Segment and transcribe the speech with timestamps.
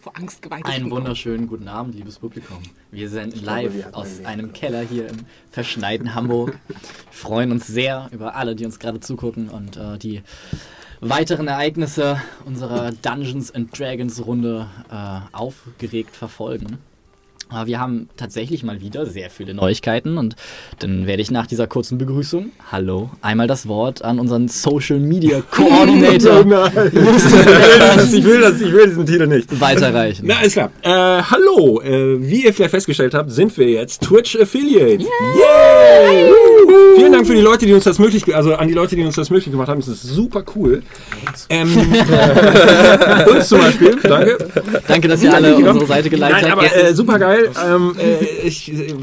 [0.00, 0.64] vor Angst geweiht.
[0.66, 2.58] Einen wunderschönen guten Abend, liebes Publikum.
[2.90, 5.16] Wir sind live aus einem Keller hier im
[5.50, 6.58] verschneiten Hamburg.
[6.68, 6.76] Wir
[7.10, 10.22] freuen uns sehr über alle, die uns gerade zugucken und äh, die
[11.00, 16.78] weiteren Ereignisse unserer Dungeons and Dragons Runde äh, aufgeregt verfolgen.
[17.48, 20.34] Aber wir haben tatsächlich mal wieder sehr viele Neuigkeiten und
[20.80, 25.42] dann werde ich nach dieser kurzen Begrüßung, hallo, einmal das Wort an unseren Social Media
[25.50, 29.60] Coordinator ich, will das, ich will diesen Titel nicht.
[29.60, 30.24] weiterreichen.
[30.26, 30.70] Na, alles klar.
[30.82, 35.04] Äh, hallo, äh, wie ihr vielleicht festgestellt habt, sind wir jetzt Twitch Affiliate.
[35.04, 36.32] Yay!
[36.96, 39.14] Vielen Dank für die Leute, die uns das möglich, also an die Leute, die uns
[39.14, 39.80] das möglich gemacht haben.
[39.80, 40.82] Das ist super cool.
[41.48, 41.68] Ähm,
[43.28, 44.38] uns zum Beispiel, danke.
[44.88, 46.52] Danke, dass ihr alle unsere Seite Nein, habt.
[46.52, 47.35] aber äh, super geil.
[47.64, 48.94] Ähm, äh, ich äh,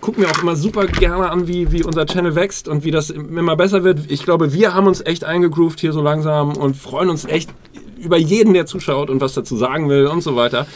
[0.00, 3.10] gucke mir auch immer super gerne an, wie, wie unser Channel wächst und wie das
[3.10, 4.00] immer besser wird.
[4.08, 7.50] Ich glaube, wir haben uns echt eingegroovt hier so langsam und freuen uns echt
[7.98, 10.66] über jeden, der zuschaut und was dazu sagen will und so weiter.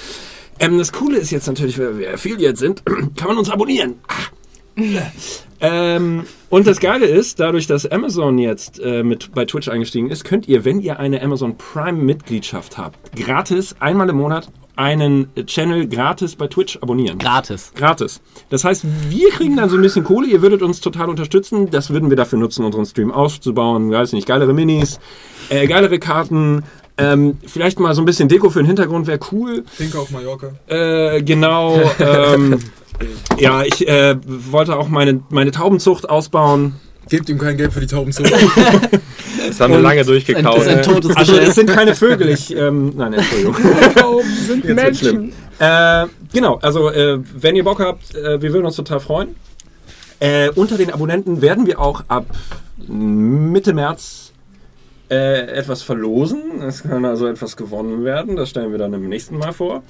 [0.59, 2.83] Ähm, das Coole ist jetzt natürlich, wenn wir Affiliate sind,
[3.17, 3.95] kann man uns abonnieren.
[5.61, 10.25] Ähm, und das Geile ist, dadurch, dass Amazon jetzt äh, mit bei Twitch eingestiegen ist,
[10.25, 14.49] könnt ihr, wenn ihr eine Amazon Prime-Mitgliedschaft habt, gratis einmal im Monat
[14.81, 17.19] einen Channel gratis bei Twitch abonnieren.
[17.19, 17.73] Gratis.
[17.75, 18.23] Gratis.
[18.49, 21.71] Das heißt, wir kriegen dann so ein bisschen Kohle, ihr würdet uns total unterstützen.
[21.71, 23.91] Das würden wir dafür nutzen, unseren Stream aufzubauen.
[23.91, 24.99] Weiß nicht, geilere Minis,
[25.51, 26.63] äh, geilere Karten.
[26.97, 29.65] Ähm, vielleicht mal so ein bisschen Deko für den Hintergrund wäre cool.
[29.67, 30.53] Finke auf Mallorca.
[30.67, 31.79] Äh, genau.
[32.01, 32.59] Ähm,
[33.39, 36.75] ja, ich äh, wollte auch meine, meine Taubenzucht ausbauen.
[37.09, 38.33] Gebt ihm kein Geld für die Taubenzucht.
[39.47, 40.59] Das haben wir lange durchgekaut.
[40.59, 43.57] Das ist ein totes Also es sind keine Vögel, ich, ähm, nein, Entschuldigung.
[44.47, 45.33] sind Jetzt schlimm.
[45.59, 49.35] Äh, genau, also äh, wenn ihr Bock habt, äh, wir würden uns total freuen.
[50.21, 52.27] Äh, unter den Abonnenten werden wir auch ab
[52.87, 54.33] Mitte März
[55.11, 56.63] äh, etwas verlosen.
[56.63, 58.37] Es kann also etwas gewonnen werden.
[58.37, 59.83] Das stellen wir dann im nächsten Mal vor.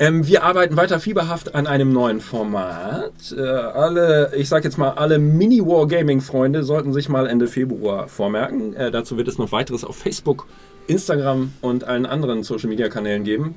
[0.00, 3.12] Ähm, wir arbeiten weiter fieberhaft an einem neuen Format.
[3.36, 8.74] Äh, alle, ich sag jetzt mal, alle Mini-Wargaming-Freunde sollten sich mal Ende Februar vormerken.
[8.74, 10.46] Äh, dazu wird es noch weiteres auf Facebook,
[10.86, 13.56] Instagram und allen anderen Social-Media-Kanälen geben,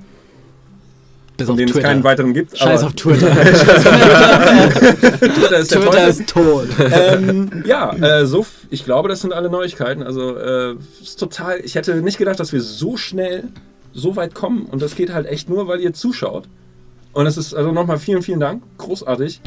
[1.38, 1.88] Bis von denen es Twitter.
[1.88, 2.58] keinen weiteren gibt.
[2.58, 3.32] Scheiß auf Twitter.
[5.32, 6.68] Twitter ist Twitter ist tot.
[6.78, 10.04] ähm, ja, äh, so, ich glaube, das sind alle Neuigkeiten.
[10.04, 13.46] Also, äh, ist total, ich hätte nicht gedacht, dass wir so schnell
[13.94, 14.66] so weit kommen.
[14.66, 16.48] Und das geht halt echt nur, weil ihr zuschaut.
[17.14, 18.64] Und es ist also nochmal vielen, vielen Dank.
[18.78, 19.42] Großartig.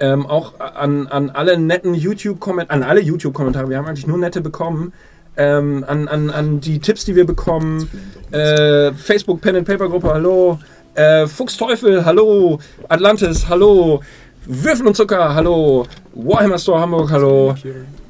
[0.00, 3.68] Ähm, auch an, an alle netten YouTube-Kommentare, an alle YouTube-Kommentare.
[3.68, 4.92] Wir haben eigentlich nur nette bekommen.
[5.36, 7.88] Ähm, an, an, an die Tipps, die wir bekommen.
[8.32, 10.58] Äh, Facebook Pen and Paper Gruppe, hallo.
[10.94, 12.58] Äh, Fuchsteufel, hallo.
[12.88, 14.00] Atlantis, hallo.
[14.44, 15.86] Würfel und Zucker, hallo.
[16.14, 17.54] Warhammer Store Hamburg, hallo.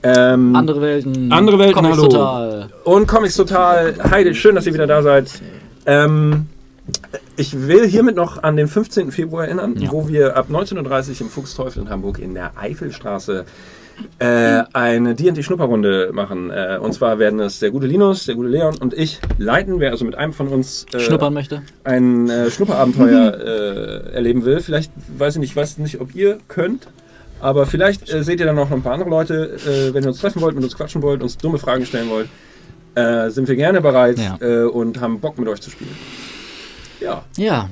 [0.02, 1.30] Ähm, Andere Welten.
[1.30, 2.08] Andere Welten, Comics hallo.
[2.08, 2.70] Total.
[2.84, 3.94] und Comics Total.
[4.10, 5.30] Heide, schön, dass ihr wieder da seid.
[5.86, 6.46] Ähm,
[7.36, 9.10] ich will hiermit noch an den 15.
[9.12, 9.90] Februar erinnern, Ja.
[9.92, 13.44] wo wir ab 19.30 Uhr im Fuchsteufel in Hamburg in der Eifelstraße
[14.18, 16.50] äh, eine D&D-Schnupperrunde machen.
[16.50, 19.78] Äh, und zwar werden es der gute Linus, der gute Leon und ich leiten.
[19.80, 21.62] Wer also mit einem von uns äh, Schnuppern möchte.
[21.84, 24.60] ein äh, Schnupperabenteuer äh, erleben will.
[24.60, 26.88] Vielleicht, weiß ich nicht, weiß nicht, ob ihr könnt,
[27.40, 29.56] aber vielleicht äh, seht ihr dann noch ein paar andere Leute.
[29.92, 32.28] Wenn ihr uns treffen wollt, mit uns quatschen wollt, uns dumme Fragen stellen wollt,
[32.94, 34.38] äh, sind wir gerne bereit Ja.
[34.40, 35.90] äh, und haben Bock mit euch zu spielen.
[37.00, 37.68] Ja, Ja,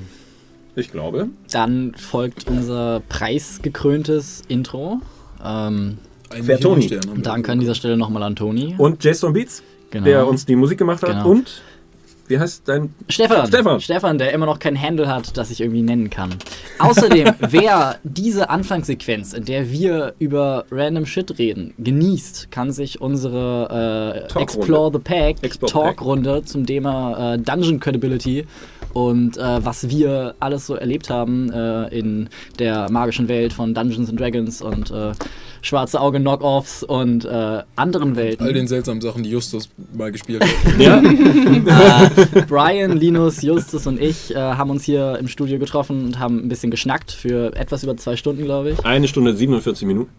[0.75, 1.27] ich glaube.
[1.51, 4.99] dann folgt unser preisgekröntes Intro.
[5.43, 5.97] Ähm,
[6.29, 6.99] Ein Wer Toni?
[7.17, 8.75] Danke an dieser Stelle nochmal an Toni.
[8.77, 10.05] Und Jason Beats, Genau.
[10.05, 11.09] der uns die Musik gemacht hat.
[11.09, 11.29] Genau.
[11.29, 11.61] Und,
[12.31, 12.93] wie heißt dein...
[13.09, 13.47] Stefan.
[13.47, 13.81] Stefan.
[13.81, 16.33] Stefan, der immer noch kein Handle hat, das ich irgendwie nennen kann.
[16.79, 24.27] Außerdem, wer diese Anfangssequenz, in der wir über random Shit reden, genießt, kann sich unsere
[24.33, 24.41] äh.
[24.41, 25.37] Explore the Pack
[25.67, 28.47] Talkrunde zum Thema äh, Dungeon Credibility
[28.93, 34.09] und äh, was wir alles so erlebt haben äh, in der magischen Welt von Dungeons
[34.09, 35.11] and Dragons und äh,
[35.61, 38.45] Schwarze Auge Knockoffs und äh, anderen Welten.
[38.45, 40.49] All den seltsamen Sachen, die Justus mal gespielt hat.
[40.79, 41.01] Ja?
[41.01, 46.37] äh, Brian, Linus, Justus und ich äh, haben uns hier im Studio getroffen und haben
[46.39, 48.85] ein bisschen geschnackt für etwas über zwei Stunden, glaube ich.
[48.85, 50.09] Eine Stunde 47 Minuten.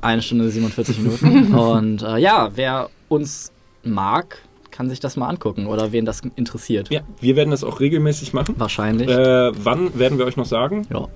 [0.00, 1.54] Eine Stunde 47 Minuten.
[1.58, 3.52] und äh, ja, wer uns
[3.82, 4.38] mag,
[4.70, 6.90] kann sich das mal angucken oder wen das interessiert.
[6.90, 8.56] Ja, wir werden das auch regelmäßig machen.
[8.58, 9.08] Wahrscheinlich.
[9.08, 10.86] Äh, wann werden wir euch noch sagen?
[10.90, 11.08] ja.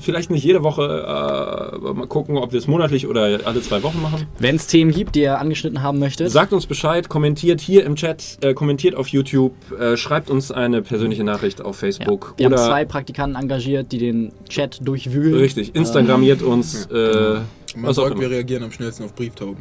[0.00, 4.00] Vielleicht nicht jede Woche, äh, mal gucken, ob wir es monatlich oder alle zwei Wochen
[4.02, 4.26] machen.
[4.38, 7.96] Wenn es Themen gibt, die ihr angeschnitten haben möchtet, Sagt uns Bescheid, kommentiert hier im
[7.96, 11.80] Chat, äh, kommentiert auf YouTube, äh, schreibt uns eine persönliche Nachricht auf ja.
[11.80, 15.34] Facebook wir haben zwei Praktikanten engagiert, die den Chat durchwühlen.
[15.34, 16.86] richtig, Instagramiert uns.
[16.86, 17.42] Äh, Man
[17.76, 19.58] was auch sagt, wir reagieren am schnellsten auf Brieftauben.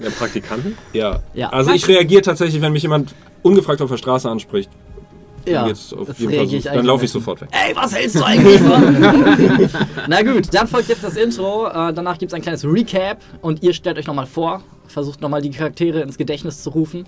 [0.00, 0.76] Der Praktikanten?
[0.92, 1.22] Ja.
[1.34, 1.50] Ja.
[1.50, 4.70] Also ich reagiere tatsächlich, wenn mich jemand ungefragt auf der Straße anspricht.
[5.46, 7.48] Ja, Jetzt auf das jeden Fall ich so, dann laufe ich sofort weg.
[7.52, 9.68] Ey, was hältst du eigentlich von?
[10.08, 11.66] Na gut, dann folgt jetzt das Intro.
[11.66, 15.42] Äh, danach gibt es ein kleines Recap und ihr stellt euch nochmal vor, versucht nochmal
[15.42, 17.04] die Charaktere ins Gedächtnis zu rufen.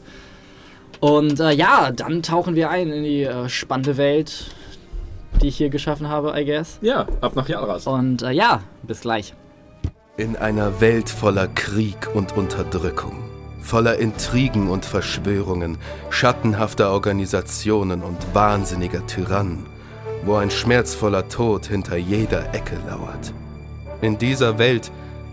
[1.00, 4.46] Und äh, ja, dann tauchen wir ein in die äh, spannende Welt,
[5.42, 6.78] die ich hier geschaffen habe, I guess.
[6.82, 7.86] Ja, ab nach Jalras.
[7.86, 9.34] Und äh, ja, bis gleich.
[10.16, 13.22] In einer Welt voller Krieg und Unterdrückung,
[13.66, 15.76] voller Intrigen und Verschwörungen,
[16.08, 19.66] schattenhafter Organisationen und wahnsinniger Tyrannen,
[20.24, 23.34] wo ein schmerzvoller Tod hinter jeder Ecke lauert.
[24.02, 24.92] In dieser Welt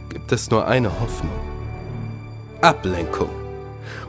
[0.10, 1.32] gibt es nur eine Hoffnung.
[2.62, 3.43] Ablenkung.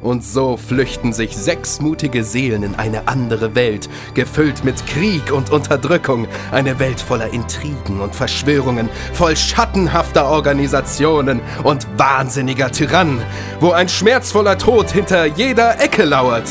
[0.02, 5.50] Und so flüchten sich sechs mutige Seelen in eine andere Welt, gefüllt mit Krieg und
[5.50, 6.28] Unterdrückung.
[6.52, 13.22] Eine Welt voller Intrigen und Verschwörungen, voll schattenhafter Organisationen und wahnsinniger Tyrannen,
[13.60, 16.48] wo ein schmerzvoller Tod hinter jeder Ecke lauert.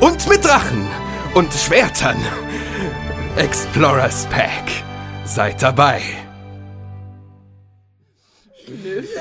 [0.00, 0.86] Und mit Drachen
[1.34, 2.16] und Schwertern.
[3.36, 4.64] Explorers Pack.
[5.24, 6.00] Seid dabei.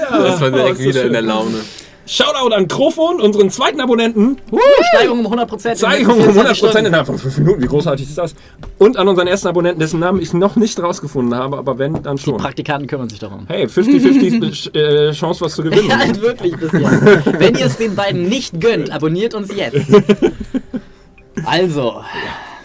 [0.10, 1.08] Das war direkt das wieder schön.
[1.08, 1.62] in der Laune.
[2.08, 4.38] Shoutout an Krofon, unseren zweiten Abonnenten.
[4.52, 4.60] Uh,
[4.94, 5.78] Steigerung um 100%.
[5.78, 7.64] Steigerung um 100% innerhalb von 5 Minuten.
[7.64, 8.36] Wie großartig ist das?
[8.78, 12.18] Und an unseren ersten Abonnenten, dessen Namen ich noch nicht rausgefunden habe, aber wenn, dann
[12.18, 12.38] Die schon.
[12.38, 13.46] Praktikanten kümmern sich darum.
[13.48, 15.90] Hey, 50-50 äh, Chance, was zu gewinnen.
[15.90, 17.40] Ja, halt wirklich bis jetzt.
[17.40, 19.88] Wenn ihr es den beiden nicht gönnt, abonniert uns jetzt.
[21.44, 22.02] Also,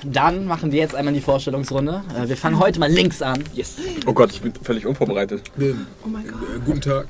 [0.04, 2.02] dann machen wir jetzt einmal die Vorstellungsrunde.
[2.16, 3.42] Äh, Wir fangen heute mal links an.
[3.52, 3.76] Yes.
[4.06, 5.42] Oh Gott, ich bin völlig unvorbereitet.
[5.58, 6.34] Oh mein Gott.
[6.42, 7.08] Äh, guten Tag.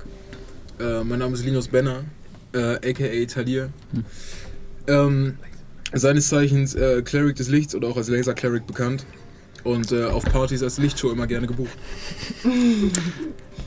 [0.81, 2.05] Äh, mein Name ist Linus Benner,
[2.53, 3.71] äh, aka Talir.
[4.87, 5.39] Ähm,
[5.93, 9.05] seines Zeichens äh, Cleric des Lichts oder auch als Laser Cleric bekannt.
[9.63, 11.77] Und äh, auf Partys als Lichtshow immer gerne gebucht.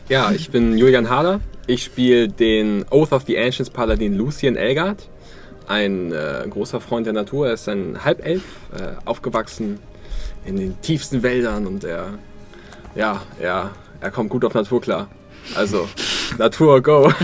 [0.10, 1.40] Ja, ich bin Julian Hader.
[1.66, 5.08] Ich spiele den Oath of the Ancients Paladin Lucien Elgard.
[5.68, 7.48] Ein äh, großer Freund der Natur.
[7.48, 8.44] Er ist ein Halbelf,
[8.74, 9.80] äh, aufgewachsen
[10.46, 12.20] in den tiefsten Wäldern und er,
[12.96, 13.72] ja, er,
[14.02, 15.08] er kommt gut auf Natur klar.
[15.56, 15.88] Also,
[16.38, 17.12] Natur, go.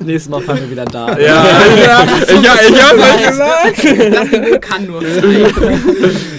[0.00, 1.18] Nächstes Mal fangen wir wieder da.
[1.18, 1.44] Ja,
[1.76, 3.84] ja, ich, ja, ich hab's euch gesagt.
[4.14, 5.02] Das Niveau kann nur.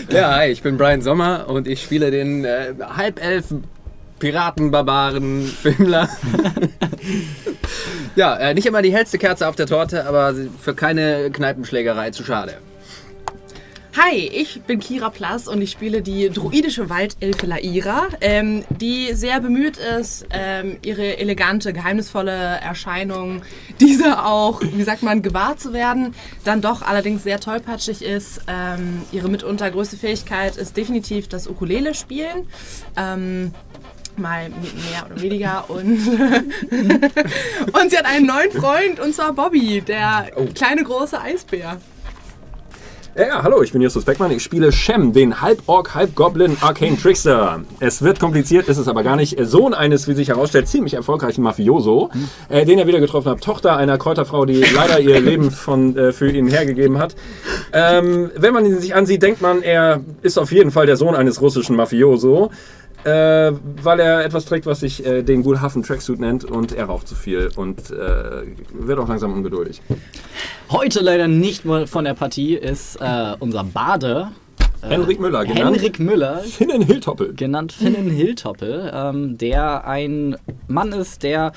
[0.10, 3.46] Ja, hi, ich bin Brian Sommer und ich spiele den äh, Halbelf
[4.20, 6.10] Piratenbarbaren Filmler.
[8.16, 12.24] ja, äh, nicht immer die hellste Kerze auf der Torte, aber für keine Kneipenschlägerei zu
[12.24, 12.58] schade.
[14.02, 19.42] Hi, ich bin Kira Plass und ich spiele die druidische Waldelfe Laira, ähm, die sehr
[19.42, 23.42] bemüht ist, ähm, ihre elegante, geheimnisvolle Erscheinung,
[23.82, 26.16] diese auch, wie sagt man, gewahr zu werden,
[26.46, 28.40] dann doch allerdings sehr tollpatschig ist.
[28.48, 32.48] Ähm, ihre mitunter größte Fähigkeit ist definitiv das Ukulele spielen.
[32.96, 33.52] Ähm,
[34.16, 35.82] mal mehr oder weniger und,
[37.74, 41.82] und sie hat einen neuen Freund und zwar Bobby, der kleine große Eisbär.
[43.16, 44.30] Ja, hallo, ich bin Justus Beckmann.
[44.32, 47.62] Ich spiele Shem, den Halb-Orc, Halb-Goblin Arcane Trickster.
[47.80, 49.36] Es wird kompliziert, ist es aber gar nicht.
[49.46, 52.12] Sohn eines, wie sich herausstellt, ziemlich erfolgreichen Mafioso,
[52.50, 53.42] äh, den er wieder getroffen hat.
[53.42, 57.16] Tochter einer Kräuterfrau, die leider ihr Leben von, äh, für ihn hergegeben hat.
[57.74, 61.16] Ähm, wenn man ihn sich ansieht, denkt man, er ist auf jeden Fall der Sohn
[61.16, 62.52] eines russischen Mafioso.
[63.06, 67.08] Äh, weil er etwas trägt, was sich äh, den Gulhafen Tracksuit nennt und er raucht
[67.08, 68.44] zu viel und äh,
[68.74, 69.82] wird auch langsam ungeduldig.
[70.70, 74.30] Heute leider nicht mal von der Partie ist äh, unser Bade.
[74.82, 77.34] Äh, Henrik Müller, genannt Henrik Müller, Finnen Hilltoppel.
[77.36, 80.36] genannt Finnen Hilltoppel, ähm, der ein
[80.68, 81.54] Mann ist, der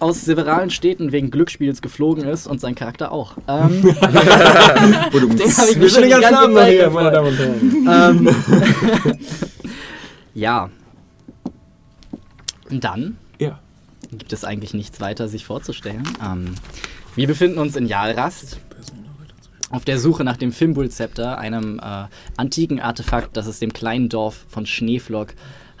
[0.00, 3.32] aus severalen Städten wegen Glücksspiels geflogen ist und sein Charakter auch.
[3.48, 7.14] Ähm, den habe ich mir schon die ganze Zeit gefreut.
[7.14, 8.26] Damen und Herren.
[8.26, 8.34] Ähm,
[10.34, 10.70] ja.
[12.70, 13.58] Und dann Ja.
[14.10, 16.02] gibt es eigentlich nichts weiter sich vorzustellen.
[16.24, 16.54] Ähm,
[17.14, 18.58] wir befinden uns in Jalrast
[19.70, 22.04] auf der Suche nach dem Fimbul-Zepter, einem äh,
[22.36, 25.34] antiken Artefakt, das es dem kleinen Dorf von Schneeflock,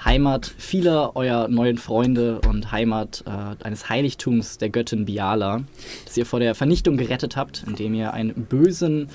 [0.04, 5.62] Heimat vieler eurer neuen Freunde und Heimat äh, eines Heiligtums der Göttin Biala,
[6.04, 9.08] das ihr vor der Vernichtung gerettet habt, indem ihr einen bösen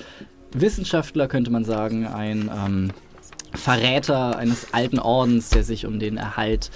[0.52, 2.90] Wissenschaftler, könnte man sagen, ein ähm,
[3.54, 6.70] Verräter eines alten Ordens, der sich um den Erhalt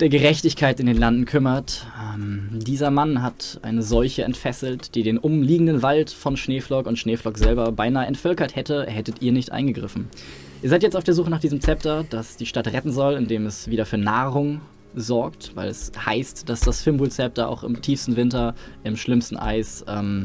[0.00, 1.86] der Gerechtigkeit in den Landen kümmert.
[2.14, 7.38] Ähm, dieser Mann hat eine Seuche entfesselt, die den umliegenden Wald von Schneeflock und Schneeflock
[7.38, 10.08] selber beinahe entvölkert hätte, hättet ihr nicht eingegriffen.
[10.62, 13.46] Ihr seid jetzt auf der Suche nach diesem Zepter, das die Stadt retten soll, indem
[13.46, 14.60] es wieder für Nahrung
[14.94, 20.24] sorgt, weil es heißt, dass das Fimbul-Zepter auch im tiefsten Winter, im schlimmsten Eis, ähm,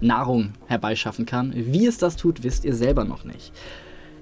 [0.00, 1.52] Nahrung herbeischaffen kann.
[1.54, 3.52] Wie es das tut, wisst ihr selber noch nicht.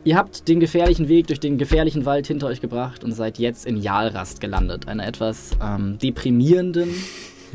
[0.07, 3.67] Ihr habt den gefährlichen Weg durch den gefährlichen Wald hinter euch gebracht und seid jetzt
[3.67, 6.95] in Jalrast gelandet, einer etwas ähm, deprimierenden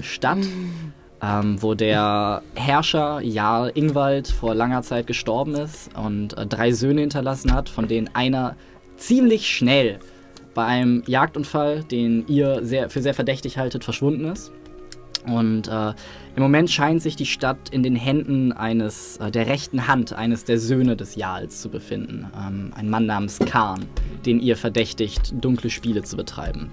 [0.02, 0.46] Stadt,
[1.24, 7.00] ähm, wo der Herrscher Jarl Ingwald vor langer Zeit gestorben ist und äh, drei Söhne
[7.00, 8.58] hinterlassen hat, von denen einer
[8.98, 10.00] ziemlich schnell
[10.54, 14.52] bei einem Jagdunfall, den ihr sehr, für sehr verdächtig haltet, verschwunden ist.
[15.26, 15.94] Und äh,
[16.36, 20.46] im Moment scheint sich die Stadt in den Händen eines, äh, der rechten Hand eines
[20.46, 22.28] der Söhne des Jarls zu befinden.
[22.36, 23.86] Ähm, ein Mann namens Khan,
[24.26, 26.72] den ihr verdächtigt, dunkle Spiele zu betreiben.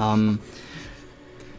[0.00, 0.38] Ähm,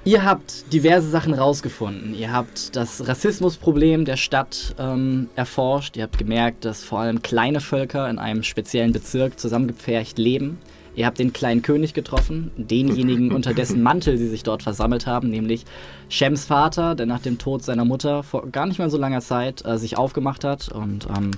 [0.06, 2.16] ihr habt diverse Sachen rausgefunden.
[2.16, 5.98] Ihr habt das Rassismusproblem der Stadt ähm, erforscht.
[5.98, 10.58] Ihr habt gemerkt, dass vor allem kleine Völker in einem speziellen Bezirk zusammengepfercht leben.
[10.96, 15.30] Ihr habt den kleinen König getroffen, denjenigen, unter dessen Mantel sie sich dort versammelt haben,
[15.30, 15.66] nämlich
[16.10, 19.66] Shems Vater, der nach dem Tod seiner Mutter vor gar nicht mal so langer Zeit
[19.66, 21.32] äh, sich aufgemacht hat und ähm,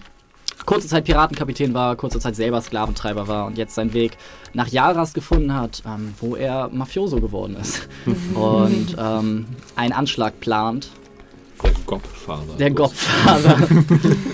[0.66, 4.18] kurze Zeit Piratenkapitän war, kurze Zeit selber Sklaventreiber war und jetzt seinen Weg
[4.54, 7.88] nach Jaras gefunden hat, ähm, wo er Mafioso geworden ist
[8.34, 10.90] und ähm, einen Anschlag plant.
[11.64, 12.54] Der Godfather.
[12.58, 13.58] Der Godfather.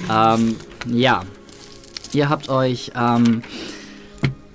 [0.38, 0.56] ähm,
[0.88, 1.24] ja,
[2.14, 3.42] ihr habt euch, ähm,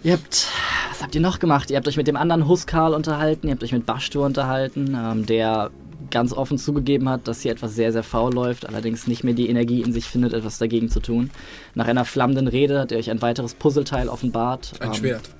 [0.02, 0.48] ihr habt,
[0.90, 1.70] was habt ihr noch gemacht?
[1.70, 5.26] Ihr habt euch mit dem anderen Huskal unterhalten, ihr habt euch mit Bashtur unterhalten, ähm,
[5.26, 5.70] der
[6.10, 9.48] ganz offen zugegeben hat, dass hier etwas sehr, sehr faul läuft, allerdings nicht mehr die
[9.48, 11.30] Energie in sich findet, etwas dagegen zu tun.
[11.74, 14.72] Nach einer flammenden Rede hat er euch ein weiteres Puzzleteil offenbart.
[14.80, 15.30] Ein ähm, Schwert.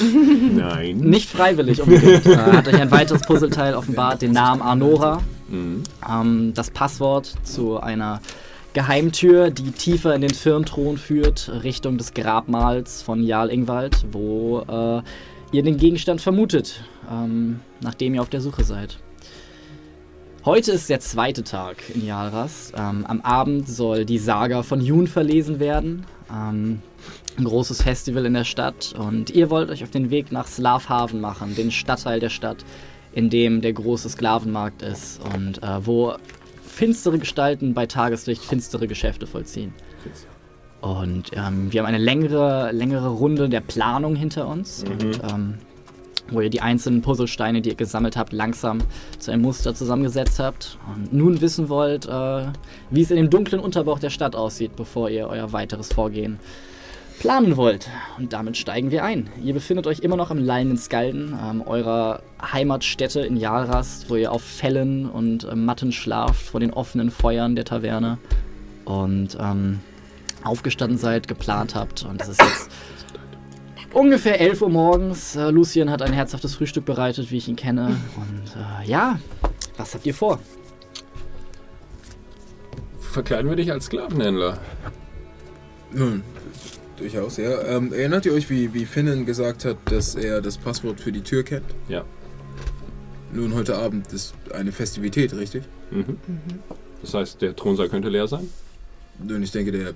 [0.56, 0.98] Nein.
[0.98, 2.26] Nicht freiwillig unbedingt.
[2.26, 5.22] äh, hat euch ein weiteres Puzzleteil offenbart, den Namen Arnora.
[5.48, 5.82] Mhm.
[6.08, 8.20] Ähm, das Passwort zu einer
[8.78, 15.02] Geheimtür, die tiefer in den Firnthron führt, Richtung des Grabmals von Jarl Ingwald, wo äh,
[15.50, 19.00] ihr den Gegenstand vermutet, ähm, nachdem ihr auf der Suche seid.
[20.44, 22.72] Heute ist der zweite Tag in Jalras.
[22.76, 26.06] Ähm, am Abend soll die Saga von Jun verlesen werden.
[26.30, 26.80] Ähm,
[27.36, 28.94] ein großes Festival in der Stadt.
[28.96, 32.64] Und ihr wollt euch auf den Weg nach Slavhaven machen, den Stadtteil der Stadt,
[33.12, 36.14] in dem der große Sklavenmarkt ist und äh, wo
[36.78, 39.74] finstere Gestalten bei Tageslicht finstere Geschäfte vollziehen.
[40.80, 44.84] Und ähm, wir haben eine längere, längere Runde der Planung hinter uns.
[44.84, 45.54] Und, ähm,
[46.30, 48.78] wo ihr die einzelnen Puzzlesteine, die ihr gesammelt habt, langsam
[49.18, 50.78] zu einem Muster zusammengesetzt habt.
[50.94, 52.46] Und nun wissen wollt, äh,
[52.90, 56.38] wie es in dem dunklen Unterbauch der Stadt aussieht, bevor ihr euer weiteres Vorgehen
[57.18, 57.88] planen wollt.
[58.18, 59.28] Und damit steigen wir ein.
[59.42, 64.32] Ihr befindet euch immer noch im Lallenden Skalden, ähm, eurer Heimatstätte in Jalrast, wo ihr
[64.32, 68.18] auf Fellen und äh, Matten schlaft vor den offenen Feuern der Taverne.
[68.84, 69.80] Und ähm,
[70.44, 72.04] aufgestanden seid, geplant habt.
[72.04, 72.70] Und es ist jetzt
[73.92, 75.36] ungefähr 11 Uhr morgens.
[75.36, 77.96] Äh, Lucien hat ein herzhaftes Frühstück bereitet, wie ich ihn kenne.
[78.16, 79.18] Und äh, ja,
[79.76, 80.40] was habt ihr vor?
[83.00, 84.58] Verkleiden wir dich als Sklavenhändler.
[85.92, 86.22] Nun,
[87.00, 87.62] durchaus, ja.
[87.62, 91.22] Ähm, erinnert ihr euch, wie, wie Finnen gesagt hat, dass er das Passwort für die
[91.22, 91.66] Tür kennt?
[91.88, 92.04] Ja.
[93.32, 95.64] Nun, heute Abend ist eine Festivität, richtig?
[95.90, 96.16] Mhm.
[97.02, 98.48] Das heißt, der Thronsaal könnte leer sein?
[99.22, 99.92] Nun, ich denke, der äh,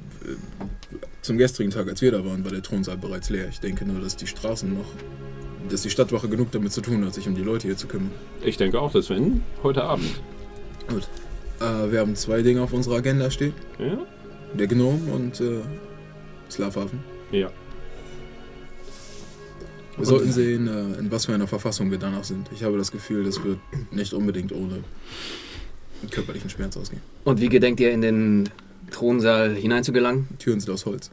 [1.22, 3.48] zum gestrigen Tag, als wir da waren, war der Thronsaal bereits leer.
[3.48, 4.86] Ich denke nur, dass die Straßen noch,
[5.70, 8.10] dass die Stadtwache genug damit zu tun hat, sich um die Leute hier zu kümmern.
[8.44, 10.20] Ich denke auch, dass wenn heute Abend.
[10.88, 11.08] Gut.
[11.60, 13.54] Äh, wir haben zwei Dinge auf unserer Agenda stehen.
[13.78, 13.98] Ja?
[14.54, 15.60] Der Gnom und äh,
[16.52, 17.00] Slavhafen.
[17.30, 17.50] Ja.
[19.96, 22.48] Wir sollten sehen, äh, in was für einer Verfassung wir danach sind.
[22.54, 23.58] Ich habe das Gefühl, das wird
[23.90, 24.82] nicht unbedingt ohne
[26.10, 27.02] körperlichen Schmerz ausgehen.
[27.24, 28.48] Und wie gedenkt ihr in den
[28.90, 30.28] Thronsaal hineinzugelangen?
[30.32, 31.10] Die Türen sind aus Holz.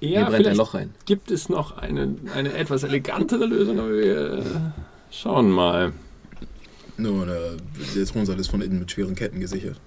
[0.00, 0.90] Hier Ja, brennt ein Loch rein.
[1.06, 4.42] gibt es noch eine, eine etwas elegantere Lösung, aber wir äh,
[5.10, 5.92] schauen mal.
[6.96, 7.32] Nun, äh,
[7.96, 9.80] der Thronsaal ist von innen mit schweren Ketten gesichert.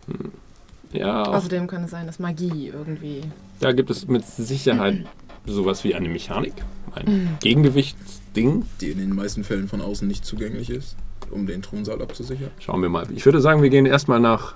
[0.94, 3.22] Ja, Außerdem kann es sein, dass Magie irgendwie.
[3.60, 5.06] da gibt es mit Sicherheit
[5.46, 6.54] sowas wie eine Mechanik,
[6.94, 8.66] ein Gegengewichtsding.
[8.82, 10.96] Die in den meisten Fällen von außen nicht zugänglich ist,
[11.32, 12.52] um den Thronsaal abzusichern.
[12.60, 13.06] Schauen wir mal.
[13.16, 14.56] Ich würde sagen, wir gehen erstmal nach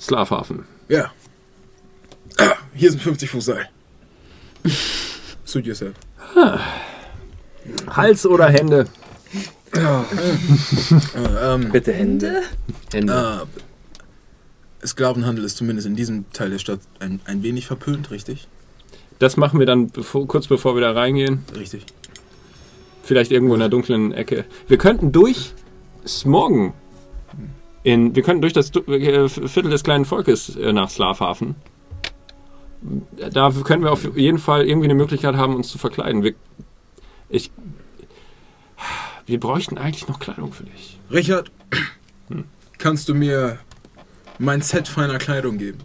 [0.00, 0.64] Slavhafen.
[0.88, 1.10] Ja.
[2.38, 3.68] Ah, hier sind 50 Fuß Seil.
[5.44, 5.94] Suit yourself.
[7.88, 8.86] Hals oder Hände?
[9.74, 9.80] Äh,
[11.54, 12.42] ähm, Bitte Hände.
[12.92, 13.42] Hände.
[13.42, 13.60] äh,
[14.84, 18.48] Sklavenhandel ist zumindest in diesem Teil der Stadt ein, ein wenig verpönt, richtig?
[19.18, 21.44] Das machen wir dann bevor, kurz bevor wir da reingehen.
[21.56, 21.86] Richtig.
[23.02, 24.44] Vielleicht irgendwo in der dunklen Ecke.
[24.68, 25.52] Wir könnten durch
[26.06, 26.72] Smorgon
[27.84, 31.54] in, wir könnten durch das äh, Viertel des kleinen Volkes äh, nach Slavhafen.
[33.30, 36.22] Da könnten wir auf jeden Fall irgendwie eine Möglichkeit haben, uns zu verkleiden.
[36.22, 36.34] Wir,
[37.28, 37.50] ich,
[39.26, 40.98] wir bräuchten eigentlich noch Kleidung für dich.
[41.10, 41.50] Richard,
[42.78, 43.58] kannst du mir
[44.38, 45.78] mein Set feiner Kleidung geben?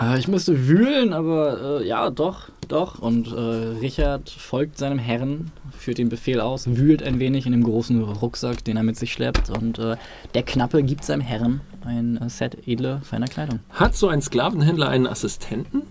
[0.00, 2.48] Äh, ich müsste wühlen, aber äh, ja, doch.
[2.68, 2.98] doch.
[2.98, 7.62] Und äh, Richard folgt seinem Herrn, führt den Befehl aus, wühlt ein wenig in dem
[7.62, 9.50] großen Rucksack, den er mit sich schleppt.
[9.50, 9.96] Und äh,
[10.34, 13.60] der Knappe gibt seinem Herrn ein äh, Set edle, feiner Kleidung.
[13.70, 15.82] Hat so ein Sklavenhändler einen Assistenten?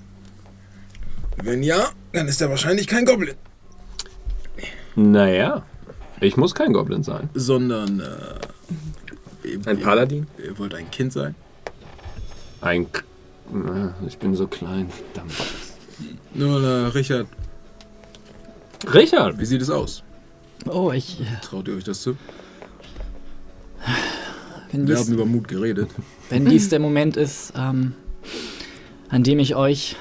[1.41, 3.35] Wenn ja, dann ist er wahrscheinlich kein Goblin.
[4.95, 5.63] Naja,
[6.21, 7.29] ich muss kein Goblin sein.
[7.33, 8.03] Sondern, äh,
[9.43, 10.27] Ein ihr- Paladin?
[10.43, 11.35] Ihr wollt ein Kind sein?
[12.61, 12.91] Ein.
[12.91, 13.03] K
[14.07, 15.33] ich bin so klein, verdammt.
[16.33, 17.27] Nun, äh, Richard,
[18.93, 19.37] Richard!
[19.37, 20.01] wie sieht es aus?
[20.67, 21.19] Oh, ich.
[21.21, 22.15] äh, Traut ihr euch das zu?
[24.71, 25.89] Wenn Wir dies, haben über Mut geredet.
[26.29, 27.93] wenn dies der Moment ist, ähm,
[29.09, 29.97] an dem ich euch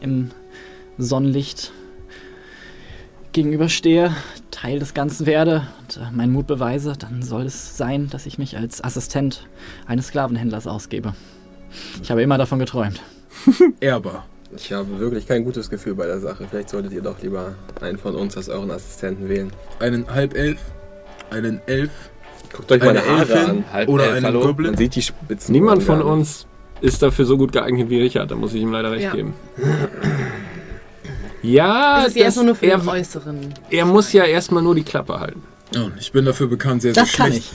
[0.00, 0.30] im
[0.96, 1.72] Sonnenlicht
[3.32, 4.14] gegenüberstehe,
[4.50, 5.66] Teil des Ganzen werde
[5.96, 9.46] und äh, meinen Mut beweise, dann soll es sein, dass ich mich als Assistent
[9.86, 11.14] eines Sklavenhändlers ausgebe.
[12.02, 13.00] Ich habe immer davon geträumt.
[13.80, 14.26] Ehrbar.
[14.56, 16.46] Ich habe wirklich kein gutes Gefühl bei der Sache.
[16.48, 19.50] Vielleicht solltet ihr doch lieber einen von uns als euren Assistenten wählen.
[19.80, 20.58] Einen Halbelf,
[21.30, 21.90] einen Elf
[22.52, 23.64] Guckt euch meine Eine Haare Elfin an.
[23.72, 24.40] Halb oder einen hallo?
[24.40, 24.70] Goblin?
[24.70, 25.52] Man sieht die Spitzen.
[25.52, 26.46] Niemand von uns
[26.80, 29.12] ist dafür so gut geeignet wie Richard, da muss ich ihm leider recht Ja.
[29.14, 29.34] geben.
[31.42, 33.54] Ja, Das ist ja erstmal nur für den er, Äußeren.
[33.70, 35.42] er muss ja erstmal nur die Klappe halten.
[35.76, 37.52] Oh, ich bin dafür bekannt, sehr, sehr Das kann schlecht.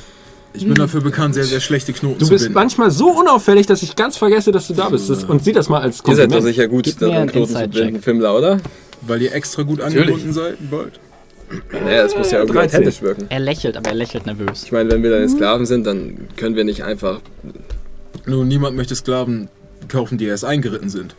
[0.54, 2.56] Ich bin dafür bekannt, sehr, sehr schlechte Knoten Du zu bist binden.
[2.56, 5.10] manchmal so unauffällig, dass ich ganz vergesse, dass du da bist.
[5.10, 6.44] Das, und sieh das mal als Ihr seid doch Kompliment.
[6.56, 8.58] sicher gut Gib darin, Knoten zu binden, Fimmler, oder?
[9.02, 11.00] Weil ihr extra gut angebunden seid, bald.
[11.72, 12.80] Naja, es muss ja irgendwie 13.
[12.80, 13.26] authentisch wirken.
[13.30, 14.64] Er lächelt, aber er lächelt nervös.
[14.66, 17.22] Ich meine, wenn wir deine Sklaven sind, dann können wir nicht einfach.
[18.26, 19.48] Nun, niemand möchte Sklaven
[19.88, 21.16] kaufen, die erst eingeritten sind.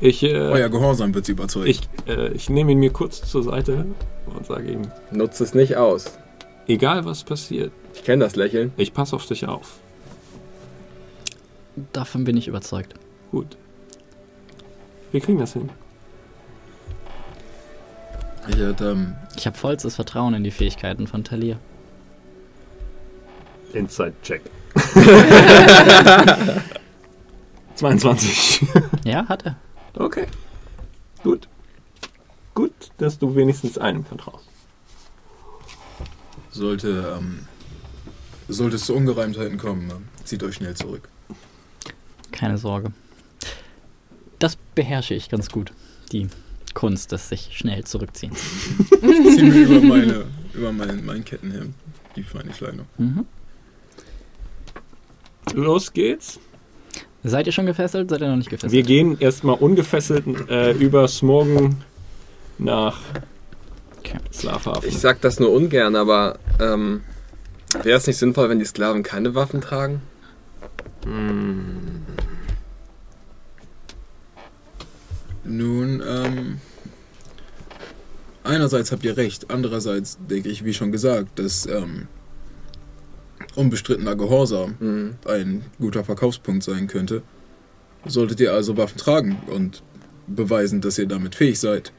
[0.00, 1.66] Ich, äh, Euer Gehorsam wird sie überzeugen.
[1.68, 3.84] ich, äh, ich nehme ihn mir kurz zur Seite
[4.26, 6.18] und sage ihm, Nutzt es nicht aus.
[6.66, 8.72] egal was passiert, Ich kenne das Lächeln.
[8.76, 9.78] ich passe auf dich auf.
[11.92, 12.94] Davon bin ich überzeugt.
[13.32, 13.56] Gut.
[15.10, 15.68] Wir kriegen das hin.
[18.48, 21.58] Ich ähm, Ich habe vollstes Vertrauen in die Fähigkeiten von Talir.
[23.72, 24.42] Inside-Check.
[27.74, 28.66] 22.
[29.04, 29.56] Ja, hat er.
[29.98, 30.26] Okay.
[31.22, 31.48] Gut.
[32.54, 34.48] Gut, dass du wenigstens einem vertraust.
[36.50, 37.40] sollte, ähm,
[38.48, 41.08] sollte es zu Ungereimtheiten kommen, ähm, zieht euch schnell zurück.
[42.30, 42.92] Keine Sorge.
[44.38, 45.72] Das beherrsche ich ganz gut.
[46.12, 46.28] Die
[46.74, 48.38] Kunst des sich schnell zurückziehens.
[48.90, 51.74] Ich ziehe mir über, meine, über mein, mein Kettenhemd
[52.16, 52.86] die feine Kleidung.
[52.98, 53.26] Mhm.
[55.54, 56.38] Los geht's.
[57.22, 58.10] Seid ihr schon gefesselt?
[58.10, 58.72] Seid ihr noch nicht gefesselt?
[58.72, 61.82] Wir gehen erstmal ungefesselt äh, über Smogen
[62.58, 63.00] nach
[63.98, 64.18] Okay.
[64.32, 64.86] Schlafhafen.
[64.88, 67.00] Ich sag das nur ungern, aber ähm,
[67.82, 70.02] wäre es nicht sinnvoll, wenn die Sklaven keine Waffen tragen?
[75.44, 76.58] Nun, ähm,
[78.42, 82.08] einerseits habt ihr recht, andererseits denke ich, wie schon gesagt, dass ähm,
[83.54, 85.14] unbestrittener Gehorsam Mhm.
[85.26, 87.22] ein guter Verkaufspunkt sein könnte.
[88.06, 89.82] Solltet ihr also Waffen tragen und
[90.26, 91.92] beweisen, dass ihr damit fähig seid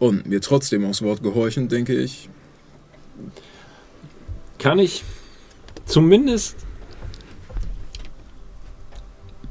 [0.00, 2.28] und mir trotzdem aufs Wort gehorchen, denke ich,
[4.58, 5.04] Kann ich
[5.86, 6.56] zumindest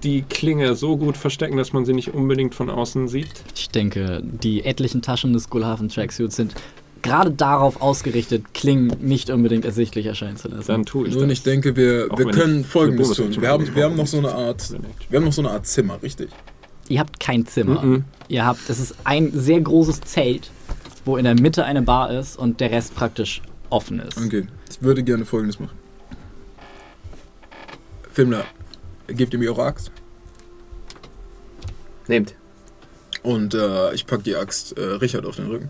[0.04, 3.44] die Klinge so gut verstecken, dass man sie nicht unbedingt von außen sieht?
[3.56, 6.56] Ich denke, die etlichen Taschen des Gullhafen Tracksuits sind
[7.02, 10.68] gerade darauf ausgerichtet, Klingen nicht unbedingt ersichtlich erscheinen zu lassen.
[10.68, 11.40] Dann tue ich nun, das.
[11.40, 13.36] ich denke, wir, Auch wir können Folgendes tun.
[13.40, 14.74] Wir haben, wir haben noch so eine Art,
[15.10, 16.30] wir haben noch so eine Art Zimmer, richtig?
[16.90, 17.82] Ihr habt kein Zimmer.
[17.82, 18.04] Mhm.
[18.28, 20.50] Ihr habt, es ist ein sehr großes Zelt,
[21.06, 24.18] wo in der Mitte eine Bar ist und der Rest praktisch offen ist.
[24.18, 25.78] Okay, ich würde gerne Folgendes machen.
[28.12, 28.44] Filmler,
[29.08, 29.92] gebt ihr mir eure Axt
[32.08, 32.34] Nehmt.
[33.22, 35.70] und äh, ich pack die Axt äh, Richard auf den Rücken.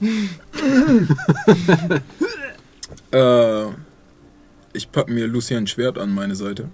[3.10, 3.64] äh,
[4.74, 6.68] ich pack mir Lucians Schwert an meine Seite.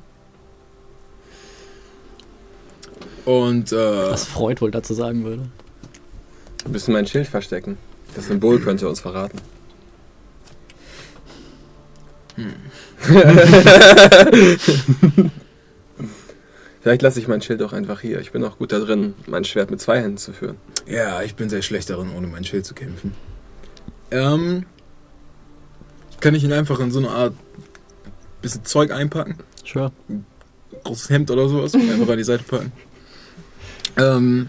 [3.29, 5.43] Und äh, Was Freud wohl dazu sagen würde.
[6.63, 7.77] Wir müssen mein Schild verstecken.
[8.15, 9.39] Das Symbol könnte uns verraten.
[16.81, 18.19] Vielleicht lasse ich mein Schild auch einfach hier.
[18.21, 20.57] Ich bin auch gut da drin, mein Schwert mit zwei Händen zu führen.
[20.87, 23.13] ja, ich bin sehr schlecht darin, ohne mein Schild zu kämpfen.
[24.11, 24.65] Ähm,
[26.21, 27.35] kann ich ihn einfach in so eine Art
[28.41, 29.37] bisschen Zeug einpacken?
[29.71, 29.93] Sure.
[30.85, 32.73] großes Hemd oder sowas und einfach an die Seite packen.
[33.99, 34.49] Ähm,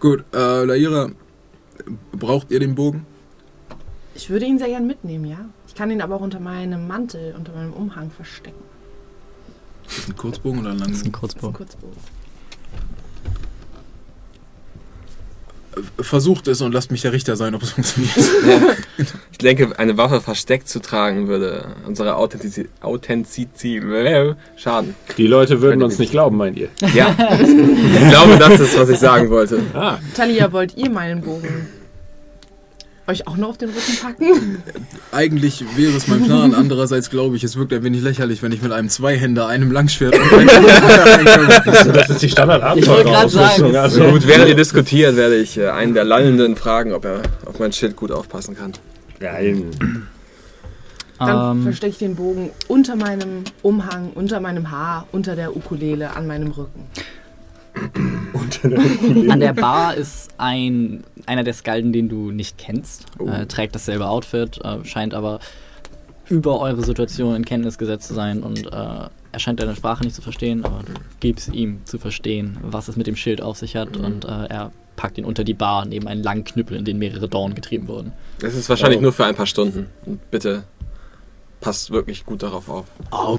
[0.00, 1.10] gut, äh, Laira,
[2.12, 3.06] braucht ihr den Bogen?
[4.14, 5.44] Ich würde ihn sehr gern mitnehmen, ja.
[5.68, 8.64] Ich kann ihn aber auch unter meinem Mantel, unter meinem Umhang verstecken.
[9.86, 11.20] Ist das ein Kurzbogen oder ein Das ist ein Langbogen?
[11.20, 11.54] Das ist ein Kurzbogen.
[11.54, 12.15] Kurzbogen.
[16.00, 18.14] Versucht es und lasst mich der Richter sein, ob es funktioniert.
[19.30, 23.82] Ich denke, eine Waffe versteckt zu tragen würde unsere Authentizität Authentizität
[24.56, 24.94] schaden.
[25.18, 26.68] Die Leute würden uns nicht glauben, meint ihr?
[26.94, 29.60] Ja, ich glaube, das ist, was ich sagen wollte.
[29.74, 31.68] Ah, Talia, wollt ihr meinen Bogen
[33.08, 34.62] euch auch noch auf den Rücken packen?
[35.12, 36.54] Eigentlich wäre es mein Plan.
[36.54, 40.14] Andererseits glaube ich, es wirkt ein wenig lächerlich, wenn ich mit einem Zweihänder, einem Langschwert
[40.18, 40.46] und einem
[41.94, 43.72] das ist die standard Ich wollte gerade sagen, Abenteuerausrüstung.
[43.72, 47.22] So Also, gut, während ihr diskutiert, werde ich äh, einen der Lallenden fragen, ob er
[47.44, 48.72] auf mein Schild gut aufpassen kann.
[49.20, 49.64] Geil.
[51.18, 56.14] Dann Ähm, verstecke ich den Bogen unter meinem Umhang, unter meinem Haar, unter der Ukulele,
[56.14, 56.84] an meinem Rücken.
[59.30, 63.06] An der Bar ist ein einer der Skalden, den du nicht kennst.
[63.18, 63.28] Oh.
[63.28, 65.40] Äh, trägt dasselbe Outfit, äh, scheint aber
[66.28, 70.14] über eure Situation in Kenntnis gesetzt zu sein und äh, er scheint deine Sprache nicht
[70.16, 73.76] zu verstehen, aber du gibst ihm zu verstehen, was es mit dem Schild auf sich
[73.76, 76.98] hat und äh, er packt ihn unter die Bar neben einen langen Knüppel, in den
[76.98, 78.12] mehrere Dorn getrieben wurden.
[78.40, 79.02] Das ist wahrscheinlich Oh.
[79.02, 79.86] nur für ein paar Stunden.
[80.06, 80.64] Und bitte
[81.66, 82.84] passt wirklich gut darauf auf.
[83.10, 83.38] Oh,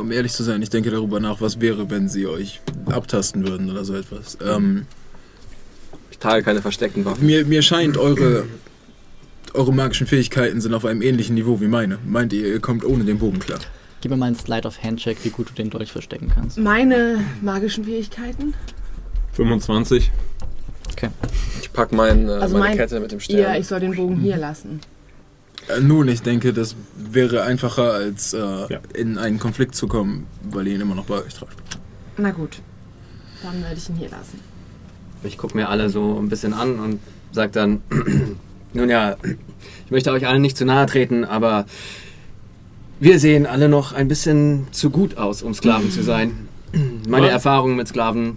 [0.00, 3.70] um ehrlich zu sein, ich denke darüber nach, was wäre, wenn sie euch abtasten würden
[3.70, 4.38] oder so etwas.
[4.42, 4.86] Ähm,
[6.10, 7.26] Ich trage keine versteckten Waffen.
[7.26, 8.44] mir, mir scheint, eure,
[9.52, 11.98] eure magischen Fähigkeiten sind auf einem ähnlichen Niveau wie meine.
[12.06, 13.58] Meint ihr, ihr kommt ohne den Bogen klar?
[14.00, 16.56] Gib mir mal einen Slide of Handcheck, wie gut du den Dolch verstecken kannst.
[16.56, 18.54] Meine magischen Fähigkeiten?
[19.34, 20.10] 25.
[21.60, 23.60] Ich pack mein, äh, Also meine mein- Kette mit dem Ja, Stern.
[23.60, 24.80] ich soll den Bogen hier lassen.
[25.76, 28.80] Äh, nun, ich denke, das wäre einfacher, als äh, Ja.
[28.94, 31.56] in einen Konflikt zu kommen, weil ihr ihn immer noch bei euch tragt.
[32.16, 32.60] Na gut,
[33.42, 34.40] dann werde ich ihn hier lassen.
[35.22, 37.00] Ich gucke mir alle so ein bisschen an und
[37.32, 37.82] sag dann,
[38.72, 39.16] nun ja,
[39.84, 41.66] ich möchte euch allen nicht zu nahe treten, aber
[43.00, 46.48] wir sehen alle noch ein bisschen zu gut aus, um Sklaven zu sein.
[47.08, 47.32] Meine Was?
[47.32, 48.36] Erfahrungen mit Sklaven,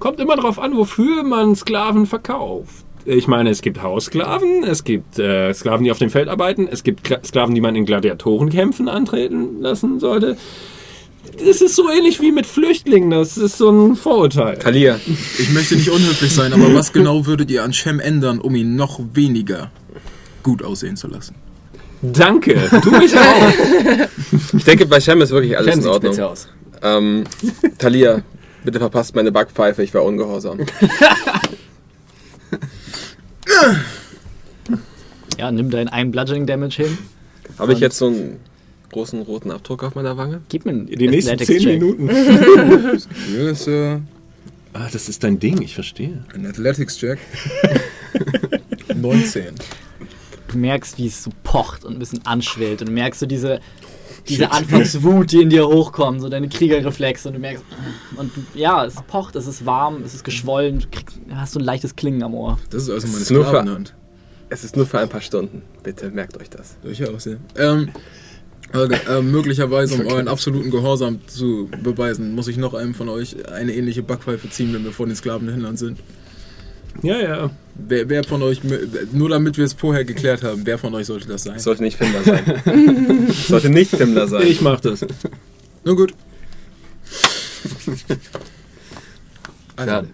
[0.00, 2.83] Kommt immer drauf an, wofür man Sklaven verkauft.
[3.06, 6.82] Ich meine, es gibt Haussklaven, es gibt äh, Sklaven, die auf dem Feld arbeiten, es
[6.84, 10.36] gibt Kla Sklaven, die man in Gladiatorenkämpfen antreten lassen sollte.
[11.44, 14.56] Das ist so ähnlich wie mit Flüchtlingen, das ist so ein Vorurteil.
[14.56, 14.98] Talia,
[15.38, 18.74] Ich möchte nicht unhöflich sein, aber was genau würdet ihr an Shem ändern, um ihn
[18.76, 19.70] noch weniger
[20.42, 21.34] gut aussehen zu lassen?
[22.00, 23.52] Danke, tu ich auch.
[24.56, 26.18] ich denke, bei Shem ist wirklich alles Shem in Ordnung.
[26.20, 26.48] aus.
[26.82, 27.24] Ähm,
[27.78, 28.22] Talia,
[28.62, 30.58] bitte verpasst meine Backpfeife, ich war ungehorsam.
[35.38, 36.98] Ja, nimm deinen einen Bludgeoning Damage hin.
[37.58, 38.36] Habe ich jetzt so einen
[38.92, 40.42] großen roten Abdruck auf meiner Wange?
[40.48, 41.80] Gib mir einen Die nächsten Athletics 10 Check.
[41.80, 42.10] Minuten.
[43.28, 43.98] Hier ist äh,
[44.72, 46.24] Ah, das ist dein Ding, ich verstehe.
[46.34, 47.18] ein Athletics-Check.
[48.94, 49.44] 19.
[50.48, 53.58] Du merkst, wie es so pocht und ein bisschen anschwillt und du merkst so diese,
[54.28, 57.64] diese Anfangswut, die in dir hochkommt, so deine Kriegerreflexe und du merkst,
[58.16, 61.58] und du, ja, es pocht, es ist warm, es ist geschwollen, du kriegst, hast so
[61.60, 62.58] ein leichtes Klingen am Ohr.
[62.70, 63.94] Das ist also meine für- Sklavenhand.
[64.50, 65.62] Es ist nur für ein paar Stunden.
[65.82, 66.76] Bitte merkt euch das.
[66.82, 67.34] Durchaus, ja.
[67.56, 67.88] Ähm,
[68.72, 73.72] äh, möglicherweise, um euren absoluten Gehorsam zu beweisen, muss ich noch einem von euch eine
[73.74, 75.98] ähnliche Backpfeife ziehen, wenn wir vor den Sklavenhändlern sind.
[77.02, 77.50] Ja, ja.
[77.76, 78.60] Wer, wer von euch,
[79.12, 81.56] nur damit wir es vorher geklärt haben, wer von euch sollte das sein?
[81.56, 83.26] Es sollte nicht Fimmler sein.
[83.28, 84.46] Es sollte nicht Fimmler sein.
[84.46, 85.04] Ich mach das.
[85.84, 86.14] Nun gut.
[89.76, 90.08] Also, Schade.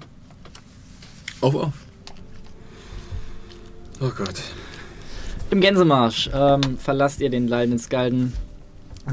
[1.43, 1.73] auf, auf.
[4.01, 4.41] Oh Gott.
[5.51, 8.33] Im Gänsemarsch ähm, verlasst ihr den leidenden Skalden,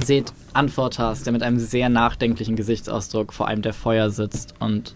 [0.05, 4.95] seht Antwortas, der mit einem sehr nachdenklichen Gesichtsausdruck vor einem der Feuer sitzt und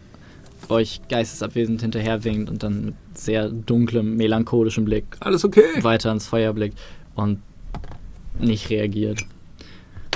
[0.71, 5.63] euch geistesabwesend hinterherwinkt und dann mit sehr dunklem, melancholischem Blick Alles okay?
[5.81, 6.77] weiter ins Feuer blickt
[7.15, 7.39] und
[8.39, 9.21] nicht reagiert.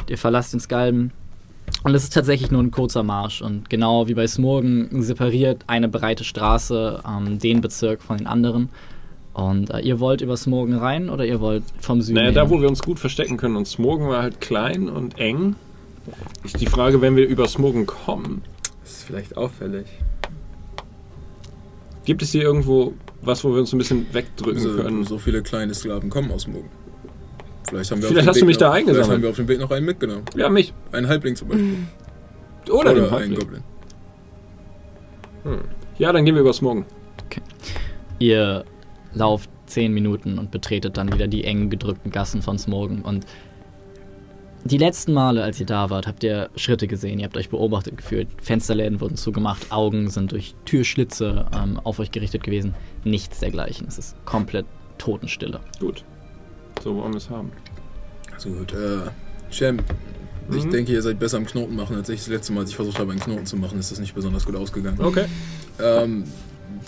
[0.08, 1.12] Ihr verlasst den Skalden
[1.84, 5.90] und es ist tatsächlich nur ein kurzer Marsch und genau wie bei Smorgen separiert eine
[5.90, 8.70] breite Straße ähm, den Bezirk von den anderen.
[9.34, 12.36] Und äh, ihr wollt über Smorgen rein oder ihr wollt vom Süden Naja, hin?
[12.36, 15.56] da wo wir uns gut verstecken können und Smogen war halt klein und eng.
[16.44, 18.44] Ist die Frage, wenn wir über Smogen kommen,
[18.84, 19.88] Das ist vielleicht auffällig.
[22.06, 25.04] Gibt es hier irgendwo was, wo wir uns ein bisschen wegdrücken So, können?
[25.04, 26.70] so viele kleine Sklaven kommen aus Mogen.
[27.68, 29.06] Vielleicht haben wir Vielleicht auf hast dem du Weg mich da noch, eingesammelt.
[29.06, 30.24] Vielleicht haben wir auf dem Weg noch einen mitgenommen.
[30.36, 30.74] Ja, mich.
[30.92, 31.76] Einen Halbling zum Beispiel.
[32.70, 33.40] Oder, den einen Halbling.
[33.40, 33.64] Goblin.
[35.98, 36.86] Ja, dann gehen wir über Smogen.
[38.20, 38.66] Ihr
[39.14, 43.02] lauft zehn Minuten und betretet dann wieder die engen gedrückten Gassen von Smorgen.
[43.02, 43.26] Und
[44.66, 47.98] die letzten Male, als ihr da wart, habt ihr Schritte gesehen, ihr habt euch beobachtet
[47.98, 48.28] gefühlt.
[48.42, 52.74] Fensterläden wurden zugemacht, Augen sind durch Türschlitze ähm, auf euch gerichtet gewesen.
[53.04, 53.88] Nichts dergleichen.
[53.88, 54.66] Es ist komplett
[54.98, 55.60] Totenstille.
[55.80, 56.04] Gut.
[56.84, 57.52] So wollen wir es haben.
[58.34, 59.02] Also gut, äh,
[59.52, 60.70] ich Mhm.
[60.72, 62.20] denke, ihr seid besser am Knoten machen als ich.
[62.20, 64.46] Das letzte Mal, als ich versucht habe, einen Knoten zu machen, ist das nicht besonders
[64.46, 65.00] gut ausgegangen.
[65.00, 65.26] Okay.
[65.80, 66.24] Ähm,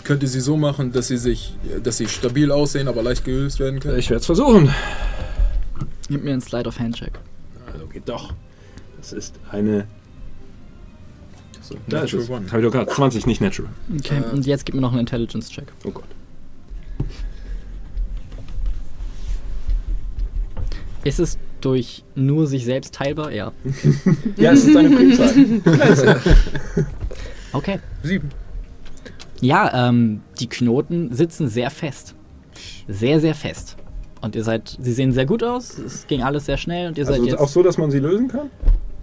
[0.04, 3.58] könnt ihr sie so machen, dass sie sich, dass sie stabil aussehen, aber leicht gelöst
[3.60, 3.98] werden können?
[3.98, 4.72] Ich werde es versuchen.
[6.08, 7.18] Gib mir einen Slide of Hand Check.
[7.78, 8.34] Also geht doch.
[8.96, 9.86] Das ist eine.
[11.62, 12.30] So, da ist Natural es.
[12.30, 12.46] one.
[12.50, 13.70] Habe ich doch gerade 20, nicht natural.
[13.98, 15.70] Okay, und jetzt gib mir noch einen Intelligence Check.
[15.84, 16.04] Oh Gott.
[21.04, 23.30] Ist es durch nur sich selbst teilbar?
[23.32, 23.52] Ja.
[24.36, 25.34] Ja, es ist eine Primzahl.
[27.52, 27.80] Okay.
[28.02, 28.28] Sieben.
[29.40, 32.14] Ja, ähm, die Knoten sitzen sehr fest.
[32.88, 33.77] Sehr, sehr fest.
[34.20, 37.04] Und ihr seid, sie sehen sehr gut aus, es ging alles sehr schnell und ihr
[37.04, 38.50] seid Also jetzt, auch so, dass man sie lösen kann?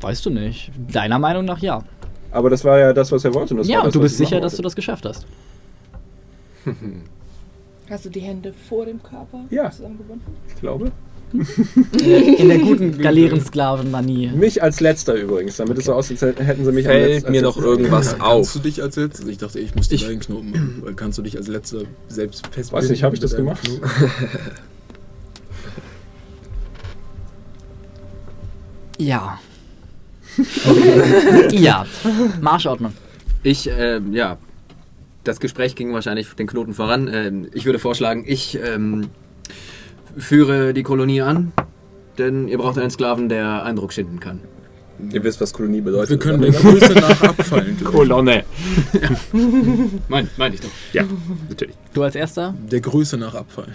[0.01, 1.83] weißt du nicht, deiner Meinung nach ja.
[2.31, 3.53] Aber das war ja das, was er wollte.
[3.53, 5.25] und Das ja, war das, und du bist ich sicher, dass du das geschafft hast.
[7.89, 9.69] Hast du die Hände vor dem Körper Ja.
[9.71, 10.25] zusammengebunden?
[10.49, 10.91] Ich glaube.
[11.33, 14.31] In der guten Galeerensklaven-Manie.
[14.35, 17.31] Mich als letzter übrigens, damit es so aussieht, als hätten sie mich Fällt als, als
[17.31, 18.53] mir noch irgendwas Kannst auf?
[18.53, 19.27] du dich als letzter?
[19.27, 20.95] Ich dachte, ich muss die Ich- Knoten machen.
[20.95, 22.83] Kannst du dich als letzter selbst festbinden?
[22.83, 23.61] Weiß nicht, habe ich das gemacht?
[28.97, 29.39] Ja.
[31.51, 31.85] ja.
[32.41, 32.93] Marschordnung.
[33.43, 34.37] Ich, ähm, ja.
[35.23, 37.09] Das Gespräch ging wahrscheinlich den Knoten voran.
[37.11, 39.07] Ähm, ich würde vorschlagen, ich ähm,
[40.17, 41.51] führe die Kolonie an,
[42.17, 44.41] denn ihr braucht einen Sklaven, der Eindruck schinden kann.
[45.11, 46.11] Ihr wisst, was Kolonie bedeutet.
[46.11, 47.77] Wir können der Größe nach abfallen.
[47.83, 48.45] Kolonne.
[50.07, 50.69] Mein, meine ich doch.
[50.93, 51.03] Ja,
[51.49, 51.75] natürlich.
[51.93, 52.53] Du als erster?
[52.71, 53.73] Der Größe nach abfallen.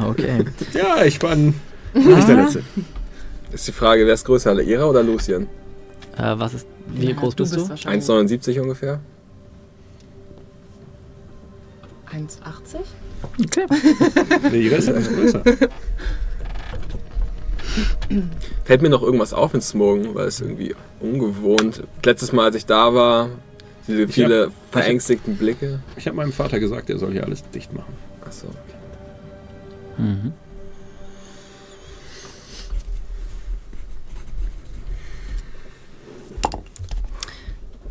[0.00, 0.44] Okay.
[0.72, 1.58] Ja, ich war nicht
[2.28, 2.62] der Letzte.
[3.54, 5.46] Ist die Frage, wer ist größer, Ira oder Lucien?
[6.16, 7.68] Äh, was ist, wie Ja, groß bist du?
[7.68, 9.00] wahrscheinlich 1,79 ungefähr?
[12.12, 12.78] 1,80?
[13.42, 13.66] Okay.
[14.50, 15.42] Nee, die Rest ist größer.
[18.64, 21.82] Fällt mir noch irgendwas auf in Smogen, weil es irgendwie ungewohnt.
[22.04, 23.30] Letztes Mal, als ich da war,
[23.88, 25.80] diese viele hab- verängstigten Blicke.
[25.96, 27.92] Ich habe meinem Vater gesagt, er soll hier alles dicht machen.
[28.24, 28.46] Achso.
[29.98, 30.32] Mhm.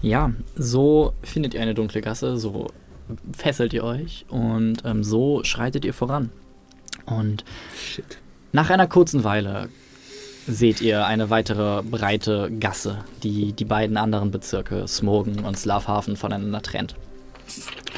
[0.04, 2.68] Ja, so findet ihr eine dunkle Gasse, so
[3.36, 6.30] fesselt ihr euch und ähm, so schreitet ihr voran.
[7.06, 8.18] Und Shit.
[8.52, 9.70] nach einer kurzen Weile
[10.46, 16.62] seht ihr eine weitere breite Gasse, die die beiden anderen Bezirke, Smogen und Slavhafen, voneinander
[16.62, 16.96] trennt.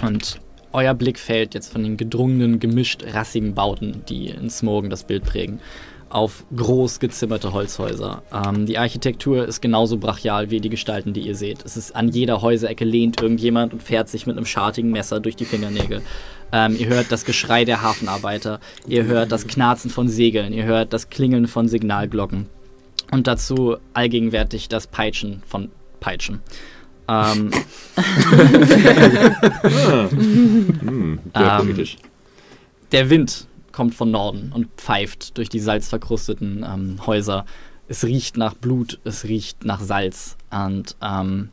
[0.04, 0.40] Und
[0.74, 5.24] euer Blick fällt jetzt von den gedrungenen, gemischt rassigen Bauten, die in Smogen das Bild
[5.24, 5.60] prägen,
[6.10, 8.24] auf groß gezimmerte Holzhäuser.
[8.34, 11.64] Ähm, die Architektur ist genauso brachial wie die Gestalten, die ihr seht.
[11.66, 15.36] Es ist an jeder Häuserecke lehnt irgendjemand und fährt sich mit einem schartigen Messer durch
[15.36, 16.02] die Fingernägel.
[16.52, 20.94] Ähm, ihr hört das Geschrei der Hafenarbeiter, ihr hört das Knarzen von Segeln, ihr hört
[20.94, 22.48] das Klingeln von Signalglocken
[23.12, 26.42] und dazu allgegenwärtig das Peitschen von Peitschen.
[27.08, 27.52] Ähm,
[30.86, 31.86] Hm, sehr Ähm,
[32.92, 37.46] der Wind kommt von Norden und pfeift durch die salzverkrusteten ähm, Häuser.
[37.88, 40.38] Es riecht nach Blut, es riecht nach Salz.
[40.50, 41.50] Und ähm,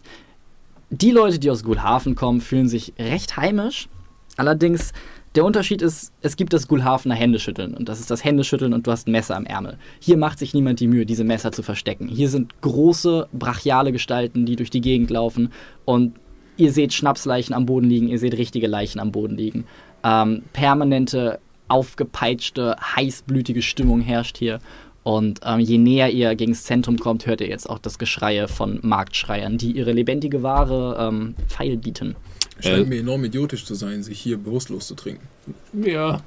[0.88, 3.88] die Leute, die aus Gulhafen kommen, fühlen sich recht heimisch.
[4.36, 4.92] Allerdings,
[5.34, 7.74] der Unterschied ist, es gibt das Gulhafener Händeschütteln.
[7.74, 9.76] Und das ist das Händeschütteln und du hast ein Messer am Ärmel.
[9.98, 12.06] Hier macht sich niemand die Mühe, diese Messer zu verstecken.
[12.06, 15.52] Hier sind große, brachiale Gestalten, die durch die Gegend laufen.
[15.84, 16.14] Und
[16.56, 19.64] ihr seht Schnapsleichen am Boden liegen, ihr seht richtige Leichen am Boden liegen.
[20.04, 21.40] Ähm, permanente,
[21.72, 24.60] aufgepeitschte, heißblütige Stimmung herrscht hier.
[25.04, 28.46] Und ähm, je näher ihr gegen das Zentrum kommt, hört ihr jetzt auch das Geschreie
[28.46, 32.14] von Marktschreiern, die ihre lebendige Ware ähm, feil bieten.
[32.60, 35.26] Scheint Äh, mir enorm idiotisch zu sein, sich hier bewusstlos zu trinken.
[35.72, 36.20] Ja.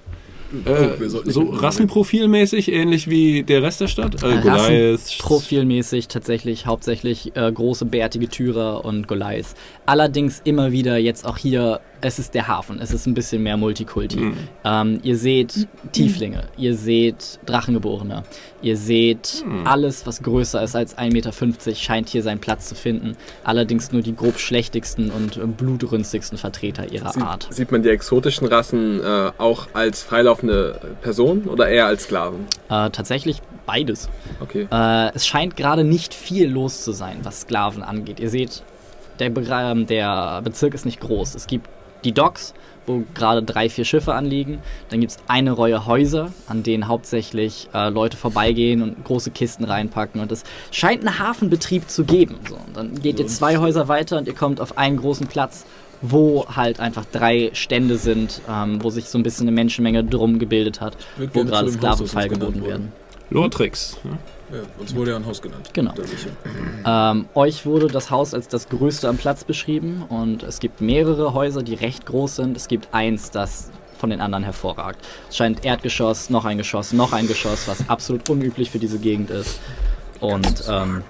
[0.65, 4.21] Oh, Äh, nicht so rassenprofilmäßig, ähnlich wie der Rest der Stadt.
[4.23, 5.17] Äh, Goliath.
[5.19, 9.55] Profilmäßig tatsächlich hauptsächlich äh, große bärtige Tyrer und Goliaths.
[9.85, 13.57] Allerdings immer wieder jetzt auch hier, es ist der Hafen, es ist ein bisschen mehr
[13.57, 14.17] Multikulti.
[14.19, 14.37] Mhm.
[14.63, 18.21] Ähm, ihr seht Tieflinge, ihr seht Drachengeborene,
[18.61, 23.17] ihr seht alles, was größer ist als 1,50 Meter, scheint hier seinen Platz zu finden.
[23.43, 27.47] Allerdings nur die grob schlechtigsten und äh, blutrünstigsten Vertreter ihrer Sieht, Art.
[27.49, 32.41] sieht man die exotischen Rassen äh, auch als freilaufende Person oder eher als Sklaven?
[32.69, 34.09] Äh, tatsächlich beides.
[34.41, 34.67] Okay.
[34.71, 38.19] Äh, es scheint gerade nicht viel los zu sein, was Sklaven angeht.
[38.19, 38.61] Ihr seht,
[39.19, 41.35] der, Begr- ähm, der Bezirk ist nicht groß.
[41.35, 41.67] Es gibt
[42.05, 42.53] die Docks,
[42.87, 44.59] wo gerade drei, vier Schiffe anliegen.
[44.89, 49.63] Dann gibt es eine Reihe Häuser, an denen hauptsächlich äh, Leute vorbeigehen und große Kisten
[49.63, 50.21] reinpacken.
[50.21, 52.35] Und es scheint einen Hafenbetrieb zu geben.
[52.47, 55.65] So, und dann geht ihr zwei Häuser weiter und ihr kommt auf einen großen Platz,
[56.01, 60.39] wo halt einfach drei Stände sind, ähm, wo sich so ein bisschen eine Menschenmenge drum
[60.39, 62.69] gebildet hat, wo gerade zu dem Sklaven Haus, das uns feilgeboten genannt wurde.
[62.69, 62.91] werden.
[63.31, 63.97] Lortrix.
[64.03, 64.11] Ja,
[64.79, 65.69] uns wurde ja ein Haus genannt.
[65.73, 65.93] Genau.
[66.85, 71.33] Ähm, euch wurde das Haus als das größte am Platz beschrieben und es gibt mehrere
[71.33, 72.57] Häuser, die recht groß sind.
[72.57, 75.03] Es gibt eins, das von den anderen hervorragt.
[75.29, 79.31] Es scheint Erdgeschoss, noch ein Geschoss, noch ein Geschoss, was absolut unüblich für diese Gegend
[79.31, 79.59] ist.
[80.19, 81.03] Und ähm,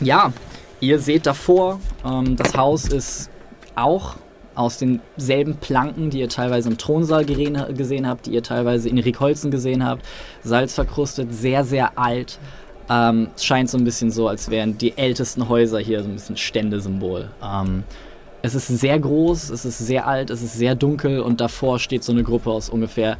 [0.00, 0.32] ja,
[0.80, 3.30] ihr seht davor, ähm, das Haus ist
[3.74, 4.16] auch
[4.54, 9.50] aus denselben Planken, die ihr teilweise im Thronsaal gesehen habt, die ihr teilweise in Rickholzen
[9.50, 10.04] gesehen habt.
[10.42, 12.38] Salzverkrustet, sehr, sehr alt.
[12.90, 16.36] Ähm, scheint so ein bisschen so, als wären die ältesten Häuser hier so ein bisschen
[16.36, 17.30] Ständesymbol.
[17.42, 17.84] Ähm,
[18.42, 22.02] es ist sehr groß, es ist sehr alt, es ist sehr dunkel und davor steht
[22.02, 23.16] so eine Gruppe aus ungefähr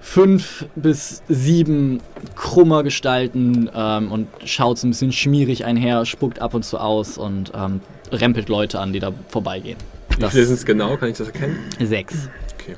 [0.00, 2.00] fünf bis sieben
[2.34, 7.16] krummer Gestalten ähm, und schaut so ein bisschen schmierig einher, spuckt ab und zu aus
[7.16, 7.80] und ähm,
[8.12, 9.78] rempelt Leute an, die da vorbeigehen.
[10.16, 10.96] Wie Das viele sind es genau?
[10.96, 11.58] Kann ich das erkennen?
[11.80, 12.28] sechs.
[12.60, 12.76] Okay.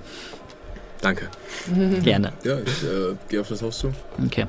[1.01, 1.29] Danke.
[2.03, 2.33] Gerne.
[2.45, 3.93] Ja, ich äh, gehe auf das Haus zu.
[4.25, 4.47] Okay.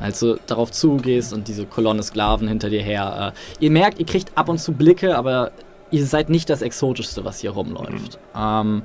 [0.00, 4.06] Als du darauf zugehst und diese Kolonne Sklaven hinter dir her, äh, ihr merkt, ihr
[4.06, 5.50] kriegt ab und zu Blicke, aber
[5.90, 8.18] ihr seid nicht das Exotischste, was hier rumläuft.
[8.36, 8.82] Ähm,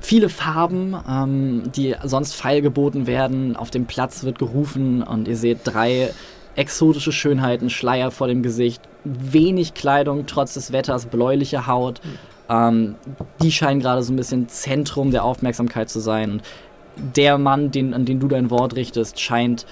[0.00, 3.56] viele Farben, ähm, die sonst feilgeboten werden.
[3.56, 6.10] Auf dem Platz wird gerufen und ihr seht drei
[6.54, 12.00] exotische Schönheiten, Schleier vor dem Gesicht, wenig Kleidung trotz des Wetters, bläuliche Haut.
[12.48, 12.94] Ähm,
[13.42, 16.32] die scheinen gerade so ein bisschen Zentrum der Aufmerksamkeit zu sein.
[16.32, 16.42] Und
[16.96, 19.66] der Mann, den, an den du dein Wort richtest, scheint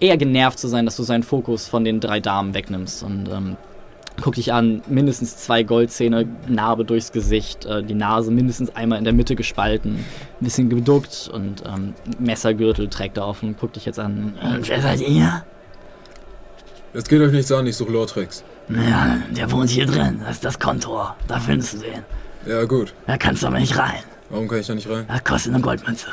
[0.00, 3.02] eher genervt zu sein, dass du seinen Fokus von den drei Damen wegnimmst.
[3.02, 3.56] Und ähm,
[4.20, 9.04] guck dich an, mindestens zwei Goldzähne, Narbe durchs Gesicht, äh, die Nase mindestens einmal in
[9.04, 10.04] der Mitte gespalten, ein
[10.44, 13.56] bisschen geduckt und ähm, Messergürtel trägt er offen.
[13.58, 14.34] Guck dich jetzt an.
[14.42, 15.44] Und wer seid ihr?
[16.92, 18.44] Das geht euch nichts an, ich suche Lortrex.
[18.68, 20.20] Ja, der wohnt hier drin.
[20.24, 21.16] Das ist das Kontor.
[21.28, 22.04] Da findest du den.
[22.46, 22.94] Ja, gut.
[23.06, 24.02] Da kannst du aber nicht rein.
[24.30, 25.04] Warum kann ich da nicht rein?
[25.08, 26.06] Das kostet eine Goldmünze.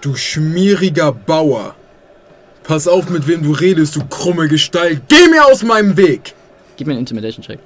[0.00, 1.74] Du schmieriger Bauer.
[2.62, 5.02] Pass auf, mit wem du redest, du krumme Gestalt.
[5.08, 6.34] Geh mir aus meinem Weg!
[6.76, 7.58] Gib mir einen Intimidation-Check.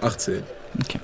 [0.00, 0.42] Achtzehn.
[0.82, 1.00] Okay.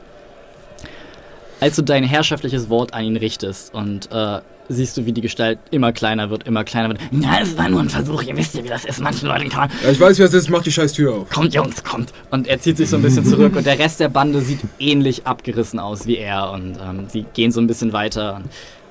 [1.60, 5.58] Als du dein herrschaftliches Wort an ihn richtest und äh, siehst du, wie die Gestalt
[5.70, 7.00] immer kleiner wird, immer kleiner wird.
[7.10, 8.22] Ja, es war nur ein Versuch.
[8.22, 9.00] Ihr wisst ja, wie das ist.
[9.00, 9.70] Manchen Leuten kann man...
[9.82, 10.48] Ja, ich weiß, wer es ist.
[10.48, 11.28] Mach die scheiß Tür auf.
[11.28, 12.12] Kommt, Jungs, kommt.
[12.30, 15.26] Und er zieht sich so ein bisschen zurück und der Rest der Bande sieht ähnlich
[15.26, 18.36] abgerissen aus wie er und ähm, sie gehen so ein bisschen weiter.
[18.36, 18.44] Und,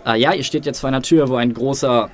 [0.06, 2.10] äh, ja, ihr steht jetzt vor einer Tür, wo ein großer,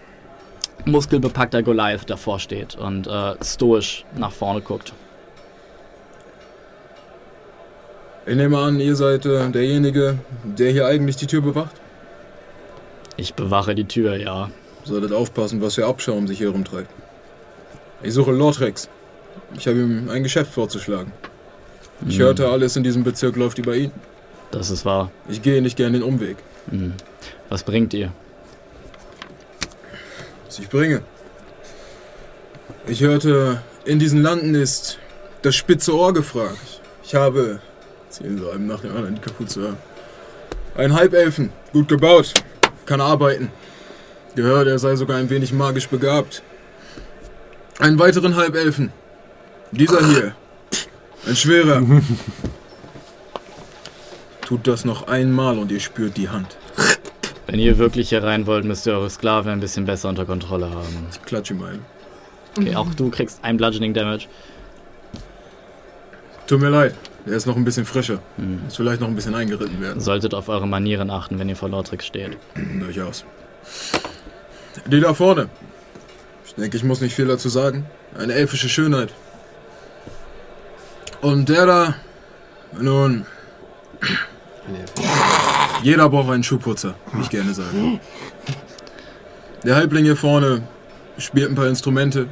[0.86, 4.94] muskelbepackter Goliath davor steht und äh, stoisch nach vorne guckt.
[8.28, 11.76] Ich nehme an, ihr seid äh, derjenige, der hier eigentlich die Tür bewacht.
[13.18, 14.50] Ich bewache die Tür, ja.
[14.84, 16.90] Solltet aufpassen, was für Abschaum sich hier rumtreibt.
[18.02, 18.90] Ich suche Lortrex.
[19.58, 21.12] Ich habe ihm ein Geschäft vorzuschlagen.
[22.08, 23.92] Ich hörte, alles in diesem Bezirk läuft über ihn.
[24.52, 25.12] Das ist wahr.
[25.30, 26.38] Ich gehe nicht gern den Umweg.
[26.70, 26.94] Hm.
[27.50, 28.12] Was bringt ihr?
[30.46, 31.02] Was ich bringe.
[32.88, 35.00] Ich hörte, in diesen Landen ist
[35.42, 36.82] das spitze Ohr gefragt.
[37.04, 37.60] Ich habe,
[38.16, 39.78] ziehen so einem nach dem anderen die Kapuze ab.
[40.76, 42.34] Ein Halbelfen, gut gebaut,
[42.86, 43.52] kann arbeiten.
[44.36, 46.44] Gehört, er sei sogar ein wenig magisch begabt.
[47.80, 48.92] Einen weiteren Halbelfen.
[49.72, 50.36] Dieser hier.
[51.26, 51.82] Ein schwerer.
[54.42, 56.58] Tut das noch einmal und ihr spürt die Hand.
[57.48, 60.70] Wenn ihr wirklich hier rein wollt, müsst ihr eure Sklaven ein bisschen besser unter Kontrolle
[60.70, 61.08] haben.
[61.12, 61.80] Ich klatsche ihm ein.
[62.58, 64.28] Okay, auch du kriegst ein Bludgeoning Damage.
[66.48, 68.20] Tut mir leid, er ist noch ein bisschen frischer.
[68.38, 68.64] Hm.
[68.64, 70.00] Muss vielleicht noch ein bisschen eingeritten werden.
[70.00, 72.38] Solltet auf eure Manieren achten, wenn ihr vor Lortrix steht.
[72.80, 73.26] Durchaus.
[74.86, 75.50] Die da vorne.
[76.46, 77.86] Ich denke, ich muss nicht viel dazu sagen.
[78.18, 79.14] Eine elfische Schönheit.
[81.22, 81.96] Und der da.
[82.80, 83.26] Nun.
[85.82, 88.00] Jeder braucht einen Schuhputzer, wie ich gerne sage.
[89.64, 90.62] Der Halbling hier vorne
[91.18, 92.28] spielt ein paar Instrumente.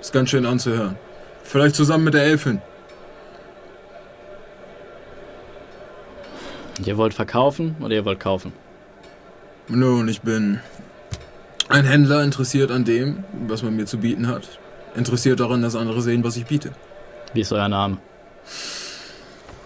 [0.00, 0.96] Ist ganz schön anzuhören.
[1.42, 2.62] Vielleicht zusammen mit der Elfin.
[6.84, 8.52] Ihr wollt verkaufen oder ihr wollt kaufen?
[9.68, 10.60] Nun, ich bin
[11.68, 14.48] ein Händler interessiert an dem, was man mir zu bieten hat.
[14.94, 16.72] Interessiert daran, dass andere sehen, was ich biete.
[17.34, 17.98] Wie ist euer Name?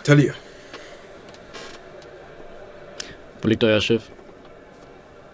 [0.03, 0.35] Talir.
[3.41, 4.11] Wo liegt euer Schiff?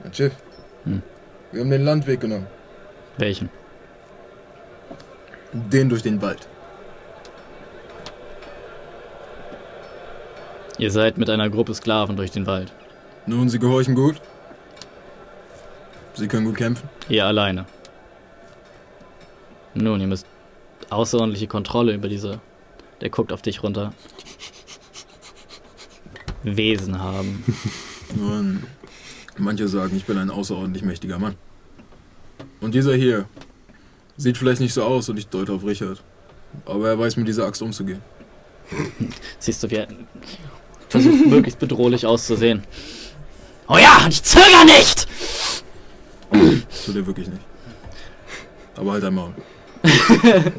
[0.05, 0.32] Ein Schiff.
[0.84, 1.02] Hm.
[1.52, 2.46] Wir haben den Landweg genommen.
[3.16, 3.48] Welchen?
[5.52, 6.46] Den durch den Wald.
[10.78, 12.72] Ihr seid mit einer Gruppe Sklaven durch den Wald.
[13.26, 14.20] Nun, Sie gehorchen gut.
[16.14, 16.88] Sie können gut kämpfen.
[17.08, 17.66] Ihr alleine.
[19.74, 20.26] Nun, ihr müsst
[20.90, 22.40] außerordentliche Kontrolle über diese.
[23.00, 23.92] Der guckt auf dich runter.
[26.44, 27.44] Wesen haben.
[28.16, 28.62] Nun,
[29.36, 31.34] manche sagen, ich bin ein außerordentlich mächtiger Mann.
[32.60, 33.26] Und dieser hier
[34.16, 36.02] sieht vielleicht nicht so aus und ich deute auf Richard.
[36.64, 38.00] Aber er weiß mit dieser Axt umzugehen.
[39.38, 39.88] Siehst du, wie er
[40.89, 42.62] versucht möglichst bedrohlich auszusehen.
[43.68, 45.07] Oh ja, und ich zöger nicht!
[46.30, 47.43] Das tut er wirklich nicht.
[48.76, 49.34] Aber halt einmal.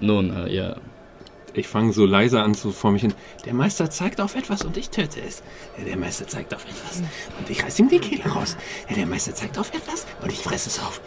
[0.00, 0.76] Nun, äh, ihr
[1.52, 3.14] Ich fange so leise an zu vor mich hin.
[3.44, 5.42] Der Meister zeigt auf etwas und ich töte es.
[5.84, 7.02] Der Meister zeigt auf etwas
[7.38, 8.56] und ich reiß ihm die Kehle raus.
[8.94, 11.00] Der Meister zeigt auf etwas und ich fresse es auf.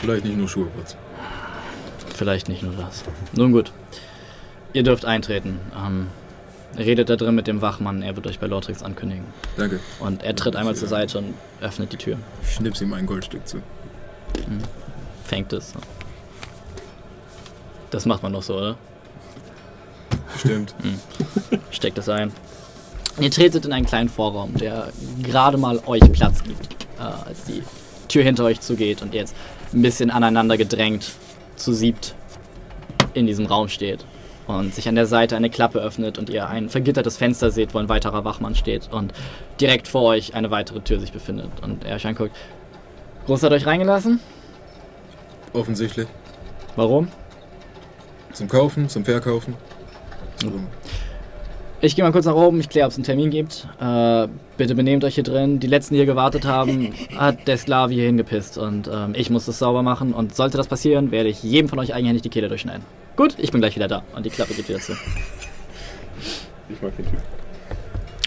[0.00, 0.98] Vielleicht nicht nur Schuhe putzen.
[2.14, 3.02] Vielleicht nicht nur das.
[3.32, 3.72] Nun gut.
[4.72, 5.60] Ihr dürft eintreten.
[5.76, 6.08] Ähm,
[6.76, 9.24] redet da drin mit dem Wachmann, er wird euch bei Lortrix ankündigen.
[9.56, 9.80] Danke.
[10.00, 12.16] Und er tritt einmal zur Seite und öffnet die Tür.
[12.42, 13.58] Ich schnips ihm ein Goldstück zu.
[15.24, 15.72] Fängt es.
[17.90, 18.76] Das macht man doch so, oder?
[20.36, 20.74] Stimmt.
[21.70, 22.32] Steckt es ein.
[23.18, 24.92] Ihr tretet in einen kleinen Vorraum, der
[25.22, 27.62] gerade mal euch Platz gibt, äh, als die
[28.06, 29.34] Tür hinter euch zugeht und ihr jetzt
[29.72, 31.10] ein bisschen aneinander gedrängt
[31.56, 32.14] zu siebt
[33.14, 34.04] in diesem Raum steht.
[34.48, 37.78] Und sich an der Seite eine Klappe öffnet und ihr ein vergittertes Fenster seht, wo
[37.78, 39.12] ein weiterer Wachmann steht und
[39.60, 41.50] direkt vor euch eine weitere Tür sich befindet.
[41.62, 42.34] Und er euch anguckt.
[43.26, 44.20] Groß hat euch reingelassen?
[45.52, 46.08] Offensichtlich.
[46.76, 47.08] Warum?
[48.32, 49.54] Zum Kaufen, zum Verkaufen.
[50.42, 50.50] So.
[51.80, 53.68] Ich gehe mal kurz nach oben, ich kläre, ob es einen Termin gibt.
[53.80, 55.60] Äh, bitte benehmt euch hier drin.
[55.60, 59.46] Die letzten, die hier gewartet haben, hat der Sklave hier hingepisst und ähm, ich muss
[59.46, 60.12] das sauber machen.
[60.12, 62.84] Und sollte das passieren, werde ich jedem von euch eigenhändig die Kehle durchschneiden.
[63.18, 64.04] Gut, ich bin gleich wieder da.
[64.14, 64.92] Und die Klappe geht wieder zu.
[66.68, 67.18] Ich mag den Typ.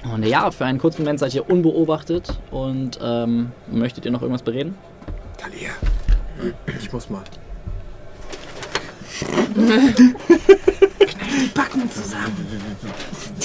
[0.04, 4.42] Und ja, für einen kurzen Moment seid ihr unbeobachtet und ähm, möchtet ihr noch irgendwas
[4.42, 4.76] bereden?
[5.38, 5.70] Talia,
[6.78, 7.24] ich muss mal.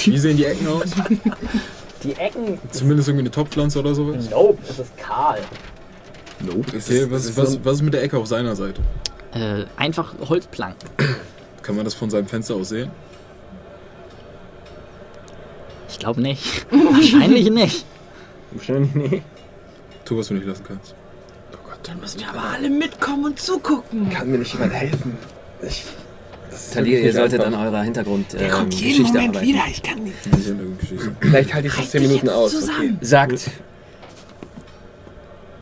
[0.03, 0.83] Wie sehen die Ecken aus?
[2.03, 2.59] Die Ecken.
[2.71, 4.29] Zumindest irgendwie eine Topfpflanze oder sowas?
[4.29, 5.39] Nope, es ist kahl.
[6.45, 8.81] Okay, was, was, was ist mit der Ecke auf seiner Seite?
[9.33, 10.89] Äh, einfach Holzplanken.
[11.67, 12.89] Kann man das von seinem Fenster aus sehen?
[15.89, 16.65] Ich glaube nicht.
[16.71, 17.85] Wahrscheinlich nicht.
[18.51, 19.21] Wahrscheinlich nee.
[20.05, 20.95] Tu, was du nicht lassen kannst.
[21.53, 24.09] Oh Gott, Dann müssen wir aber alle mitkommen und zugucken.
[24.09, 25.17] kann mir nicht jemand helfen.
[25.61, 25.83] Ich,
[26.49, 27.59] das ist Talia, wirklich ihr nicht solltet einfach.
[27.59, 29.47] an eurer Hintergrund Der ähm, kommt jeden Geschichte Moment arbeiten.
[29.53, 29.63] wieder.
[29.69, 30.25] Ich kann nicht.
[30.25, 31.11] Nicht.
[31.19, 32.55] Vielleicht halte ich es Reiß 10 dich Minuten aus.
[32.55, 32.93] Okay.
[33.01, 33.51] Sagt,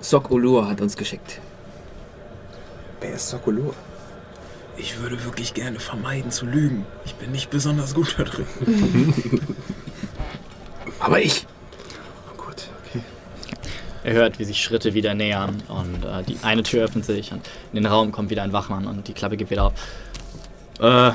[0.01, 1.39] Sok Ulur hat uns geschickt.
[3.01, 3.74] Wer ist Sokolur?
[4.78, 6.86] Ich würde wirklich gerne vermeiden zu lügen.
[7.06, 8.46] Ich bin nicht besonders gut da drin.
[11.00, 11.48] Aber ich.
[12.32, 13.02] Oh gut, okay.
[14.04, 17.48] Ihr hört, wie sich Schritte wieder nähern und äh, die eine Tür öffnet sich und
[17.72, 19.74] in den Raum kommt wieder ein Wachmann und die Klappe geht wieder auf.
[20.80, 21.12] Äh,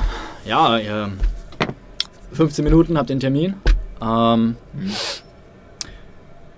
[0.46, 1.12] ja, ihr
[2.32, 3.54] 15 Minuten habt den Termin.
[4.00, 4.56] Ähm,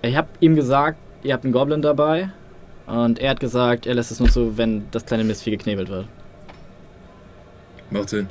[0.01, 2.29] ich hab ihm gesagt, ihr habt einen Goblin dabei
[2.85, 6.07] und er hat gesagt, er lässt es nur zu, wenn das kleine Mistvieh geknebelt wird.
[7.93, 8.27] Macht Sinn.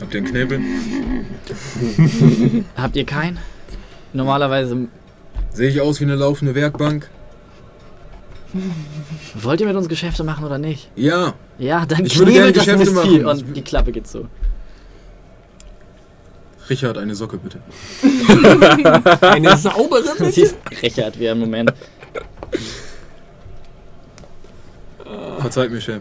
[0.00, 0.60] Habt ihr einen Knebel?
[2.76, 3.38] Habt ihr keinen?
[4.14, 4.88] Normalerweise
[5.52, 7.08] Sehe ich aus wie eine laufende Werkbank?
[9.34, 10.90] wollt ihr mit uns Geschäfte machen oder nicht?
[10.96, 11.34] Ja.
[11.58, 13.26] Ja, dann Ich würde gerne Geschäfte machen.
[13.26, 14.28] und die Klappe geht zu.
[16.70, 17.60] Richard, eine Socke bitte.
[19.20, 21.72] Eine saubere Du siehst Richard, wie er im Moment
[25.38, 26.00] Verzeiht mir, Chef.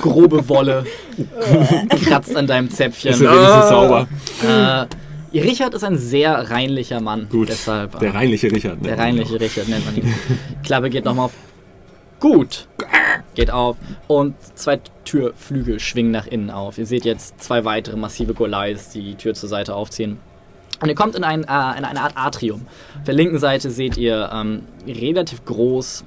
[0.00, 0.84] Grobe Wolle
[2.04, 3.10] kratzt an deinem Zäpfchen.
[3.12, 4.08] Ist ja wenigstens sauber.
[4.42, 4.86] Äh,
[5.40, 7.28] Richard ist ein sehr reinlicher Mann.
[7.28, 7.48] Gut.
[7.48, 8.80] Deshalb, Der äh, reinliche Richard.
[8.80, 8.88] ne?
[8.88, 10.14] der reinliche Richard nennt man ihn.
[10.62, 11.32] Klappe geht nochmal auf.
[12.20, 12.68] Gut.
[13.34, 13.76] Geht auf.
[14.06, 16.78] Und zwei Türflügel schwingen nach innen auf.
[16.78, 20.18] Ihr seht jetzt zwei weitere massive Golais, die die Tür zur Seite aufziehen.
[20.80, 22.62] Und ihr kommt in, ein, äh, in eine Art Atrium.
[22.98, 26.04] Auf der linken Seite seht ihr ähm, relativ groß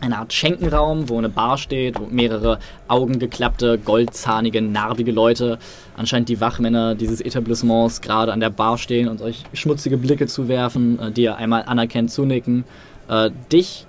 [0.00, 5.58] eine Art Schenkenraum, wo eine Bar steht, wo mehrere augengeklappte, goldzahnige, narbige Leute,
[5.96, 10.98] anscheinend die Wachmänner dieses Etablissements, gerade an der Bar stehen und euch schmutzige Blicke zuwerfen,
[10.98, 12.64] äh, die ihr einmal anerkennt zunicken,
[13.08, 13.86] äh, dich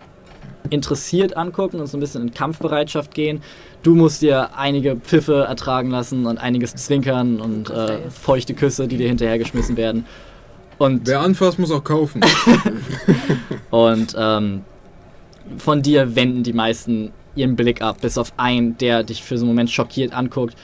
[0.70, 3.42] interessiert angucken und so ein bisschen in Kampfbereitschaft gehen.
[3.84, 8.98] Du musst dir einige Pfiffe ertragen lassen und einiges Zwinkern und äh, feuchte Küsse, die
[8.98, 10.06] dir hinterhergeschmissen werden.
[10.78, 12.22] Und Wer anfasst, muss auch kaufen.
[13.70, 14.62] und ähm,
[15.58, 19.46] von dir wenden die meisten ihren Blick ab, bis auf einen, der dich für so
[19.46, 20.56] einen Moment schockiert anguckt,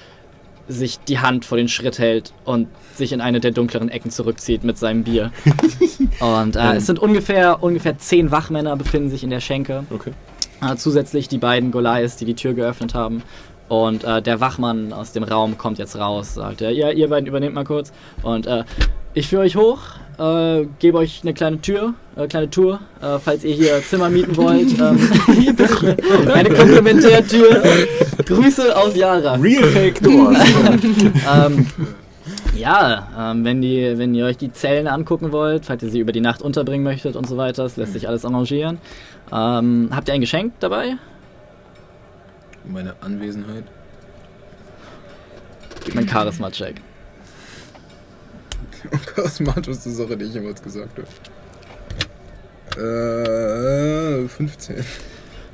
[0.68, 4.64] sich die Hand vor den Schritt hält und sich in eine der dunkleren Ecken zurückzieht
[4.64, 5.32] mit seinem Bier.
[6.20, 9.86] und äh, es sind ungefähr, ungefähr zehn Wachmänner befinden sich in der Schenke.
[9.90, 10.12] Okay.
[10.62, 13.24] Äh, zusätzlich die beiden Golais, die die Tür geöffnet haben.
[13.70, 17.28] Und äh, der Wachmann aus dem Raum kommt jetzt raus, sagt er, ja, ihr beiden
[17.28, 17.92] übernehmt mal kurz.
[18.24, 18.64] Und äh,
[19.14, 19.80] ich führe euch hoch,
[20.20, 24.36] äh, gebe euch eine kleine Tür, äh, kleine Tour, äh, falls ihr hier Zimmer mieten
[24.36, 24.74] wollt.
[24.80, 25.10] Ähm,
[26.34, 27.64] eine Komplementärtür.
[28.26, 29.36] Grüße aus Yara.
[29.36, 30.38] Real Fake Doors.
[31.36, 31.68] ähm,
[32.56, 36.12] ja, ähm, wenn, die, wenn ihr euch die Zellen angucken wollt, falls ihr sie über
[36.12, 38.80] die Nacht unterbringen möchtet und so weiter, das lässt sich alles arrangieren.
[39.32, 40.98] Ähm, habt ihr ein Geschenk dabei?
[42.66, 43.66] Meine Anwesenheit.
[45.86, 46.82] Gib mir einen Charisma-Check.
[49.16, 51.08] Charismatischste Sache, die ich jemals gesagt habe.
[54.24, 54.86] Äh, 15.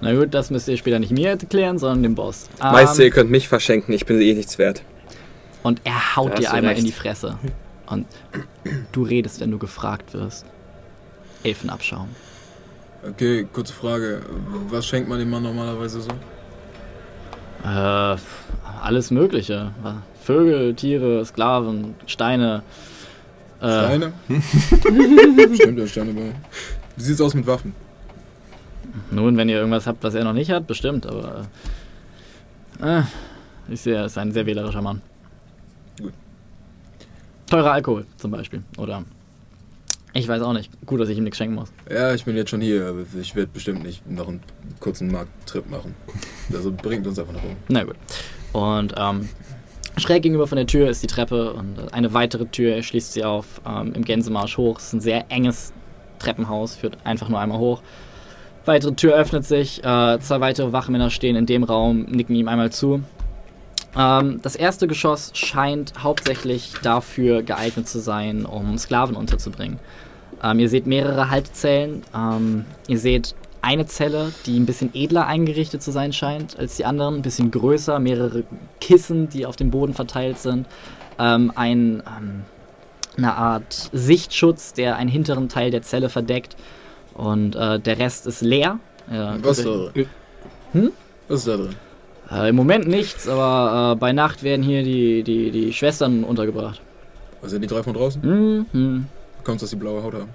[0.02, 2.50] Na gut, das müsst ihr später nicht mir erklären, sondern dem Boss.
[2.62, 4.84] Ähm, Meister, ihr könnt mich verschenken, ich bin eh nichts wert.
[5.64, 6.80] Und er haut dir einmal recht.
[6.80, 7.38] in die Fresse.
[7.88, 8.06] Und
[8.92, 10.46] du redest, wenn du gefragt wirst.
[11.44, 12.10] Elfenabschaum.
[13.08, 14.22] Okay, kurze Frage.
[14.70, 16.10] Was schenkt man dem Mann normalerweise so?
[17.64, 18.18] Äh,
[18.82, 19.72] alles Mögliche.
[20.22, 22.64] Vögel, Tiere, Sklaven, Steine.
[23.64, 24.14] Äh, Steine?
[25.55, 26.34] Stimmt, ja, Steine bei.
[26.97, 27.74] Wie sieht's aus mit Waffen?
[29.09, 31.47] Nun, wenn ihr irgendwas habt, was er noch nicht hat, bestimmt, aber.
[32.82, 33.03] Äh,
[33.70, 35.01] ich sehe, er ist ein sehr wählerischer Mann.
[35.97, 36.11] Gut.
[37.49, 38.64] Teurer Alkohol zum Beispiel.
[38.78, 39.05] Oder.
[40.11, 40.70] Ich weiß auch nicht.
[40.86, 41.72] Gut, dass ich ihm nichts schenken muss.
[41.89, 44.41] Ja, ich bin jetzt schon hier, aber ich werde bestimmt nicht noch einen
[44.82, 45.95] kurzen Markttrip machen.
[46.53, 47.55] Also bringt uns einfach nach oben.
[47.70, 47.95] Na gut.
[48.51, 49.30] Und ähm,
[49.98, 53.62] schräg gegenüber von der Tür ist die Treppe und eine weitere Tür schließt sie auf
[53.68, 54.78] ähm, im Gänsemarsch hoch.
[54.78, 55.74] Es ist ein sehr enges
[56.20, 57.82] Treppenhaus, führt einfach nur einmal hoch.
[58.66, 62.72] Weitere Tür öffnet sich, äh, zwei weitere Wachmänner stehen in dem Raum, nicken ihm einmal
[62.72, 63.04] zu.
[63.96, 69.80] Ähm, das erste Geschoss scheint hauptsächlich dafür geeignet zu sein, um Sklaven unterzubringen.
[70.41, 72.04] Ähm, ihr seht mehrere Haltezellen.
[72.16, 76.86] Ähm, ihr seht eine Zelle, die ein bisschen edler eingerichtet zu sein scheint als die
[76.86, 78.43] anderen, ein bisschen größer, mehrere
[78.82, 80.68] Kissen, die auf dem Boden verteilt sind,
[81.18, 82.41] ähm, ein, ähm,
[83.18, 86.55] eine Art Sichtschutz, der einen hinteren Teil der Zelle verdeckt
[87.14, 88.80] und äh, der Rest ist leer.
[89.11, 90.05] Ja, Was ist da euch- drin?
[90.74, 90.91] Hm?
[91.28, 91.76] Was ist da drin?
[92.32, 96.82] Äh, Im Moment nichts, aber äh, bei Nacht werden hier die, die, die Schwestern untergebracht.
[97.41, 98.22] Was sind die drei von draußen?
[98.22, 98.66] Mhm.
[98.74, 99.05] Mhm.
[99.43, 100.30] Kommt's, dass die blaue Haut haben?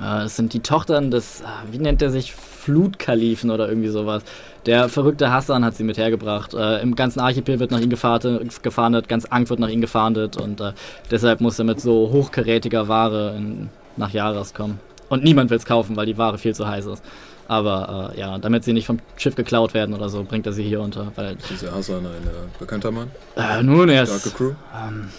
[0.00, 2.34] Äh, Es sind die Tochtern des, äh, wie nennt er sich,
[2.64, 4.22] Flutkalifen oder irgendwie sowas.
[4.66, 6.54] Der verrückte Hassan hat sie mit hergebracht.
[6.54, 10.36] Äh, Im ganzen Archipel wird nach ihm gefahrtet, gefahndet, ganz Ankh wird nach ihm gefahndet
[10.36, 10.72] und äh,
[11.10, 14.80] deshalb muss er mit so hochkarätiger Ware in, nach Jaras kommen.
[15.10, 17.04] Und niemand will es kaufen, weil die Ware viel zu heiß ist.
[17.46, 20.62] Aber äh, ja, damit sie nicht vom Schiff geklaut werden oder so, bringt er sie
[20.64, 21.12] hier unter.
[21.14, 23.10] Weil, Dieser Hassan ein äh, bekannter Mann?
[23.36, 24.52] äh, nun, er ist Crew?
[24.74, 25.10] ähm,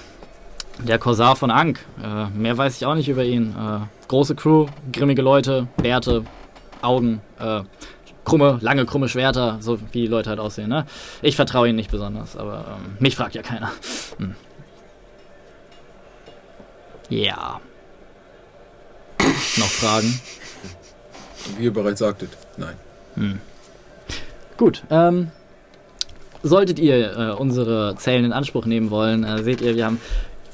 [0.80, 1.80] der Korsar von Ankh.
[2.04, 3.56] Äh, mehr weiß ich auch nicht über ihn.
[4.08, 6.24] Große Crew, grimmige Leute, Bärte,
[6.82, 7.62] Augen, äh,
[8.24, 10.70] krumme, lange, krumme Schwerter, so wie die Leute halt aussehen.
[10.70, 10.86] Ne?
[11.22, 13.72] Ich vertraue ihnen nicht besonders, aber ähm, mich fragt ja keiner.
[14.18, 14.36] Hm.
[17.10, 17.60] Ja.
[19.58, 20.20] Noch Fragen?
[21.58, 22.76] Wie ihr bereits sagtet, nein.
[23.16, 23.40] Hm.
[24.58, 25.32] Gut, ähm,
[26.42, 30.00] solltet ihr äh, unsere Zellen in Anspruch nehmen wollen, äh, seht ihr, wir haben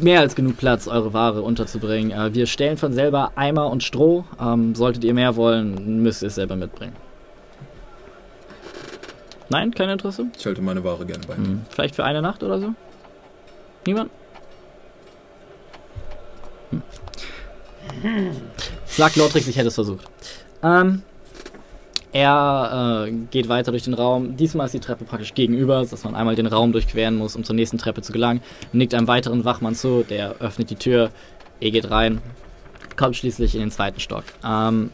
[0.04, 2.12] mehr als genug Platz, eure Ware unterzubringen.
[2.12, 4.26] Äh, wir stellen von selber Eimer und Stroh.
[4.40, 6.96] Ähm, solltet ihr mehr wollen, müsst ihr es selber mitbringen.
[9.50, 10.28] Nein, kein Interesse?
[10.38, 11.48] Ich halte meine Ware gerne bei mir.
[11.48, 11.62] Hm.
[11.70, 12.74] Vielleicht für eine Nacht oder so?
[13.86, 14.10] Niemand?
[16.70, 16.82] Hm.
[18.86, 20.06] Sagt Lortrix, ich hätte es versucht.
[20.64, 21.04] Ähm,
[22.14, 24.36] er äh, geht weiter durch den Raum.
[24.36, 27.56] Diesmal ist die Treppe praktisch gegenüber, dass man einmal den Raum durchqueren muss, um zur
[27.56, 28.42] nächsten Treppe zu gelangen.
[28.74, 31.12] Nickt einem weiteren Wachmann zu, der öffnet die Tür.
[31.62, 32.22] Er geht rein,
[32.98, 34.24] kommt schließlich in den zweiten Stock.
[34.46, 34.90] Ähm,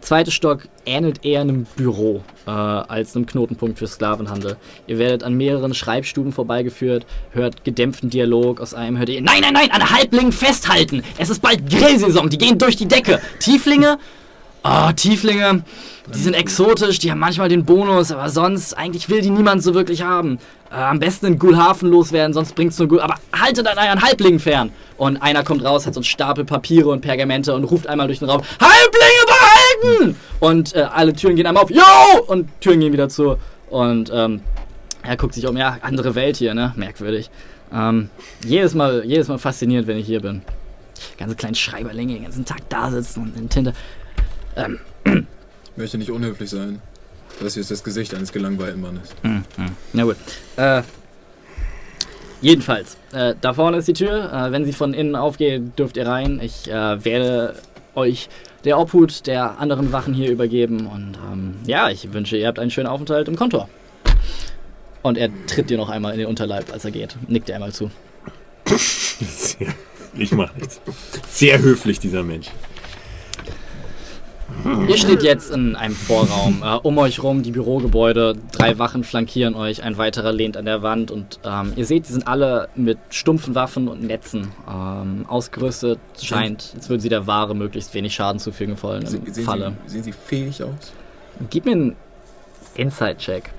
[0.00, 4.58] zweite Stock ähnelt eher einem Büro äh, als einem Knotenpunkt für Sklavenhandel.
[4.86, 8.60] Ihr werdet an mehreren Schreibstuben vorbeigeführt, hört gedämpften Dialog.
[8.60, 11.02] Aus einem hört ihr: Nein, nein, nein, an Halblingen festhalten!
[11.18, 13.20] Es ist bald Grillsaison, die gehen durch die Decke!
[13.40, 13.98] Tieflinge?
[14.62, 15.62] Oh, Tieflinge,
[16.14, 19.72] die sind exotisch, die haben manchmal den Bonus, aber sonst, eigentlich will die niemand so
[19.72, 20.38] wirklich haben.
[20.70, 23.00] Äh, am besten in Gulhafen loswerden, sonst bringt's nur gut.
[23.00, 24.70] Aber haltet an euren Halblingen fern!
[24.98, 28.18] Und einer kommt raus, hat so einen Stapel Papiere und Pergamente und ruft einmal durch
[28.18, 30.16] den Raum: Halblinge behalten!
[30.40, 31.82] Und äh, alle Türen gehen einmal auf, yo!
[32.26, 33.36] Und Türen gehen wieder zu.
[33.70, 34.42] Und ähm,
[35.02, 36.74] er guckt sich um, ja, andere Welt hier, ne?
[36.76, 37.30] Merkwürdig.
[37.72, 38.10] Ähm,
[38.44, 40.42] jedes Mal, jedes Mal fasziniert, wenn ich hier bin.
[41.18, 43.72] Ganze kleinen Schreiberlinge den ganzen Tag da sitzen und in Tinte.
[44.64, 45.26] Ähm,
[45.72, 46.80] Ich möchte nicht unhöflich sein.
[47.40, 49.10] Das hier ist das Gesicht eines gelangweilten Mannes.
[49.22, 49.70] Hm, hm.
[49.92, 50.16] Na gut.
[50.56, 50.82] Äh,
[52.42, 54.30] jedenfalls, äh, da vorne ist die Tür.
[54.32, 56.40] Äh, wenn sie von innen aufgeht, dürft ihr rein.
[56.42, 57.54] Ich äh, werde
[57.94, 58.28] euch
[58.64, 60.86] der Obhut der anderen Wachen hier übergeben.
[60.86, 63.68] Und ähm, ja, ich wünsche, ihr habt einen schönen Aufenthalt im Kontor.
[65.02, 67.16] Und er tritt dir noch einmal in den Unterleib, als er geht.
[67.26, 67.90] Nickt dir einmal zu.
[68.76, 69.68] Sehr,
[70.14, 70.80] ich mach nichts.
[71.30, 72.48] Sehr höflich, dieser Mensch.
[74.88, 76.62] Ihr steht jetzt in einem Vorraum.
[76.62, 80.82] Äh, um euch rum die Bürogebäude, drei Wachen flankieren euch, ein weiterer lehnt an der
[80.82, 85.98] Wand und ähm, ihr seht, sie sind alle mit stumpfen Waffen und Netzen ähm, ausgerüstet.
[86.20, 89.76] Scheint, als würden sie der Ware möglichst wenig Schaden zufügen wollen Se- Sehen Falle.
[89.86, 90.92] Sie, sehen Sie fähig aus?
[91.48, 91.96] Gib mir einen
[92.76, 93.50] Inside-Check.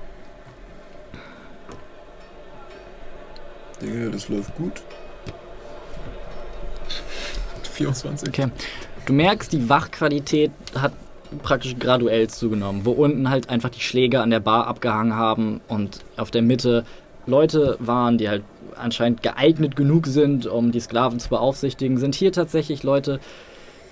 [3.80, 4.72] Digga, das läuft gut.
[7.72, 8.28] 24.
[8.28, 8.46] Okay.
[9.06, 10.92] Du merkst, die Wachqualität hat
[11.42, 16.00] praktisch graduell zugenommen, wo unten halt einfach die Schläge an der Bar abgehangen haben und
[16.16, 16.84] auf der Mitte
[17.26, 18.44] Leute waren, die halt
[18.76, 23.20] anscheinend geeignet genug sind, um die Sklaven zu beaufsichtigen, sind hier tatsächlich Leute,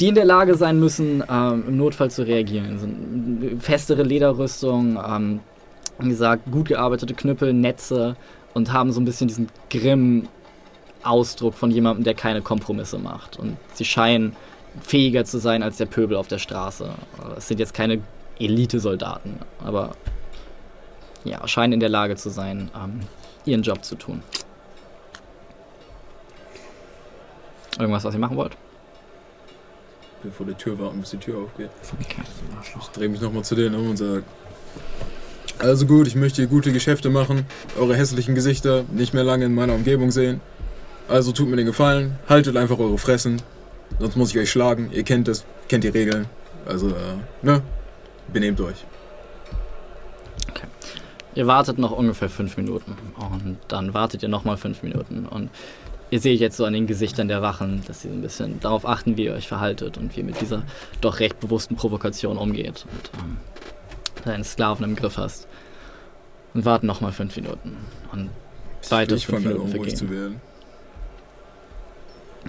[0.01, 2.79] die in der Lage sein müssen, ähm, im Notfall zu reagieren.
[2.79, 5.41] Sind festere Lederrüstung, ähm,
[5.99, 8.17] wie gesagt, gut gearbeitete Knüppel, Netze
[8.55, 10.29] und haben so ein bisschen diesen grimmen
[11.03, 13.39] Ausdruck von jemandem, der keine Kompromisse macht.
[13.39, 14.35] Und sie scheinen
[14.83, 16.91] fähiger zu sein als der Pöbel auf der Straße.
[17.37, 18.01] Es sind jetzt keine
[18.39, 19.93] Elite-Soldaten, aber
[21.25, 23.01] ja, scheinen in der Lage zu sein, ähm,
[23.45, 24.23] ihren Job zu tun.
[27.79, 28.57] Irgendwas, was ihr machen wollt?
[30.23, 31.71] Wir vor der Tür warten, bis die Tür aufgeht.
[32.79, 34.23] Ich drehe mich nochmal zu denen um und sage:
[35.59, 37.47] Also gut, ich möchte hier gute Geschäfte machen,
[37.79, 40.41] eure hässlichen Gesichter nicht mehr lange in meiner Umgebung sehen.
[41.09, 43.43] Also tut mir den Gefallen, haltet einfach eure Fressen,
[43.99, 44.91] sonst muss ich euch schlagen.
[44.93, 46.27] Ihr kennt es, kennt die Regeln.
[46.67, 46.93] Also, äh,
[47.43, 47.63] ne?
[48.33, 48.85] Benehmt euch.
[51.35, 55.49] Ihr wartet noch ungefähr fünf Minuten und dann wartet ihr nochmal fünf Minuten und
[56.11, 58.85] ihr seht jetzt so an den Gesichtern der Wachen, dass sie so ein bisschen darauf
[58.85, 60.65] achten, wie ihr euch verhaltet und wie ihr mit dieser
[61.01, 63.37] doch recht bewussten Provokation umgeht und ähm,
[64.25, 65.47] deinen Sklaven im Griff hast.
[66.53, 67.77] Und warten nochmal fünf Minuten
[68.11, 68.31] und
[68.89, 70.23] weitere fünf Minuten unruhig zu vergehen.
[70.23, 70.41] werden.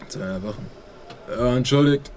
[0.07, 0.80] Zu einer Wachen.
[1.32, 2.11] Ja, entschuldigt.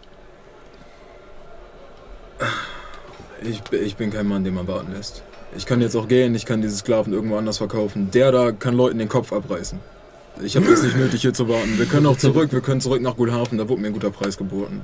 [3.42, 5.22] Ich, ich bin kein Mann, den man warten lässt.
[5.56, 8.10] Ich kann jetzt auch gehen, ich kann diese Sklaven irgendwo anders verkaufen.
[8.10, 9.78] Der da kann Leuten den Kopf abreißen.
[10.42, 11.78] Ich habe jetzt nicht nötig, hier zu warten.
[11.78, 14.36] Wir können auch zurück, wir können zurück nach Gulhafen, da wurde mir ein guter Preis
[14.36, 14.82] geboten.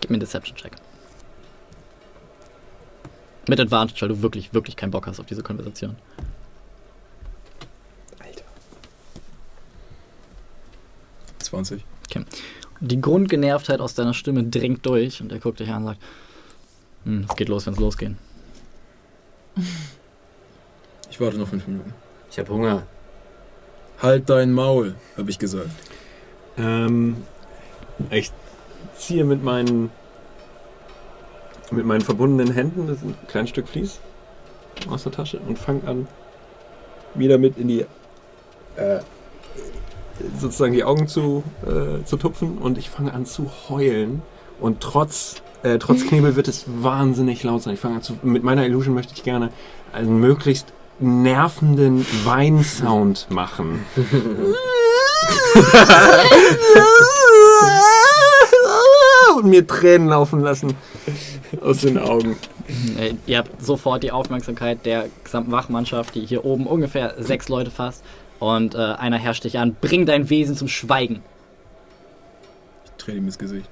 [0.00, 0.72] Gib mir einen Deception-Check.
[3.46, 5.96] Mit Advantage, weil du wirklich, wirklich keinen Bock hast auf diese Konversation.
[8.20, 8.44] Alter.
[11.40, 11.84] 20.
[12.86, 16.02] Die Grundgenervtheit aus deiner Stimme dringt durch und er guckt dich an und sagt,
[17.04, 18.12] hm, es geht los, wenn es losgeht.
[21.10, 21.94] Ich warte noch fünf Minuten.
[22.28, 22.82] Ich habe Hunger.
[24.02, 25.70] Halt dein Maul, habe ich gesagt.
[26.58, 27.18] Ähm,
[28.10, 28.32] ich
[28.96, 29.92] ziehe mit meinen
[31.70, 34.00] mit meinen verbundenen Händen das ist ein kleines Stück Vlies
[34.90, 36.08] aus der Tasche und fange an,
[37.14, 37.86] mir damit in die
[38.76, 39.00] äh,
[40.38, 44.22] sozusagen die Augen zu, äh, zu tupfen und ich fange an zu heulen
[44.60, 47.74] und trotz äh, trotz Knebel wird es wahnsinnig laut sein.
[47.74, 49.50] Ich fange an zu mit meiner Illusion möchte ich gerne
[49.92, 53.84] einen möglichst nervenden Weinsound machen.
[59.36, 60.74] und mir Tränen laufen lassen
[61.60, 62.36] aus den Augen.
[62.98, 67.70] Äh, Ihr habt sofort die Aufmerksamkeit der gesamten Wachmannschaft, die hier oben ungefähr sechs Leute
[67.70, 68.04] fasst.
[68.40, 71.22] Und äh, einer herrscht dich an, bring dein Wesen zum Schweigen.
[72.84, 73.68] Ich drehe ihm ins Gesicht.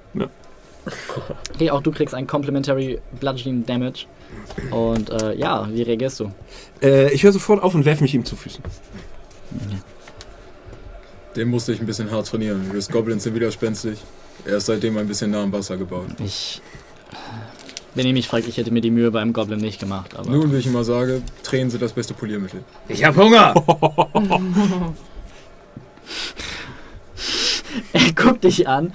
[1.55, 4.05] Okay, auch du kriegst einen Complimentary Bludgeoning Damage.
[4.71, 6.31] Und äh, ja, wie reagierst du?
[6.81, 8.63] Äh, ich höre sofort auf und werfe mich ihm zu Füßen.
[11.35, 12.71] Den musste ich ein bisschen hart trainieren.
[12.71, 13.99] Wir Goblins sind widerspenstig.
[14.45, 16.07] Er ist seitdem ein bisschen nah am Wasser gebaut.
[16.23, 16.61] Ich.
[17.95, 20.31] Wenn ihr mich fragt, ich hätte mir die Mühe beim Goblin nicht gemacht, aber.
[20.31, 22.63] Nun, wie ich immer sage, Tränen sind das beste Poliermittel.
[22.87, 23.53] Ich habe Hunger!
[27.93, 28.93] er guckt dich an.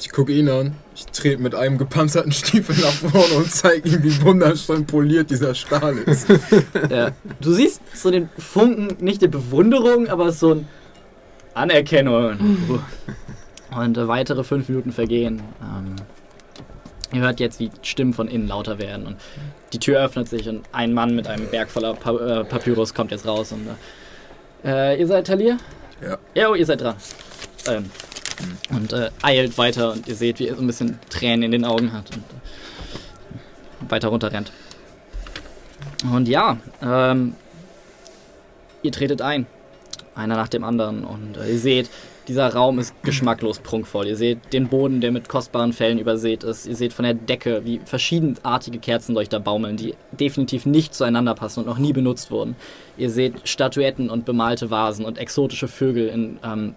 [0.00, 0.74] Ich gucke ihn an.
[0.94, 5.54] Ich trete mit einem gepanzerten Stiefel nach vorne und zeige ihm, wie wunderschön poliert dieser
[5.54, 6.28] Stahl ist.
[6.90, 10.68] Äh, du siehst so den Funken, nicht der Bewunderung, aber so ein
[11.54, 12.38] Anerkennung.
[13.76, 15.42] Und weitere fünf Minuten vergehen.
[15.60, 15.96] Ähm,
[17.12, 19.06] ihr hört jetzt, wie Stimmen von innen lauter werden.
[19.06, 19.16] Und
[19.72, 23.10] die Tür öffnet sich und ein Mann mit einem Berg voller pa äh, Papyrus kommt
[23.10, 23.52] jetzt raus.
[23.52, 23.68] Und,
[24.64, 25.58] äh, äh, ihr seid Talir?
[26.02, 26.18] Ja.
[26.34, 26.96] Ja, oh, ihr seid dran.
[27.68, 27.90] Ähm,
[28.70, 31.64] und äh, eilt weiter und ihr seht, wie er so ein bisschen Tränen in den
[31.64, 34.52] Augen hat und äh, weiter runter rennt.
[36.12, 37.34] Und ja, ähm,
[38.82, 39.46] ihr tretet ein.
[40.14, 41.04] Einer nach dem anderen.
[41.04, 41.90] Und äh, ihr seht,
[42.28, 44.08] Dieser Raum ist geschmacklos prunkvoll.
[44.08, 46.66] Ihr seht den Boden, der mit kostbaren Fellen übersät ist.
[46.66, 51.66] Ihr seht von der Decke, wie verschiedenartige Kerzenleuchter baumeln, die definitiv nicht zueinander passen und
[51.66, 52.56] noch nie benutzt wurden.
[52.96, 56.74] Ihr seht Statuetten und bemalte Vasen und exotische Vögel in ähm,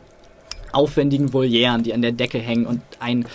[0.71, 3.25] aufwendigen Volieren, die an der Decke hängen und ein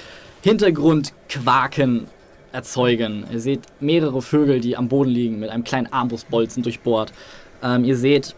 [0.42, 2.06] Hintergrundquaken
[2.52, 3.24] erzeugen.
[3.32, 7.12] Ihr seht mehrere Vögel, die am Boden liegen, mit einem kleinen Armbrustbolzen durchbohrt.
[7.60, 8.36] Ähm, ihr seht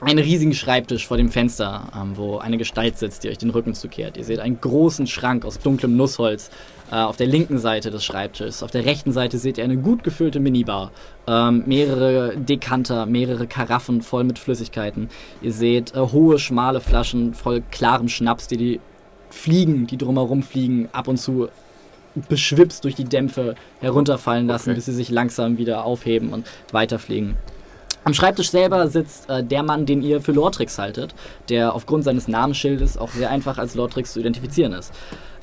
[0.00, 3.74] einen riesigen Schreibtisch vor dem Fenster, ähm, wo eine Gestalt sitzt, die euch den Rücken
[3.74, 4.16] zukehrt.
[4.16, 6.50] Ihr seht einen großen Schrank aus dunklem Nussholz
[6.90, 8.62] äh, auf der linken Seite des Schreibtisches.
[8.62, 10.92] Auf der rechten Seite seht ihr eine gut gefüllte Minibar.
[11.26, 15.08] Ähm, mehrere Dekanter, mehrere Karaffen voll mit Flüssigkeiten.
[15.42, 18.80] Ihr seht äh, hohe, schmale Flaschen voll klarem Schnaps, die die
[19.30, 21.48] Fliegen, die drumherum fliegen, ab und zu
[22.28, 24.76] beschwipst durch die Dämpfe herunterfallen lassen, Okay.
[24.76, 27.36] bis sie sich langsam wieder aufheben und weiterfliegen.
[28.08, 31.14] Am Schreibtisch selber sitzt äh, der Mann, den ihr für Lortrix haltet,
[31.50, 34.94] der aufgrund seines Namensschildes auch sehr einfach als Lortrix zu identifizieren ist.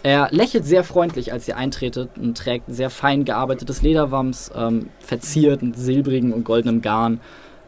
[0.01, 5.61] Er lächelt sehr freundlich, als ihr eintretet und trägt sehr fein gearbeitetes Lederwams, ähm, verziert
[5.61, 7.19] mit silbrigen und goldenem Garn.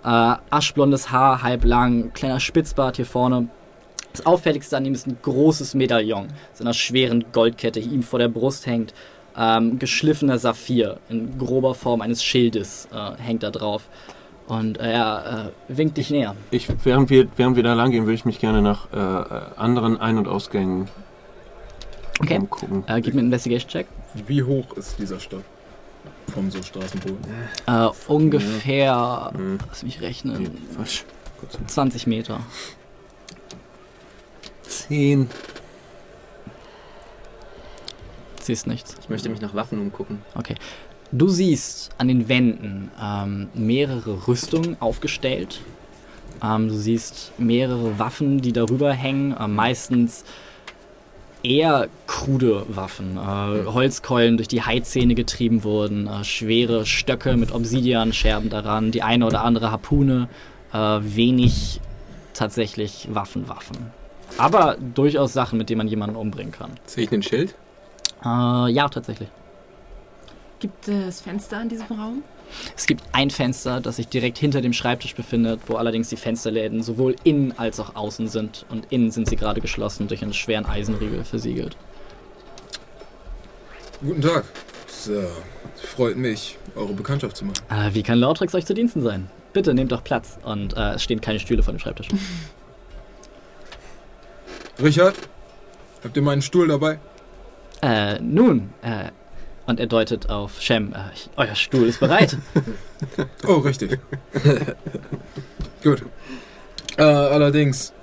[0.03, 3.49] Äh, aschblondes Haar, halb lang, kleiner Spitzbart hier vorne.
[4.13, 8.17] Das auffälligste an ihm ist ein großes Medaillon, so einer schweren Goldkette, die ihm vor
[8.17, 8.95] der Brust hängt.
[9.37, 13.87] Ähm, geschliffener Saphir in grober Form eines Schildes äh, hängt da drauf.
[14.47, 16.35] Und er äh, winkt dich näher.
[16.51, 19.41] Ich, während, wir, während wir da lang gehen, würde ich mich gerne nach äh, äh,
[19.57, 20.87] anderen Ein- und Ausgängen
[22.21, 22.37] Okay.
[22.37, 22.83] umgucken.
[22.87, 23.87] Äh, gib mir einen Investigation-Check.
[24.25, 25.43] Wie hoch ist dieser Stock?
[26.33, 27.19] Vom so Straßenboden.
[27.67, 29.59] Äh, ungefähr, Hm.
[29.67, 31.05] lass mich rechnen, Nee, falsch.
[31.67, 32.39] 20 Meter.
[34.63, 35.29] Zehn.
[38.41, 38.95] Siehst nichts.
[39.01, 40.21] Ich möchte mich nach Waffen umgucken.
[40.35, 40.55] Okay.
[41.11, 45.61] Du siehst an den Wänden ähm, mehrere Rüstungen aufgestellt.
[46.43, 49.35] Ähm, du siehst mehrere Waffen, die darüber hängen.
[49.37, 50.25] Äh, meistens
[51.43, 53.17] eher krude Waffen.
[53.17, 56.07] Äh, Holzkeulen durch die Haizähne getrieben wurden.
[56.07, 58.91] Äh, schwere Stöcke mit Obsidianscherben daran.
[58.91, 60.27] Die eine oder andere Harpune.
[60.73, 61.79] Äh, wenig
[62.33, 63.77] tatsächlich Waffen, Waffen.
[64.37, 66.71] Aber durchaus Sachen, mit denen man jemanden umbringen kann.
[66.85, 67.55] Sehe ich ein Schild?
[68.25, 69.29] Äh, ja, tatsächlich.
[70.59, 72.23] Gibt es Fenster in diesem Raum?
[72.75, 76.81] Es gibt ein Fenster, das sich direkt hinter dem Schreibtisch befindet, wo allerdings die Fensterläden
[76.81, 78.65] sowohl innen als auch außen sind.
[78.69, 81.77] Und innen sind sie gerade geschlossen durch einen schweren Eisenriegel versiegelt.
[84.01, 84.45] Guten Tag.
[84.87, 85.27] Es äh,
[85.75, 87.57] freut mich, eure Bekanntschaft zu machen.
[87.69, 89.29] Äh, wie kann Lautrix euch zu Diensten sein?
[89.53, 90.39] Bitte nehmt doch Platz.
[90.43, 92.07] Und äh, es stehen keine Stühle vor dem Schreibtisch.
[94.81, 95.15] Richard,
[96.03, 96.99] habt ihr meinen Stuhl dabei?
[97.81, 99.11] äh, nun, äh,
[99.67, 100.93] und er deutet auf Shem.
[100.93, 102.35] Äh, ich, euer Stuhl ist bereit.
[103.47, 103.99] Oh, richtig.
[105.83, 106.01] Gut.
[106.97, 107.93] Äh, allerdings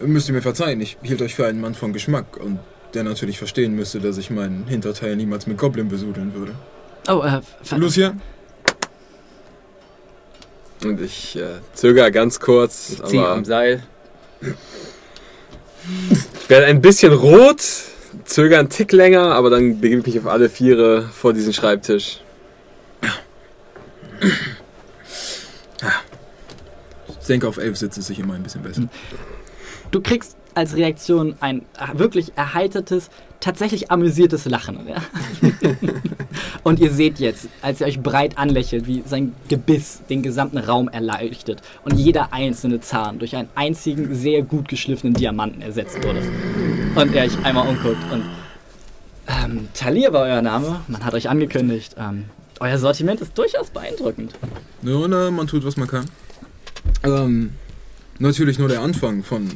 [0.00, 2.58] müsst ihr mir verzeihen, ich hielt euch für einen Mann von Geschmack und
[2.94, 6.54] der natürlich verstehen müsste, dass ich meinen Hinterteil niemals mit Goblin besudeln würde.
[7.08, 8.14] Oh, äh, ver- Lucia?
[10.82, 13.82] Und ich äh, zögere ganz kurz, Ich ziehe aber am Seil.
[14.40, 14.54] ich
[16.48, 17.62] werde ein bisschen rot,
[18.24, 22.20] zögere einen Tick länger, aber dann begebe ich mich auf alle Viere vor diesen Schreibtisch.
[27.20, 28.82] Ich denke, auf elf sitzt es sich immer ein bisschen besser.
[29.90, 34.80] du kriegst als Reaktion ein äh, wirklich erheitertes, tatsächlich amüsiertes Lachen.
[34.88, 35.02] Ja?
[36.62, 40.88] und ihr seht jetzt, als er euch breit anlächelt, wie sein Gebiss den gesamten Raum
[40.88, 46.22] erleuchtet und jeder einzelne Zahn durch einen einzigen, sehr gut geschliffenen Diamanten ersetzt wurde.
[46.94, 48.24] Und er euch einmal umguckt und
[49.26, 51.96] ähm, Talir war euer Name, man hat euch angekündigt.
[51.98, 52.26] Ähm,
[52.60, 54.34] euer Sortiment ist durchaus beeindruckend.
[54.82, 56.04] Nur, na, man tut, was man kann.
[57.02, 57.54] Ähm,
[58.18, 59.50] natürlich nur der Anfang von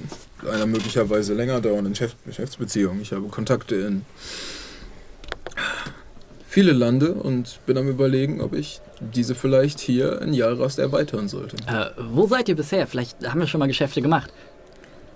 [0.50, 3.00] einer möglicherweise länger dauernden Geschäft Geschäftsbeziehung.
[3.00, 4.04] Ich habe Kontakte in
[6.46, 11.56] viele Lande und bin am überlegen, ob ich diese vielleicht hier in Jarast erweitern sollte.
[11.66, 12.86] Äh, wo seid ihr bisher?
[12.86, 14.32] Vielleicht haben wir schon mal Geschäfte gemacht.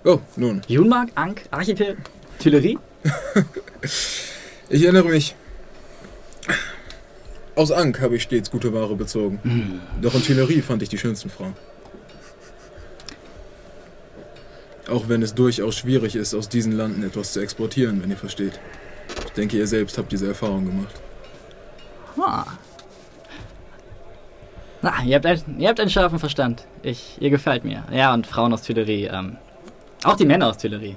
[0.05, 1.97] Oh, nun, Junmark, Ankh, Archipel,
[2.39, 2.77] Tuileries?
[4.69, 5.35] ich erinnere mich.
[7.55, 9.81] Aus Ankh habe ich stets gute Ware bezogen.
[10.01, 11.53] Doch in Tuileries fand ich die schönsten Frauen.
[14.89, 18.59] Auch wenn es durchaus schwierig ist, aus diesen Landen etwas zu exportieren, wenn ihr versteht.
[19.25, 20.95] Ich denke, ihr selbst habt diese Erfahrung gemacht.
[22.19, 22.45] Ah.
[24.81, 26.65] Na, ihr habt, ein, ihr habt einen scharfen Verstand.
[26.81, 27.83] Ich, ihr gefällt mir.
[27.91, 29.09] Ja, und Frauen aus Tuileries.
[29.11, 29.37] Ähm,
[30.03, 30.95] auch die Männer aus Tuileries.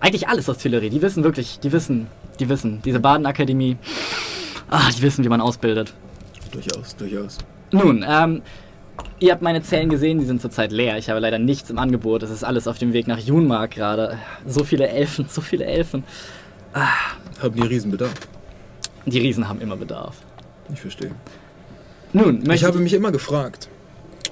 [0.00, 0.90] Eigentlich alles aus Tuileries.
[0.90, 2.08] Die wissen wirklich, die wissen,
[2.40, 2.82] die wissen.
[2.84, 3.76] Diese Badenakademie,
[4.68, 5.94] ah, die wissen, wie man ausbildet.
[6.50, 7.38] Durchaus, durchaus.
[7.70, 8.42] Nun, ähm,
[9.18, 10.98] ihr habt meine Zellen gesehen, die sind zurzeit leer.
[10.98, 12.22] Ich habe leider nichts im Angebot.
[12.22, 14.18] Es ist alles auf dem Weg nach Junmark gerade.
[14.46, 16.04] So viele Elfen, so viele Elfen.
[16.74, 18.14] Haben die Riesenbedarf?
[19.06, 20.16] Die Riesen haben immer Bedarf.
[20.72, 21.10] Ich verstehe.
[22.12, 23.68] Nun, Ich habe mich immer gefragt,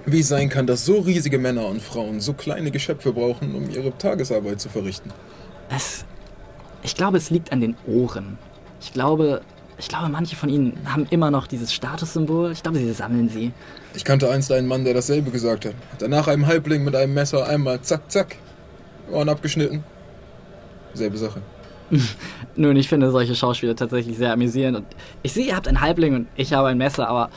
[0.06, 3.70] wie es sein kann, dass so riesige Männer und Frauen so kleine Geschöpfe brauchen, um
[3.70, 5.10] ihre Tagesarbeit zu verrichten.
[5.70, 6.04] es,
[6.82, 8.38] ich glaube, es liegt an den Ohren.
[8.80, 9.42] Ich glaube,
[9.80, 12.52] ich glaube, manche von ihnen haben immer noch dieses Statussymbol.
[12.52, 13.52] Ich glaube, sie sammeln sie.
[13.94, 15.74] Ich kannte einst einen Mann, der dasselbe gesagt hat.
[15.98, 18.36] Danach einem Halbling mit einem Messer einmal zack, zack,
[19.10, 19.82] Ohren abgeschnitten.
[20.92, 21.40] Selbe Sache.
[22.56, 24.76] Nun, ich finde solche Schauspieler tatsächlich sehr amüsierend.
[24.76, 24.86] Und
[25.22, 27.30] ich sehe, ihr habt einen Halbling und ich habe ein Messer, aber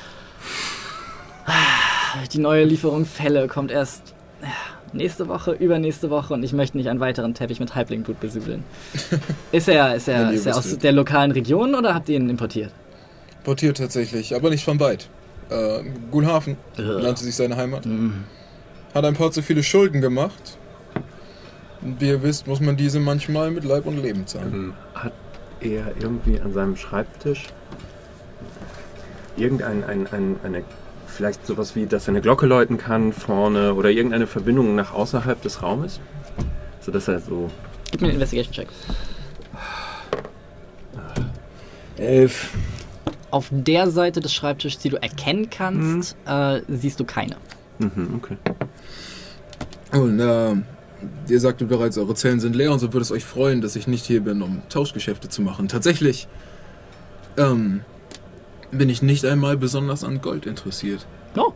[2.34, 4.14] die neue Lieferung Fälle kommt erst
[4.94, 8.64] nächste Woche, übernächste Woche und ich möchte nicht einen weiteren Teppich mit Halblingblut besübeln.
[9.52, 12.72] Ist er, ist er, ist er aus der lokalen Region oder habt ihr ihn importiert?
[13.44, 15.10] Portiert tatsächlich, aber nicht von weit.
[15.50, 17.86] Äh, Gulhafen nannte sich seine Heimat.
[17.86, 18.24] Mhm.
[18.94, 20.58] Hat ein paar zu viele Schulden gemacht.
[21.82, 24.54] Und wie ihr wisst, muss man diese manchmal mit Leib und Leben zahlen.
[24.54, 25.14] Ähm, Hat
[25.60, 27.48] er irgendwie an seinem Schreibtisch
[29.36, 30.64] irgendein ein, ein, eine,
[31.14, 35.42] vielleicht sowas wie, dass er eine Glocke läuten kann vorne oder irgendeine Verbindung nach außerhalb
[35.42, 36.00] des Raumes?
[36.82, 37.50] Sodass er so.
[37.92, 38.68] Gib mir einen Investigation-Check.
[41.98, 42.50] Elf.
[43.32, 47.38] Auf der Seite des Schreibtisches, die du erkennen kannst, äh, siehst du keine.
[47.80, 48.38] Mhm, okay.
[49.92, 50.56] Und äh,
[51.30, 53.88] ihr sagtet bereits, eure Zellen sind leer und so würde es euch freuen, dass ich
[53.88, 55.68] nicht hier bin, um Tauschgeschäfte zu machen.
[55.68, 56.28] Tatsächlich
[57.38, 57.82] ähm,
[58.78, 61.06] bin ich nicht einmal besonders an Gold interessiert.
[61.38, 61.54] Oh.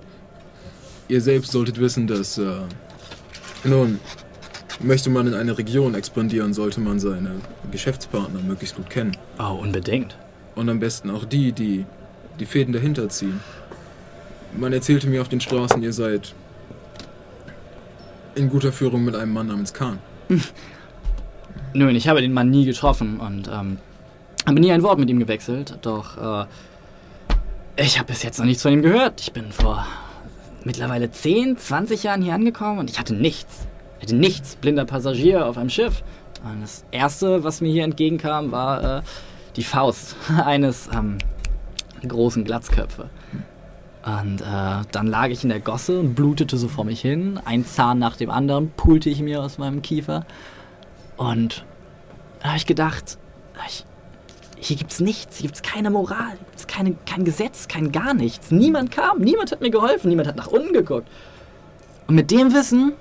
[1.08, 2.62] Ihr selbst solltet wissen, dass äh,
[3.64, 4.00] nun
[4.80, 7.32] möchte man in eine Region expandieren, sollte man seine
[7.72, 9.18] Geschäftspartner möglichst gut kennen.
[9.40, 10.16] Oh, unbedingt.
[10.56, 11.86] Und am besten auch die, die
[12.40, 13.40] die Fäden dahinter ziehen.
[14.56, 16.34] Man erzählte mir auf den Straßen, ihr seid
[18.36, 20.00] in guter Führung mit einem Mann namens Khan.
[21.74, 23.78] Nun, ich habe den Mann nie getroffen und ähm,
[24.46, 26.46] habe nie ein Wort mit ihm gewechselt, doch äh,
[27.78, 29.22] ich habe bis jetzt noch nichts von ihm gehört.
[29.22, 29.86] Ich bin vor
[30.64, 33.68] mittlerweile 10, 20 Jahren hier angekommen und ich hatte nichts.
[33.98, 34.56] Ich hatte nichts.
[34.56, 36.04] Blinder Passagier auf einem Schiff.
[36.44, 39.02] Und das Erste, was mir hier entgegenkam, war äh,
[39.56, 40.16] die Faust
[40.46, 41.18] eines ähm,
[42.08, 43.10] großen Glatzköpfe.
[44.06, 47.40] Und äh, dann lag ich in der Gosse und blutete so vor mich hin.
[47.44, 50.26] Ein Zahn nach dem anderen pulte ich mir aus meinem Kiefer.
[51.18, 51.66] Und
[52.40, 53.18] da habe ich gedacht,
[53.68, 53.86] ich,
[54.60, 58.52] hier gibt's nichts, hier gibt's keine Moral, gibt's keine, kein Gesetz, kein gar nichts.
[58.52, 61.08] Niemand kam, niemand hat mir geholfen, niemand hat nach unten geguckt.
[62.08, 62.94] Und mit dem Wissen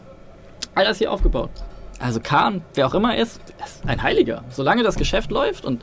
[0.75, 1.51] all das hier aufgebaut.
[1.99, 4.45] Also Kahn, wer auch immer er ist, ist ein Heiliger.
[4.51, 5.83] Solange das Geschäft läuft und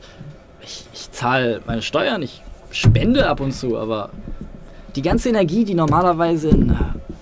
[0.62, 4.10] ich, ich zahle meine Steuern, ich spende ab und zu, aber
[4.94, 6.74] die ganze Energie, die normalerweise in äh,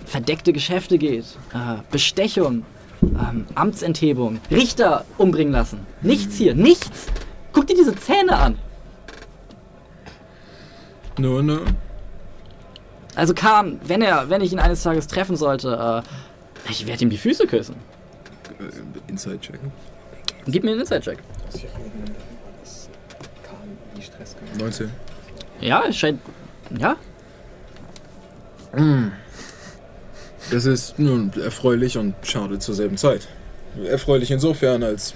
[0.05, 1.25] verdeckte Geschäfte geht,
[1.55, 2.65] äh, Bestechung,
[3.03, 5.81] ähm, Amtsenthebung, Richter umbringen lassen.
[6.03, 7.07] Nichts hier, nichts.
[7.53, 8.59] Guck dir diese Zähne an.
[11.19, 11.61] Nur, ne?
[13.15, 17.11] Also Kahn, wenn er, wenn ich ihn eines Tages treffen sollte, äh, ich werde ihm
[17.11, 17.77] die Füße küssen.
[18.59, 19.71] Äh, Inside checken.
[20.47, 21.19] Gib mir einen Inside-Check.
[24.59, 24.91] 19.
[25.61, 26.21] Ja, es scheint.
[26.77, 26.97] Ja?
[30.51, 33.29] Das ist nun erfreulich und schade zur selben Zeit.
[33.85, 35.15] Erfreulich insofern, als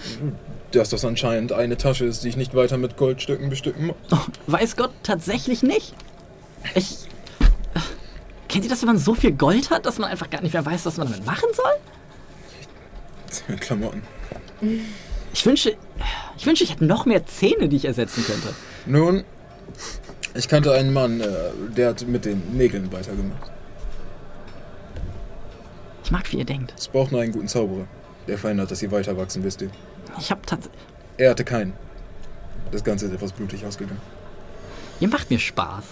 [0.76, 3.96] dass das anscheinend eine Tasche ist, die ich nicht weiter mit Goldstücken bestücken muss.
[4.10, 5.94] Oh, weiß Gott tatsächlich nicht.
[6.74, 6.92] Ich.
[7.74, 7.80] Äh,
[8.48, 10.64] Kennt ihr das, wenn man so viel Gold hat, dass man einfach gar nicht mehr
[10.64, 13.56] weiß, was man damit machen soll?
[13.58, 14.02] Klamotten.
[15.32, 15.76] Ich wünsche.
[16.38, 18.54] Ich wünsche, ich hätte noch mehr Zähne, die ich ersetzen könnte.
[18.86, 19.24] Nun,
[20.34, 21.26] ich kannte einen Mann, äh,
[21.76, 23.50] der hat mit den Nägeln weitergemacht.
[26.04, 26.72] Ich mag, wie ihr denkt.
[26.76, 27.86] Es braucht nur einen guten Zauberer.
[28.28, 29.70] Der verhindert, dass sie weiter wachsen, wisst ihr.
[30.18, 30.82] Ich habe tatsächlich.
[31.18, 31.72] Er hatte keinen.
[32.70, 34.00] Das Ganze ist etwas blutig ausgegangen.
[35.00, 35.84] Ihr macht mir Spaß.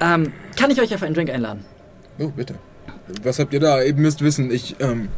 [0.00, 1.64] Ähm, kann ich euch auf einen Drink einladen?
[2.18, 2.54] Oh, bitte.
[3.22, 3.82] Was habt ihr da?
[3.82, 5.08] Ihr müsst wissen, ich ähm,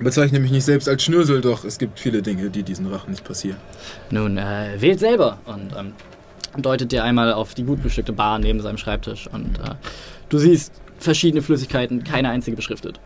[0.00, 3.24] bezeichne mich nicht selbst als Schnösel, doch es gibt viele Dinge, die diesen Rachen nicht
[3.24, 3.58] passieren.
[4.10, 5.92] Nun, äh, wählt selber und ähm,
[6.56, 9.74] deutet dir einmal auf die gut bestückte Bar neben seinem Schreibtisch und äh,
[10.28, 13.00] du siehst verschiedene Flüssigkeiten, keine einzige beschriftet.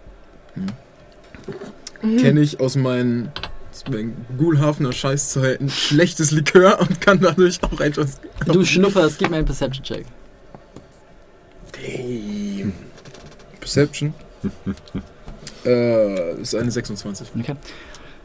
[2.01, 3.31] Kenne ich aus meinen,
[3.85, 8.21] aus meinen Gulhafener Scheißzeiten schlechtes Likör und kann dadurch auch etwas.
[8.47, 10.07] Du schnupperst, gib mir einen Perception-Check.
[13.61, 14.15] Perception.
[15.65, 17.29] äh, ist eine 26.
[17.39, 17.57] Okay.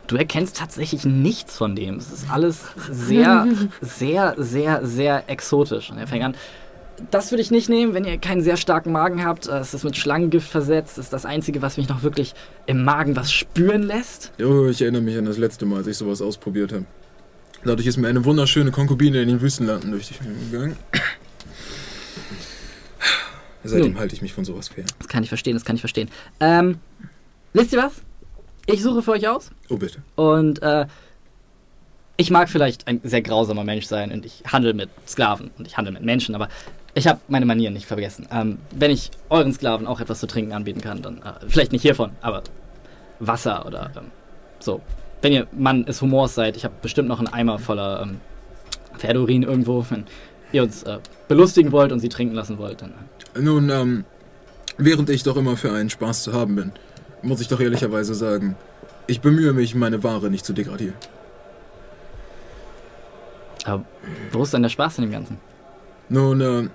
[0.07, 1.97] Du erkennst tatsächlich nichts von dem.
[1.97, 3.47] Es ist alles sehr,
[3.81, 5.91] sehr, sehr, sehr exotisch.
[5.91, 6.35] Und er fängt an.
[7.11, 9.47] Das würde ich nicht nehmen, wenn ihr keinen sehr starken Magen habt.
[9.47, 10.97] Äh, Es ist mit Schlangengift versetzt.
[10.97, 12.33] Das ist das Einzige, was mich noch wirklich
[12.65, 14.31] im Magen was spüren lässt.
[14.43, 16.85] Oh, ich erinnere mich an das letzte Mal, als ich sowas ausprobiert habe.
[17.63, 20.77] Dadurch ist mir eine wunderschöne Konkubine in den Wüstenlanden durch die Finger gegangen.
[23.63, 23.99] Seitdem Nun.
[23.99, 24.85] halte ich mich von sowas fern.
[24.99, 26.09] Das kann ich verstehen, das kann ich verstehen.
[26.39, 26.77] Ähm,
[27.53, 27.93] wisst ihr was?
[28.65, 29.49] Ich suche für euch aus.
[29.69, 29.99] Oh, bitte.
[30.15, 30.85] Und äh,
[32.15, 35.77] ich mag vielleicht ein sehr grausamer Mensch sein und ich handle mit Sklaven und ich
[35.77, 36.47] handle mit Menschen, aber
[36.97, 38.27] ich habe meine Manieren nicht vergessen.
[38.31, 41.83] Ähm, wenn ich euren Sklaven auch etwas zu trinken anbieten kann, dann äh, vielleicht nicht
[41.83, 42.43] hiervon, aber
[43.19, 44.05] Wasser oder ähm,
[44.59, 44.81] so.
[45.21, 48.19] Wenn ihr Mann des Humors seid, ich habe bestimmt noch einen Eimer voller ähm,
[48.97, 49.85] Pferdeurin irgendwo.
[49.89, 50.05] Wenn
[50.51, 52.93] ihr uns äh, belustigen wollt und sie trinken lassen wollt, dann.
[53.35, 54.05] Äh, Nun, ähm,
[54.77, 56.71] während ich doch immer für einen Spaß zu haben bin,
[57.21, 58.55] muss ich doch ehrlicherweise sagen,
[59.05, 60.95] ich bemühe mich, meine Ware nicht zu degradieren.
[63.65, 63.85] aber
[64.31, 65.37] wo ist denn der Spaß in dem Ganzen?
[66.09, 66.69] Nun, äh,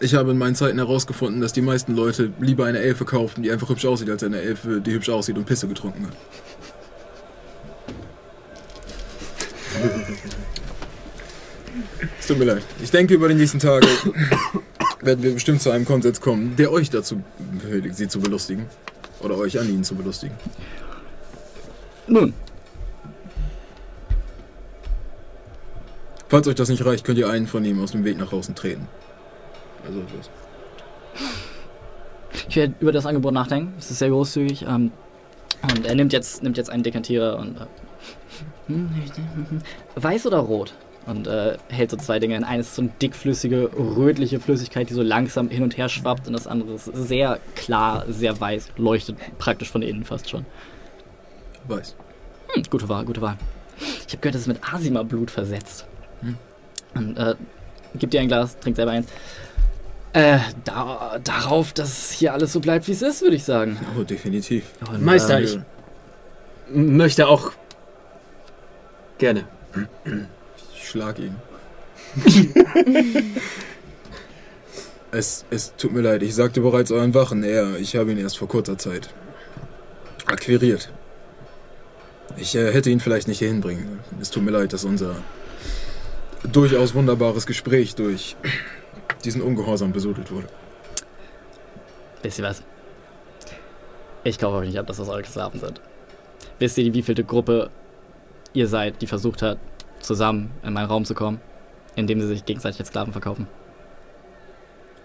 [0.00, 3.50] ich habe in meinen Zeiten herausgefunden, dass die meisten Leute lieber eine Elfe kaufen, die
[3.50, 6.16] einfach hübsch aussieht, als eine Elfe, die hübsch aussieht und Pisse getrunken hat.
[12.18, 12.62] Es tut mir leid.
[12.82, 13.86] Ich denke, über die nächsten Tage
[15.00, 17.22] werden wir bestimmt zu einem Konsens kommen, der euch dazu
[17.60, 18.66] befähigt, sie zu belustigen.
[19.20, 20.36] Oder euch an ihnen zu belustigen.
[22.06, 22.34] Nun,
[26.28, 28.54] Falls euch das nicht reicht, könnt ihr einen von ihm aus dem Weg nach draußen
[28.54, 28.88] treten.
[29.86, 30.30] Also, los.
[32.48, 33.74] Ich werde über das Angebot nachdenken.
[33.78, 34.62] Es ist sehr großzügig.
[34.62, 34.92] Ähm,
[35.62, 37.56] und er nimmt jetzt, nimmt jetzt einen Dekantierer und.
[37.56, 38.74] Äh,
[39.96, 40.74] weiß oder rot?
[41.06, 42.42] Und äh, hält so zwei Dinge in.
[42.42, 46.26] Eines ist so eine dickflüssige, rötliche Flüssigkeit, die so langsam hin und her schwappt.
[46.26, 50.44] Und das andere ist sehr klar, sehr weiß, leuchtet praktisch von innen fast schon.
[51.68, 51.94] Weiß.
[52.54, 53.38] Hm, gute Wahl, gute Wahl.
[53.78, 55.86] Ich habe gehört, das ist mit Asima-Blut versetzt.
[56.22, 56.36] Hm.
[56.94, 57.34] Und äh,
[57.98, 59.06] gibt dir ein Glas, trink selber eins.
[60.16, 63.76] Äh, da, darauf, dass hier alles so bleibt, wie es ist, würde ich sagen.
[64.00, 64.64] Oh, definitiv.
[64.88, 65.58] Und, Meister, äh, ich
[66.70, 67.52] möchte auch
[69.18, 69.44] gerne.
[70.74, 71.36] Ich schlag ihn.
[75.10, 78.38] es, es tut mir leid, ich sagte bereits euren Wachen, er, ich habe ihn erst
[78.38, 79.10] vor kurzer Zeit
[80.24, 80.90] akquiriert.
[82.38, 83.98] Ich äh, hätte ihn vielleicht nicht hier hinbringen.
[84.18, 85.16] Es tut mir leid, dass unser
[86.50, 88.34] durchaus wunderbares Gespräch durch
[89.24, 90.48] diesen Ungehorsam besudelt wurde.
[92.22, 92.62] Wisst ihr was?
[94.24, 95.80] Ich kaufe euch nicht ab, dass das eure Sklaven sind.
[96.58, 97.70] Wisst ihr, wievielte Gruppe
[98.52, 99.58] ihr seid, die versucht hat,
[100.00, 101.40] zusammen in meinen Raum zu kommen,
[101.94, 103.46] indem sie sich gegenseitig als Sklaven verkaufen?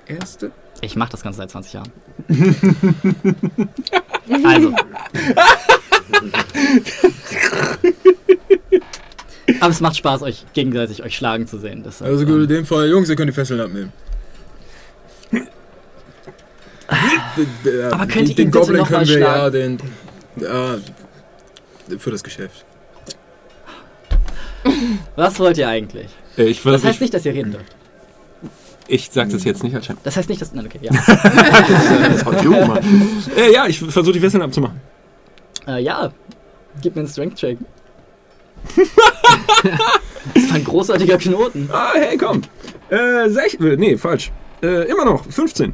[0.07, 0.51] Erste?
[0.81, 1.91] Ich mache das Ganze seit 20 Jahren.
[4.43, 4.73] also.
[9.59, 11.83] Aber es macht Spaß, euch gegenseitig euch schlagen zu sehen.
[11.83, 13.91] Das, Also gut, in dem Fall, Jungs, ihr könnt die Fesseln abnehmen.
[17.91, 19.53] Aber könnt ihr den, ihn den bitte Goblin können wir ja, schlagen?
[19.53, 19.77] den.
[20.37, 20.77] Ja,
[21.97, 22.65] für das Geschäft.
[25.15, 26.07] Was wollt ihr eigentlich?
[26.37, 27.75] Äh, Ich, Das würde heißt ich, nicht, dass ihr reden dürft.
[28.87, 29.99] ich sag das jetzt nicht als Champ.
[30.03, 30.53] Das heißt nicht, dass.
[30.53, 30.91] Nein, okay, ja.
[33.37, 34.79] Äh, ja, ich versuche die Fesseln abzumachen.
[35.67, 36.11] Äh, ja,
[36.81, 37.57] gib mir einen Strength-Check.
[40.33, 41.69] das war ein großartiger Knoten.
[41.71, 42.41] Ah, hey, komm.
[42.89, 44.31] Äh, sech, äh, nee, falsch.
[44.61, 45.73] Äh, immer noch, 15.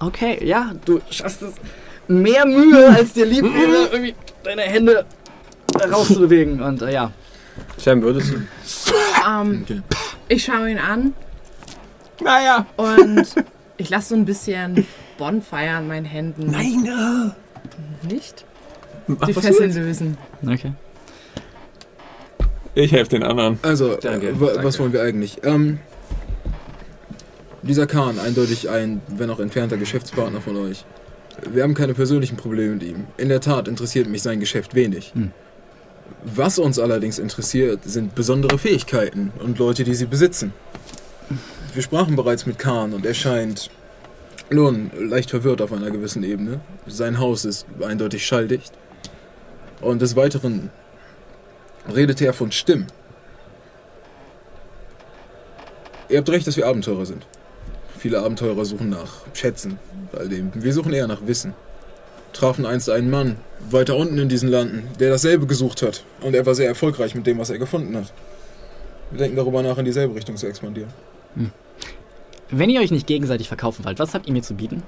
[0.00, 1.54] Okay, ja, du schaffst es
[2.08, 5.04] mehr Mühe, als dir lieb wäre, irgendwie deine Hände
[5.90, 6.60] rauszubewegen.
[6.60, 7.12] Und äh, ja,
[7.78, 8.36] Sam, würdest du?
[9.28, 9.80] Ähm, Okay.
[10.28, 11.14] ich schaue ihn an
[12.22, 12.66] Naja.
[12.76, 13.24] und
[13.78, 14.86] ich lasse so ein bisschen
[15.18, 16.50] Bonfire an meinen Händen.
[16.50, 16.88] Nein,
[18.08, 18.44] Nicht?
[19.20, 20.18] Ach, Die Fesseln lösen.
[20.46, 20.72] okay.
[22.76, 23.58] Ich helfe den anderen.
[23.62, 24.62] Also, Danke, äh, danke.
[24.62, 25.38] was wollen wir eigentlich?
[25.44, 25.78] Ähm,
[27.62, 30.84] dieser Kahn, eindeutig ein, wenn auch entfernter Geschäftspartner von euch.
[31.50, 33.06] Wir haben keine persönlichen Probleme mit ihm.
[33.16, 35.12] In der Tat interessiert mich sein Geschäft wenig.
[35.14, 35.30] Hm.
[36.22, 40.52] Was uns allerdings interessiert, sind besondere Fähigkeiten und Leute, die sie besitzen.
[41.72, 43.70] Wir sprachen bereits mit Kahn und er scheint
[44.50, 46.60] nun leicht verwirrt auf einer gewissen Ebene.
[46.86, 48.74] Sein Haus ist eindeutig schalldicht.
[49.80, 50.70] Und des Weiteren
[51.94, 52.86] redete er von Stimmen.
[56.08, 57.26] Ihr habt recht, dass wir Abenteurer sind.
[57.98, 59.78] Viele Abenteurer suchen nach Schätzen,
[60.12, 60.52] all dem.
[60.54, 61.54] Wir suchen eher nach Wissen.
[62.32, 63.38] Trafen einst einen Mann,
[63.70, 66.04] weiter unten in diesen Landen, der dasselbe gesucht hat.
[66.20, 68.12] Und er war sehr erfolgreich mit dem, was er gefunden hat.
[69.10, 70.90] Wir denken darüber nach, in dieselbe Richtung zu expandieren.
[72.50, 74.82] Wenn ihr euch nicht gegenseitig verkaufen wollt, was habt ihr mir zu bieten?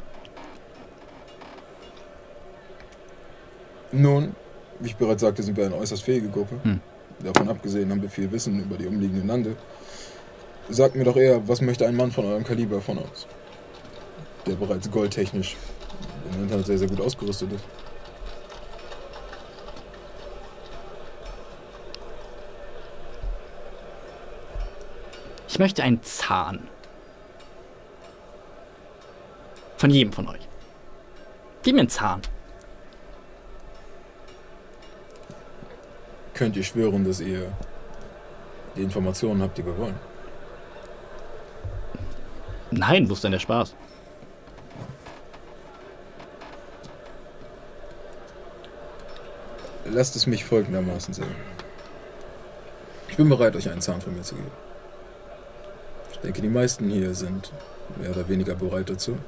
[3.91, 4.35] Nun,
[4.81, 6.57] wie ich bereits sagte, sind wir eine äußerst fähige Gruppe.
[6.63, 6.81] Hm.
[7.23, 9.57] Davon abgesehen haben wir viel Wissen über die umliegenden Lande.
[10.69, 13.27] sagt mir doch eher, was möchte ein Mann von eurem Kaliber von uns?
[14.47, 15.57] Der bereits goldtechnisch
[16.33, 17.65] im Internet sehr, sehr gut ausgerüstet ist.
[25.49, 26.69] Ich möchte einen Zahn.
[29.77, 30.49] Von jedem von euch.
[31.63, 32.23] Gib mir einen Zahn.
[36.39, 37.51] Könnt ihr schwören, dass ihr
[38.77, 39.97] die Informationen habt, die wir wollen?
[42.71, 43.75] Nein, wo ist denn der Spaß?
[49.87, 51.27] Lasst es mich folgendermaßen sehen.
[53.09, 54.53] Ich bin bereit, euch einen Zahn von mir zu geben.
[56.13, 57.53] Ich denke, die meisten hier sind
[58.01, 59.19] mehr oder weniger bereit dazu.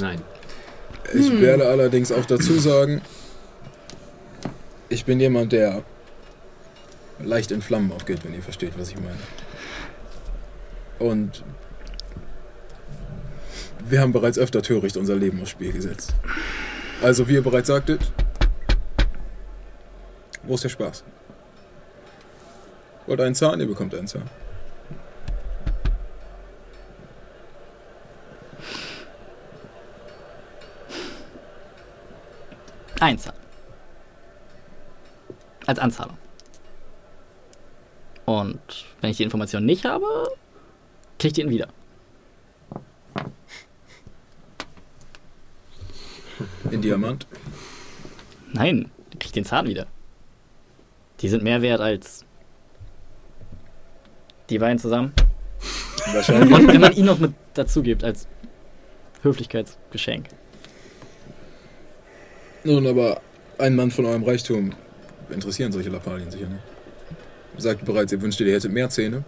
[0.00, 0.20] Nein.
[1.14, 3.02] Ich werde allerdings auch dazu sagen,
[4.88, 5.82] ich bin jemand, der
[7.18, 9.18] leicht in Flammen aufgeht, wenn ihr versteht, was ich meine.
[10.98, 11.44] Und
[13.88, 16.14] wir haben bereits öfter töricht unser Leben aufs Spiel gesetzt.
[17.02, 18.12] Also, wie ihr bereits sagtet,
[20.42, 21.04] wo ist der Spaß?
[23.06, 23.60] Wollt einen Zahn?
[23.60, 24.28] Ihr bekommt einen Zahn.
[32.98, 33.45] Ein Zahn.
[35.66, 36.16] Als Anzahlung.
[38.24, 40.06] Und wenn ich die Information nicht habe,
[41.18, 41.68] krieg ich den wieder.
[46.70, 47.26] In Diamant.
[48.52, 49.86] Nein, ich krieg den Zahn wieder.
[51.20, 52.24] Die sind mehr wert als
[54.50, 55.12] die beiden zusammen.
[56.12, 56.58] Wahrscheinlich.
[56.58, 58.28] Und wenn man ihn noch mit dazu gibt als
[59.22, 60.28] Höflichkeitsgeschenk.
[62.64, 63.20] Nun, aber
[63.58, 64.72] ein Mann von eurem Reichtum
[65.30, 66.62] interessieren solche Lappalien sicher nicht.
[67.56, 69.24] Ihr sagt bereits, ihr wünscht ihr, ihr hättet mehr Zähne.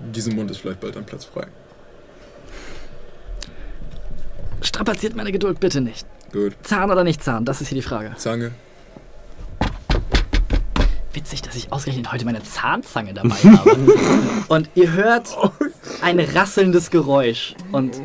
[0.00, 1.46] Diesem Mund ist vielleicht bald ein Platz frei.
[4.62, 6.06] Strapaziert meine Geduld bitte nicht.
[6.32, 6.56] Gut.
[6.62, 8.14] Zahn oder nicht Zahn, das ist hier die Frage.
[8.16, 8.52] Zange.
[11.12, 13.76] Witzig, dass ich ausgerechnet heute meine Zahnzange dabei habe.
[14.48, 15.36] Und ihr hört
[16.02, 18.00] ein rasselndes Geräusch und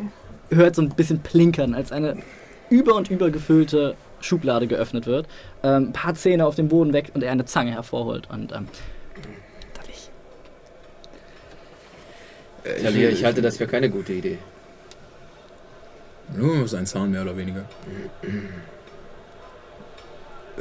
[0.50, 2.22] hört so ein bisschen plinkern, als eine
[2.70, 5.26] über und über gefüllte Schublade geöffnet wird.
[5.62, 8.28] Ähm, ein paar Zähne auf dem Boden weg und er eine Zange hervorholt.
[8.30, 8.68] Und ähm,
[9.74, 10.10] darf ich?
[12.64, 14.38] Äh, Talia, ich halte das für keine gute Idee.
[16.36, 17.64] Nur sein Zahn mehr oder weniger.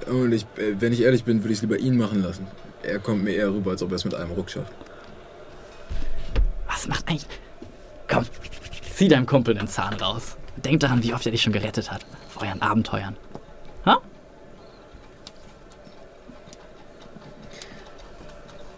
[0.07, 2.47] Und ich, äh, wenn ich ehrlich bin, würde ich es lieber ihn machen lassen.
[2.81, 4.71] Er kommt mir eher rüber, als ob er es mit einem Ruck schafft.
[6.67, 7.27] Was macht eigentlich.
[8.07, 8.25] Komm,
[8.95, 10.37] zieh deinem Kumpel den Zahn raus.
[10.57, 12.05] Denk daran, wie oft er dich schon gerettet hat.
[12.29, 13.15] Vor euren Abenteuern.
[13.85, 14.01] Ha?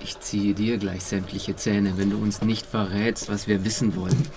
[0.04, 4.28] Ich ziehe dir gleich sämtliche Zähne, wenn du uns nicht verrätst, was wir wissen wollen.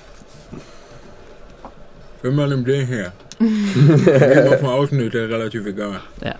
[2.23, 3.13] Mal im Ding her.
[3.39, 6.01] Geht mal von außen ist der relativ egal.
[6.23, 6.37] Ja.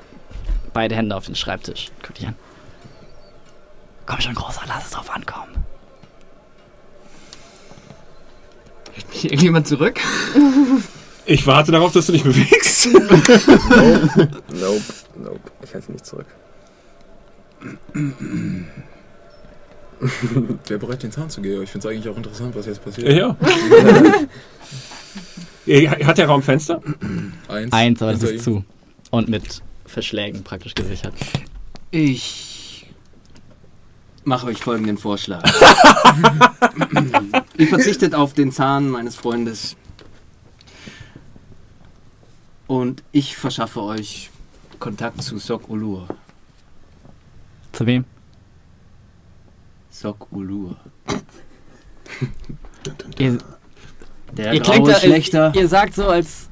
[0.73, 1.91] Beide Hände auf den Schreibtisch.
[2.03, 2.35] Guck dich an.
[4.07, 5.65] Komm schon, Großer, lass es drauf ankommen.
[9.11, 10.01] Mich irgendjemand zurück?
[11.27, 12.89] Ich warte darauf, dass du dich bewegst.
[12.95, 14.83] Nope, nope,
[15.17, 15.41] nope.
[15.63, 16.27] Ich halte nicht zurück.
[20.67, 21.63] Wer bereit, den Zahn zu geben?
[21.63, 23.13] Ich finde es eigentlich auch interessant, was jetzt passiert.
[23.13, 23.37] ja.
[25.67, 26.83] Ja, Hat der Raum Fenster?
[27.49, 27.73] Eins.
[27.73, 28.63] Eins, aber das ist zu.
[29.11, 31.15] Und mit Verschlägen praktisch gesichert.
[31.91, 32.87] Ich
[34.25, 35.43] mache euch folgenden Vorschlag.
[37.57, 39.75] Ihr verzichtet auf den Zahn meines Freundes.
[42.67, 44.31] Und ich verschaffe euch
[44.81, 46.09] Kontakt zu Sok Ulur.
[47.73, 48.05] Zu wem?
[49.95, 50.77] Sok Ulur.
[53.17, 53.39] Ihr,
[54.33, 55.53] Der ihr graue klingt da, Schlechter.
[55.55, 56.51] Ihr sagt so, als.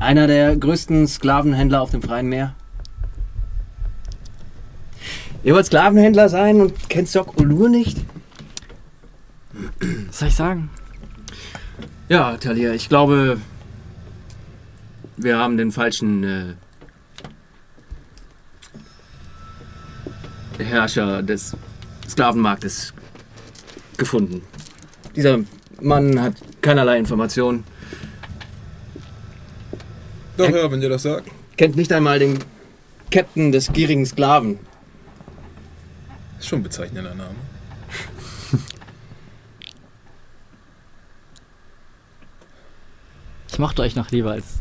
[0.00, 2.54] Einer der größten Sklavenhändler auf dem freien Meer.
[5.42, 7.98] Ihr wollt Sklavenhändler sein und kennt Sok Ulur nicht?
[10.08, 10.70] Was soll ich sagen?
[12.08, 13.38] Ja, Talia, ich glaube,
[15.18, 16.54] wir haben den falschen äh,
[20.58, 21.56] Herrscher des
[22.08, 22.92] Sklavenmarktes
[23.96, 24.42] gefunden.
[25.16, 25.38] Dieser
[25.80, 27.64] Mann hat keinerlei Informationen,
[30.36, 31.28] Doch, ja, wenn ihr das sagt.
[31.56, 32.38] kennt nicht einmal den
[33.10, 34.58] Captain des gierigen Sklaven.
[36.38, 37.34] Ist schon ein bezeichnender Name.
[43.50, 44.58] Ich mochte euch noch lieber, als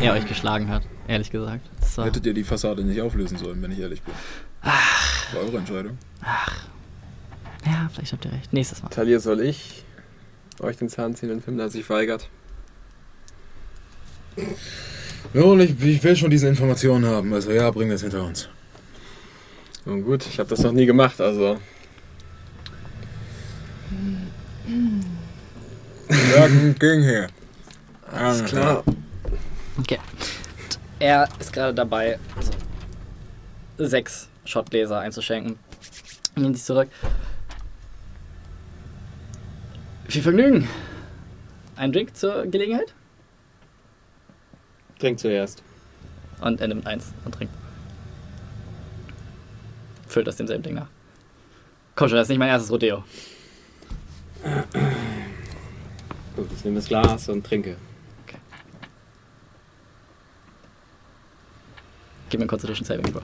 [0.00, 1.62] er euch geschlagen hat, ehrlich gesagt.
[1.96, 4.12] War, Hättet ihr die Fassade nicht auflösen sollen, wenn ich ehrlich bin.
[4.60, 4.95] ach,
[5.32, 5.98] War eure Entscheidung.
[7.64, 8.52] Ja, vielleicht habt ihr recht.
[8.52, 8.90] Nächstes Mal.
[8.90, 9.84] Talia, soll ich
[10.60, 12.28] euch den Zahn ziehen, wenn Fimmler sich weigert?
[15.34, 17.32] Ja, und ich, ich will schon diese Informationen haben.
[17.32, 18.48] Also ja, bring das hinter uns.
[19.84, 21.58] Nun gut, ich habe das noch nie gemacht, also.
[26.08, 26.48] Ja,
[26.78, 27.28] ging her.
[28.12, 28.84] Alles klar.
[29.78, 29.98] Okay.
[30.98, 32.52] Er ist gerade dabei, also
[33.78, 35.58] sechs Shotgläser einzuschenken.
[36.34, 36.88] Lehnt sich zurück.
[40.08, 40.68] Viel Vergnügen.
[41.76, 42.94] Ein Drink zur Gelegenheit?
[44.98, 45.62] Trink zuerst.
[46.40, 47.54] Und er nimmt eins und trinkt.
[50.08, 50.88] Füllt das demselben Ding nach.
[51.94, 53.04] Komm schon, das ist nicht mein erstes Rodeo.
[56.36, 57.76] Gut, ich nehme das Glas und trinke.
[62.28, 63.22] Gib mir einen Constitution Saving Throw.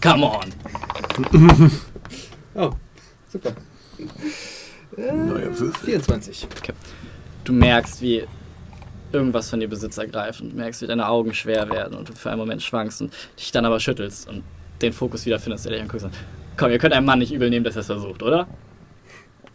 [0.00, 1.70] Come on!
[2.52, 2.72] Oh,
[3.32, 3.52] super.
[4.96, 5.72] Neuer Würfel.
[5.84, 6.48] 24.
[7.44, 8.24] Du merkst, wie
[9.12, 12.30] irgendwas von dir Besitz ergreift und merkst, wie deine Augen schwer werden und du für
[12.30, 14.42] einen Moment schwankst und dich dann aber schüttelst und
[14.82, 16.04] den Fokus wieder findest, der dich anguckt.
[16.56, 18.48] Komm, ihr könnt einem Mann nicht übel nehmen, dass er es versucht, oder?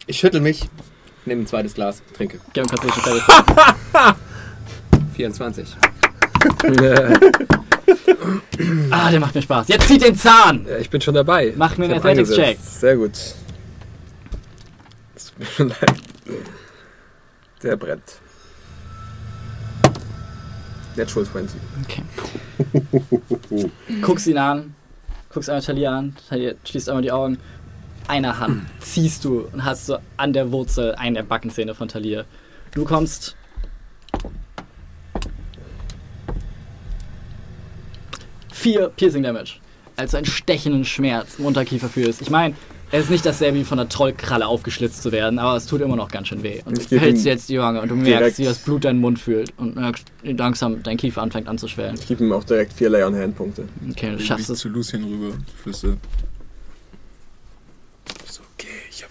[0.06, 0.64] Ich schüttel mich,
[1.26, 2.40] nehme ein zweites Glas, trinke.
[2.56, 3.20] Einen Constitution
[3.92, 4.16] Saving
[5.14, 5.76] 24.
[8.90, 9.68] Ah, der macht mir Spaß.
[9.68, 10.66] Jetzt zieht den Zahn!
[10.68, 11.52] Ja, ich bin schon dabei.
[11.56, 12.58] Mach mir einen Athletics-Check.
[12.60, 13.12] Sehr gut.
[15.14, 15.94] Das tut mir schon leid.
[17.62, 18.20] Der brennt.
[20.96, 21.60] Natural 20.
[21.84, 22.02] Okay.
[24.00, 24.74] Guckst ihn an,
[25.32, 27.38] guckst einmal Talia an, Talia schließt einmal die Augen.
[28.08, 32.24] Einer Hand ziehst du und hast so an der Wurzel eine der Backenzähne von Talia.
[32.72, 33.35] Du kommst.
[38.58, 39.56] Vier Piercing Damage.
[39.96, 42.22] Als du einen stechenden Schmerz im Unterkiefer fühlst.
[42.22, 42.54] Ich meine,
[42.90, 45.96] es ist nicht dasselbe wie von einer Trollkralle aufgeschlitzt zu werden, aber es tut immer
[45.96, 46.62] noch ganz schön weh.
[46.64, 49.18] Und Ich du hältst jetzt die Wange und du merkst, wie das Blut deinen Mund
[49.18, 51.96] fühlt und merkst, wie langsam dein Kiefer anfängt anzuschwellen.
[51.98, 53.68] Ich gebe ihm auch direkt vier Lay on Hand Punkte.
[53.90, 54.58] Okay, du Ich schaffst es.
[54.60, 55.34] zu Lucien rüber.
[55.62, 55.96] Flüsse.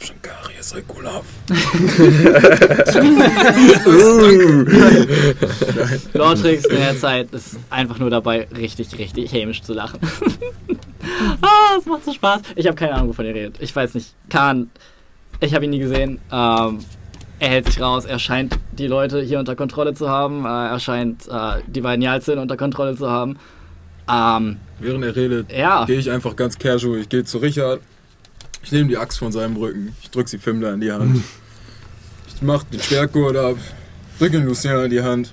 [0.06, 1.26] Schon Karies, sei Gulav.
[6.14, 10.00] Lortrix in der Zeit ist einfach nur dabei, richtig, richtig hämisch zu lachen.
[11.42, 12.42] ah, es macht so Spaß.
[12.56, 13.56] Ich habe keine Ahnung, wovon ihr redet.
[13.60, 14.14] Ich weiß nicht.
[14.30, 14.70] Kahn,
[15.40, 16.20] ich habe ihn nie gesehen.
[16.32, 16.86] Ähm,
[17.40, 18.06] er hält sich raus.
[18.06, 20.46] Er scheint die Leute hier unter Kontrolle zu haben.
[20.46, 23.40] Äh, er scheint äh, die beiden Jalzin unter Kontrolle zu haben.
[24.08, 27.00] Ähm, Während er redet, ja, gehe ich einfach ganz casual.
[27.00, 27.82] Ich gehe zu Richard.
[28.66, 29.96] Ich nehme die Axt von seinem Rücken.
[30.02, 31.24] Ich drück sie Fimmler in die Hand.
[32.36, 33.58] Ich mach den Schwertgurt ab.
[34.20, 35.32] Drück ihn Lucien in die Hand.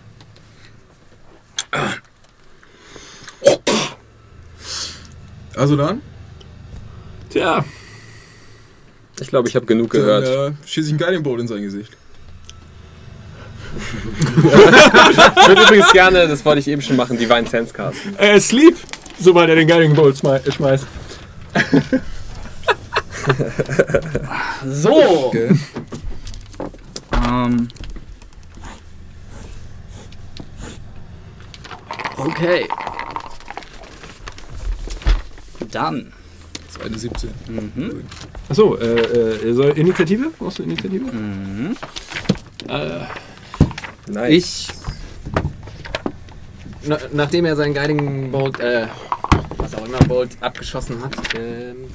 [5.57, 6.01] Also dann?
[7.31, 7.65] Tja,
[9.21, 10.53] Ich glaube, ich habe genug Dann gehört.
[10.53, 11.93] äh, schieße ich einen Guiding Bolt in sein Gesicht.
[14.37, 14.43] Ich
[15.49, 18.15] würde übrigens gerne, das wollte ich eben schon machen, Divine Sense casten.
[18.19, 18.77] äh, Sleep,
[19.19, 20.87] sobald er den Guiding Bolt schmei schmeißt.
[24.67, 25.27] So.
[25.27, 25.51] Okay.
[27.25, 27.69] Ähm.
[32.17, 32.69] Okay.
[35.71, 36.13] Dann.
[36.67, 37.31] Das ist eine 17.
[37.49, 38.05] Mhm.
[38.49, 40.31] Achso, äh, äh, soll Initiative?
[40.39, 41.05] Brauchst du Initiative?
[41.05, 41.77] Mhm.
[44.09, 44.31] Nice.
[44.31, 44.69] Ich.
[46.85, 48.87] Na, nachdem er seinen Guiding Bolt, äh,
[49.57, 51.87] was auch immer Bolt abgeschossen hat, ähm,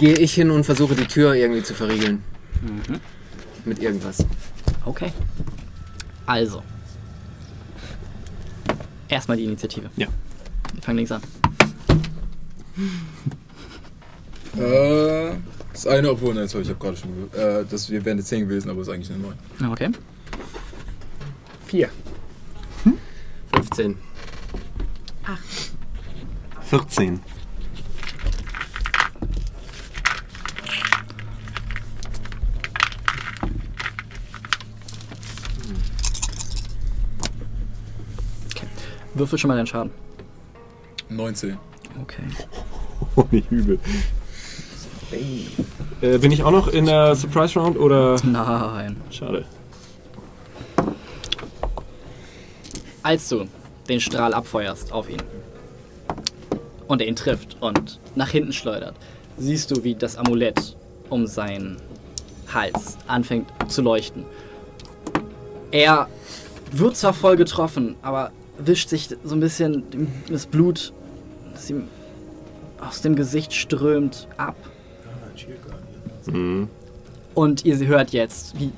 [0.00, 2.24] gehe ich hin und versuche die Tür irgendwie zu verriegeln.
[2.62, 3.00] Mhm.
[3.66, 4.24] Mit irgendwas.
[4.86, 5.12] Okay.
[6.24, 6.62] Also.
[9.08, 9.90] Erstmal die Initiative.
[9.96, 10.06] Ja.
[10.72, 11.20] Wir fangen links an.
[14.58, 15.36] Äh,
[15.72, 17.66] das eine, obwohl, ne, sorry, ich habe gerade schon gehört.
[17.66, 19.70] Äh, das wäre eine 10 gewesen, aber ist eigentlich eine 9.
[19.70, 19.90] Okay.
[21.66, 21.90] Vier.
[23.52, 23.98] 15.
[26.62, 27.20] 14.
[39.14, 39.90] Würfel schon mal deinen Schaden.
[41.08, 41.56] 19.
[42.02, 42.22] Okay.
[43.16, 43.78] Oh, nicht übel.
[46.02, 48.16] Äh, bin ich auch noch in der Surprise Round oder?
[48.22, 48.96] Nein.
[49.10, 49.46] Schade.
[53.02, 53.46] Als du
[53.88, 55.22] den Strahl abfeuerst auf ihn
[56.86, 58.94] und er ihn trifft und nach hinten schleudert,
[59.38, 60.76] siehst du, wie das Amulett
[61.08, 61.78] um seinen
[62.52, 64.24] Hals anfängt zu leuchten.
[65.70, 66.08] Er
[66.72, 68.30] wird zwar voll getroffen, aber
[68.66, 69.84] wischt sich so ein bisschen
[70.28, 70.92] das Blut,
[71.52, 71.88] das ihm
[72.80, 74.56] aus dem Gesicht strömt ab.
[77.34, 78.72] Und ihr hört jetzt, wie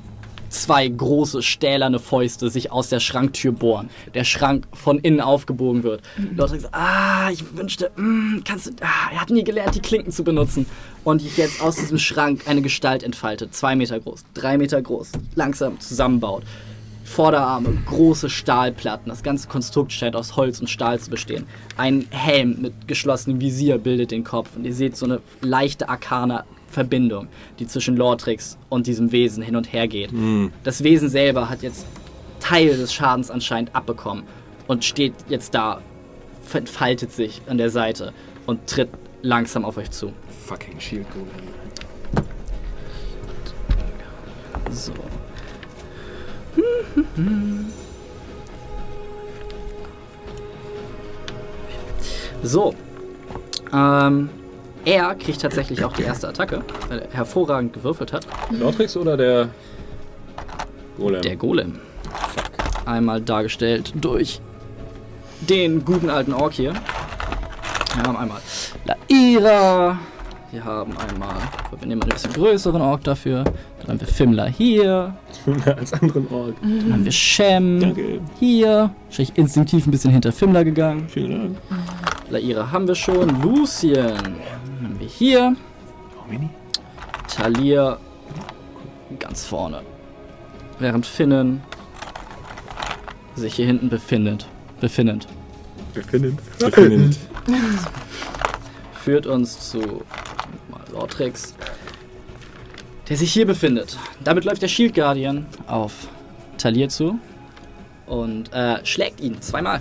[0.53, 3.91] zwei große stählerne Fäuste sich aus der Schranktür bohren.
[4.15, 6.03] Der Schrank von innen aufgebogen wird.
[6.37, 10.13] Lothric sagt, ah, ich wünschte, mm, kannst du, ah, er hat nie gelernt, die Klinken
[10.13, 10.67] zu benutzen.
[11.05, 13.55] Und jetzt aus diesem Schrank eine Gestalt entfaltet.
[13.55, 16.45] Zwei Meter groß, drei Meter groß, langsam zusammenbaut.
[17.13, 19.11] Vorderarme, große Stahlplatten.
[19.11, 21.47] Das ganze Konstrukt scheint aus Holz und Stahl zu bestehen.
[21.77, 24.57] Ein Helm mit geschlossenem Visier bildet den Kopf.
[24.57, 27.29] Und ihr seht so eine leichte arkane Verbindung,
[27.59, 30.11] die zwischen Lortrix und diesem Wesen hin und her geht.
[30.65, 31.85] Das Wesen selber hat jetzt
[32.41, 34.25] Teil des Schadens anscheinend abbekommen
[34.67, 35.83] und steht jetzt da,
[36.55, 38.15] entfaltet sich an der Seite
[38.47, 38.89] und tritt
[39.21, 40.15] langsam auf euch zu.
[40.47, 41.29] Fucking Shield Golem.
[44.71, 44.93] So.
[52.43, 52.75] So.
[53.73, 54.29] Ähm,
[54.85, 58.27] er kriegt tatsächlich auch die erste Attacke, weil er hervorragend gewürfelt hat.
[58.51, 59.49] Lortrix oder der
[60.97, 61.23] Golem?
[61.23, 61.79] Der Golem.
[62.85, 64.41] Einmal dargestellt durch
[65.41, 66.73] den guten alten Ork hier.
[67.95, 68.41] Wir haben einmal
[68.85, 69.99] Laira.
[70.53, 71.37] Wir haben einmal,
[71.79, 73.43] wir nehmen mal ein bisschen größeren Ork dafür.
[73.43, 75.17] Dann haben wir Fimla hier.
[75.65, 76.57] Als anderen Ort.
[76.61, 78.21] Dann haben wir Shem Danke.
[78.39, 78.95] hier.
[79.07, 81.09] Wahrscheinlich instinktiv ein bisschen hinter Fimla gegangen.
[81.09, 81.57] Vielen Dank.
[82.29, 83.41] Laira haben wir schon.
[83.41, 84.15] Lucien
[84.83, 85.57] haben wir hier.
[87.29, 87.97] Talir
[89.19, 89.81] ganz vorne.
[90.79, 91.63] Während Finnen
[93.37, 94.47] sich hier hinten befindet.
[94.83, 95.27] Befindet.
[95.95, 96.37] Befinden.
[96.59, 97.19] Befinnend.
[99.03, 100.03] Führt uns zu
[100.93, 101.55] mal Lortrix,
[103.09, 103.97] der sich hier befindet.
[104.23, 106.09] Damit läuft der Shield Guardian auf
[106.59, 107.19] Talir zu
[108.07, 109.81] und äh, schlägt ihn zweimal.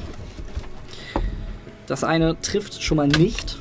[1.88, 3.58] Das eine trifft schon mal nicht,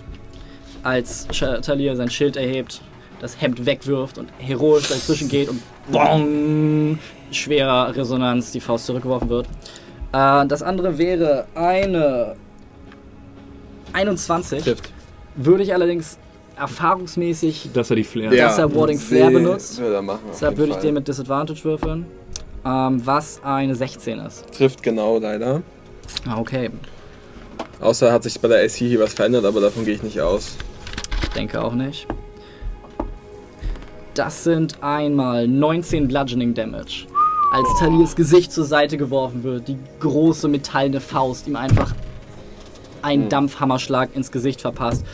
[0.83, 2.81] als Talir sein Schild erhebt,
[3.21, 5.61] das Hemd wegwirft und heroisch dazwischen geht und
[5.91, 6.99] bong,
[7.33, 9.47] schwerer Resonanz die Faust zurückgeworfen wird.
[10.13, 12.37] Äh, das andere wäre eine
[13.93, 14.63] 21.
[14.63, 14.91] Trifft.
[15.35, 16.19] Würde ich allerdings
[16.61, 18.31] erfahrungsmäßig, Dass er die Flair.
[18.31, 19.81] dass er Warding Flare benutzt.
[19.81, 22.07] Auf Deshalb würde ich den mit Disadvantage würfeln.
[22.65, 24.45] Ähm, was eine 16 ist.
[24.53, 25.62] Trifft genau leider.
[26.27, 26.70] Ah, okay.
[27.81, 30.57] Außer hat sich bei der AC hier was verändert, aber davon gehe ich nicht aus.
[31.23, 32.07] Ich denke auch nicht.
[34.15, 37.07] Das sind einmal 19 Bludgeoning Damage.
[37.53, 41.95] Als Talirs Gesicht zur Seite geworfen wird, die große metallene Faust ihm einfach
[43.03, 45.05] einen Dampfhammerschlag ins Gesicht verpasst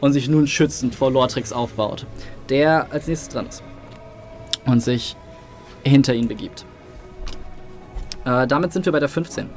[0.00, 2.06] und sich nun schützend vor Lortrix aufbaut,
[2.48, 3.62] der als nächstes dran ist
[4.66, 5.16] und sich
[5.84, 6.64] hinter ihn begibt.
[8.24, 9.48] Äh, damit sind wir bei der 15.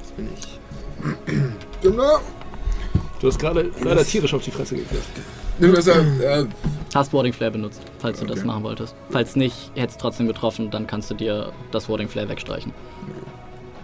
[0.00, 0.58] Das bin ich.
[3.20, 5.02] Du hast gerade leider tierisch auf die Fresse gekriegt.
[5.58, 6.46] Nimm das äh,
[6.94, 8.46] Hast Warding Flare benutzt, falls du das Okay.
[8.46, 8.94] machen wolltest.
[9.10, 12.72] Falls nicht, hättest trotzdem getroffen, dann kannst du dir das Warding Flare wegstreichen.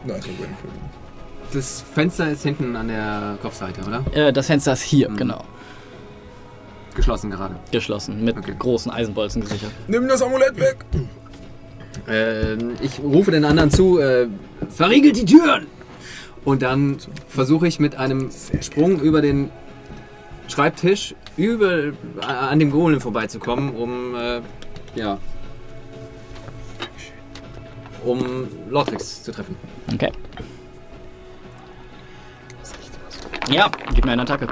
[0.05, 0.75] Nein, ich Warding Flare.
[1.53, 4.03] Das Fenster ist hinten an der Kopfseite, oder?
[4.13, 5.17] Äh, das Fenster ist hier, Mhm.
[5.17, 5.45] genau.
[6.97, 7.55] Geschlossen gerade.
[7.71, 8.55] Geschlossen, mit Okay.
[8.59, 9.71] großen Eisenbolzen gesichert.
[9.87, 10.79] Nimm das Amulett weg!
[12.09, 14.27] Ähm, ich rufe den anderen zu, äh,
[14.69, 15.67] verriegelt die Türen!
[16.45, 16.97] Und dann
[17.29, 19.51] versuche ich mit einem Sprung über den
[20.49, 21.93] Schreibtisch über, äh,
[22.23, 24.41] an dem Golem vorbeizukommen, um, äh,
[24.95, 25.19] ja,
[28.05, 29.57] um Lortrix zu treffen.
[29.93, 30.13] Okay.
[33.51, 34.47] Ja, gib mir eine Attacke.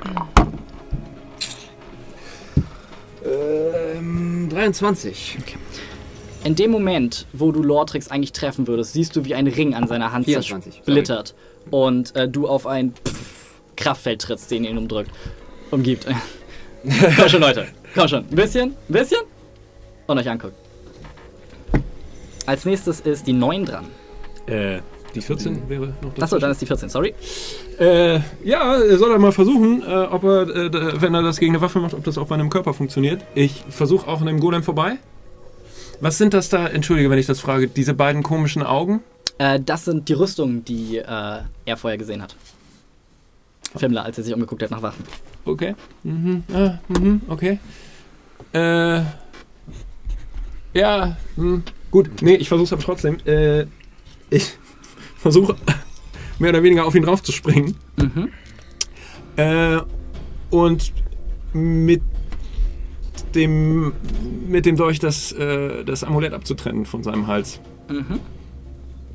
[3.25, 5.39] Ähm, 23.
[6.45, 9.89] In dem Moment, wo du Lortrix eigentlich treffen würdest, siehst du, wie ein Ring an
[9.89, 11.35] seiner Hand 24, zersplittert
[11.71, 13.35] und äh, du auf ein Pff
[13.77, 15.11] Kraftfeld trittst, den ihn umdrückt.
[15.71, 16.07] Umgibt.
[17.17, 17.67] Komm schon, Leute.
[17.95, 18.25] Komm schon.
[18.25, 19.21] Ein bisschen, ein bisschen
[20.07, 20.55] und euch anguckt.
[22.47, 23.87] Als nächstes ist die 9 dran.
[24.47, 24.81] Äh,
[25.15, 27.15] die 14 wäre noch Achso, dann ist die 14, sorry.
[27.79, 31.53] Äh, ja, er soll er mal versuchen, äh, ob er, äh, wenn er das gegen
[31.53, 33.25] eine Waffe macht, ob das auch bei einem Körper funktioniert.
[33.35, 34.99] Ich versuche auch an dem Golem vorbei.
[36.01, 39.03] Was sind das da, entschuldige, wenn ich das frage, diese beiden komischen Augen?
[39.39, 42.37] Äh, das sind die Rüstungen, die äh, er vorher gesehen hat.
[43.77, 45.05] Fimmler, als er sich umgeguckt hat nach Waffen.
[45.45, 45.75] Okay.
[46.05, 46.45] Mhm.
[46.53, 47.21] Ah, mhm.
[47.29, 47.59] Okay.
[48.53, 49.01] Äh.
[50.73, 51.17] Ja.
[51.37, 51.63] Hm.
[51.91, 52.23] Gut.
[52.23, 53.19] Nee, ich versuch's aber trotzdem.
[53.27, 53.67] Äh,
[54.31, 54.57] ich
[55.17, 55.57] versuche
[56.39, 57.77] mehr oder weniger auf ihn draufzuspringen.
[57.97, 58.29] Mhm.
[59.37, 59.79] Äh,
[60.51, 60.93] und
[61.53, 62.03] mit
[63.35, 63.93] dem
[64.49, 67.61] mit dem Dolch das, äh, das Amulett abzutrennen von seinem Hals.
[67.89, 68.21] Mhm.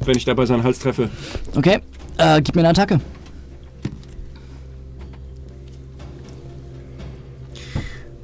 [0.03, 1.09] Wenn ich dabei seinen Hals treffe.
[1.55, 1.79] Okay,
[2.17, 2.99] äh, gib mir eine Attacke.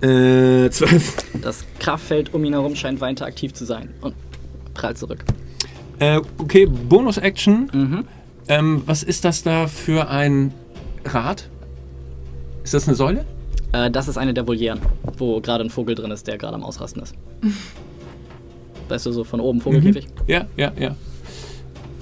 [0.01, 1.41] Äh, 12.
[1.41, 4.15] Das Kraftfeld um ihn herum scheint weiter aktiv zu sein und
[4.73, 5.23] prallt zurück.
[5.99, 7.72] Äh, okay, Bonus-Action.
[7.73, 8.05] Mhm.
[8.47, 10.53] Ähm, was ist das da für ein
[11.05, 11.49] Rad?
[12.63, 13.26] Ist das eine Säule?
[13.73, 14.80] Äh, das ist eine der Volieren,
[15.17, 17.15] wo gerade ein Vogel drin ist, der gerade am Ausrasten ist.
[18.89, 20.07] Weißt du, so von oben Vogelkäfig?
[20.27, 20.95] Ja, ja, ja.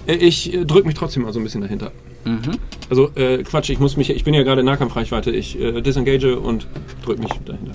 [0.05, 1.91] Äh, Ich äh, drück mich trotzdem mal so ein bisschen dahinter.
[2.25, 2.57] Mhm.
[2.89, 5.31] Also, äh, Quatsch, ich muss mich, ich bin ja gerade in Nahkampfreichweite.
[5.31, 6.67] Ich äh, disengage und
[7.05, 7.71] drück mich dahinter.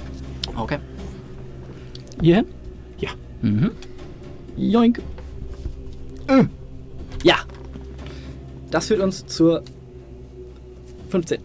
[0.56, 0.78] Okay.
[2.20, 2.44] Hierhin?
[2.98, 3.10] Ja.
[3.42, 3.70] Mhm.
[4.56, 5.00] Joink.
[6.26, 6.44] Äh.
[7.22, 7.36] Ja.
[8.70, 9.62] Das führt uns zur
[11.10, 11.40] 15.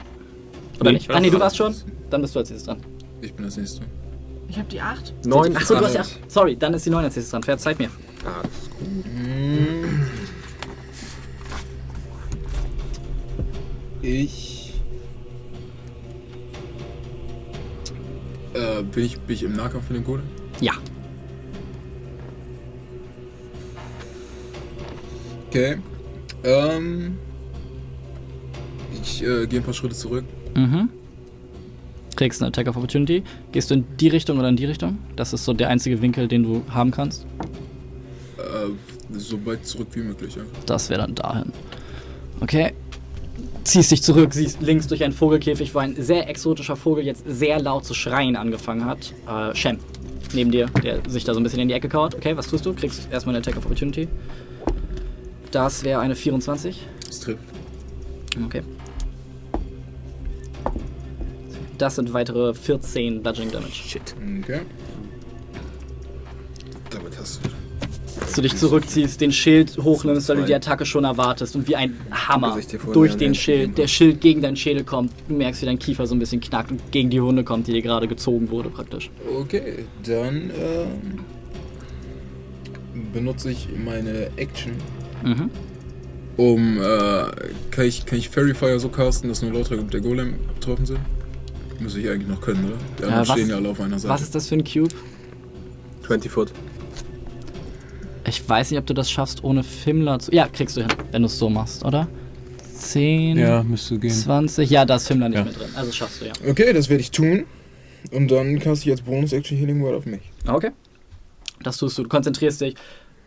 [0.79, 1.09] Oder Nee, nicht?
[1.09, 1.73] Ah, nee, du warst schon?
[2.09, 2.83] Dann bist du als nächstes dran.
[3.21, 3.81] Ich bin das nächste.
[4.49, 5.13] Ich habe die 8.
[5.25, 5.55] 9.
[5.55, 6.03] Achso, du hast ja.
[6.27, 7.43] Sorry, dann ist die 9 als nächstes dran.
[7.43, 7.89] Verzeiht mir.
[14.01, 14.73] Ich.
[18.53, 20.23] Äh, bin ich, bin ich im Nahkampf mit dem Kohle?
[20.61, 20.73] Ja.
[25.47, 25.77] Okay.
[26.43, 27.17] Ähm.
[29.01, 30.25] Ich äh, gehe ein paar Schritte zurück.
[30.55, 30.89] Mhm.
[32.15, 33.23] Kriegst eine Attack of Opportunity.
[33.51, 34.99] Gehst du in die Richtung oder in die Richtung?
[35.15, 37.25] Das ist so der einzige Winkel, den du haben kannst.
[38.37, 40.43] Äh, so weit zurück wie möglich, ja.
[40.65, 41.51] Das wäre dann dahin.
[42.39, 42.73] Okay.
[43.63, 47.61] Ziehst dich zurück, siehst links durch einen Vogelkäfig, wo ein sehr exotischer Vogel jetzt sehr
[47.61, 49.13] laut zu schreien angefangen hat.
[49.27, 49.77] Äh, Shem,
[50.33, 52.13] neben dir, der sich da so ein bisschen in die Ecke kauert.
[52.13, 52.73] Okay, was tust du?
[52.73, 54.07] Kriegst erstmal eine Attack of Opportunity.
[55.53, 56.87] Das wäre eine 24.
[57.05, 57.43] Das trifft.
[58.43, 58.63] Okay.
[61.77, 63.73] Das sind weitere 14 Bludgeoning Damage.
[63.73, 64.15] Shit.
[64.41, 64.61] Okay.
[66.89, 67.49] Damit hast du.
[68.19, 71.75] Dass du dich zurückziehst, den Schild hochnimmst, weil du die Attacke schon erwartest und wie
[71.75, 72.59] ein Hammer
[72.91, 73.87] durch den Schild, der.
[73.87, 75.11] Schild gegen deinen Schädel kommt.
[75.27, 77.73] Du merkst, wie dein Kiefer so ein bisschen knackt und gegen die Hunde kommt, die
[77.73, 79.11] dir gerade gezogen wurde praktisch.
[79.39, 81.19] Okay, dann ähm,
[83.13, 84.73] benutze ich meine Action,
[85.23, 85.49] Mhm.
[86.37, 87.25] um äh,
[87.71, 90.85] kann ich kann ich Fairy Fire so casten, dass nur Lautrec und der Golem betroffen
[90.85, 90.99] sind?
[91.79, 92.75] Muss ich eigentlich noch können, oder?
[92.99, 94.13] Die anderen Äh, was- stehen ja alle auf einer Seite.
[94.13, 94.93] Was ist das für ein Cube?
[96.05, 96.51] 20 Foot.
[98.27, 100.31] Ich weiß nicht, ob du das schaffst, ohne Fimmler zu.
[100.31, 102.07] Ja, kriegst du hin, wenn du es so machst, oder?
[102.77, 104.11] 10, Ja, müsste gehen.
[104.11, 104.69] 20.
[104.69, 105.43] Ja, da ist Fimmler nicht Ja.
[105.43, 105.69] mehr drin.
[105.75, 106.31] Also schaffst du ja.
[106.49, 107.43] Okay, das werde ich tun.
[108.11, 110.21] Und dann caste ich als Bonus-Action Healing Word auf mich.
[110.47, 110.71] Okay.
[111.63, 112.03] Das tust du.
[112.03, 112.75] Du konzentrierst dich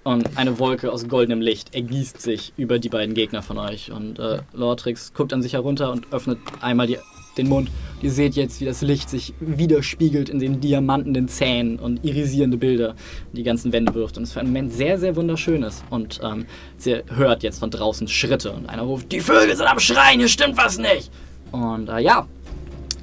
[0.06, 3.90] und eine Wolke aus goldenem Licht ergießt sich über die beiden Gegner von euch.
[3.90, 6.98] Und äh, Lortrix guckt an sich herunter und öffnet einmal die,
[7.36, 7.72] den Mund.
[8.02, 12.94] Ihr seht jetzt, wie das Licht sich widerspiegelt in den diamantenen Zähnen und irisierende Bilder
[13.32, 14.16] die ganzen Wände wirft.
[14.16, 15.82] Und es für einen Moment sehr, sehr wunderschön ist.
[15.90, 16.46] Und ähm,
[16.78, 20.28] sie hört jetzt von draußen Schritte und einer ruft, die Vögel sind am Schreien, hier
[20.28, 21.10] stimmt was nicht.
[21.50, 22.28] Und äh, ja,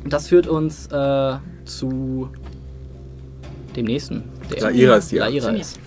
[0.07, 1.35] das führt uns äh,
[1.65, 2.29] zu
[3.75, 4.23] dem nächsten.
[4.49, 5.79] Der Laira ist die Laira ist.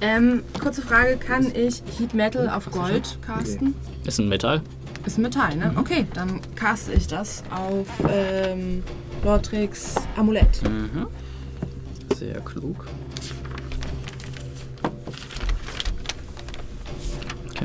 [0.00, 3.74] Ähm, kurze Frage, kann ich Heat Metal auf Gold casten?
[4.04, 4.62] Ist ein Metall.
[5.06, 5.72] Ist ein Metall, ne?
[5.76, 8.82] Okay, dann caste ich das auf ähm,
[9.24, 10.62] Lortrix Amulett.
[10.62, 11.06] Mhm.
[12.14, 12.86] Sehr klug.
[17.50, 17.64] Okay.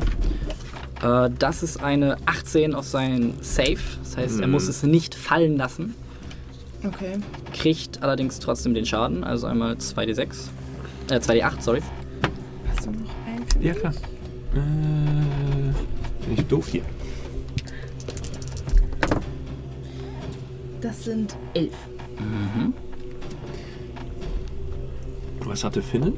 [1.25, 3.77] Äh, das ist eine 18 auf sein Safe.
[4.03, 5.95] Das heißt, er muss es nicht fallen lassen.
[6.85, 7.17] Okay.
[7.53, 9.23] Kriegt allerdings trotzdem den Schaden.
[9.23, 10.47] Also einmal 2d6.
[11.09, 11.81] Äh, 2d8, sorry.
[12.81, 13.67] Hast du noch einen für mich?
[13.67, 13.93] Ja, klar.
[14.55, 16.81] Äh, bin ich doof hier.
[20.81, 21.75] Das sind elf.
[25.45, 26.13] Was hatte Finnen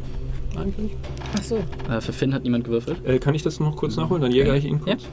[0.56, 0.95] eigentlich?
[1.38, 1.57] Ach so.
[1.90, 3.06] Äh, für Finn hat niemand gewürfelt.
[3.06, 4.22] Äh, kann ich das noch kurz nachholen?
[4.22, 5.03] Dann jäger ich ihn kurz.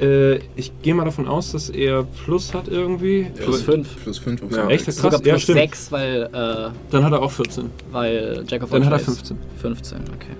[0.00, 3.26] Äh, ich gehe mal davon aus, dass er Plus hat irgendwie.
[3.36, 4.02] Plus 5.
[4.04, 4.90] Plus 5 auf Ja, echt?
[4.92, 5.58] Sogar Krass, ja, plus stimmt.
[5.58, 7.70] 6, weil, äh, Dann hat er auch 14.
[7.90, 9.36] weil Jack of Dann all hat er Trades- 15.
[9.60, 10.36] 15, okay.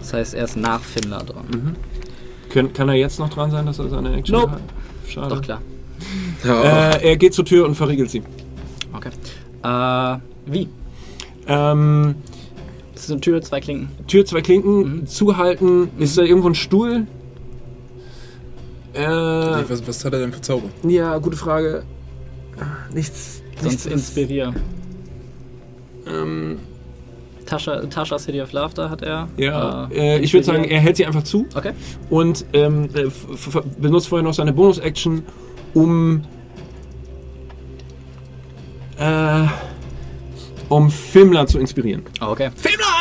[0.00, 1.76] Das heißt, er ist nach Finnler dran.
[2.50, 4.52] Kann, kann er jetzt noch dran sein, dass er seine Action Nope.
[4.52, 4.60] hat?
[5.08, 5.34] Schade.
[5.34, 5.60] Doch, klar.
[6.44, 8.22] Äh, er geht zur Tür und verriegelt sie.
[8.92, 9.10] Okay.
[9.62, 10.68] Äh, wie?
[11.46, 12.14] Ähm,
[12.94, 13.88] Das ist eine Tür, zwei Klinken.
[14.08, 15.06] Tür, zwei Klinken, Mhm.
[15.06, 15.90] zuhalten.
[15.98, 17.06] Ist da irgendwo ein Stuhl?
[18.96, 20.68] Äh, Was, was hat er denn für Zauber?
[20.84, 21.82] ja, gute Frage.
[22.92, 23.42] Nichts.
[23.60, 24.54] Sonst nichts inspirier.
[26.06, 26.58] ähm,
[27.46, 29.28] Tascha, Tascha City of Laughter hat er.
[29.36, 31.72] ja, äh, ich würde sagen, er hält sie einfach zu Okay.
[32.10, 33.04] und ähm, äh,
[33.78, 35.22] benutzt vorher noch seine Bonus-Action,
[35.74, 36.22] um
[38.98, 39.44] äh,
[40.68, 42.02] um Filmler zu inspirieren.
[42.20, 42.50] Oh, okay.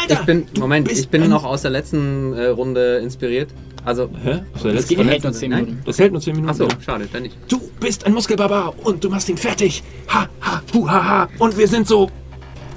[0.08, 3.50] Ich bin, Moment, ich bin noch aus der letzten äh, Runde inspiriert.
[3.86, 4.41] Also, Hä?
[4.64, 5.66] Der Das geht, hält nur 10 Nein?
[5.66, 5.84] Minuten.
[5.86, 6.49] Das hält nur 10 Minuten.
[6.49, 7.38] achso, schade, dann nicht.
[7.48, 9.84] Du bist ein Muskelbarbar und du machst ihn fertig.
[10.10, 11.30] Ha, ha, hu, ha, ha.
[11.38, 12.10] Und wir sind so.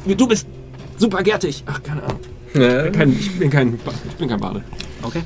[0.06, 0.46] Du bist
[0.98, 1.64] super gärtig.
[1.66, 2.20] Ach, keine Ahnung.
[2.52, 3.78] Ich bin kein, ich bin kein,
[4.08, 4.62] ich bin kein Bade.
[5.02, 5.22] Okay.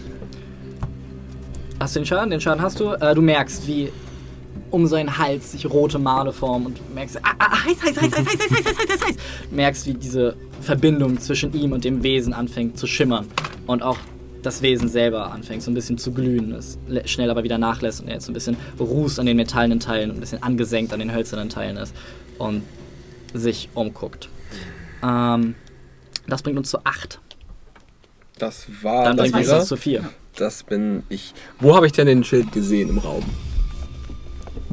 [1.80, 2.30] Hast du den Schaden?
[2.30, 2.92] Den Schaden hast du.
[2.92, 3.90] Äh, du merkst, wie
[4.70, 8.12] um seinen Hals sich rote Male formen und merkst, ah, ah, heiß, heiß, heiß, heiß,
[8.12, 9.16] heiß, heiß, heiß, heiß, heiß, heiß.
[9.50, 13.26] Merkst, wie diese Verbindung zwischen ihm und dem Wesen anfängt zu schimmern
[13.66, 13.98] und auch
[14.43, 18.09] das Wesen selber anfängt so ein bisschen zu glühen, es schnell aber wieder nachlässt und
[18.09, 20.98] er jetzt so ein bisschen rußt an den metallenen Teilen und ein bisschen angesenkt an
[20.98, 21.94] den hölzernen Teilen ist
[22.39, 22.62] und
[23.35, 24.28] sich umguckt.
[25.02, 25.55] Ähm,
[26.27, 27.20] das bringt uns zu 8.
[28.39, 30.05] Das war Dann das, bringt uns das zu 4.
[30.36, 31.32] das bin ich.
[31.60, 33.23] Wo habe ich denn den Schild gesehen im Raum?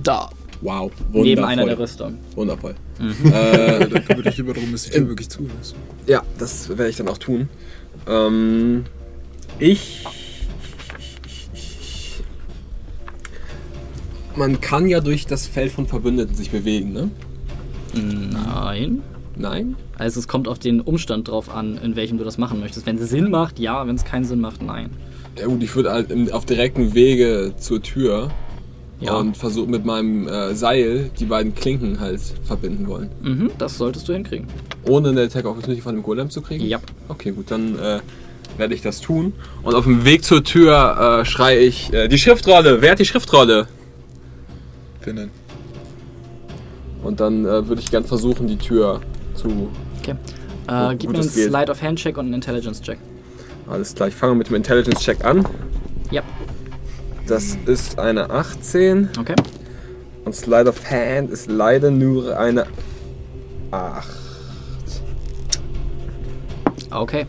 [0.01, 0.29] Da.
[0.61, 1.23] Wow, wundervoll.
[1.23, 2.17] Neben einer der Rüstung.
[2.35, 2.75] Wundervoll.
[2.99, 5.73] Äh, Äh, dann kümmert euch lieber darum, dass die Tür wirklich zu ist.
[6.05, 7.47] ja, das werde ich dann auch tun.
[8.07, 8.83] Ähm,
[9.59, 10.03] ich.
[14.35, 17.09] Man kann ja durch das Feld von Verbündeten sich bewegen, ne?
[17.93, 19.01] Nein.
[19.35, 19.75] Nein?
[19.97, 22.85] Also es kommt auf den Umstand drauf an, in welchem du das machen möchtest.
[22.85, 23.85] Wenn es Sinn macht, ja.
[23.87, 24.91] Wenn es keinen Sinn macht, nein.
[25.37, 28.31] Ja gut, ich würde halt auf direkten Wege zur Tür
[29.01, 29.15] Ja.
[29.15, 33.09] und versuche mit meinem äh, Seil die beiden Klinken halt verbinden wollen.
[33.21, 34.47] Mhm, das solltest du hinkriegen.
[34.87, 36.65] Ohne eine Attack Opportunity von dem Golem zu kriegen?
[36.65, 36.79] Ja.
[37.07, 37.99] Okay, gut, dann äh,
[38.59, 39.33] werde ich das tun.
[39.63, 43.05] Und auf dem Weg zur Tür äh, schreie ich, äh, die Schriftrolle, wer hat die
[43.05, 43.67] Schriftrolle?
[45.05, 45.31] Dann.
[47.03, 49.01] Und dann äh, würde ich gern versuchen, die Tür
[49.33, 49.69] zu...
[49.99, 50.11] Okay.
[50.13, 51.29] Gut, Äh, gib mir einen.
[51.29, 52.99] Slide of Hand Check und einen Intelligence Check.
[53.67, 55.47] Alles klar, ich fange mit dem Intelligence-Check an.
[56.09, 56.23] Ja.
[57.27, 59.09] Das ist eine 18.
[59.19, 59.35] Okay.
[60.25, 62.65] Und Slide of Hand ist leider nur eine
[63.69, 64.07] 8.
[66.91, 67.27] Okay.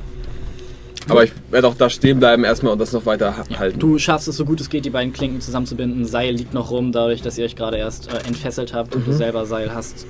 [1.11, 3.78] Aber ich werde auch da stehen bleiben erstmal und das noch weiter ha- halten.
[3.78, 6.05] Du schaffst es so gut es geht, die beiden Klinken zusammenzubinden.
[6.05, 9.12] Seil liegt noch rum, dadurch, dass ihr euch gerade erst äh, entfesselt habt und du
[9.12, 10.07] selber Seil hast.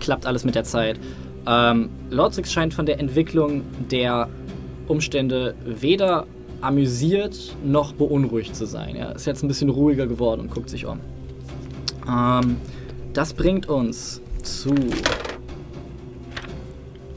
[0.00, 0.98] Klappt alles mit der Zeit.
[1.46, 4.28] Ähm, Lordzix scheint von der Entwicklung der
[4.86, 6.26] Umstände weder
[6.60, 8.96] amüsiert noch beunruhigt zu sein.
[8.96, 11.00] Er ist jetzt ein bisschen ruhiger geworden und guckt sich um.
[12.08, 12.56] Ähm,
[13.12, 14.74] das bringt uns zu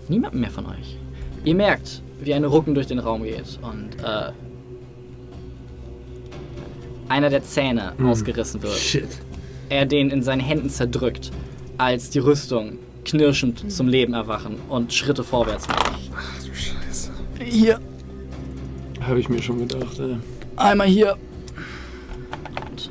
[0.08, 0.98] niemandem mehr von euch.
[1.44, 4.32] Ihr merkt, wie ein Rucken durch den Raum geht und äh,
[7.10, 8.74] einer der Zähne ausgerissen wird.
[8.76, 9.08] Shit.
[9.70, 11.32] Er den in seinen Händen zerdrückt,
[11.78, 15.92] als die Rüstung knirschend zum Leben erwachen und Schritte vorwärts macht.
[17.44, 17.80] Hier,
[19.02, 20.00] Habe ich mir schon gedacht.
[20.00, 20.16] Äh.
[20.58, 21.18] einmal hier.
[22.70, 22.90] Und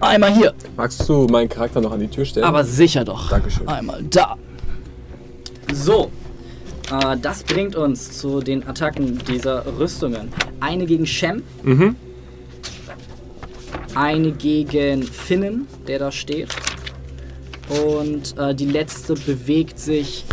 [0.00, 0.52] einmal hier.
[0.76, 2.44] Magst du meinen Charakter noch an die Tür stellen?
[2.44, 3.30] Aber sicher doch.
[3.30, 3.66] Dankeschön.
[3.66, 4.36] Einmal da.
[5.72, 6.10] So.
[6.90, 10.28] Äh, das bringt uns zu den Attacken dieser Rüstungen.
[10.60, 11.42] Eine gegen Shem.
[11.62, 11.96] Mhm.
[13.94, 16.48] Eine gegen Finnen, der da steht.
[17.68, 20.24] Und äh, die letzte bewegt sich.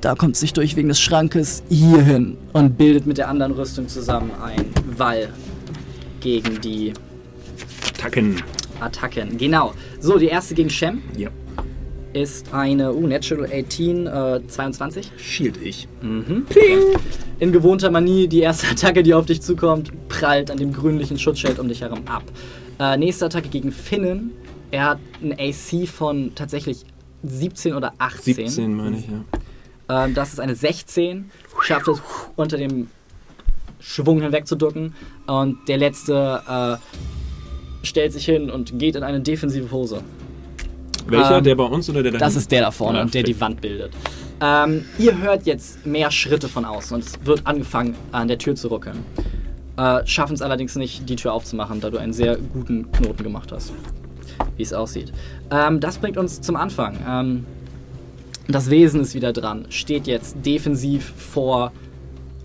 [0.00, 4.30] Da kommt sich durch wegen des Schrankes hierhin und bildet mit der anderen Rüstung zusammen
[4.42, 4.66] ein
[4.96, 5.30] Wall
[6.20, 6.92] gegen die
[7.98, 8.42] Tacken.
[8.78, 9.36] Attacken.
[9.38, 9.72] Genau.
[10.00, 11.30] So, die erste gegen Shem Ja.
[12.16, 15.12] Ist eine uh, Natural 18, äh, 22.
[15.18, 15.86] Shield ich.
[16.00, 16.46] Mhm.
[17.38, 21.58] In gewohnter Manier, die erste Attacke, die auf dich zukommt, prallt an dem grünlichen Schutzschild
[21.58, 22.22] um dich herum ab.
[22.78, 24.30] Äh, nächste Attacke gegen Finnen.
[24.70, 26.86] Er hat ein AC von tatsächlich
[27.22, 28.34] 17 oder 18.
[28.34, 29.06] 17 meine ich,
[29.88, 30.04] ja.
[30.06, 31.30] Ähm, das ist eine 16.
[31.60, 32.00] Schafft es
[32.34, 32.88] unter dem
[33.78, 34.94] Schwung hinwegzuducken.
[35.26, 40.02] Und der letzte äh, stellt sich hin und geht in eine defensive Pose.
[41.06, 41.38] Welcher?
[41.38, 42.38] Ähm, der bei uns oder der da Das hinten?
[42.40, 43.40] ist der da vorne, Ja, der die.
[43.40, 43.92] Wand bildet.
[44.40, 48.54] Ähm, ihr hört jetzt mehr Schritte von außen und es wird angefangen, an der Tür
[48.54, 48.98] zu ruckeln.
[49.78, 53.52] Äh, Schaffen es allerdings nicht, die Tür aufzumachen, da du einen sehr guten Knoten gemacht
[53.52, 53.72] hast.
[54.56, 55.12] Wie es aussieht.
[55.50, 56.96] Ähm, das bringt uns zum Anfang.
[57.08, 57.46] Ähm,
[58.48, 61.72] das Wesen ist wieder dran, steht jetzt defensiv vor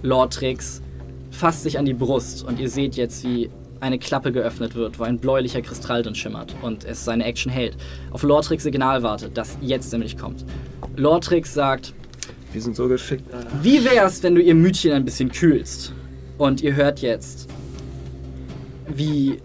[0.01, 0.81] Lortrix,
[1.29, 3.49] fasst sich an die Brust und ihr seht jetzt, wie
[3.81, 7.75] eine Klappe geöffnet wird, wo ein bläulicher Kristall drin schimmert und es seine Action hält.
[8.11, 10.45] Auf Lortrix Signal wartet, das jetzt nämlich kommt.
[10.95, 11.93] Lortrix sagt,
[12.53, 13.49] Wir sind so geschickt, Alter.
[13.61, 15.93] wie wär's, wenn du ihr Mütchen ein bisschen kühlst?
[16.37, 17.49] Und ihr hört jetzt,
[18.87, 19.39] wie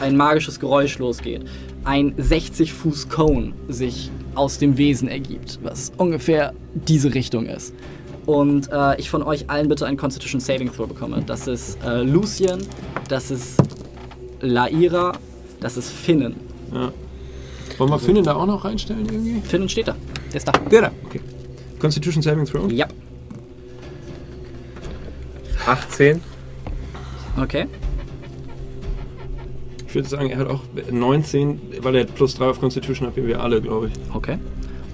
[0.00, 1.42] ein magisches Geräusch losgeht.
[1.84, 7.74] Ein 60 Fuß Cone sich aus dem Wesen ergibt, was ungefähr diese Richtung ist.
[8.26, 11.22] Und äh, ich von euch allen bitte einen Constitution Saving Throw bekomme.
[11.26, 12.66] Das ist äh, Lucien,
[13.08, 13.60] das ist
[14.40, 15.12] Laira,
[15.60, 16.36] das ist Finnen.
[16.72, 16.92] Ja.
[17.78, 19.40] Wollen wir Finnen da auch noch reinstellen irgendwie?
[19.40, 19.96] Finnen steht da.
[20.32, 20.52] Der ist da.
[20.52, 21.20] Der da, okay.
[21.78, 22.70] Constitution Saving Throw?
[22.72, 22.86] Ja.
[25.66, 26.20] 18.
[27.40, 27.66] Okay.
[29.86, 33.26] Ich würde sagen, er hat auch 19, weil er plus 3 auf Constitution hat, wie
[33.26, 33.92] wir alle, glaube ich.
[34.14, 34.38] Okay.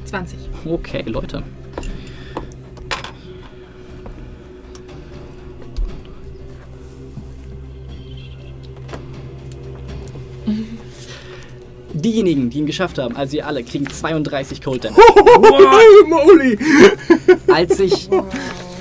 [0.04, 0.38] 20.
[0.64, 1.42] Okay, Leute.
[12.00, 15.02] Diejenigen, die ihn geschafft haben, also ihr alle, kriegen 32 Cold Damage.
[16.06, 16.58] Moly!
[17.52, 18.08] als sich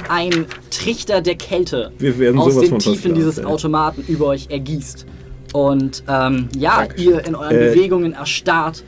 [0.09, 3.45] ein Trichter der Kälte Wir werden aus den Tiefen dieses ey.
[3.45, 5.05] Automaten über euch ergießt.
[5.53, 8.83] Und ähm, ja, ihr in euren Äh, Bewegungen erstarrt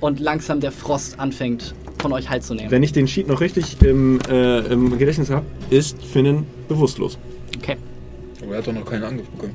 [0.00, 2.70] und langsam der Frost anfängt von euch Halt zu nehmen.
[2.70, 7.18] Wenn ich den Sheet noch richtig im, äh, im Gedächtnis habe, ist Finnen bewusstlos.
[7.56, 7.76] Okay.
[8.42, 9.54] Aber er hat doch noch keinen Angriff bekommen.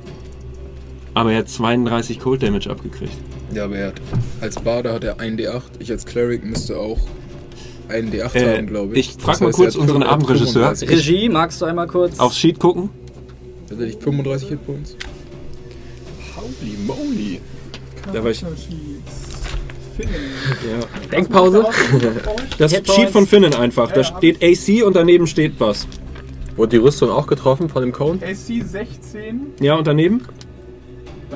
[1.13, 3.17] Aber er hat 32 Cold Damage abgekriegt.
[3.53, 4.01] Ja, aber er hat.
[4.41, 5.61] Als Barder hat er 1d8.
[5.79, 6.99] Ich als Cleric müsste auch
[7.89, 9.09] 1d8 Äh, haben, glaube ich.
[9.17, 10.75] ich frag Das mal heißt, kurz er unseren 5 Abendregisseur.
[10.75, 10.89] 35.
[10.89, 12.19] Regie, magst du einmal kurz?
[12.19, 12.89] Aufs Sheet gucken.
[13.77, 14.95] Nicht 35 Hitpoints?
[16.35, 17.41] Holy moly.
[18.13, 18.41] Da war ich.
[18.41, 18.47] Ja.
[21.11, 21.65] Denkpause.
[22.57, 22.71] Das.
[22.71, 23.91] Sheet von Finnen einfach.
[23.91, 25.87] Da steht AC und daneben steht was.
[26.55, 28.19] Wurde die Rüstung auch getroffen von dem Cone?
[28.23, 30.21] AC 16, Ja, und daneben?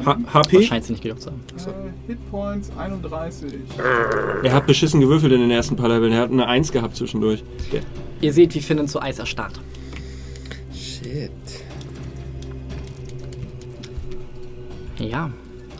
[0.06, 0.64] H HP?
[0.64, 1.42] Scheint sie nicht gejuckt zu haben.
[1.58, 3.54] äh, Hitpoints 31.
[4.44, 6.14] Er hat beschissen gewürfelt in den ersten paar Leveln.
[6.14, 7.44] Er hat eine 1 gehabt zwischendurch.
[7.72, 7.82] Der,
[8.22, 9.60] Ihr seht, wie Finnen zu Eis erstarrt.
[10.74, 11.32] Shit.
[14.98, 15.32] Ja,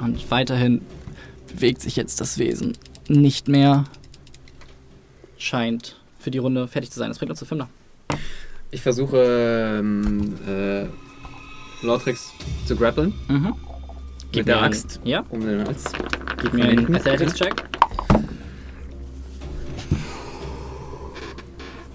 [0.04, 0.82] und weiterhin
[1.54, 2.78] bewegt sich jetzt das Wesen
[3.08, 3.84] nicht mehr.
[5.38, 7.10] Scheint für die Runde fertig zu sein.
[7.10, 7.70] Das bringt uns zu Fünfter.
[8.72, 9.18] Ich versuche
[9.80, 10.86] ähm, äh,
[11.86, 12.32] Lortrix
[12.66, 13.54] zu grappeln Mhm.
[14.36, 15.84] Mit der einen- Axt Ja, um den Hals.
[16.42, 17.54] gib mir einen Athletics-Check.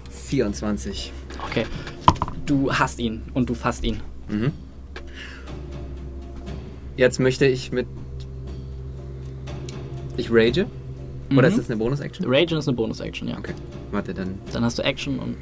[0.09, 1.11] 24.
[1.49, 1.65] Okay.
[2.45, 3.99] Du hast ihn und du fasst ihn.
[4.29, 4.51] Mhm.
[6.95, 7.87] Jetzt möchte ich mit.
[10.17, 10.65] Ich rage?
[11.31, 11.53] Oder Mhm.
[11.53, 12.25] ist das eine Bonus-Action?
[12.27, 13.37] Ragen ist eine Bonus-Action, ja.
[13.37, 13.53] Okay.
[13.91, 15.37] Warte, dann, Dann hast du Action und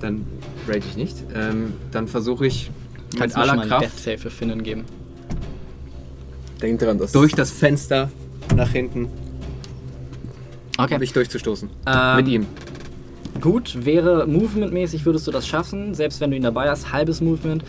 [0.00, 0.24] dann
[0.66, 1.16] rage ich nicht.
[1.34, 2.70] Ähm, dann versuche ich
[3.18, 4.84] kannst mit aller mal einen Death Kraft Save für Finnen geben.
[6.62, 7.12] Denk dran, dass.
[7.12, 8.10] durch das Fenster
[8.56, 9.08] nach hinten
[10.78, 10.98] Okay.
[10.98, 11.68] mich durchzustoßen.
[11.86, 12.46] Ähm, mit ihm.
[13.40, 17.64] Gut, wäre Movement-mäßig würdest du das schaffen, selbst wenn du ihn dabei hast, halbes Movement.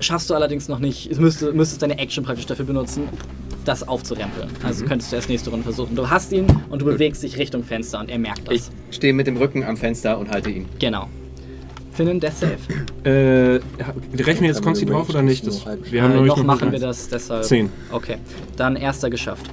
[0.00, 3.04] Schaffst du allerdings noch nicht, es müsste, müsstest deine Action praktisch dafür benutzen,
[3.64, 4.48] das aufzurempeln.
[4.62, 4.88] Also Mhm.
[4.88, 5.96] könntest du erst nächste Runde versuchen.
[5.96, 8.70] Du hast ihn und du bewegst dich Richtung Fenster und er merkt das.
[8.90, 10.66] Ich stehe mit dem Rücken am Fenster und halte ihn.
[10.78, 11.08] genau.
[11.96, 12.56] Finnen Death Save.
[13.04, 13.60] äh,
[14.22, 15.46] rechnen wir jetzt Konsti drauf oder nicht?
[15.46, 17.44] Das, wir haben äh, neulich noch machen wir das deshalb.
[17.44, 17.70] Zehn.
[17.90, 18.16] Okay.
[18.56, 19.46] Dann erster geschafft.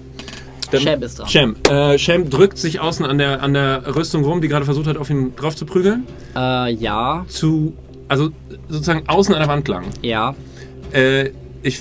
[0.71, 1.27] Dann- Sham ist dran.
[1.29, 1.55] Shem.
[1.69, 4.97] Äh, Shem drückt sich außen an der, an der Rüstung rum, die gerade versucht hat,
[4.97, 6.05] auf ihn drauf zu prügeln.
[6.35, 7.73] Äh, ja, Zu,
[8.07, 8.29] also
[8.69, 9.85] sozusagen außen an der Wand lang.
[10.01, 10.35] ja.
[10.91, 11.31] Äh,
[11.63, 11.79] ich,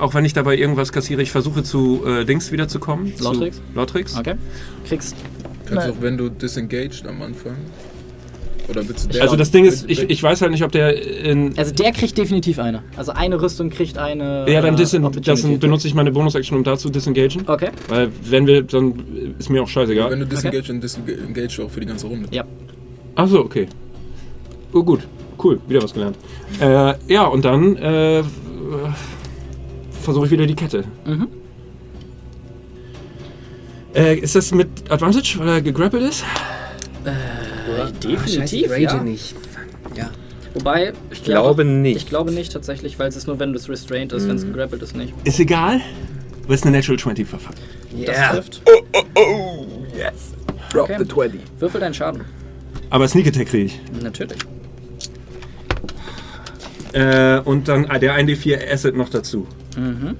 [0.00, 3.12] auch wenn ich dabei irgendwas kassiere, ich versuche zu äh, Dings wiederzukommen.
[3.20, 3.60] Lotrix?
[3.74, 4.16] Lotrix.
[4.18, 4.34] Okay.
[4.88, 5.14] Kriegst.
[5.66, 5.90] Kannst Nein.
[5.96, 7.56] auch, wenn du disengaged am Anfang.
[8.68, 11.00] Oder willst du der Also das Ding ist, ich, ich weiß halt nicht, ob der
[11.24, 11.56] in...
[11.58, 12.82] Also der kriegt definitiv eine.
[12.96, 14.50] Also eine Rüstung kriegt eine.
[14.50, 17.42] Ja, dann äh, Opportunity das benutze ich meine Bonus-Action, um da zu disengagen.
[17.46, 17.70] Okay.
[17.88, 20.10] Weil wenn wir, dann ist mir auch scheißegal.
[20.10, 22.28] Wenn du disengaged, dann disengaged du auch für die ganze Runde.
[22.30, 22.44] Ja.
[23.16, 23.66] Ach so, okay.
[24.72, 25.00] Oh, gut.
[25.42, 26.16] Cool, wieder was gelernt.
[26.60, 28.22] Äh, ja, und dann äh,
[30.00, 30.84] versuche ich wieder die Kette.
[31.04, 31.28] Mhm.
[33.94, 36.24] Äh, ist das mit Advantage, weil er gegrappelt ist?
[38.02, 38.70] Definitiv.
[38.70, 39.02] rage ja.
[39.02, 39.34] nicht.
[39.96, 40.10] Ja.
[40.54, 40.92] Wobei.
[41.10, 41.96] Ich glaube nicht.
[41.96, 44.82] Ich glaube nicht tatsächlich, weil es ist nur, wenn es restrained ist, wenn es gegrappelt
[44.82, 45.12] ist, nicht.
[45.24, 45.80] Ist egal.
[46.44, 47.58] Aber ist eine Natural 20 verfuckt.
[48.06, 48.30] Das Yeah.
[48.32, 48.62] trifft.
[49.96, 50.34] Yes.
[50.70, 50.96] Drop Okay.
[50.98, 51.40] the 20.
[51.58, 52.22] Würfel deinen Schaden.
[52.90, 53.80] Aber Sneak Attack kriege ich.
[54.02, 54.38] Natürlich.
[56.92, 59.46] Äh, und dann ah, der 1d4 Asset noch dazu.
[59.76, 60.16] Mhm.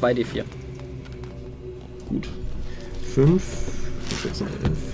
[0.00, 0.44] 2d4.
[2.08, 2.28] Gut.
[3.14, 3.42] 5,
[4.22, 4.85] 14, 11,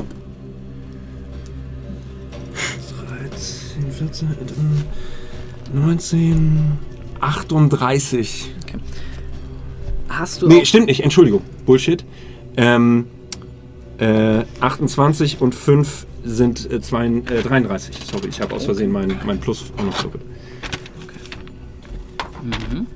[4.03, 4.29] 14,
[5.73, 6.79] 19,
[7.21, 8.51] 38.
[10.09, 10.49] Hast du.
[10.49, 11.43] Nee, stimmt nicht, Entschuldigung.
[11.65, 12.05] Bullshit.
[12.57, 13.07] Ähm,
[13.99, 17.97] äh, 28 und 5 sind äh, zwei, äh, 33.
[18.05, 20.25] Sorry, ich habe aus Versehen mein, mein Plus auch noch doppelt.
[22.43, 22.87] Mhm.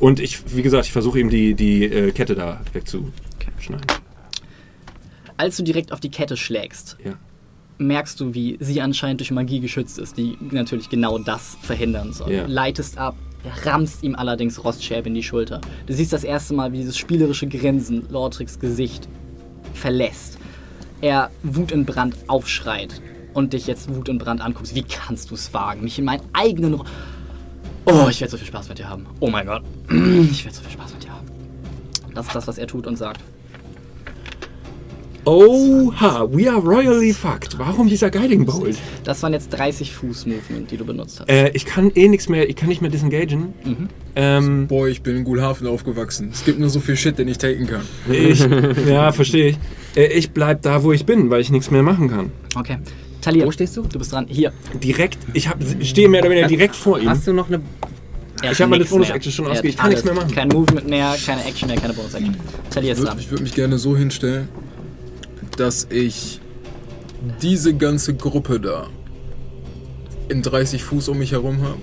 [0.00, 3.86] Und ich, wie gesagt, ich versuche ihm die, die äh, Kette da wegzuschneiden.
[5.36, 7.12] Als du direkt auf die Kette schlägst, Ja.
[7.78, 12.32] Merkst du, wie sie anscheinend durch Magie geschützt ist, die natürlich genau das verhindern soll.
[12.32, 12.46] Ja.
[12.46, 13.16] Leitest ab,
[13.64, 15.60] rammst ihm allerdings Rostscherbe in die Schulter.
[15.86, 19.08] Du siehst das erste Mal, wie dieses spielerische Grinsen Lortrix Gesicht
[19.74, 20.38] verlässt.
[21.00, 23.00] Er wutentbrannt aufschreit
[23.34, 24.74] und dich jetzt Wut und Brand anguckst.
[24.74, 26.74] Wie kannst du es wagen, mich in meinen eigenen...
[26.74, 26.84] Ro
[27.86, 29.06] oh, ich werde so viel Spaß mit dir haben.
[29.20, 29.62] Oh mein Gott.
[29.88, 31.26] Ich werde so viel Spaß mit dir haben.
[32.14, 33.20] Das ist das, was er tut und sagt.
[35.24, 37.58] Oha, we are royally fucked.
[37.58, 38.78] Warum dieser Guiding Bolt?
[39.04, 41.28] Das waren jetzt 30 Fuß Movement, die du benutzt hast.
[41.28, 43.52] Äh, ich kann eh nichts mehr, ich kann nicht mehr disengagen.
[43.64, 43.88] Mhm.
[44.16, 46.30] Ähm, Boy, ich bin in Gulhafen aufgewachsen.
[46.32, 47.82] Es gibt nur so viel Shit, den ich taken kann.
[48.10, 48.40] ich,
[48.88, 49.58] ja, verstehe ich.
[49.96, 52.32] Äh, ich bleib da, wo ich bin, weil ich nichts mehr machen kann.
[52.56, 52.78] Okay.
[53.20, 53.44] Talia.
[53.46, 53.82] Wo stehst du?
[53.82, 54.26] Du bist dran.
[54.28, 54.52] Hier.
[54.82, 57.08] Direkt, ich hab, stehe mehr oder weniger direkt vor ihm.
[57.10, 57.60] Hast du noch eine.
[58.40, 59.70] Er Ich hat hab meine Bonus-Action schon ausgegeben.
[59.70, 60.30] Ich kann nichts mehr machen.
[60.32, 62.36] Kein Movement mehr, keine Action mehr, keine Bonus-Action.
[62.70, 63.30] Talia Ich ist würde dran.
[63.30, 64.48] würd mich gerne so hinstellen,
[65.58, 66.40] dass ich
[67.42, 68.86] diese ganze Gruppe da
[70.28, 71.78] in 30 Fuß um mich herum habe,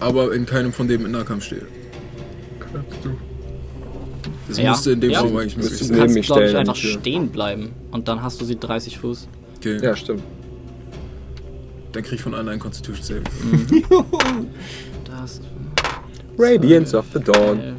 [0.00, 1.66] aber in keinem von denen in Nahkampf stehe.
[4.48, 4.70] Das Ja.
[4.70, 5.20] müsste in dem Ja.
[5.20, 6.90] Raum eigentlich möglich Du neben kannst, glaube ich, stellen, einfach hier.
[7.00, 7.70] stehen bleiben.
[7.90, 9.28] Und dann hast du sie 30 Fuß.
[9.56, 10.22] Okay, Ja, stimmt.
[11.92, 13.22] dann krieg ich von allen einen Constitution Save.
[15.04, 15.40] Das
[16.38, 17.76] Radiance of the Dawn.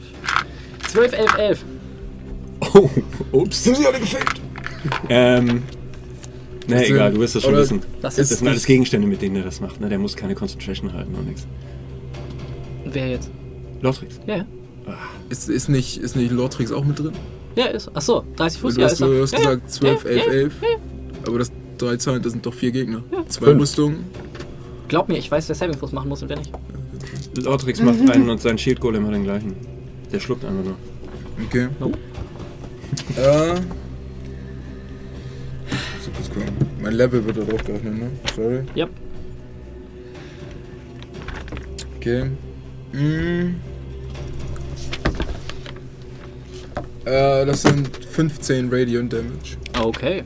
[0.92, 1.66] 12, 11, 11.
[2.74, 2.90] Oh,
[3.32, 3.64] ups.
[3.64, 4.42] Sind sie alle gefaked?
[5.10, 5.64] Ähm.
[6.68, 7.82] Na Ist egal, du wirst das schon wissen.
[8.02, 9.80] Das Das ist sind alles Gegenstände, mit denen er das macht.
[9.80, 9.88] Ne?
[9.88, 11.48] Der muss keine Concentration halten und nichts.
[12.86, 13.30] Wer jetzt?
[13.82, 14.20] Lotrix.
[14.28, 14.46] Ja, ja.
[15.30, 17.14] Ist, ist nicht, ist nicht Lortrix auch mit drin?
[17.56, 17.90] Ja, ist.
[17.96, 18.76] Achso, 30 Fuß.
[18.76, 20.54] du ja, hast, ist du hast ja, gesagt 12, ja, 11, ja, 11.
[20.62, 20.68] ja.
[21.28, 23.04] Aber das drei Zahlen, das sind doch vier Gegner.
[23.28, 23.62] Zwei Fünf.
[23.62, 24.06] Rüstungen.
[24.88, 26.52] Glaub mir, ich weiß, wer Saving Throws machen muss und wer nicht.
[27.38, 29.56] Lotrix macht einen und sein Shield Golem hat den gleichen.
[30.12, 30.76] Der schluckt einfach nur.
[31.46, 31.68] Okay.
[31.80, 31.98] Nope.
[33.18, 33.60] Äh.
[36.18, 36.52] Kurz gucken.
[36.82, 38.10] Mein Level wird da drauf gerechnet, ne?
[38.36, 38.60] Sorry.
[38.76, 38.88] Ja.
[41.98, 42.26] Okay.
[42.94, 43.56] Mm.
[47.06, 50.24] Äh, das sind 15 Radiant Damage Okay.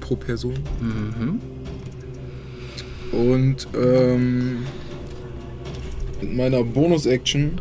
[0.00, 0.54] pro Person.
[0.80, 1.40] Mhm.
[3.10, 4.66] Und ähm,
[6.20, 7.60] mit meiner Bonus-Action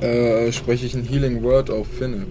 [0.00, 2.26] äh, spreche ich ein Healing Word auf Finne.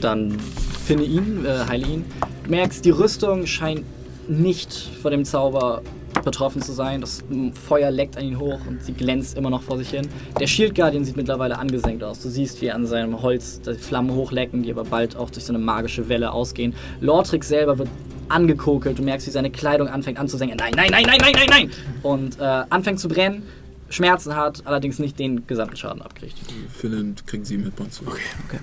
[0.00, 0.38] Dann
[0.86, 2.04] finde ihn, äh, heile ihn.
[2.44, 3.84] Du merkst, die Rüstung scheint
[4.28, 4.72] nicht
[5.02, 5.82] von dem Zauber
[6.24, 7.00] betroffen zu sein.
[7.00, 7.24] Das
[7.66, 10.08] Feuer leckt an ihn hoch und sie glänzt immer noch vor sich hin.
[10.38, 12.20] Der Shield Guardian sieht mittlerweile angesenkt aus.
[12.20, 15.52] Du siehst, wie an seinem Holz die Flammen hochlecken, die aber bald auch durch so
[15.52, 16.74] eine magische Welle ausgehen.
[17.00, 17.88] Lortrix selber wird
[18.28, 18.98] angekokelt.
[18.98, 20.58] Du merkst, wie seine Kleidung anfängt anzusenken.
[20.58, 21.70] Nein, nein, nein, nein, nein, nein, nein!
[22.02, 23.42] Und äh, anfängt zu brennen.
[23.90, 26.36] Schmerzen hat, allerdings nicht den gesamten Schaden abkriegt.
[26.68, 28.02] Finne kriegt 7 Hitpoints.
[28.06, 28.58] Okay.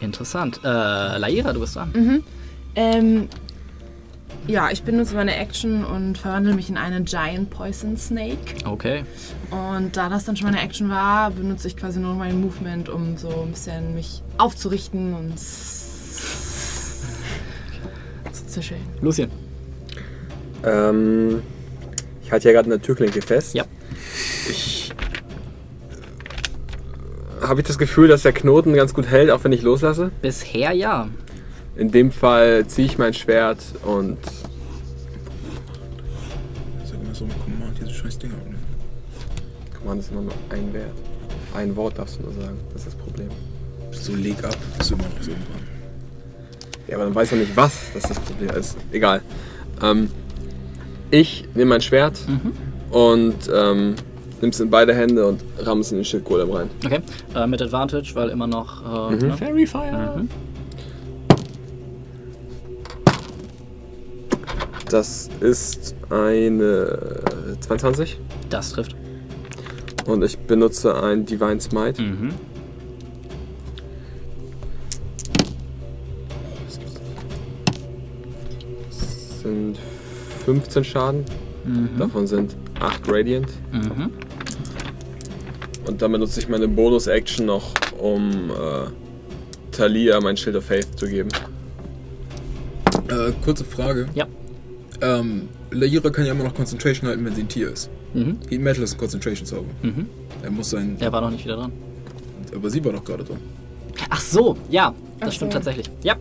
[0.00, 0.60] Interessant.
[0.64, 1.92] Äh, Laira, du bist dran.
[1.94, 2.24] Mhm.
[2.74, 3.28] Ähm,
[4.46, 8.64] ja, ich benutze meine Action und verwandle mich in einen Giant Poison Snake.
[8.64, 9.04] Okay.
[9.50, 13.16] Und da das dann schon meine Action war, benutze ich quasi nur mein Movement, um
[13.16, 15.90] so ein bisschen mich aufzurichten und zu
[18.46, 18.80] zischeln.
[19.00, 19.30] Lucien.
[20.64, 21.42] Ähm,
[22.22, 23.54] ich halte ja gerade eine Türklinke fest.
[23.54, 23.64] Ja.
[24.48, 24.79] Ich
[27.50, 30.12] habe ich das Gefühl, dass der Knoten ganz gut hält, auch wenn ich loslasse.
[30.22, 31.08] Bisher ja.
[31.74, 34.18] In dem Fall ziehe ich mein Schwert und
[36.84, 38.64] Sag mal so mit Command diese scheiß Dinger abnehmen.
[39.76, 40.94] Command ist immer nur ein Wert.
[41.52, 42.56] Ein Wort darfst du nur sagen.
[42.72, 43.28] Das ist das Problem.
[43.90, 45.66] So leg ab, ist immer noch so dran.
[46.86, 48.76] Ja, aber dann weiß man nicht, was das das Problem ist.
[48.92, 49.22] Egal.
[49.82, 50.08] Ähm,
[51.10, 52.20] ich nehme mein Schwert
[52.92, 53.96] und ähm,
[54.40, 56.70] nimm es in beide Hände und ramm es in den Schildgolem rein.
[56.84, 57.00] Okay.
[57.34, 59.10] Äh, mit Advantage, weil immer noch.
[59.10, 59.18] Äh, Mhm.
[59.28, 59.36] ne?
[59.36, 60.14] Fairy Fire.
[60.16, 60.28] Mhm.
[64.90, 66.98] Das ist eine
[67.60, 68.18] 22
[68.48, 68.96] Das trifft.
[70.06, 72.02] und ich benutze ein Divine Smite.
[72.02, 72.30] Mhm.
[78.88, 79.78] Das sind
[80.44, 81.24] 15 Schaden.
[81.64, 81.90] Mhm.
[81.98, 83.48] Davon sind 8 Radiant.
[83.72, 84.10] Mhm.
[85.90, 91.08] Und dann benutze ich meine Bonus-Action noch, um äh, Talia mein Shield of Faith zu
[91.08, 91.30] geben.
[93.08, 94.06] Äh, kurze Frage.
[94.14, 94.28] Ja.
[95.00, 97.90] Ähm, Laira kann ja immer noch Concentration halten, wenn sie ein Tier ist.
[98.14, 98.38] Mhm.
[98.48, 99.66] Heat Metal ist ein Concentration-Zauber.
[99.82, 100.06] Mhm.
[100.44, 100.96] Er muss sein.
[101.00, 101.72] Er war noch nicht wieder dran.
[102.54, 103.38] Aber sie war doch gerade dran.
[104.10, 104.94] Ach so, ja.
[105.18, 105.90] Das Ach stimmt tatsächlich.
[106.04, 106.14] Ja.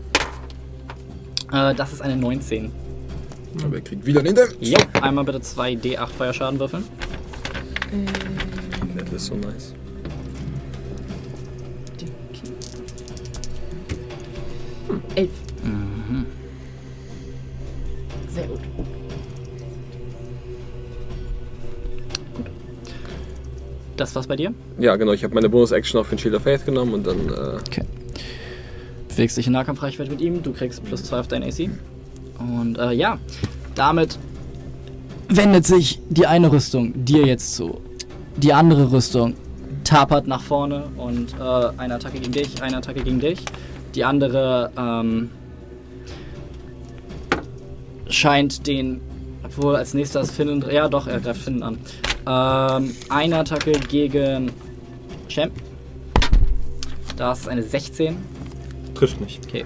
[1.52, 2.72] Äh, das ist eine 19.
[3.64, 4.56] Aber er kriegt wieder den Damage.
[4.62, 4.80] Jo.
[5.00, 6.86] Einmal bitte 2 D8 Feuerschaden würfeln.
[9.12, 9.74] Das ist so nice.
[15.16, 15.30] Elf.
[15.64, 16.26] Mhm.
[18.34, 18.60] Sehr gut.
[23.98, 24.54] Das war's bei dir?
[24.80, 25.12] Ja, genau.
[25.12, 27.84] Ich habe meine Bonus-Action auf den Shield of Faith genommen und dann äh, Okay.
[29.10, 31.70] bewegst dich in Nahkampfreichweite mit ihm, du kriegst plus 2 auf dein AC.
[32.40, 33.20] Und äh, ja,
[33.76, 34.18] damit
[35.28, 37.82] wendet sich die eine Rüstung dir jetzt zu.
[38.42, 39.36] Die andere Rüstung
[39.84, 43.40] tapert nach vorne und äh, eine Attacke gegen dich, eine Attacke gegen dich.
[43.96, 45.30] Die andere ähm,
[48.08, 49.02] scheint den,
[49.44, 51.80] obwohl als nächstes Finnen, ja doch, er greift Finnen an.
[52.26, 54.54] Ähm, eine Attacke gegen
[55.28, 55.52] Champ.
[57.18, 58.16] Das ist eine 16.
[58.96, 59.46] Trifft nicht.
[59.46, 59.66] Okay.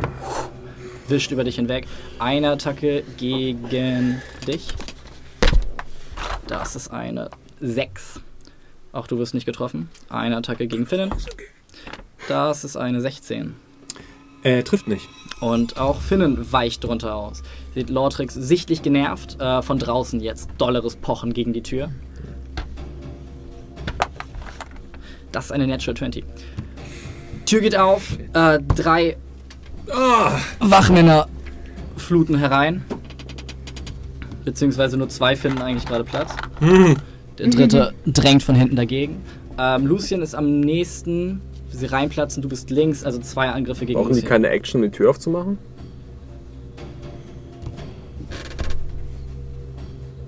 [1.08, 1.86] Wischt über dich hinweg.
[2.18, 4.70] Eine Attacke gegen dich.
[6.48, 7.30] Das ist eine
[7.62, 8.20] 6.
[8.94, 9.90] Auch du wirst nicht getroffen.
[10.08, 11.12] Eine Attacke gegen Finnen.
[12.28, 13.56] Das ist eine 16.
[14.44, 15.10] Äh, trifft nicht.
[15.42, 17.42] Und auch Finnen weicht drunter aus.
[17.74, 19.42] Sieht Lortrix sichtlich genervt.
[19.42, 21.90] Äh, von draußen jetzt dolleres Pochen gegen die Tür.
[25.32, 26.24] Das ist eine Natural 20.
[27.46, 28.18] Tür geht auf.
[28.34, 29.18] Äh, drei
[30.60, 31.28] Wachmänner
[31.98, 32.86] fluten herein.
[34.46, 36.36] Beziehungsweise nur zwei finden eigentlich gerade Platz.
[37.38, 39.22] Der dritte drängt von hinten dagegen.
[39.58, 41.42] Ähm, Lucien ist am nächsten.
[41.72, 44.30] Sie reinplatzen, du bist links, also zwei Angriffe gegen Brauchen die Lucien.
[44.30, 45.58] keine Action, um die Tür aufzumachen?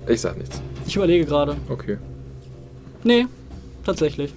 [0.08, 0.60] Ich sag nichts.
[0.86, 1.56] Ich überlege gerade.
[1.68, 1.98] Okay.
[3.04, 3.26] Nee,
[3.84, 4.32] tatsächlich.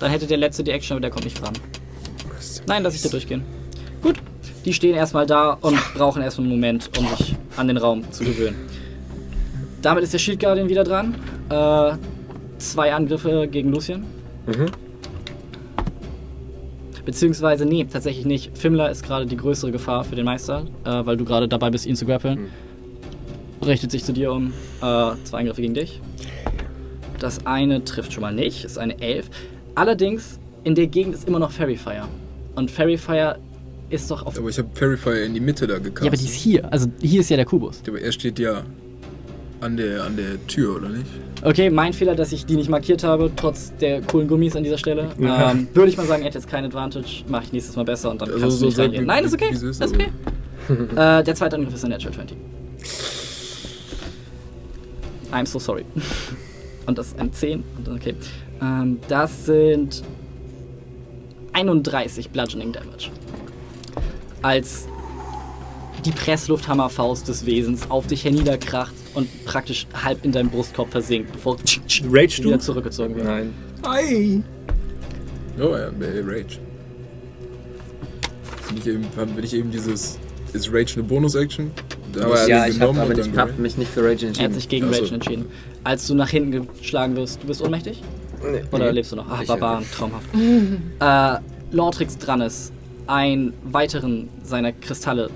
[0.00, 1.54] Dann hätte der letzte die Action, aber der kommt nicht ran.
[2.66, 3.42] Nein, lass ich dir durchgehen.
[4.02, 4.16] Gut.
[4.64, 8.24] Die stehen erstmal da und brauchen erstmal einen Moment, um sich an den Raum zu
[8.24, 8.56] gewöhnen.
[9.82, 11.14] Damit ist der Shield Guardian wieder dran.
[11.50, 11.92] Äh,
[12.58, 14.04] zwei Angriffe gegen Lucien.
[14.46, 14.66] Mhm.
[17.04, 18.58] Beziehungsweise, nee, tatsächlich nicht.
[18.58, 21.86] Fimmler ist gerade die größere Gefahr für den Meister, äh, weil du gerade dabei bist,
[21.86, 22.48] ihn zu grappeln.
[23.64, 24.52] Richtet sich zu dir um.
[24.82, 26.00] Äh, zwei Angriffe gegen dich.
[27.18, 29.30] Das eine trifft schon mal nicht, ist eine 11.
[29.74, 32.06] Allerdings, in der Gegend ist immer noch Fairy Fire.
[32.54, 33.38] Und Fairy Fire
[33.90, 34.38] ist doch auf.
[34.38, 36.04] Aber ich habe Fairy Fire in die Mitte da gekastet.
[36.04, 36.70] Ja, aber die ist hier.
[36.72, 37.82] Also hier ist ja der Kubus.
[37.88, 38.62] Aber er steht ja
[39.60, 41.06] an der, an der Tür, oder nicht?
[41.42, 44.78] Okay, mein Fehler, dass ich die nicht markiert habe, trotz der coolen Gummis an dieser
[44.78, 45.08] Stelle.
[45.18, 45.50] Ja.
[45.50, 47.24] Ähm, Würde ich mal sagen, er hat jetzt kein Advantage.
[47.28, 49.06] Mache ich nächstes Mal besser und dann Also kannst so du nicht reinreden.
[49.06, 49.50] Nein, ist okay.
[49.52, 50.08] es ist, okay.
[50.96, 52.36] äh, der zweite Angriff ist ein Natural 20.
[55.32, 55.84] I'm so sorry.
[56.86, 57.64] Und das ist ein 10.
[57.76, 58.14] Und dann- Okay.
[58.62, 60.02] Ähm, das sind
[61.52, 63.10] 31 Bludgeoning Damage.
[64.42, 64.86] Als
[66.04, 71.56] die Presslufthammerfaust des Wesens auf dich herniederkracht und praktisch halb in deinem Brustkorb versinkt, bevor
[72.10, 72.58] Rage wieder du?
[72.58, 73.26] zurückgezogen wird.
[73.26, 73.52] Nein.
[73.82, 74.40] Ei!
[75.58, 76.58] Oh ja, äh, Rage.
[78.68, 80.18] Bin ich eben, bin ich eben dieses.
[80.52, 81.70] Ist Rage eine Bonus-Action?
[82.20, 82.96] Aber Ja, ich habe
[83.36, 84.54] hab mich nicht für Rage Er hat entschieden.
[84.54, 85.02] sich gegen Ach so.
[85.02, 85.44] Rage entschieden.
[85.84, 88.02] Als du nach hinten geschlagen wirst, du bist ohnmächtig?
[88.42, 88.62] Nee.
[88.70, 89.26] Oder lebst du noch?
[89.28, 90.26] Ach, Ich- Barbaren, traumhaft.
[91.00, 92.72] äh, Lortrix dran ist,
[93.08, 95.28] einen weiteren seiner Kristalle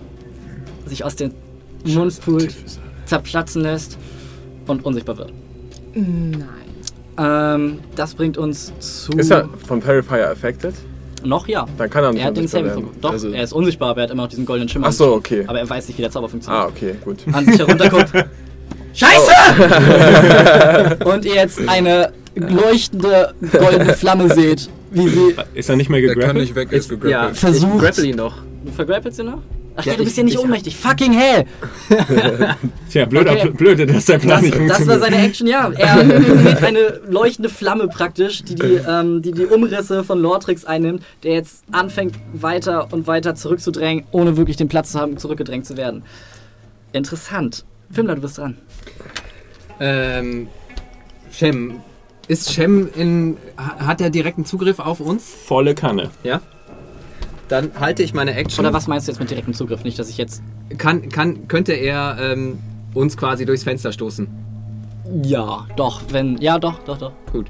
[0.86, 1.32] sich aus dem
[1.84, 2.54] Mund pult,
[3.06, 3.98] zerplatzen lässt
[4.66, 5.32] und unsichtbar wird.
[5.94, 6.46] Nein.
[7.18, 9.12] Ähm, das bringt uns zu.
[9.12, 10.74] Ist er von Purifier affected?
[11.24, 11.66] Noch ja.
[11.78, 12.88] Dann kann er nicht Er hat den unsichtbar Saving.
[13.00, 14.86] Doch, Also- er ist unsichtbar, aber er hat immer noch diesen goldenen Schimmer.
[14.88, 15.44] Ach so, okay.
[15.46, 16.64] Aber er weiß nicht, wie der Zauber funktioniert.
[16.64, 17.18] Ah, okay, gut.
[17.32, 18.10] An sich herunterguckt.
[18.94, 19.32] Scheiße!
[21.04, 26.08] und ihr jetzt eine leuchtende goldene Flamme seht, wie sie Ist er nicht mehr Er
[26.08, 26.42] kann gegrappelt?
[26.44, 27.36] nicht weg, er ist Ja, gegrappelt.
[27.38, 27.74] Versucht.
[27.76, 28.34] ich grapple ihn doch.
[28.64, 29.38] Du vergrappelst ihn noch?
[29.74, 30.76] Ach Ja, ja, du bist ich- ja nicht ich- ohnmächtig.
[30.76, 31.44] Fucking hell!
[32.90, 33.50] Tja, blöder, Okay.
[33.50, 35.00] blöde, dass der Plan Das, nicht das war funktioniert.
[35.02, 35.70] seine Action, ja.
[35.76, 41.02] Er sieht eine leuchtende Flamme praktisch, die die, ähm, die die Umrisse von Lortrix einnimmt,
[41.22, 45.76] der jetzt anfängt weiter und weiter zurückzudrängen, ohne wirklich den Platz zu haben, zurückgedrängt zu
[45.76, 46.02] werden.
[46.92, 47.64] Interessant.
[47.90, 48.58] Fimmler, du bist dran.
[49.80, 50.48] Ähm,
[51.30, 51.80] Shem.
[52.28, 53.36] Ist Shem in.
[53.56, 55.24] ha- Hat er direkten Zugriff auf uns?
[55.46, 56.10] Volle Kanne.
[56.22, 56.40] Ja?
[57.48, 58.64] Dann halte ich meine Action.
[58.64, 59.84] Oder was meinst du jetzt mit direktem Zugriff?
[59.84, 60.42] Nicht, dass ich jetzt.
[60.78, 62.58] Kann, kann, könnte er ähm,
[62.94, 64.28] uns quasi durchs Fenster stoßen?
[65.24, 66.38] Ja, doch, wenn.
[66.38, 67.12] Ja, doch, doch, doch.
[67.32, 67.46] Gut.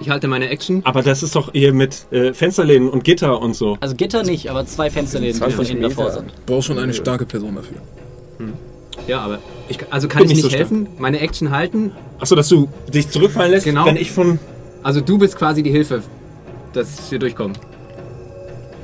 [0.00, 0.80] Ich halte meine Action.
[0.84, 3.76] Aber das ist doch hier mit äh, Fensterläden und Gitter und so.
[3.80, 6.32] Also Gitter nicht, aber zwei Fensterläden, die von 20 innen davor sind.
[6.46, 7.76] Brauchst schon eine starke Person dafür.
[9.06, 9.38] Ja, aber.
[9.68, 10.60] Ich, also kann Bin ich nicht nicht so stark.
[10.70, 10.88] helfen?
[10.98, 11.92] Meine Action halten?
[12.18, 13.84] Achso, dass du dich zurückfallen lässt, Genau.
[13.84, 14.38] wenn ich von.
[14.82, 16.02] Also du bist quasi die Hilfe,
[16.72, 17.56] dass wir durchkommen.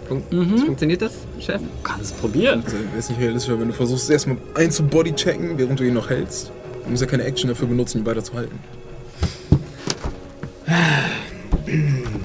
[0.09, 0.59] Fun Mhm.
[0.59, 1.61] Funktioniert das, Chef?
[1.83, 2.63] Kannst es probieren.
[2.65, 6.11] Also, ist nicht realistischer, wenn du versuchst, erstmal einen zu bodychecken, während du ihn noch
[6.11, 6.53] hältst.
[6.85, 8.59] Du musst ja keine Action dafür benutzen, ihn weiterzuhalten.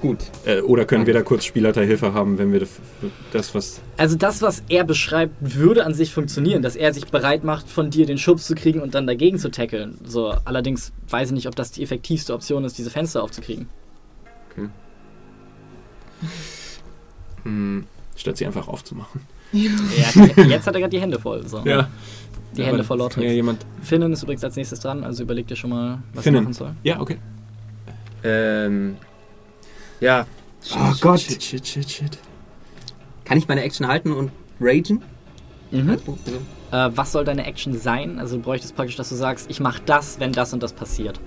[0.00, 0.18] Gut.
[0.44, 2.66] Äh, oder können wir da kurz Spielleiterhilfe haben, wenn wir
[3.32, 3.80] das, was.
[3.96, 7.90] Also das, was er beschreibt, würde an sich funktionieren, dass er sich bereit macht, von
[7.90, 9.98] dir den Schubs zu kriegen und dann dagegen zu tackeln.
[10.04, 13.68] So, allerdings weiß ich nicht, ob das die effektivste Option ist, diese Fenster aufzukriegen.
[18.16, 19.20] Statt sie einfach aufzumachen.
[19.52, 19.70] Ja,
[20.44, 21.46] jetzt hat er gerade die Hände voll.
[21.46, 21.60] So.
[21.64, 21.88] Ja.
[22.56, 23.24] Die Ja, Hände voll Lortrix.
[23.26, 26.36] ja jemand- Finnen ist übrigens als nächstes dran, also überleg dir schon mal, was Finnen.
[26.38, 26.74] er machen soll.
[26.82, 27.18] Ja, okay.
[28.24, 28.96] Ähm.
[30.00, 30.26] Ja.
[30.74, 31.20] Oh Gott.
[31.20, 32.18] Shit, shit, shit, shit.
[33.24, 34.30] Kann ich meine Action halten und
[34.60, 35.02] ragen?
[35.70, 35.90] Mhm.
[35.90, 36.18] Also,
[36.70, 38.18] Äh, was soll deine Action sein?
[38.18, 41.20] Also du bräuchtest praktisch, dass du sagst, ich mach das, wenn das und das passiert.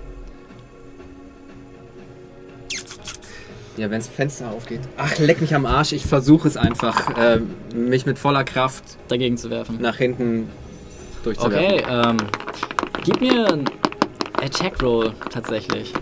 [3.77, 4.81] Ja, wenn das Fenster aufgeht.
[4.97, 5.93] Ach, leck mich am Arsch.
[5.93, 9.79] Ich versuche es einfach, ähm, mich mit voller Kraft dagegen zu werfen.
[9.81, 10.49] Nach hinten
[11.23, 11.79] durchzuwerfen.
[11.79, 12.17] Okay, ähm,
[13.05, 13.65] gib mir einen
[14.43, 15.93] Attack Roll tatsächlich.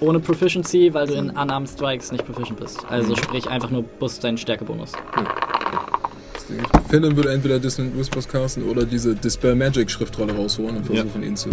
[0.00, 2.84] Ohne Proficiency, weil du in Unarmed Strikes nicht proficient bist.
[2.88, 3.16] Also Mhm.
[3.16, 4.92] sprich einfach nur Boost deinen Stärkebonus.
[6.88, 11.02] Finn würde entweder Dissonant Whispers casten oder diese Dispel Magic Schriftrolle rausholen und Ja.
[11.02, 11.50] versuchen ihn zu.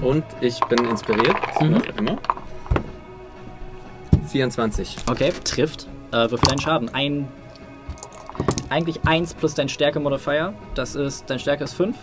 [0.00, 1.82] Und ich bin inspiriert, Mhm.
[1.98, 2.18] immer.
[4.28, 4.96] 24.
[5.10, 5.86] Okay, trifft.
[6.10, 6.88] Äh, würfel deinen Schaden.
[6.94, 7.28] Ein,
[8.68, 10.54] eigentlich 1 plus dein Stärke-Modifier.
[10.74, 11.96] Das ist, dein Stärke ist 5.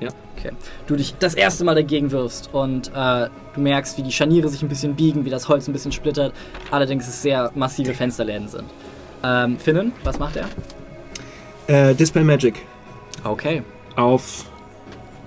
[0.00, 0.10] Ja.
[0.36, 0.52] Okay.
[0.86, 4.62] Du dich das erste Mal dagegen wirfst und äh, du merkst, wie die Scharniere sich
[4.62, 6.32] ein bisschen biegen, wie das Holz ein bisschen splittert.
[6.70, 8.64] Allerdings es sehr massive Fensterläden sind.
[9.24, 10.46] Ähm, Finnen, was macht er?
[11.66, 12.62] Äh, Dispel Magic.
[13.24, 13.62] Okay.
[13.96, 14.44] Auf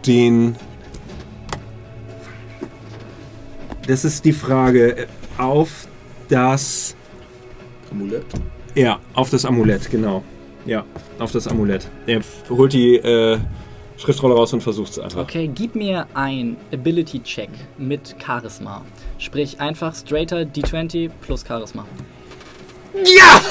[0.07, 0.56] den.
[3.88, 4.98] Das ist die Frage.
[4.98, 5.07] äh,
[5.38, 5.88] Auf
[6.32, 6.95] das.
[7.91, 8.26] Amulett?
[8.74, 10.24] Ja, auf das Amulett, genau.
[10.66, 10.86] Ja,
[11.20, 11.88] auf das Amulett.
[12.08, 13.38] Er holt die äh,
[13.98, 15.24] Schriftrolle raus und versucht es einfach.
[15.24, 18.84] Okay, gib mir ein Ability-Check mit Charisma.
[19.18, 21.86] Sprich einfach straighter D20 plus Charisma.
[22.94, 23.41] Ja!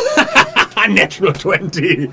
[0.88, 2.10] Natural 20!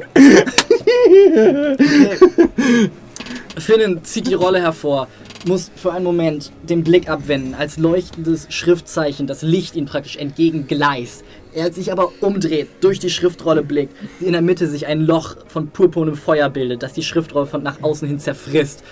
[3.58, 5.08] Finnen zieht die Rolle hervor,
[5.48, 11.24] muss für einen Moment den Blick abwenden, als leuchtendes Schriftzeichen das Licht ihm praktisch entgegengleist.
[11.54, 15.70] Er sich aber umdreht, durch die Schriftrolle blickt, in der Mitte sich ein Loch von
[15.70, 18.84] purpurnem Feuer bildet, das die Schriftrolle von nach außen hin zerfrisst.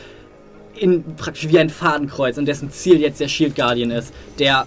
[0.76, 4.66] In, praktisch wie ein Fadenkreuz, in dessen Ziel jetzt der Shield Guardian ist, der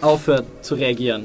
[0.00, 1.24] aufhört zu reagieren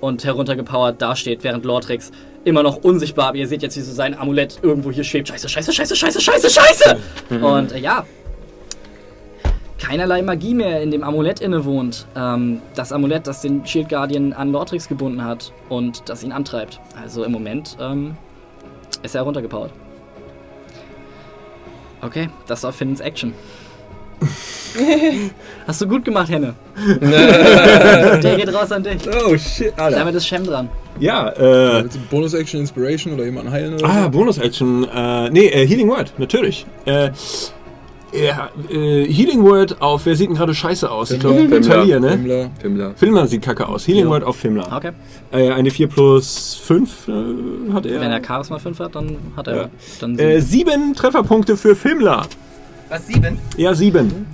[0.00, 2.10] und heruntergepowert dasteht, während Lortrix
[2.46, 5.28] immer noch unsichtbar, aber ihr seht jetzt, wie so sein Amulett irgendwo hier schwebt.
[5.28, 6.96] Scheiße, scheiße, scheiße, scheiße, scheiße, scheiße!
[7.30, 7.44] Mhm.
[7.44, 8.06] Und äh, ja,
[9.80, 12.06] keinerlei Magie mehr in dem Amulett innewohnt.
[12.16, 16.80] Ähm, das Amulett, das den Shield Guardian an Lortrix gebunden hat und das ihn antreibt.
[17.02, 18.16] Also im Moment ähm,
[19.02, 19.72] ist er heruntergepowert.
[22.00, 23.34] Okay, das war Finnens Action.
[25.66, 26.54] Hast du gut gemacht, Henne.
[27.00, 29.02] Der geht raus an dich.
[29.08, 29.98] Oh shit, Alter.
[29.98, 30.68] Damit ist Shem dran.
[30.98, 31.28] Ja,
[31.80, 31.84] äh.
[32.10, 34.10] Bonus Action Inspiration oder jemanden heilen oder Ah, so?
[34.10, 34.84] Bonus Action.
[34.88, 36.66] Äh, nee, äh, Healing Word, natürlich.
[36.84, 37.10] Äh,
[38.12, 41.10] ja, äh, Healing Word auf, wer sieht denn gerade scheiße aus?
[41.10, 41.60] Ich glaube.
[41.60, 42.10] Talia, ne?
[42.12, 42.50] Fimmler.
[42.60, 42.92] Fimmler.
[42.96, 43.86] Fimmler sieht kacke aus.
[43.86, 44.10] Healing Ja.
[44.10, 44.72] Word auf Fimmler.
[44.74, 44.92] Okay.
[45.32, 48.00] Äh, eine 4 plus 5 äh, hat er.
[48.00, 49.68] Wenn er Charisma 5 hat, dann hat er Ja.
[50.00, 50.70] dann Äh, sieben.
[50.70, 52.26] sieben Trefferpunkte für Fimmler.
[52.88, 53.38] Was, sieben?
[53.56, 54.26] Ja, sieben.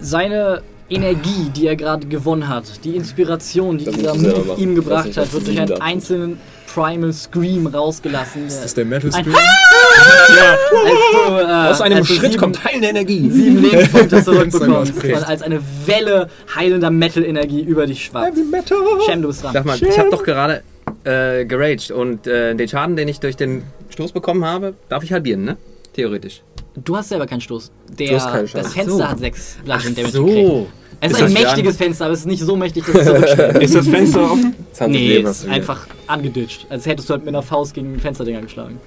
[0.00, 5.06] Seine Energie, die er gerade gewonnen hat, die Inspiration, die Das dieser Move ihm gebracht
[5.06, 6.38] nicht, hat, wird durch einen einzelnen
[6.72, 8.46] Primal Scream rausgelassen.
[8.46, 9.34] Ist das der Metal Ein Scream?
[9.34, 13.28] ja, als du, äh, Aus einem Schritt sieben, kommt heilende Energie.
[13.30, 18.36] sieben Lebenspunkte zurückbekommst und als eine Welle heilender Metal-Energie über dich schwappt.
[18.50, 18.78] Metal.
[19.06, 19.52] Shem, du bist dran.
[19.52, 20.62] Sag mal, ich habe doch gerade
[21.04, 25.12] äh, geraged und äh, den Schaden, den ich durch den Stoß bekommen habe, darf ich
[25.12, 25.56] halbieren, ne?
[25.94, 26.42] Theoretisch.
[26.84, 27.70] Du hast selber keinen Stoß.
[27.98, 28.64] Der, Du hast keinen Schaden.
[28.64, 29.08] das Fenster so.
[29.08, 30.24] hat 6 Bludgeon Damage so.
[30.26, 30.66] gekriegt.
[31.02, 33.56] Es ist, Ist ein mächtiges Fenster, aber es ist nicht so mächtig, dass es zurückschlägt.
[33.62, 34.54] Ist das Fenster offen?
[34.72, 36.66] 20 nee, es ist einfach angeditscht.
[36.68, 38.78] Als hättest du halt mit einer Faust gegen den Fensterdinger geschlagen.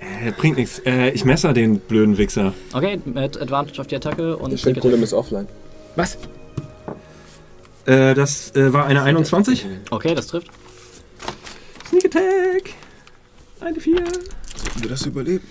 [0.00, 0.80] Äh, bringt nichts.
[0.80, 2.52] Äh, ich messer den blöden Wichser.
[2.74, 5.48] Okay, mit Advantage auf die Attacke und Der Schildgolem ist offline.
[5.96, 6.18] Was?
[7.86, 9.64] Äh, das äh, war eine 21.
[9.90, 10.48] Okay, das trifft.
[11.88, 12.74] Sneak Attack.
[13.60, 13.94] Eine 4.
[13.96, 15.46] Sollten wir das überleben?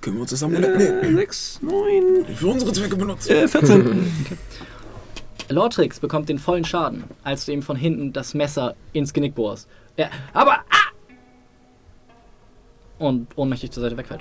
[0.00, 1.02] Können wir uns das Amulett nehmen?
[1.04, 2.36] Äh, 6, 9.
[2.36, 3.32] Für unsere Zwecke benutzen.
[3.32, 4.12] Äh, 14.
[5.50, 9.66] Lortrix bekommt den vollen Schaden, als du ihm von hinten das Messer ins Genick bohrst.
[9.96, 10.58] Ja, aber.
[10.70, 10.92] Ah!
[12.98, 14.20] Und ohnmächtig zur Seite wegfällt.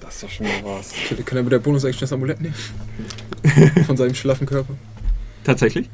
[0.00, 0.92] Das ist doch schon mal was.
[1.08, 2.54] Kann- Kann er mit der Bonus Action das Amulett nehmen?
[3.86, 4.74] Von seinem schlaffen Körper.
[5.44, 5.88] Tatsächlich?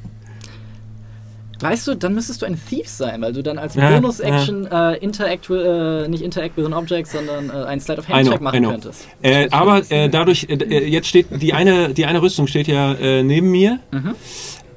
[1.61, 4.97] Weißt du, dann müsstest du ein Thief sein, weil du dann als Ja, Bonus-Action äh,
[4.99, 8.33] interact, äh, nicht interact with an object, sondern äh, einen Slide of Hand I know,
[8.33, 8.71] Check I machen know.
[8.73, 9.07] könntest.
[9.23, 12.93] Äh, aber äh, dadurch, äh, äh, jetzt steht die eine, die eine Rüstung steht ja
[12.95, 13.79] äh, neben mir.
[13.93, 14.15] Mhm.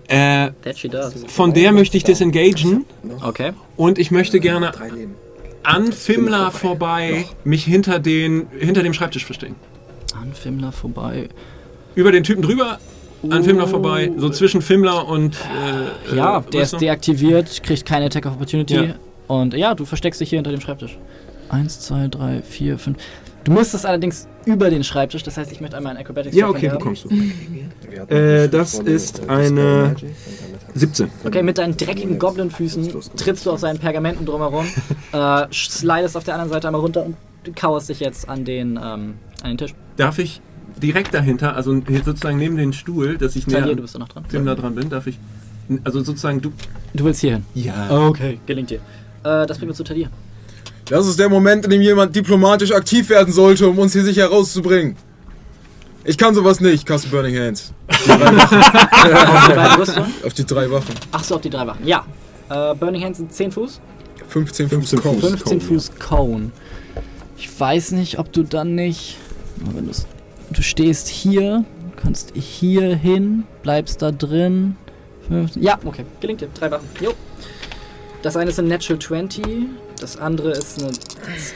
[0.07, 1.13] Äh, That she does.
[1.27, 2.85] von der möchte ich disengagen
[3.23, 3.51] Okay.
[3.75, 4.71] und ich möchte gerne
[5.63, 9.55] an Fimmler vorbei mich hinter, den, hinter dem Schreibtisch verstecken.
[10.19, 11.27] An Fimmler vorbei.
[11.95, 12.79] Über den Typen drüber
[13.29, 15.35] an Fimmler vorbei, so zwischen Fimmler und.
[16.11, 18.75] Äh, Ja, äh, der ist deaktiviert, kriegt keine Attack of Opportunity.
[18.75, 18.95] Ja.
[19.27, 20.97] Und ja, du versteckst dich hier hinter dem Schreibtisch.
[21.49, 22.97] Eins, zwei, drei, vier, fünf.
[23.43, 26.69] Du müsstest allerdings über den Schreibtisch, das heißt, ich möchte einmal einen Acrobatics Ja, okay,
[26.69, 26.79] haben.
[26.79, 28.13] bekommst du.
[28.13, 29.95] Äh, das ist eine
[30.73, 31.09] 17.
[31.25, 34.65] Okay, mit deinen dreckigen Goblin-Füßen trittst du auf seinen Pergamenten drumherum,
[35.13, 37.15] äh, slidest auf der anderen Seite einmal runter und
[37.55, 39.73] kauerst dich jetzt an den, ähm, an den Tisch.
[39.95, 40.41] Darf ich
[40.81, 44.25] direkt dahinter, also sozusagen neben den Stuhl, dass ich Talia, näher du bist noch dran.
[44.27, 45.17] Fimmler dran bin, darf ich.
[45.83, 46.51] Also sozusagen du.
[46.93, 47.45] Du willst hier hin.
[47.53, 47.89] Ja.
[48.07, 48.79] Okay, gelingt dir.
[49.23, 50.09] Äh, das bringt uns zu Talia.
[50.85, 54.27] Das ist der Moment, in dem jemand diplomatisch aktiv werden sollte, um uns hier sicher
[54.27, 54.95] rauszubringen.
[56.05, 57.73] Ich kann sowas nicht, Cast Burning Hands.
[57.89, 58.07] Auf die?
[60.25, 60.95] Auf die drei Wachen.
[61.11, 61.85] Achso, auf die drei Wachen.
[61.85, 62.05] Ja.
[62.49, 63.81] Äh, Burning Hands sind 10 Fuß.
[64.29, 65.19] 15 Fuß 15 Cone.
[65.19, 66.51] 15 Fuß Cone.
[67.37, 69.17] Ich weiß nicht, ob du dann nicht.
[69.73, 70.05] Wenn du's-
[70.51, 71.65] du stehst hier,
[71.95, 74.75] kannst hier hin, bleibst da drin.
[75.27, 76.05] 15 Ja, okay.
[76.19, 76.49] Gelingt dir.
[76.53, 76.87] Drei Wachen.
[77.01, 77.13] Jo.
[78.21, 79.45] Das eine ist eine Natural 20,
[79.99, 80.91] das andere ist eine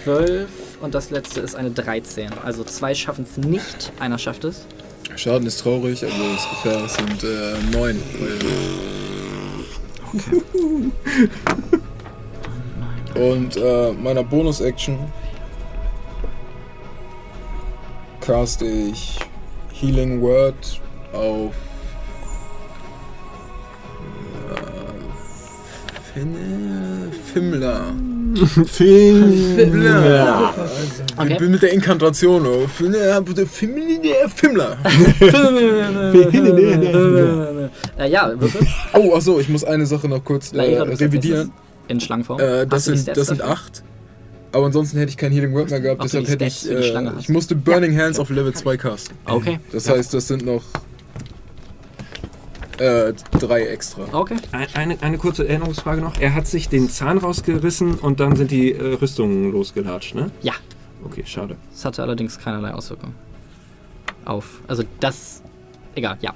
[0.04, 0.48] 12
[0.82, 2.30] und das letzte ist eine 13.
[2.44, 4.66] Also zwei schaffen es nicht, einer schafft es.
[5.16, 6.24] Schaden ist traurig, also
[6.86, 8.02] es sind äh, neun.
[13.16, 14.98] Und äh, meiner Bonus-Action
[18.22, 19.18] cast ich
[19.74, 20.80] Healing Word
[21.12, 21.54] auf
[24.50, 27.94] äh, Finne, Fimmler.
[28.68, 30.54] Fimmler.
[31.18, 31.32] Okay.
[31.32, 32.46] Ich bin mit der Inkantation.
[32.46, 32.68] Oh.
[32.68, 33.24] Fimmler.
[33.46, 34.78] Fimmler.
[37.98, 38.68] Äh, ja, würfel.
[38.94, 41.52] Oh, achso, ich muss eine Sache noch kurz äh, revidieren.
[41.88, 42.40] In Schlangenform.
[42.40, 43.84] Äh, das sind, das sind acht.
[44.54, 46.70] Aber ansonsten hätte ich kein Healing Word mehr gehabt, deshalb hätte ich.
[46.70, 49.16] Äh, ich musste Burning Hands auf Level 2 casten.
[49.26, 49.60] Okay.
[49.72, 50.64] Das heißt, das sind noch
[52.80, 54.04] äh, drei extra.
[54.12, 54.36] Okay.
[54.52, 56.20] Ein- Eine, eine kurze Erinnerungsfrage noch.
[56.20, 60.32] Er hat sich den Zahn rausgerissen und dann sind die äh, Rüstungen losgelatscht, ne?
[60.42, 60.54] Ja.
[61.04, 61.56] Okay, schade.
[61.72, 63.14] Das hatte allerdings keinerlei Auswirkung.
[64.26, 64.62] Auf.
[64.68, 65.42] Also das.
[65.96, 66.34] Egal, ja.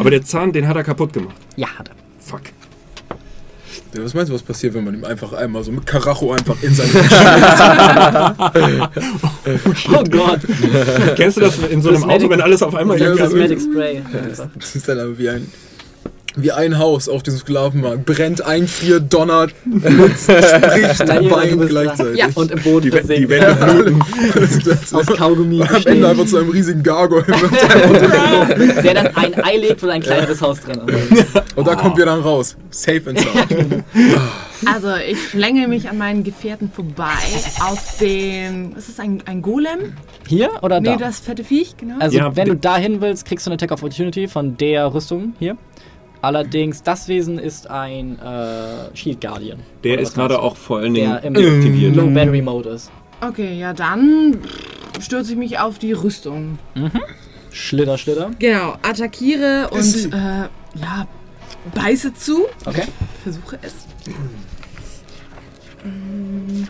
[0.00, 1.36] Aber der Zahn, den hat er kaputt gemacht.
[1.56, 1.94] Ja, hat er.
[2.18, 2.42] Fuck.
[3.94, 6.56] Ja, was meinst du, was passiert, wenn man ihm einfach einmal so mit Karacho einfach
[6.62, 6.88] in sein
[9.92, 10.40] Oh Gott.
[11.16, 13.20] Kennst du das in so einem Auto, wenn alles auf einmal Ja, geht?
[13.20, 14.02] Cosmetic Spray.
[14.58, 15.46] Das ist dann aber wie ein,
[16.36, 18.04] wie ein Haus auf diesem Sklavenmarkt.
[18.04, 22.18] Brennt, einfriert, donnert, blitzt, spricht, weint gleichzeitig.
[22.18, 22.26] Ja.
[22.34, 23.28] Und im Boden Die, die.
[23.28, 24.02] Wände bluten.
[24.92, 27.24] Aus Kaugummi Am Ende einfach zu einem riesigen Gargoyle.
[28.82, 31.26] Der dann ein Ei legt und ein kleineres Haus drin ist.
[31.56, 32.56] Und da kommt wir dann raus.
[32.70, 33.84] Safe and sound.
[34.64, 37.04] Also ich schlänge mich an meinen Gefährten vorbei
[37.60, 38.00] auf.
[38.00, 39.94] Was ist das, ein, ein Golem?
[40.26, 40.92] Hier oder da?
[40.92, 41.96] Nee, das fette Viech, genau.
[41.98, 45.34] Also, Ja, wenn du dahin willst, kriegst du eine Attack of Opportunity von der Rüstung
[45.38, 45.56] hier.
[46.22, 49.58] Allerdings, das Wesen ist ein äh, Shield Guardian.
[49.82, 50.94] Der ist gerade auch vor allen?
[50.94, 51.96] Dingen der im deaktiviert.
[51.96, 52.92] Low Battery Mode ist.
[53.20, 54.38] Okay, ja dann
[55.00, 56.60] stürze ich mich auf die Rüstung.
[57.50, 58.30] Schlitter, Schlitter.
[58.38, 61.08] Genau, attackiere und äh, ja,
[61.74, 62.46] beiße zu.
[62.66, 62.84] Okay.
[63.24, 63.74] Versuche es.
[65.84, 66.64] Mm.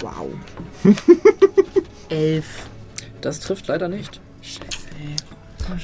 [0.00, 0.28] Wow.
[2.08, 2.68] Elf.
[3.20, 4.20] Das trifft leider nicht.
[4.42, 4.71] Ey.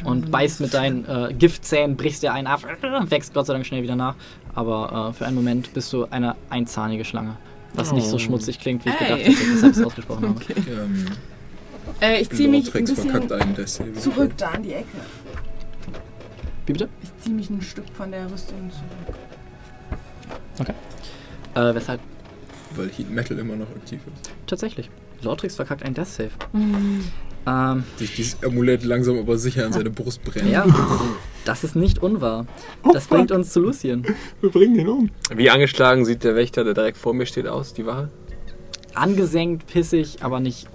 [0.04, 2.62] Und beißt mit deinen äh, Giftzähnen, brichst dir einen ab,
[3.08, 4.14] wächst Gott sei Dank schnell wieder nach.
[4.54, 7.36] Aber äh, für einen Moment bist du eine einzahnige Schlange.
[7.74, 10.40] Was nicht so schmutzig klingt, wie ich gedacht hätte, weshalb ich es ausgesprochen habe.
[10.70, 11.06] ähm,
[12.00, 13.10] Äh, ich ziehe mich ein bisschen
[13.96, 14.86] zurück da an die Ecke.
[16.66, 16.88] Wie bitte?
[17.02, 19.16] Ich ziehe mich ein Stück von der Rüstung zurück.
[21.54, 22.00] Äh, weshalb?
[22.76, 24.30] Weil Heat Metal immer noch aktiv ist.
[24.46, 24.90] Tatsächlich.
[25.22, 26.30] Lortrix verkackt ein Death Save.
[27.48, 30.50] Ähm, Sich dieses Amulett langsam aber sicher an seine Brust brennt.
[30.50, 30.66] ja,
[31.44, 32.46] das ist nicht unwahr.
[32.92, 34.04] Das bringt uns zu Lucien.
[34.40, 35.10] Wir bringen den um.
[35.34, 38.10] Wie angeschlagen sieht der Wächter, der direkt vor mir steht, aus, die Wache?
[38.94, 40.68] Angesenkt, pissig, aber nicht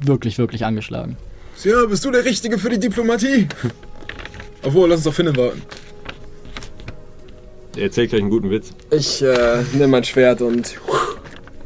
[0.00, 1.16] wirklich, wirklich angeschlagen.
[1.62, 3.46] Ja, bist du der Richtige für die Diplomatie?
[4.62, 5.62] Obwohl, lass uns auf Finnen warten.
[7.76, 8.72] Der erzählt gleich einen guten Witz.
[8.90, 10.78] Ich äh, nehme mein Schwert und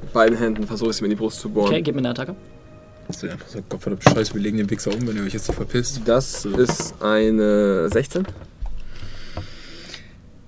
[0.03, 1.69] mit beiden Händen versuche ich es mir in die Brust zu bohren.
[1.69, 2.37] Okay, gib mir eine Attacke.
[3.13, 5.47] Hast du einfach so, Gottverdammt Scheiße, wir legen den Wichser um, wenn ihr euch jetzt
[5.47, 6.01] nicht verpisst.
[6.07, 8.25] Das ist eine 16.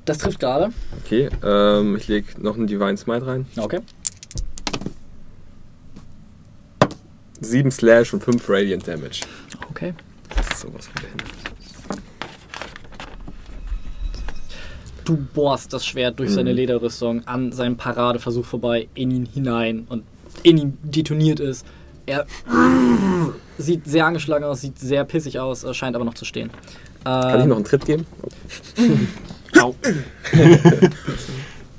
[0.06, 0.70] Das trifft gerade.
[1.04, 3.44] Okay, ähm, ich lege noch einen Divine Smite rein.
[3.58, 3.80] Okay.
[7.42, 9.26] 7 Slash und 5 Radiant Damage.
[9.68, 9.92] Okay.
[10.34, 11.28] Das ist sowas von behindert.
[15.04, 20.04] Du bohrst das Schwert durch seine Lederrüstung an seinem Paradeversuch vorbei, in ihn hinein und
[20.42, 21.62] in ihn detoniert es.
[22.06, 22.26] Er
[23.58, 26.50] sieht sehr angeschlagen aus, sieht sehr pissig aus, äh, scheint aber noch zu stehen.
[27.04, 28.06] Kann ich noch einen Tritt geben?
[29.60, 29.74] Au.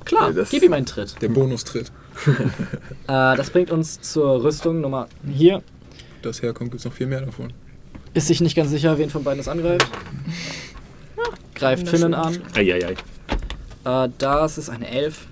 [0.06, 1.16] Klar, Nee, das- gib ihm einen Tritt.
[1.22, 1.92] Der Bonustritt.
[3.08, 5.62] Äh, das bringt uns zur Rüstung Nummer hier.
[6.24, 7.54] Das herkommt, gibt es noch viel mehr davon.
[8.16, 9.88] Ist sich nicht ganz sicher, wen von beiden es angreift.
[11.54, 12.42] Greift Finnen an.
[12.56, 12.96] Eieiei.
[13.84, 15.28] Äh, das ist eine 11.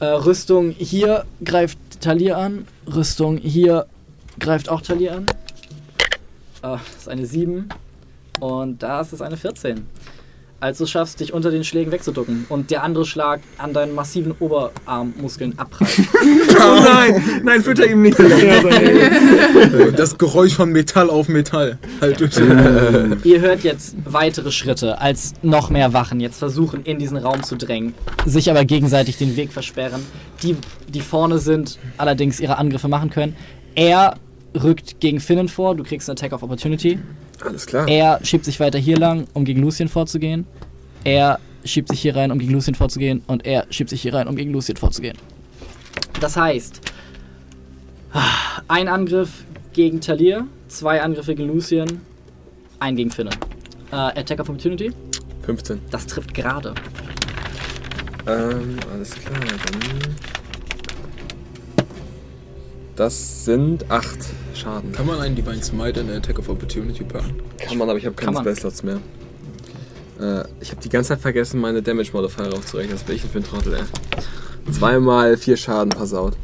[0.00, 2.66] Äh, Rüstung hier greift Talir an.
[2.86, 3.86] Rüstung hier
[4.38, 5.26] greift auch Talir an.
[6.62, 7.68] Äh, das ist eine 7.
[8.40, 9.86] Und das ist eine 14.
[10.66, 14.34] Als du schaffst, dich unter den Schlägen wegzuducken und der andere Schlag an deinen massiven
[14.40, 15.92] Oberarmmuskeln abprallt.
[16.58, 18.18] Oh nein, nein, fütter ihm nicht.
[19.96, 21.78] Das Geräusch von Metall auf Metall.
[22.00, 22.36] Halt durch.
[23.24, 27.56] Ihr hört jetzt weitere Schritte, als noch mehr Wachen jetzt versuchen, in diesen Raum zu
[27.56, 27.94] drängen,
[28.24, 30.02] sich aber gegenseitig den Weg versperren.
[30.42, 30.56] Die,
[30.88, 33.36] die vorne sind, allerdings ihre Angriffe machen können.
[33.76, 34.16] Er
[34.60, 36.98] rückt gegen Finnen vor, du kriegst einen Attack of Opportunity.
[37.44, 37.86] Alles klar.
[37.88, 40.46] Er schiebt sich weiter hier lang, um gegen Lucien vorzugehen.
[41.04, 43.22] Er schiebt sich hier rein, um gegen Lucien vorzugehen.
[43.26, 45.16] Und er schiebt sich hier rein, um gegen Lucien vorzugehen.
[46.20, 46.80] Das heißt,
[48.68, 52.00] ein Angriff gegen Talir, zwei Angriffe gegen Lucien,
[52.80, 53.34] ein gegen Finnen.
[53.92, 54.92] Äh, Attack of Opportunity,
[55.42, 55.80] 15.
[55.90, 56.74] das trifft gerade.
[58.26, 60.16] Ähm, alles klar, dann.
[62.96, 64.18] Das sind 8
[64.54, 64.92] Schaden.
[64.92, 67.36] Kann man einen Divine Smite in der Attack of Opportunity packen?
[67.58, 68.38] Kann man, aber ich habe keine.
[68.38, 69.00] Spellslots mehr.
[70.18, 72.94] Äh, ich habe die ganze Zeit vergessen, meine Damage Modifier aufzurechnen.
[72.94, 74.72] Was bin ich für ein Trottel, ey?
[74.72, 76.36] Zweimal vier Schaden versaut.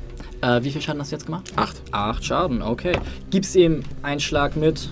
[0.42, 1.50] Äh, wie viel Schaden hast du jetzt gemacht?
[1.56, 1.82] 8.
[1.90, 2.98] Acht Schaden, okay.
[3.30, 4.90] Gibst ihm einen Schlag mit.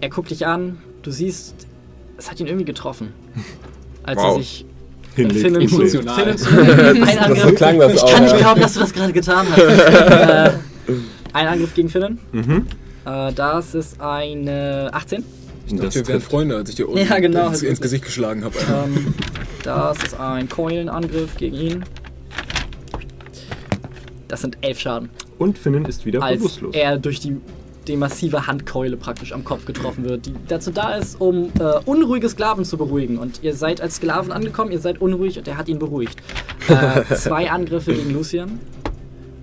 [0.00, 0.78] Er guckt dich an.
[1.02, 1.66] Du siehst,
[2.16, 3.12] es hat ihn irgendwie getroffen.
[4.02, 4.36] Als Wow.
[4.36, 4.64] er sich
[5.18, 5.40] Hinlegt.
[5.40, 6.14] Finnen zu, Emotional.
[6.16, 7.42] Finnen zu ein Angriff.
[7.42, 8.38] so klang das ich auch, kann nicht ja.
[8.38, 9.58] glauben, dass du das gerade getan hast.
[9.58, 10.50] äh,
[11.32, 12.18] ein Angriff gegen Finnen.
[12.32, 12.66] Mhm.
[13.04, 15.24] Äh, das ist eine 18.
[15.66, 17.48] Ich dachte, wir wären Freunde, als ich dir unten Ja, genau.
[17.48, 18.54] ins, ins Gesicht geschlagen habe.
[18.58, 19.14] Ähm,
[19.62, 21.84] das ist ein Keulenangriff gegen ihn.
[24.28, 25.10] Das sind elf Schaden.
[25.38, 26.74] Und Finnen ist wieder als bewusstlos.
[26.74, 27.36] er durch die,
[27.88, 32.28] die massive Handkeule praktisch am Kopf getroffen wird, die dazu da ist, um äh, unruhige
[32.28, 33.18] Sklaven zu beruhigen.
[33.18, 36.20] Und ihr seid als Sklaven angekommen, ihr seid unruhig und er hat ihn beruhigt.
[36.68, 38.60] Äh, zwei Angriffe gegen Lucian.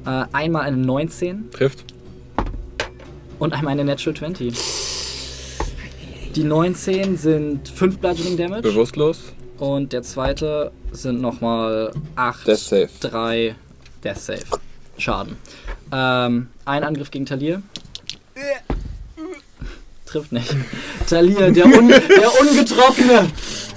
[0.05, 1.83] Äh, einmal eine 19 Trifft.
[3.39, 4.53] und einmal eine Natural 20.
[6.35, 9.33] Die 19 sind 5 Bludgeoning Damage Bewusstlos.
[9.57, 12.89] und der zweite sind nochmal 8, Death Save.
[12.99, 13.55] 3
[14.03, 14.41] Death Save.
[14.97, 15.37] Schaden.
[15.91, 17.61] Ähm, ein Angriff gegen Talir.
[20.05, 20.55] Trifft nicht.
[21.09, 23.27] Talir, der, un, der Ungetroffene,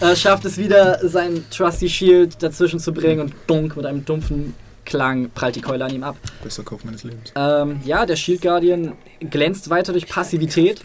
[0.01, 4.55] äh, schafft es wieder, sein Trusty Shield dazwischen zu bringen und dunk mit einem dumpfen
[4.85, 6.17] Klang prallt die Keule an ihm ab.
[6.43, 7.33] Bester Kauf meines Lebens.
[7.37, 10.81] Ähm, ja, der Shield Guardian glänzt weiter durch Passivität.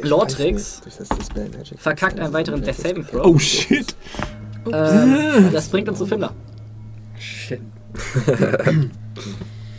[0.00, 0.80] Lortrix
[1.76, 3.26] verkackt einen weiteren Death Saving Throw.
[3.26, 3.94] Oh shit.
[4.72, 6.32] Ähm, das bringt uns zu Finder.
[7.18, 7.60] Shit.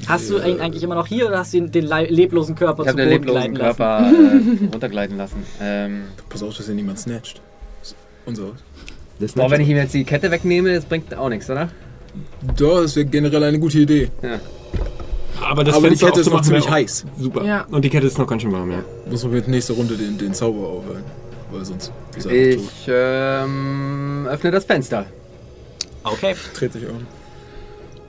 [0.09, 2.89] Hast du ihn eigentlich immer noch hier oder hast du ihn, den leblosen Körper Ich
[2.89, 3.77] zu Boden den gleiten leblosen lassen?
[3.77, 5.43] Körper äh, runtergleiten lassen.
[5.61, 7.41] Ähm, Pass auf, dass hier niemand snatcht.
[8.25, 8.51] Unser.
[9.19, 11.69] Das boah, wenn ich ihm jetzt die Kette wegnehme, das bringt auch nichts, oder?
[12.59, 14.09] Ja, das wäre generell eine gute Idee.
[14.23, 14.39] Ja.
[15.41, 17.05] Aber das Aber die Kette ist noch ziemlich heiß.
[17.17, 17.43] Super.
[17.45, 17.65] Ja.
[17.69, 18.83] Und die Kette ist noch ganz schön warm, ja.
[19.09, 21.03] Muss man mit nächster Runde den, den Zauber aufhören.
[21.51, 22.71] Weil sonst ist er einfach tot.
[22.73, 25.05] Ich ähm, öffne das Fenster.
[26.03, 26.35] Okay.
[26.55, 27.05] Dreht sich um.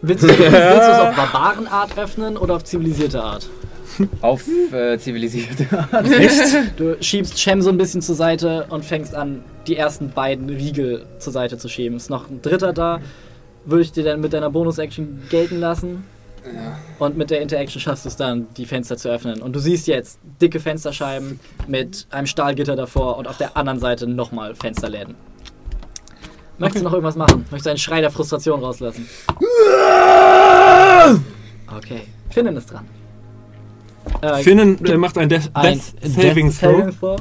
[0.03, 3.49] Willst du, willst du es auf Barbarenart öffnen oder auf zivilisierte Art?
[4.23, 6.07] Auf äh, zivilisierte Art.
[6.77, 11.05] Du schiebst Shem so ein bisschen zur Seite und fängst an, die ersten beiden Riegel
[11.19, 11.97] zur Seite zu schieben.
[11.97, 13.01] Ist noch ein dritter da.
[13.67, 16.05] Würde ich dir dann mit deiner Bonus-Action gelten lassen.
[16.99, 19.43] Und mit der Interaction schaffst du es dann, die Fenster zu öffnen.
[19.43, 24.07] Und du siehst jetzt dicke Fensterscheiben mit einem Stahlgitter davor und auf der anderen Seite
[24.07, 25.15] nochmal Fensterläden.
[26.61, 27.47] Möchtest du noch irgendwas machen?
[27.51, 29.09] Möchtest du einen Schrei der Frustration rauslassen?
[31.77, 32.03] Okay.
[32.31, 32.87] Finnen ist dran.
[34.21, 37.19] Äh, Finnen äh, macht ein Death, ein Death Saving Throw.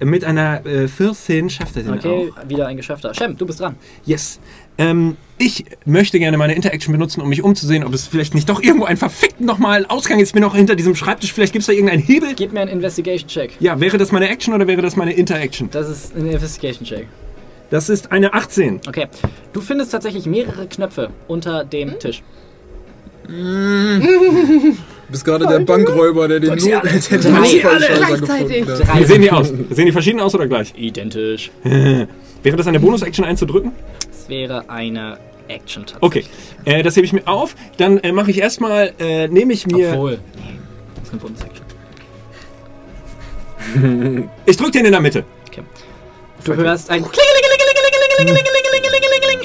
[0.00, 2.48] Mit einer äh, 14 schafft er den Okay, auch.
[2.48, 3.14] wieder ein Geschäfter.
[3.14, 3.76] Shem, du bist dran.
[4.04, 4.40] Yes.
[4.76, 8.60] Ähm, ich möchte gerne meine Interaction benutzen, um mich umzusehen, ob es vielleicht nicht doch
[8.60, 10.30] irgendwo einen verfickten nochmal Ausgang ist.
[10.30, 11.32] Ich bin noch hinter diesem Schreibtisch.
[11.32, 12.34] Vielleicht gibt es da irgendeinen Hebel.
[12.34, 13.52] Gib mir einen Investigation-Check.
[13.60, 15.68] Ja, wäre das meine Action oder wäre das meine Interaction?
[15.70, 17.06] Das ist ein Investigation-Check.
[17.74, 18.82] Das ist eine 18.
[18.86, 19.08] Okay.
[19.52, 21.98] Du findest tatsächlich mehrere Knöpfe unter dem hm?
[21.98, 22.22] Tisch.
[23.26, 24.00] Du
[25.08, 26.88] bist gerade der Bankräuber, der den Drück sie alle.
[26.88, 28.64] Gleichzeitig.
[28.68, 29.48] Wie sehen die aus?
[29.70, 30.72] Sehen die verschieden aus oder gleich?
[30.76, 31.50] Identisch.
[31.64, 33.72] Wäre das eine Bonus-Action einzudrücken?
[34.08, 35.18] Es wäre eine
[35.48, 36.28] Action tatsächlich.
[36.64, 37.56] Okay, äh, das hebe ich mir auf.
[37.78, 39.94] Dann äh, mache ich erstmal, äh, nehme ich mir.
[39.94, 40.20] Obwohl.
[40.36, 40.60] Nee,
[40.94, 41.64] das ist eine Bonus-Action.
[44.46, 45.24] Ich drücke den in der Mitte.
[45.48, 45.62] Okay.
[46.44, 47.02] Du hörst ein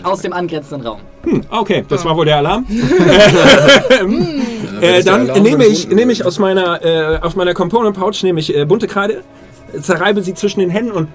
[0.03, 0.99] aus dem angrenzenden Raum.
[1.23, 2.65] Hm, okay, das war wohl der Alarm.
[4.81, 8.39] äh, das dann nehme ich, nehme ich aus meiner, äh, aus meiner Component Pouch nehme
[8.39, 9.23] ich äh, bunte Kreide,
[9.79, 11.09] zerreibe sie zwischen den Händen und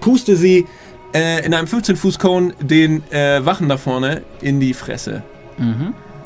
[0.00, 0.66] puste sie
[1.14, 5.22] äh, in einem 15 Fuß Cone den äh, Wachen da vorne in die Fresse.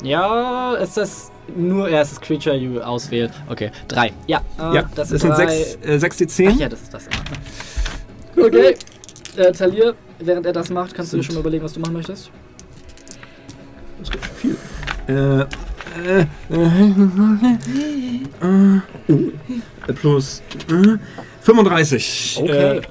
[0.03, 3.31] Ja, ist das nur erstes Creature, you auswählt.
[3.49, 4.13] Okay, drei.
[4.27, 5.47] Ja, äh, ja, das, das, sind sind drei.
[5.47, 6.51] 6 äh, sechs D10.
[6.53, 7.03] Ach ja, das ist das.
[8.37, 8.75] Okay.
[9.37, 11.93] Äh, Talir, während er das macht, kannst du dir schon mal überlegen, was du machen
[11.93, 12.29] möchtest?
[13.99, 14.57] Das gibt schon viel.
[15.07, 15.45] Äh, äh,
[16.49, 16.91] äh,
[19.87, 20.97] äh, plus äh,
[21.41, 22.39] 35.
[22.41, 22.77] Okay.
[22.77, 22.81] Äh,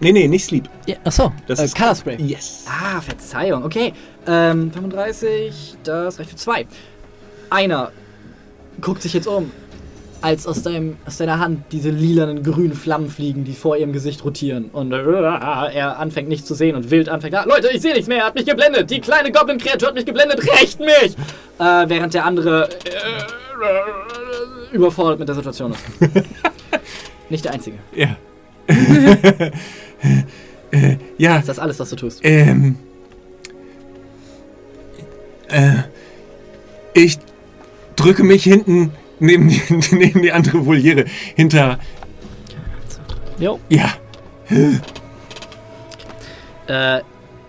[0.00, 0.68] nee, nee, nicht Sleep.
[0.86, 2.16] Ja, achso, Das äh, ist- Color Spray.
[2.22, 2.64] Yes.
[2.68, 3.92] Ah, Verzeihung, okay.
[4.26, 6.66] Ähm, 35, das reicht für zwei.
[7.50, 7.92] Einer
[8.80, 9.50] guckt sich jetzt um,
[10.20, 14.24] als aus, deinem, aus deiner Hand diese lilanen grünen Flammen fliegen, die vor ihrem Gesicht
[14.24, 14.70] rotieren.
[14.72, 18.08] Und äh, er anfängt nicht zu sehen und wild anfängt, ah, Leute, ich sehe nichts
[18.08, 18.90] mehr, er hat mich geblendet.
[18.90, 21.16] Die kleine Goblin-Kreatur hat mich geblendet, rächt mich!
[21.58, 22.74] Äh, während der andere äh,
[24.74, 25.84] überfordert mit der Situation ist.
[27.30, 27.78] nicht der Einzige.
[27.94, 28.16] Ja.
[31.18, 32.20] ja, Ist das alles, was du tust?
[32.22, 32.76] ähm.
[35.48, 35.84] Äh,
[36.92, 37.18] ich
[37.96, 39.60] drücke mich hinten neben die,
[39.94, 41.04] neben die andere Voliere.
[41.34, 41.78] Hinter.
[43.38, 43.60] Jo.
[43.68, 43.94] Ja.
[46.66, 47.00] Äh,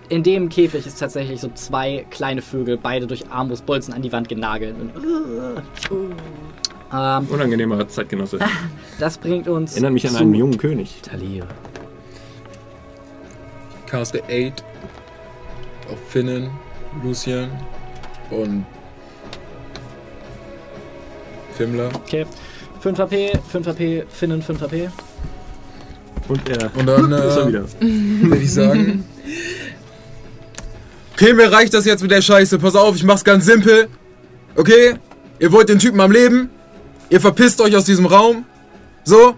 [0.08, 4.28] in dem Käfig ist tatsächlich so zwei kleine Vögel, beide durch Armbrustbolzen an die Wand
[4.28, 4.76] genagelt.
[4.78, 4.92] Und,
[6.92, 8.38] ähm, Unangenehmer Zeitgenosse.
[8.98, 9.72] das bringt uns.
[9.72, 11.00] Erinnert mich an einen jungen König.
[11.02, 11.46] Talir.
[13.86, 14.64] Caste 8
[15.90, 16.50] auf Finnen,
[17.02, 17.50] Lucian
[18.30, 18.64] und
[21.60, 21.90] Fimmler.
[21.94, 22.24] Okay.
[22.80, 24.88] 5 HP, 5 HP, Finnen 5 HP.
[26.26, 27.64] Und er Und dann ist er äh, wieder.
[27.80, 29.04] würde ich sagen.
[31.12, 32.58] Okay, mir reicht das jetzt mit der Scheiße.
[32.58, 33.88] Pass auf, ich mach's ganz simpel.
[34.56, 34.94] Okay?
[35.38, 36.48] Ihr wollt den Typen am Leben.
[37.10, 38.46] Ihr verpisst euch aus diesem Raum.
[39.04, 39.34] So?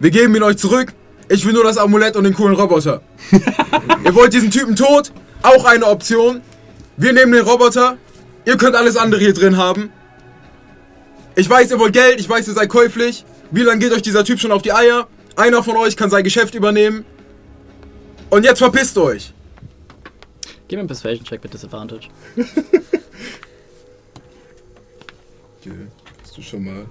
[0.00, 0.92] Wir geben ihn euch zurück.
[1.28, 3.00] Ich will nur das Amulett und den coolen Roboter.
[4.04, 5.12] ihr wollt diesen Typen tot?
[5.42, 6.40] Auch eine Option.
[6.96, 7.96] Wir nehmen den Roboter.
[8.44, 9.92] Ihr könnt alles andere hier drin haben.
[11.36, 12.20] Ich weiß, ihr wollt Geld.
[12.20, 13.24] Ich weiß, ihr seid käuflich.
[13.50, 15.08] Wie lange geht euch dieser Typ schon auf die Eier?
[15.36, 17.04] Einer von euch kann sein Geschäft übernehmen.
[18.30, 19.32] Und jetzt verpisst euch.
[20.68, 22.08] Gib mir einen Persuasion-Check mit Disadvantage.
[26.22, 26.84] Hast du schon mal.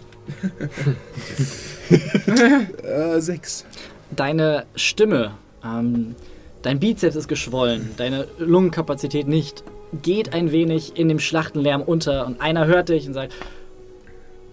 [3.17, 3.65] äh, sechs.
[4.11, 6.15] Deine Stimme, ähm,
[6.61, 9.63] dein Bizeps ist geschwollen, deine Lungenkapazität nicht,
[10.01, 13.33] geht ein wenig in dem Schlachtenlärm unter und einer hört dich und sagt: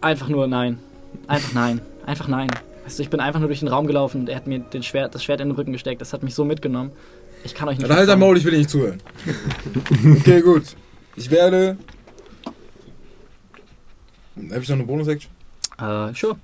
[0.01, 0.79] Einfach nur nein.
[1.27, 1.81] Einfach nein.
[2.07, 2.49] Einfach nein.
[2.85, 4.83] Weißt du, ich bin einfach nur durch den Raum gelaufen und er hat mir den
[4.83, 6.01] Schwert, das Schwert in den Rücken gesteckt.
[6.01, 6.93] Das hat mich so mitgenommen.
[7.45, 7.89] Ich kann euch nicht.
[7.89, 8.19] Dann halt dein.
[8.19, 9.01] Maul, ich will nicht zuhören.
[10.19, 10.65] okay, gut.
[11.17, 11.77] Ich werde.
[14.51, 15.31] Habe ich noch eine Bonus-Action?
[15.79, 16.37] Äh, sure.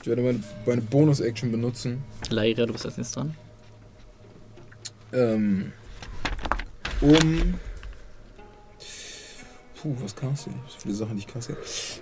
[0.00, 2.02] Ich werde meine, meine Bonus-Action benutzen.
[2.30, 3.34] Laira, du bist als nächstes dran.
[5.12, 5.72] Ähm,
[7.00, 7.54] um.
[9.82, 10.72] Puh, was caste ich?
[10.72, 11.56] So viele Sachen, die ich caste.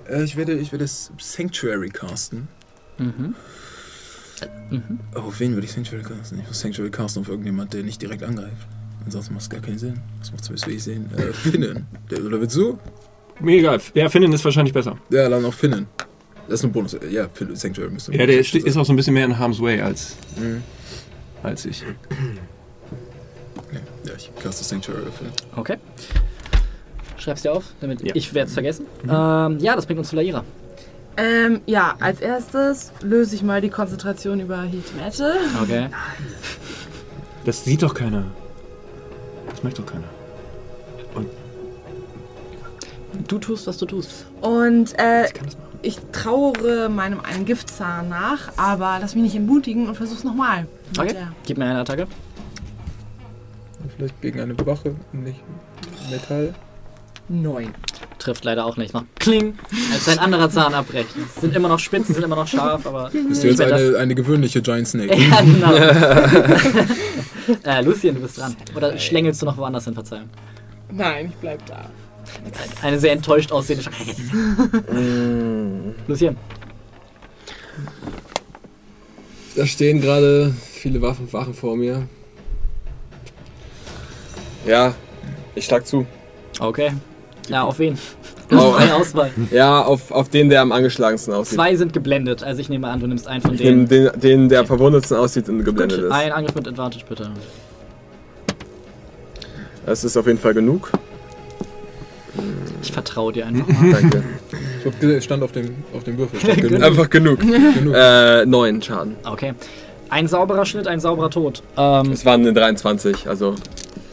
[0.09, 2.49] Äh, ich werde, ich werde Sanctuary casten.
[2.99, 3.35] Mhm.
[4.71, 5.01] Mhm.
[5.15, 6.41] Auf wen würde ich Sanctuary casten?
[6.41, 8.67] Ich muss Sanctuary casten auf irgendjemand, der nicht direkt angreift.
[9.05, 9.99] Ansonsten macht es gar keinen Sinn.
[10.19, 11.11] Das macht zumindest, ich sehen.
[11.17, 11.87] Äh, Finnen.
[12.11, 12.79] Der, oder willst du?
[13.41, 13.81] Mir egal.
[13.95, 14.99] Ja, Finnen ist wahrscheinlich besser.
[15.09, 15.87] Ja, dann auf Finnen.
[16.49, 16.97] Das ist ein Bonus.
[17.11, 18.13] Ja, Sanctuary müsste.
[18.15, 20.63] Ja, der ist auch so ein bisschen mehr in Harm's Way als, Mhm.
[21.43, 21.83] als ich.
[23.57, 23.79] Okay.
[24.05, 25.33] Ja, ich caste Sanctuary auf Finnen.
[25.57, 25.77] Okay.
[27.21, 28.15] Schreib's dir auf, damit Ja.
[28.15, 28.87] ich werde es vergessen.
[29.05, 30.43] Ähm, ja, das bringt uns zu Laira.
[31.17, 35.35] Ähm, ja, als erstes löse ich mal die Konzentration über Heat Metal.
[35.63, 35.89] Okay.
[37.45, 38.25] Das sieht doch keiner.
[39.51, 40.05] Das merkt doch keiner.
[43.29, 44.27] Du tust, was du tust.
[44.41, 45.33] Und äh, Ich
[45.83, 50.67] ich trauere meinem einen Giftzahn nach, aber lass mich nicht entmutigen und versuch's nochmal.
[50.99, 51.15] Okay.
[51.47, 52.07] Gib mir eine Attacke.
[53.97, 55.41] Vielleicht gegen eine Wache, nicht
[56.11, 56.55] Metall.
[57.31, 57.73] Neun.
[58.19, 58.93] Trifft leider auch nicht.
[58.93, 59.57] Noch Kling,
[59.93, 61.11] als ein anderer Zahn abbrecht.
[61.41, 63.09] Sind immer noch Spitzen, sind immer noch scharf, aber.
[63.11, 65.17] Bist du jetzt eine, eine gewöhnliche Giant Snake?
[65.17, 65.73] Ja, genau.
[67.65, 68.57] äh, Lucien, du bist dran.
[68.75, 70.29] Oder schlängelst du noch woanders hin, Verzeihung?
[70.91, 71.89] Nein, ich bleib da.
[72.83, 73.91] Eine sehr enttäuscht aussehende Sch
[76.09, 76.37] Lucien.
[79.55, 82.09] Da stehen gerade viele Waffen, Wachen vor mir.
[84.67, 84.95] Ja,
[85.55, 86.07] ich schlag zu.
[86.59, 86.93] Okay.
[87.51, 87.99] Ja, auf wen?
[88.53, 89.31] Auf- Freie Auswahl.
[89.51, 91.57] Ja, auf, auf den, der am angeschlagensten aussieht.
[91.57, 93.87] Zwei sind geblendet, also ich nehme an, du nimmst einen von denen.
[93.89, 96.13] den, den, der verwundetsten aussieht und geblendet Gut, ist.
[96.13, 97.31] ein Angriff mit Advantage bitte.
[99.87, 100.91] Das ist auf jeden Fall genug.
[102.83, 103.67] Ich vertraue dir einfach.
[103.93, 104.23] Danke.
[104.81, 106.41] Ich hab gesehen, es stand auf dem, auf dem Würfel.
[106.41, 106.83] Stand genug.
[106.83, 107.41] Einfach genug.
[107.75, 107.95] genug.
[107.95, 109.17] äh, neun Schaden.
[109.25, 109.55] Okay.
[110.09, 111.63] Ein sauberer Schnitt, ein sauberer Tod.
[111.77, 113.55] Ähm, Es waren eine 23, also.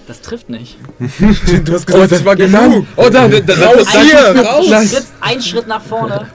[0.07, 0.77] Das trifft nicht.
[1.65, 2.85] Du hast gesagt, das war genug.
[2.95, 4.17] Oh, da, da, da, raus Ein hier!
[4.17, 4.65] Schritt, Raus!
[4.65, 6.27] du trittst einen Schritt nach vorne,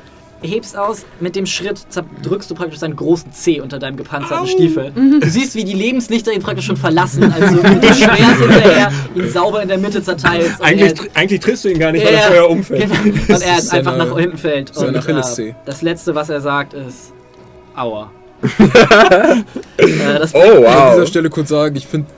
[0.42, 1.86] hebst aus, mit dem Schritt
[2.22, 4.90] drückst du praktisch seinen großen Zeh unter deinem gepanzerten Stiefel.
[4.94, 8.92] Du siehst, wie die Lebenslichter ihn praktisch schon verlassen, als du mit dem Schwert hinterher
[9.14, 10.58] ihn sauber in der Mitte zerteilst.
[10.60, 12.90] und Eigentlich, er- tr- eigentlich triffst du ihn gar nicht, weil er vorher umfällt.
[12.90, 13.02] Genau.
[13.34, 14.76] Und er einfach seine- nach hinten fällt.
[14.76, 17.12] Und, äh, das letzte, was er sagt, ist
[17.76, 18.10] Aua.
[18.43, 20.94] Das Oh, An wow.
[20.94, 22.09] dieser Stelle kurz sagen, ich finde,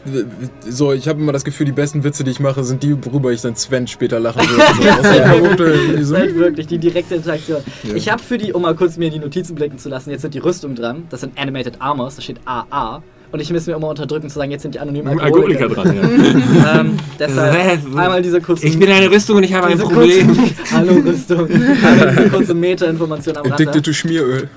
[0.68, 3.30] so, ich habe immer das Gefühl, die besten Witze, die ich mache, sind die, worüber
[3.32, 6.04] ich dann Sven später lachen würde.
[6.04, 6.16] So, so.
[6.16, 7.62] halt wirklich die direkte Interaktion.
[7.94, 10.22] Ich habe für die, um mal kurz mir in die Notizen blicken zu lassen, jetzt
[10.22, 11.04] sind die Rüstung dran.
[11.10, 13.02] Das sind Animated Armors, da steht AA.
[13.32, 16.00] Und ich muss mir immer unterdrücken zu sagen, jetzt sind die anonymen Alkoholiker Alkoholiker.
[16.00, 16.80] dran, ja.
[16.80, 20.28] ähm, deshalb einmal diese kurze Ich bin eine Rüstung und ich habe ein Problem.
[20.28, 21.48] Kurze, Hallo Rüstung.
[21.50, 23.54] Einmal diese kurze Meta-Information am Rande.
[23.56, 24.48] Addicted to Schmieröl.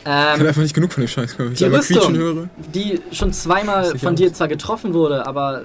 [0.00, 1.38] Ich kann Ähm, einfach nicht genug von dem Scheiß.
[1.38, 2.48] Wenn ich die Rüstung, höre.
[2.74, 4.14] die schon zweimal von aus.
[4.14, 5.62] dir zwar getroffen wurde, aber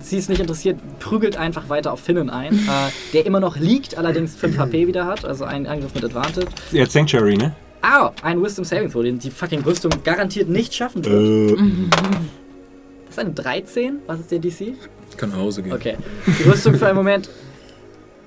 [0.00, 2.58] sie ist nicht interessiert, prügelt einfach weiter auf Finnen ein, äh,
[3.12, 6.46] der immer noch liegt, allerdings 5 HP wieder hat, also ein Angriff mit Advantage.
[6.70, 7.52] Ja, Sanctuary, ne?
[7.82, 11.58] Ah, ein Wisdom Saving Throw, den die fucking Rüstung garantiert nicht schaffen wird.
[13.06, 13.98] Das ist eine 13?
[14.06, 14.72] Was ist der DC?
[15.10, 15.72] Ich kann nach Hause gehen.
[15.72, 15.96] Okay.
[16.26, 17.28] Die Rüstung für einen Moment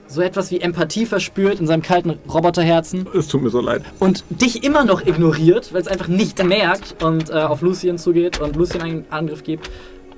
[0.08, 3.84] so etwas wie Empathie verspürt in seinem kalten Roboterherzen Es tut mir so leid.
[4.00, 8.40] und dich immer noch ignoriert, weil es einfach nicht merkt und äh, auf Lucien zugeht
[8.40, 9.70] und Lucien einen Angriff gibt.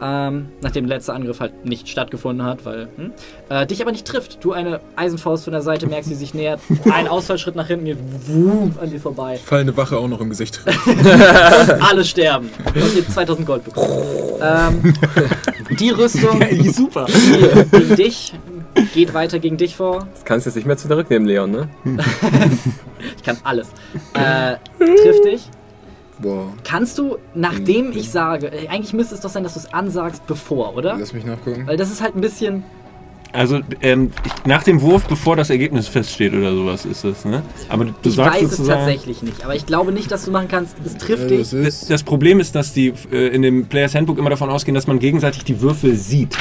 [0.02, 3.12] Ähm, nachdem der letzte Angriff halt nicht stattgefunden hat, weil hm,
[3.50, 4.42] äh, dich aber nicht trifft.
[4.42, 7.98] Du eine Eisenfaust von der Seite merkst, die sich nähert, ein Ausfallschritt nach hinten geht,
[8.28, 9.38] wumm, an dir vorbei.
[9.44, 10.62] Fallende Wache auch noch im Gesicht.
[11.82, 12.50] Alle sterben.
[12.74, 13.90] Und ihr 2000 Gold bekommen.
[14.42, 14.94] Ähm,
[15.78, 16.42] die Rüstung
[16.72, 17.08] Super.
[17.08, 18.34] die gegen dich
[18.94, 20.08] geht weiter gegen dich vor.
[20.14, 21.70] Das kannst du jetzt nicht mehr zurücknehmen, Leon, ne?
[23.18, 23.68] Ich kann alles.
[24.14, 25.50] Äh, trifft dich.
[26.22, 29.74] Boah, Kannst du, nachdem ich sage, äh, eigentlich müsste es doch sein, dass du es
[29.74, 30.98] ansagst bevor, oder?
[31.00, 31.66] lass mich nachgucken.
[31.66, 32.64] Weil das ist halt ein bisschen.
[33.32, 37.42] Also, ähm, ich, nach dem Wurf, bevor das Ergebnis feststeht oder sowas ist das, ne?
[37.70, 40.48] Aber du Ich sagst weiß es tatsächlich nicht, aber ich glaube nicht, dass du machen
[40.50, 41.52] kannst, es trifft Äh, dich.
[41.52, 44.88] das Das Problem ist, dass die äh, in dem Players Handbook immer davon ausgehen, dass
[44.88, 46.36] man gegenseitig die Würfel sieht.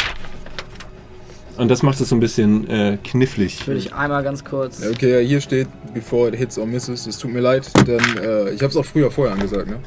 [1.59, 3.66] Und das macht es so ein bisschen äh, knifflig.
[3.66, 4.82] Würde ich einmal ganz kurz.
[4.82, 7.06] Ja, okay, ja, hier steht, before it hits or misses.
[7.06, 9.78] Es tut mir leid, denn äh, ich habe es auch früher vorher angesagt, ne?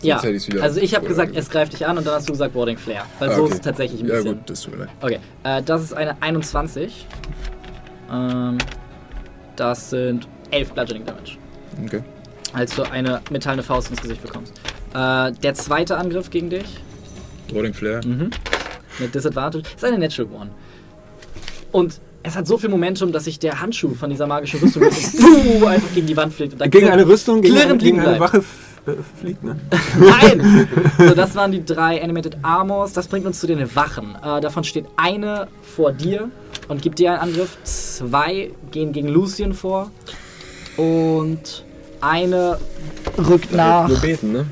[0.00, 0.20] Ja,
[0.60, 3.04] also ich habe gesagt, es greift dich an und dann hast du gesagt Boarding Flare.
[3.18, 3.50] Weil Ah, so okay.
[3.50, 4.34] ist es tatsächlich ein Ja bisschen.
[4.36, 4.88] gut, das tut mir leid.
[5.00, 7.04] Okay, äh, das ist eine 21.
[8.12, 8.58] Ähm,
[9.56, 11.32] das sind 11 Bludgeoning Damage.
[11.84, 12.02] Okay.
[12.52, 14.54] Als du eine metallene Faust ins Gesicht bekommst.
[14.94, 16.78] Äh, der zweite Angriff gegen dich
[17.52, 18.00] Rolling Flare.
[18.06, 18.30] Mhm.
[19.00, 19.64] Mit Disadvantage.
[19.74, 20.50] Ist eine Natural One.
[21.72, 24.82] Und es hat so viel Momentum, dass sich der Handschuh von dieser magischen Rüstung
[25.66, 26.54] einfach gegen die Wand fliegt.
[26.54, 28.18] Und dann Gegen eine Rüstung, gegen, klirrend gegen eine.
[28.20, 28.38] Wache
[28.86, 29.56] äh, fliegt, ne?
[29.98, 30.68] Nein!
[30.98, 32.92] so, das waren die drei Animated Armors.
[32.92, 34.16] Das bringt uns zu den Wachen.
[34.22, 36.30] Äh, davon steht eine vor dir
[36.68, 37.56] und gibt dir einen Angriff.
[37.64, 39.90] Zwei gehen gegen Lucien vor.
[40.76, 41.64] Und
[42.00, 42.58] eine
[43.16, 44.46] rückt nach, Nur beten, ne?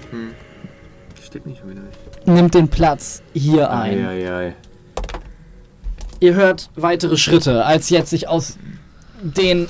[1.25, 1.83] Steht nicht wieder.
[2.25, 4.05] nimmt den Platz hier ein.
[4.07, 4.55] Eieiei.
[6.21, 8.59] Ihr hört weitere Schritte, als jetzt sich aus
[9.23, 9.69] den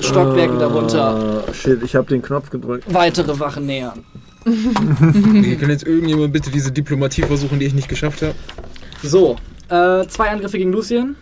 [0.00, 2.84] Stockwerken darunter Ah, shit, ich habe den Knopf gedrückt.
[2.92, 4.04] weitere Wachen nähern.
[4.48, 8.34] Okay, kann jetzt irgendjemand bitte diese Diplomatie versuchen, die ich nicht geschafft habe?
[9.02, 9.36] So,
[9.68, 11.16] äh, zwei Angriffe gegen Lucien.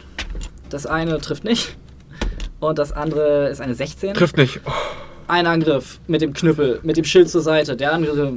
[0.70, 1.76] Das eine trifft nicht.
[2.60, 4.14] Und das andere ist eine 16.
[4.14, 4.60] Trifft nicht.
[4.64, 4.70] Oh,
[5.28, 7.76] Ein Angriff mit dem Knüppel, mit dem Schild zur Seite.
[7.76, 8.28] Der andere.
[8.28, 8.32] äh,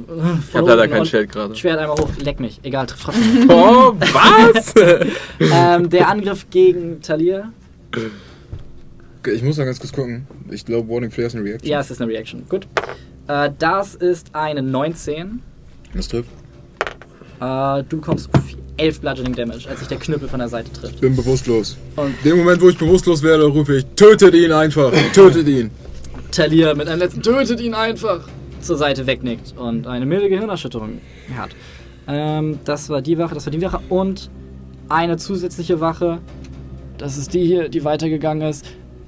[0.48, 1.54] ich hab leider kein Schild gerade.
[1.54, 2.58] Schwert einmal hoch, leck mich.
[2.64, 3.48] Egal, trifft trotzdem.
[3.50, 4.74] Oh, was?
[5.40, 7.52] ähm, der Angriff gegen Talir.
[7.92, 10.26] Okay, ich muss noch ganz kurz gucken.
[10.50, 11.70] Ich glaube, Warning Flare ist eine Reaction.
[11.70, 12.42] Ja, es ist eine Reaction.
[12.48, 12.66] Gut.
[13.28, 15.40] Äh, das ist eine 19.
[15.94, 16.28] Das trifft.
[17.40, 18.42] Äh, du kommst auf
[18.78, 20.94] 11 Bludgeoning Damage, als sich der Knüppel von der Seite trifft.
[20.94, 21.76] Ich bin bewusstlos.
[21.96, 25.70] Und In dem Moment, wo ich bewusstlos werde, rufe ich, tötet ihn einfach, tötet ihn.
[26.30, 28.28] Talir mit einem letzten Tötet ihn einfach
[28.60, 31.00] zur Seite wegnickt und eine milde Gehirnerschütterung
[31.36, 31.50] hat.
[32.06, 34.30] Ähm, das war die Wache, das war die Wache und
[34.88, 36.18] eine zusätzliche Wache.
[36.98, 38.66] Das ist die hier, die weitergegangen ist,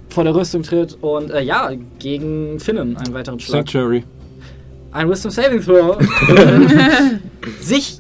[0.09, 3.59] vor der Rüstung tritt und äh, ja, gegen Finnen einen weiteren Schlag.
[3.59, 4.05] Sanctuary.
[4.93, 5.99] Ein Wisdom Saving Throw.
[7.61, 7.99] sich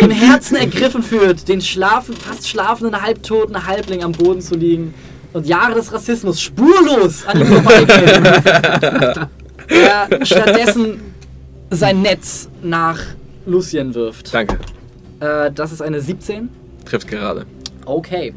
[0.00, 4.94] im Herzen ergriffen fühlt, den schlafen, fast schlafenden, halbtoten Halbling am Boden zu liegen
[5.36, 8.24] und Jahre des Rassismus spurlos an ihm vorbeigehen.
[9.68, 11.00] er stattdessen
[11.70, 12.98] sein Netz nach
[13.44, 14.32] Lucien wirft.
[14.32, 14.58] Danke.
[15.20, 16.48] Äh, das ist eine 17.
[16.86, 17.44] Trifft gerade.
[17.84, 18.32] Okay.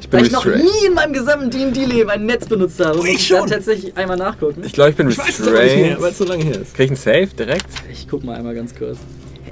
[0.00, 0.64] Ich bin ich noch restrained.
[0.64, 4.62] nie in meinem gesamten D&D-Leben ein Netz benutzt habe, muss ich da tatsächlich einmal nachgucken.
[4.64, 6.02] Ich glaube, ich bin Ich weiß es nicht mehr, restrained.
[6.02, 6.74] weil es so lange her ist.
[6.74, 7.66] Krieg ich einen Save direkt?
[7.90, 8.98] Ich guck mal einmal ganz kurz.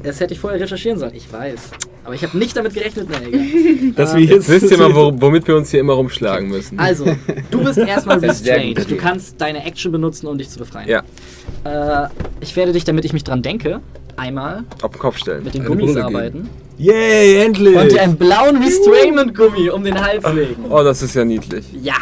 [0.02, 1.58] Das hätte ich vorher recherchieren sollen, ich weiß.
[2.06, 3.92] Aber ich habe nicht damit gerechnet, ne, egal.
[3.96, 6.78] Dass Ähm, wir jetzt Wisst ihr mal, wo, womit wir uns hier immer rumschlagen müssen?
[6.78, 7.04] Also,
[7.50, 8.88] du bist erstmal restrained.
[8.90, 10.88] Du kannst deine Action benutzen, um dich zu befreien.
[10.88, 11.02] Ja,
[11.64, 12.08] Äh,
[12.40, 13.80] ich werde dich, damit ich mich dran denke,
[14.16, 15.42] einmal auf den Kopf stellen.
[15.44, 17.76] mit den Gummis arbeiten Yay, endlich!
[17.76, 20.64] und dir einen blauen Restrainment-Gummi um den Hals legen.
[20.70, 21.64] Oh, das ist ja niedlich.
[21.82, 21.94] Ja.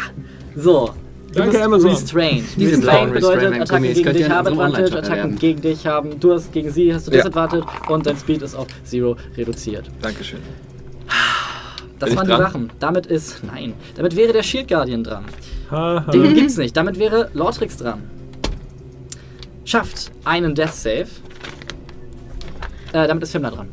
[0.55, 0.91] So.
[1.35, 1.89] Du Danke, bist Amazon.
[1.91, 2.45] restrained.
[2.55, 6.53] Diese Restrained blauen bedeutet, Attacken gegen dich haben Advantage, Attacken gegen dich haben, du hast
[6.53, 7.17] gegen sie, hast du Ja.
[7.17, 9.91] Disadvantage und dein Speed ist auf Zero reduziert.
[10.01, 10.39] Dankeschön.
[11.99, 12.37] Das Bin waren die?
[12.37, 12.71] Sachen.
[12.79, 15.25] Damit ist, nein, damit wäre der Shield Guardian dran.
[15.69, 16.09] Haha.
[16.11, 16.75] Den gibt's nicht.
[16.77, 18.03] Damit wäre Lortrix dran.
[19.65, 21.07] Schafft einen Death Save.
[22.93, 23.67] Äh, damit ist Fimmler dran.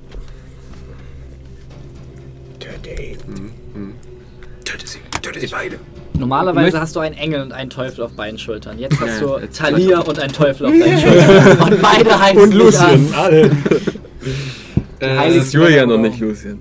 [4.64, 5.78] Töte sie, töte sie beide.
[6.18, 8.78] Normalerweise hast du einen Engel und einen Teufel auf beiden Schultern.
[8.78, 11.58] Jetzt hast du Talia und einen Teufel auf deinen Schultern.
[11.72, 13.50] Und beide heißen Und Lucien, alle.
[15.00, 16.60] Das ist Julian und nicht Lucien.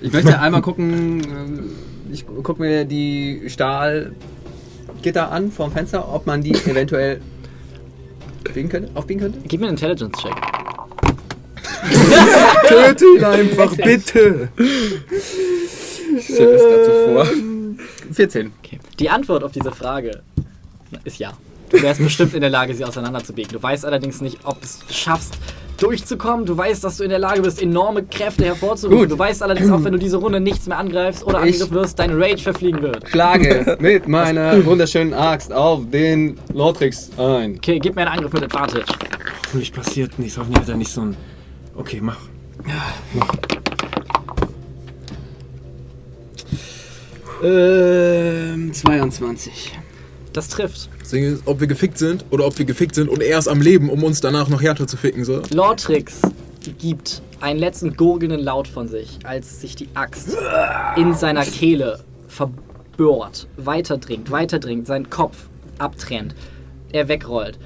[0.00, 1.70] Ich möchte einmal gucken, ähm,
[2.10, 7.20] ich gu- guck mir die Stahlgitter an vom Fenster, ob man die eventuell
[8.54, 9.38] biegen könnte, aufbiegen könnte.
[9.46, 10.32] Gib mir einen Intelligence-Check.
[12.68, 14.48] Töte ihn einfach, bitte.
[16.16, 17.26] Ich stell mir das gerade so vor.
[18.12, 18.52] 14.
[18.64, 18.78] Okay.
[18.98, 20.22] Die Antwort auf diese Frage
[21.04, 21.32] ist ja.
[21.70, 23.50] Du wärst bestimmt in der Lage, sie auseinanderzubiegen.
[23.52, 25.38] Du weißt allerdings nicht, ob du es schaffst,
[25.78, 26.44] durchzukommen.
[26.44, 29.00] Du weißt, dass du in der Lage bist, enorme Kräfte hervorzurufen.
[29.00, 29.10] Gut.
[29.10, 31.98] Du weißt allerdings auch, wenn du diese Runde nichts mehr angreifst oder Ich- angegriffen wirst,
[31.98, 33.08] dein Rage verfliegen wird.
[33.08, 37.56] Schlage mit meiner wunderschönen Axt auf den Lortrix ein.
[37.56, 38.84] Okay, gib mir einen Angriff mit Advantage.
[39.46, 40.36] Hoffentlich passiert nichts.
[40.36, 41.16] Hoffentlich hat er nicht so ein.
[41.74, 42.18] Okay, mach.
[47.42, 49.72] Ähm, 22.
[50.32, 50.88] Das trifft.
[51.12, 53.60] Ding ist, ob wir gefickt sind oder ob wir gefickt sind und er ist am
[53.60, 55.42] Leben, um uns danach noch härter zu ficken, so.
[55.50, 56.22] Lortrix
[56.78, 60.36] gibt einen letzten gurgelnden Laut von sich, als sich die Axt
[60.96, 65.48] in seiner Kehle verbohrt, weiterdringt, weiterdringt, seinen Kopf
[65.78, 66.34] abtrennt,
[66.92, 67.58] er wegrollt.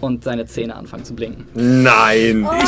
[0.00, 1.46] Und seine Zähne anfangen zu blinken.
[1.54, 2.46] Nein!
[2.46, 2.58] An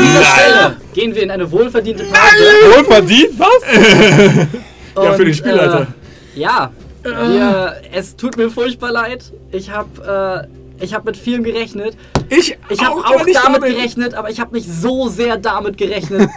[0.00, 2.78] dieser Stelle gehen wir in eine wohlverdiente Pause.
[2.78, 3.38] Wohlverdient?
[3.38, 5.04] Was?
[5.04, 5.86] Ja, für den Spielleiter.
[6.34, 6.70] Äh, ja,
[7.04, 9.32] wir, es tut mir furchtbar leid.
[9.52, 10.48] Ich habe
[10.80, 11.96] äh, ich hab mit vielem gerechnet.
[12.30, 13.74] Ich, Ich habe auch ich damit da bin.
[13.74, 16.30] gerechnet, aber ich habe nicht so sehr damit gerechnet,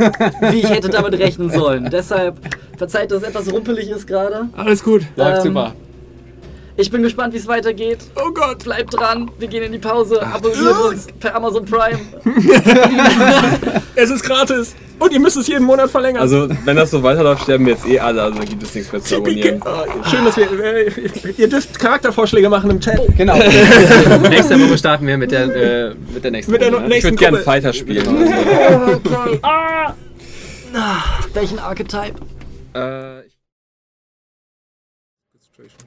[0.51, 1.89] wie ich hätte damit rechnen sollen.
[1.91, 2.37] Deshalb
[2.77, 4.47] verzeiht, dass es etwas rumpelig ist gerade.
[4.57, 5.03] Alles gut.
[5.15, 5.73] Läuft Ähm, super.
[6.75, 7.99] Ich bin gespannt, wie es weitergeht.
[8.15, 8.63] Oh Gott.
[8.63, 10.21] Bleibt dran, wir gehen in die Pause.
[10.25, 11.99] Abonniert uns per Amazon Prime.
[13.95, 14.75] Es ist gratis.
[14.97, 16.21] Und ihr müsst es jeden Monat verlängern.
[16.21, 19.01] Also, wenn das so weiterläuft, sterben wir jetzt eh alle, also gibt es nichts mehr
[19.03, 19.61] zu abonnieren.
[19.65, 20.51] Oh, Schön, dass wir.
[20.51, 20.91] Äh,
[21.37, 22.99] ihr dürft Charaktervorschläge machen im Chat.
[23.17, 23.35] Genau.
[24.29, 25.43] Nächste Woche starten wir mit der,
[25.89, 26.97] äh, mit der nächsten Mit der Runde, ne?
[26.97, 27.37] Ich nächsten würde gerne.
[27.39, 28.07] Fighter spielen.
[28.07, 29.39] oder Okay.
[29.43, 29.93] Ah,
[31.33, 32.15] welchen Archetype?
[32.73, 33.32] äh,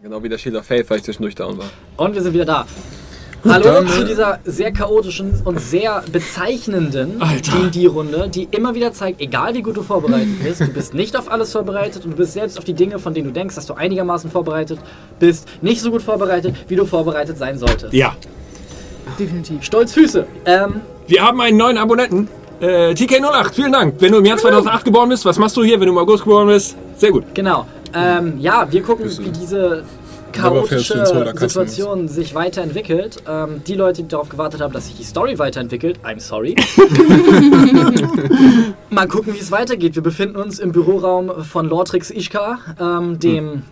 [0.06, 1.66] genau wie der Shield of Faith, weil ich zwischendurch down war.
[1.96, 2.64] Und wir sind wieder da.
[3.44, 7.20] Hallo zu dieser sehr chaotischen und sehr bezeichnenden.
[7.20, 11.30] D&D-Runde, die immer wieder zeigt, egal wie gut du vorbereitet bist, du bist nicht auf
[11.30, 13.74] alles vorbereitet und du bist selbst auf die Dinge, von denen du denkst, dass du
[13.74, 14.78] einigermaßen vorbereitet
[15.18, 17.92] bist, nicht so gut vorbereitet, wie du vorbereitet sein solltest.
[17.92, 18.14] Ja.
[19.18, 19.64] Definitiv.
[19.64, 20.24] Stolz Füße.
[20.44, 22.28] Ähm, Wir haben einen neuen Abonnenten.
[22.60, 23.94] Äh, TK08, vielen Dank.
[23.98, 26.24] Wenn du im Jahr 2008 geboren bist, was machst du hier, wenn du im August
[26.24, 26.76] geboren bist?
[26.96, 27.24] Sehr gut.
[27.34, 27.66] genau.
[27.94, 29.84] Ähm, ja, wir gucken, wie diese
[30.32, 31.06] chaotische.
[31.06, 33.22] Situation sich weiterentwickelt.
[33.28, 36.56] Ähm, die Leute, die darauf gewartet haben, dass sich die Story weiterentwickelt, I'm sorry.
[38.90, 39.94] Mal gucken, wie es weitergeht.
[39.94, 43.62] Wir befinden uns im Büroraum von Lortrix Ishka, ähm, dem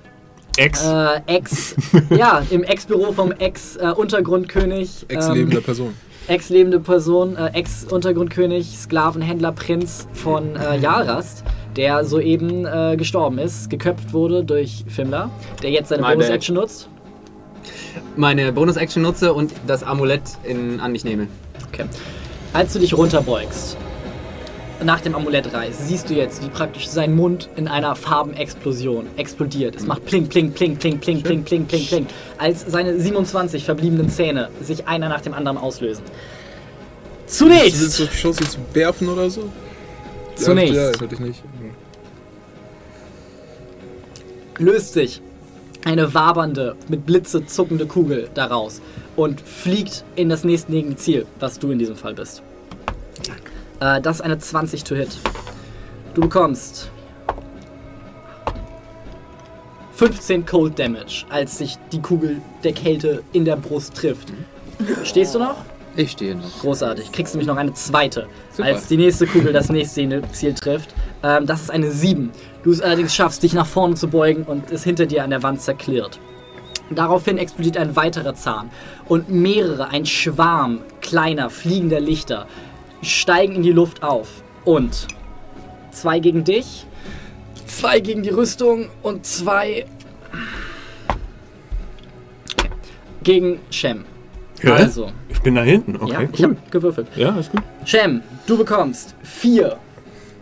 [0.56, 0.84] Ex.
[0.86, 1.74] äh, Ex,
[2.10, 5.06] ja, im Ex-Büro vom Ex-Untergrundkönig.
[5.08, 5.94] Ex-lebender ähm, Person.
[6.26, 11.44] Ex-lebende Person, äh, Ex-Untergrundkönig, Sklavenhändler, Prinz von äh, Yarast,
[11.76, 15.30] der soeben äh, gestorben ist, geköpft wurde durch Fimmler,
[15.62, 16.02] der jetzt seine.
[16.02, 16.88] Bonus-Action nutzt.
[18.16, 21.28] Meine Bonus-Action nutze und das Amulett in, an mich nehme.
[21.68, 21.84] Okay.
[22.52, 23.76] Als du dich runterbeugst,
[24.84, 29.74] nach dem Amulett reißt, siehst du jetzt, wie praktisch sein Mund in einer Farbenexplosion explodiert.
[29.76, 32.06] Es macht pling, pling, pling, pling, pling, pling, pling, pling, pling,
[32.38, 36.04] als seine 27 verbliebenen Zähne sich einer nach dem anderen auslösen.
[37.26, 39.50] Zunächst, du die Chance zu werfen oder so?
[40.36, 40.74] Zunächst.
[40.74, 41.42] Ja, das hatte ich nicht.
[44.58, 45.20] löst sich
[45.84, 48.80] eine wabernde, mit Blitze zuckende Kugel daraus
[49.16, 52.42] und fliegt in das nächstliegende Ziel, was du in diesem Fall bist.
[53.84, 55.10] Äh, das ist eine 20 to hit.
[56.14, 56.90] Du bekommst
[59.92, 64.28] 15 Cold Damage, als sich die Kugel der Kälte in der Brust trifft.
[65.04, 65.56] Stehst du noch?
[65.96, 66.60] Ich stehe noch.
[66.60, 67.12] Großartig.
[67.12, 68.68] Kriegst nämlich noch eine zweite, Super.
[68.68, 70.92] als die nächste Kugel das nächste Ziel trifft.
[71.22, 72.30] Ähm, das ist eine 7.
[72.64, 75.42] Du es allerdings schaffst, dich nach vorne zu beugen und es hinter dir an der
[75.44, 76.18] Wand zerklirrt.
[76.90, 78.70] Daraufhin explodiert ein weiterer Zahn
[79.06, 82.46] und mehrere, ein Schwarm kleiner, fliegender Lichter
[83.04, 84.42] steigen in die Luft auf.
[84.64, 85.06] Und
[85.90, 86.86] zwei gegen dich,
[87.66, 89.86] zwei gegen die Rüstung und zwei
[93.22, 94.04] gegen Shem.
[94.62, 94.74] Ja?
[94.74, 96.56] Also, Ich bin da hinten, ja, okay, ich cool.
[96.56, 97.08] hab gewürfelt.
[97.16, 97.62] Ja, ist gut.
[97.84, 99.76] Shem, du bekommst vier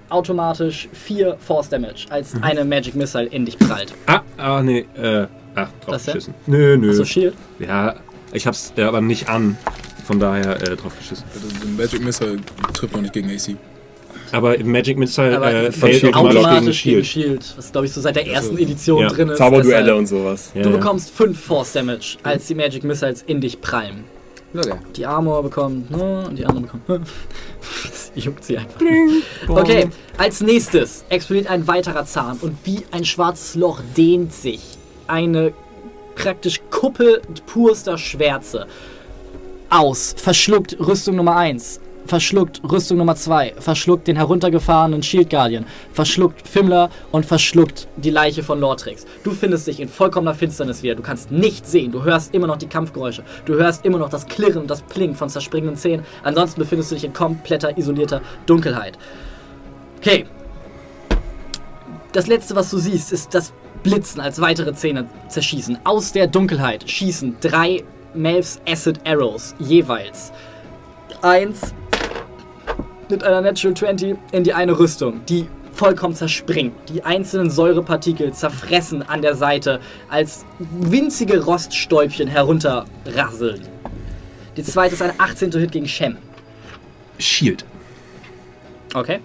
[0.09, 2.43] automatisch vier Force Damage, als Mhm.
[2.45, 3.95] eine Magic Missile in dich prallt.
[4.07, 6.35] Ah, ah, nee, äh, ah, drauf geschissen.
[6.47, 6.91] Nö, nö.
[6.91, 7.35] Achso, Shield.
[7.59, 7.95] Ja,
[8.33, 9.57] ich hab's ja, aber nicht an.
[10.05, 11.24] Von daher äh, drauf geschissen.
[11.35, 12.39] Also, Magic Missile
[12.74, 13.57] trifft noch nicht gegen AC.
[14.33, 17.07] Aber im Magic Missile Aber äh, fällt Shield automatisch gegen automatisch gegen Shield.
[17.07, 19.09] Shield, was glaube ich so seit der ersten Edition ja.
[19.09, 19.39] drin ist.
[19.39, 20.51] Zauberduelle Deshalb- und sowas.
[20.55, 20.77] Ja, Du ja.
[20.77, 24.05] bekommst 5 Force Damage, als die Magic Missiles in dich prallen.
[24.55, 24.74] Okay.
[24.97, 26.87] Die Armor bekommt, ne, und die andere bekommt.
[27.85, 28.81] das juckt sie einfach.
[29.49, 29.89] Okay,
[30.19, 34.61] als nächstes explodiert ein weiterer Zahn und wie ein schwarzes Loch dehnt sich
[35.07, 35.53] eine
[36.15, 38.66] praktisch Kuppel purster Schwärze
[39.73, 46.47] aus, verschluckt Rüstung Nummer 1, verschluckt Rüstung Nummer 2, verschluckt den heruntergefahrenen Shield Guardian, verschluckt
[46.47, 49.07] Fimmler und verschluckt die Leiche von Lortrix.
[49.24, 50.94] Du findest dich in vollkommener Finsternis wieder.
[50.94, 51.90] Du kannst nichts sehen.
[51.90, 53.24] Du hörst immer noch die Kampfgeräusche.
[53.47, 56.05] Du hörst immer noch das Klirren und das Plingen von zerspringenden Zähnen.
[56.23, 58.99] Ansonsten befindest du dich in kompletter, isolierter Dunkelheit.
[59.99, 60.27] Okay.
[62.12, 65.78] Das letzte, was du siehst, ist das Blitzen, als weitere Zähne zerschießen.
[65.85, 67.85] Aus der Dunkelheit schießen drei
[68.15, 70.33] Melvs Acid Arrows jeweils.
[71.23, 71.75] Eins
[73.09, 76.75] mit einer Natural 20 in die eine Rüstung, die vollkommen zerspringt.
[76.89, 83.63] Die einzelnen Säurepartikel zerfressen an der Seite, als winzige Roststäubchen herunterrasseln.
[84.57, 85.53] Die zweite ist eine 18.
[85.53, 86.17] Hit gegen Shem.
[87.19, 87.65] Shield.
[88.95, 89.21] Okay.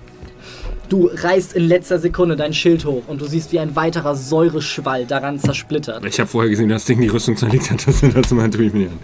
[0.89, 5.05] Du reißt in letzter Sekunde dein Schild hoch und du siehst, wie ein weiterer Säureschwall
[5.05, 6.05] daran zersplittert.
[6.05, 7.85] Ich habe vorher gesehen, dass das Ding die Rüstung zerlegt hat.
[7.87, 8.99] Das, das meinte ich mir an.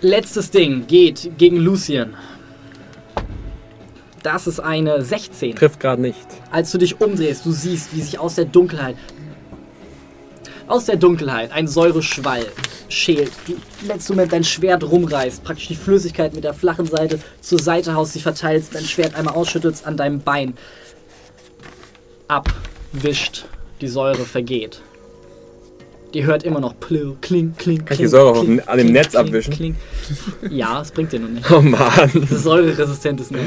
[0.00, 2.14] Letztes Ding geht gegen Lucien.
[4.22, 5.54] Das ist eine 16.
[5.56, 6.26] Trifft gerade nicht.
[6.50, 8.96] Als du dich umdrehst, du siehst, wie sich aus der Dunkelheit,
[10.66, 12.46] aus der Dunkelheit ein Säureschwall
[12.88, 13.32] schält.
[13.46, 17.58] Du im letzten Moment dein Schwert rumreißt, praktisch die Flüssigkeit mit der flachen Seite zur
[17.58, 20.54] Seite haust, sie verteilst, dein Schwert einmal ausschüttelst an deinem Bein.
[22.28, 23.46] Abwischt,
[23.80, 24.80] die Säure vergeht.
[26.14, 28.68] Die hört immer noch plö, kling, kling, Kann ich die kling, Säure auf kling, dem-
[28.68, 29.52] an dem kling, Netz kling, abwischen?
[29.54, 29.76] kling.
[30.50, 31.50] Ja, es bringt dir noch nicht.
[31.50, 32.10] Oh Mann.
[32.14, 33.42] Das ist säureresistentes Netz.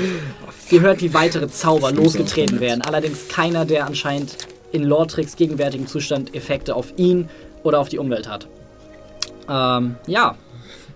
[0.69, 2.81] Ihr hört, wie weitere Zauber losgetreten werden.
[2.81, 4.37] Allerdings keiner, der anscheinend
[4.71, 7.29] in Lortrix gegenwärtigem Zustand Effekte auf ihn
[7.63, 8.47] oder auf die Umwelt hat.
[9.49, 10.35] Ähm, ja.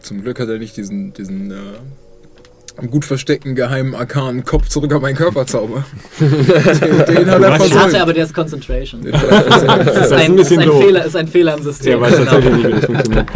[0.01, 1.55] Zum Glück hat er nicht diesen, diesen äh,
[2.89, 5.85] gut versteckten geheimen arkanen Kopf zurück auf meinen Körper Zauber.
[6.19, 7.95] den, den hat er Ich hatte versäumt.
[7.95, 9.01] aber der ist Concentration.
[9.01, 9.87] Den versäumt.
[9.87, 10.71] Das ist ein ein, ist ein.
[10.71, 11.85] Fehler, ist ein Fehler im System.
[11.91, 13.27] Der weiß tatsächlich nicht, wie das funktioniert.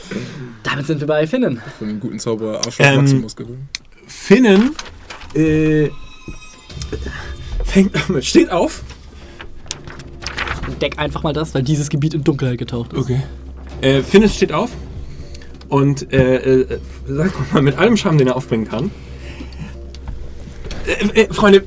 [0.62, 1.60] Damit sind wir bei Finnen.
[1.78, 3.58] Von einem guten Zauberer Arschloch Ähm, Maximus gewöhnt.
[4.06, 4.70] Finnen
[5.34, 5.88] äh,
[7.64, 7.92] fängt,
[8.24, 8.82] steht auf.
[10.80, 12.98] Deck einfach mal das, weil dieses Gebiet in Dunkelheit getaucht ist.
[12.98, 13.22] Okay.
[13.80, 14.70] Äh, Finnis steht auf
[15.68, 18.90] und äh, äh, sag mal mit allem Charme, den er aufbringen kann.
[20.86, 21.64] Äh, äh, Freunde,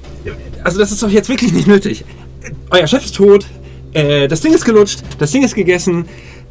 [0.63, 2.05] also das ist doch jetzt wirklich nicht nötig.
[2.41, 3.45] Äh, Euer Chef ist tot,
[3.93, 6.05] äh, das Ding ist gelutscht, das Ding ist gegessen.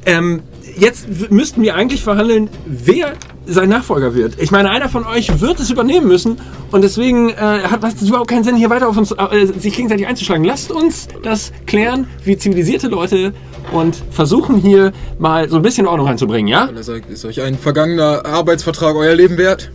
[0.06, 0.42] Ähm,
[0.78, 3.12] jetzt müssten wir eigentlich verhandeln, wer
[3.46, 4.40] sein Nachfolger wird.
[4.40, 6.38] Ich meine, einer von euch wird es übernehmen müssen
[6.70, 10.06] und deswegen äh, hat es überhaupt keinen Sinn, hier weiter auf uns äh, sich gegenseitig
[10.06, 10.44] einzuschlagen.
[10.44, 13.32] Lasst uns das klären, wie zivilisierte Leute
[13.72, 16.68] und versuchen hier mal so ein bisschen Ordnung reinzubringen, ja?
[16.68, 19.70] Er ist euch ein vergangener Arbeitsvertrag euer Leben wert?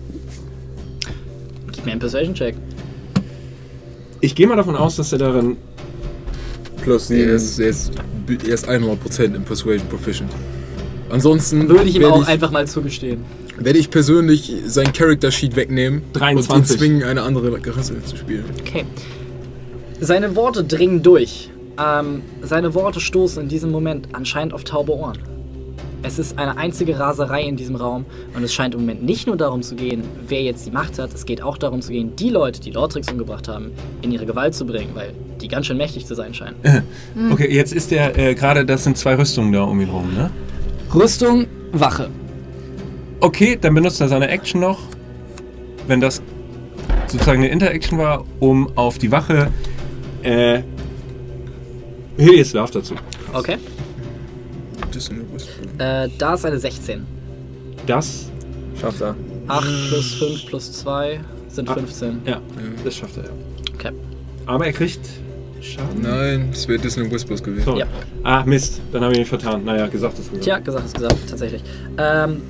[1.72, 2.56] Gib mir einen Persuasion-Check.
[4.22, 5.58] Ich gehe mal davon aus, dass er darin
[6.84, 7.36] Plus Er 7.
[7.36, 7.92] ist, er ist,
[8.28, 10.32] er ist 100% im Persuasion proficient.
[11.14, 13.24] Ansonsten Würde ich ihm auch ich, einfach mal zugestehen.
[13.58, 16.56] werde ich persönlich sein Character Sheet wegnehmen und 23.
[16.56, 18.46] ihn zwingen, eine andere Rasse zu spielen.
[18.60, 18.84] Okay.
[20.00, 21.52] Seine Worte dringen durch.
[21.78, 25.20] Ähm, seine Worte stoßen in diesem Moment anscheinend auf taube Ohren.
[26.02, 29.38] Es ist eine einzige Raserei in diesem Raum und es scheint im Moment nicht nur
[29.38, 32.30] darum zu gehen, wer jetzt die Macht hat, es geht auch darum zu gehen, die
[32.30, 36.08] Leute, die Lortrix umgebracht haben, in ihre Gewalt zu bringen, weil die ganz schön mächtig
[36.08, 36.56] zu sein scheinen.
[37.32, 40.32] Okay, jetzt ist der äh, gerade, das sind zwei Rüstungen da um ihn rum, ne?
[40.94, 42.10] Rüstung, Wache.
[43.20, 44.80] Okay, dann benutzt er seine Action noch,
[45.88, 46.22] wenn das
[47.08, 49.50] sozusagen eine Interaction war, um auf die Wache
[50.24, 50.62] äh,
[52.18, 52.96] Hideous Love dazu.
[53.34, 53.58] Okay.
[54.94, 56.04] Dissonant Whisper.
[56.04, 57.06] Äh, da ist eine 16.
[57.88, 58.30] Das,
[58.80, 59.16] Schafft er.
[59.48, 61.74] 8 plus 5 plus 2 sind Ah.
[61.76, 62.22] 15.
[62.26, 62.42] ja,
[62.84, 63.30] das schafft er ja.
[63.74, 63.92] Okay.
[64.46, 65.02] Aber er kriegt
[65.64, 66.02] Schaden.
[66.02, 67.64] Nein, das wäre Dissonant Whispers gewesen.
[67.64, 67.78] So.
[67.78, 67.86] Ja.
[68.24, 69.64] Ah, Mist, dann habe ich mich vertan.
[69.64, 70.44] Naja, gesagt ist gesagt.
[70.44, 71.64] Tja, gesagt ist gesagt, tatsächlich.
[71.98, 72.42] Ähm,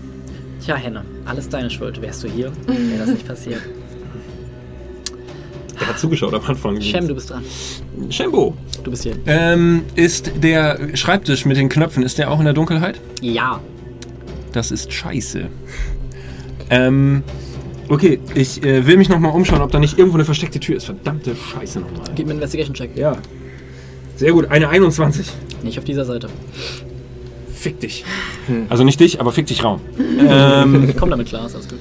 [0.66, 2.02] tja, Henne, alles deine Schuld.
[2.02, 3.62] Wärst du hier, wäre das nicht passiert.
[5.80, 6.80] Er hat zugeschaut am Anfang.
[6.80, 7.44] Shem, du bist dran.
[8.10, 8.56] Shembo.
[8.84, 9.16] Du bist hier.
[9.26, 13.02] Ähm, ist der Schreibtisch mit den Knöpfen, ist der auch in der Dunkelheit?
[13.22, 13.60] Ja.
[14.54, 15.48] Das ist scheiße.
[16.70, 17.24] Ähm,
[17.90, 20.86] okay, ich äh, will mich nochmal umschauen, ob da nicht irgendwo eine versteckte Tür ist.
[20.86, 22.02] Verdammte Scheiße nochmal.
[22.16, 22.96] Gib mir einen Investigation-Check.
[22.96, 23.18] Ja.
[24.16, 25.28] Sehr gut, eine 21.
[25.64, 26.28] Nicht auf dieser Seite.
[27.54, 28.04] Fick dich.
[28.70, 29.80] Also nicht dich, aber fick dich Raum.
[30.20, 31.80] ähm, Komm damit klar, ist alles gut.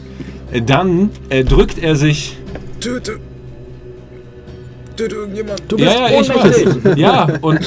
[0.67, 2.37] dann äh, drückt er sich.
[2.81, 3.19] Töte!
[5.03, 5.63] Töte irgendjemand!
[5.67, 6.97] Du bist Ja, ja, ich weiß.
[6.97, 7.61] Ja, und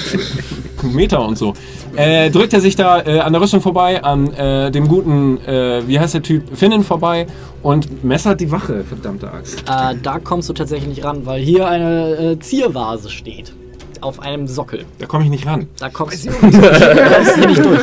[0.83, 1.53] Meter und so.
[1.97, 5.81] Äh, drückt er sich da äh, an der Rüstung vorbei, an äh, dem guten, äh,
[5.85, 7.27] wie heißt der Typ, Finnen vorbei
[7.61, 9.63] und messert die Wache, verdammte Axt.
[9.67, 13.53] Äh, da kommst du tatsächlich nicht ran, weil hier eine äh, Ziervase steht.
[14.01, 14.85] Auf einem Sockel.
[14.99, 15.67] Da komme ich nicht ran.
[15.79, 17.81] Da kommst du kommst hier nicht durch.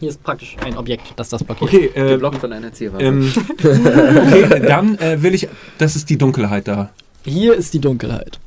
[0.00, 1.70] Hier ist praktisch ein Objekt, das das blockiert.
[1.70, 3.04] Okay, äh, Geblockt von einer Zierwaffe.
[3.04, 5.48] ähm, okay dann äh, will ich,
[5.78, 6.90] das ist die Dunkelheit da.
[7.24, 8.38] Hier ist die Dunkelheit.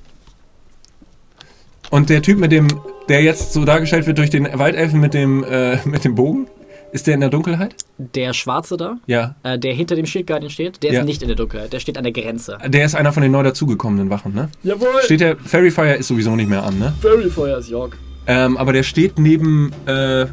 [1.90, 2.68] Und der Typ mit dem,
[3.10, 6.48] der jetzt so dargestellt wird durch den Waldelfen mit dem, äh, mit dem Bogen,
[6.92, 7.76] ist der in der Dunkelheit?
[7.98, 9.36] Der Schwarze da, Ja.
[9.44, 11.00] äh, der hinter dem Shield Guardian steht, der Ja.
[11.02, 12.58] ist nicht in der Dunkelheit, der steht an der Grenze.
[12.68, 14.50] Der ist einer von den neu dazugekommenen Wachen, ne?
[14.64, 15.02] Jawohl!
[15.04, 16.94] Steht der, Fairy Fire ist sowieso nicht mehr an, ne?
[17.02, 17.98] Very Feuer ist York.
[18.28, 20.26] Ähm, aber der steht neben, äh,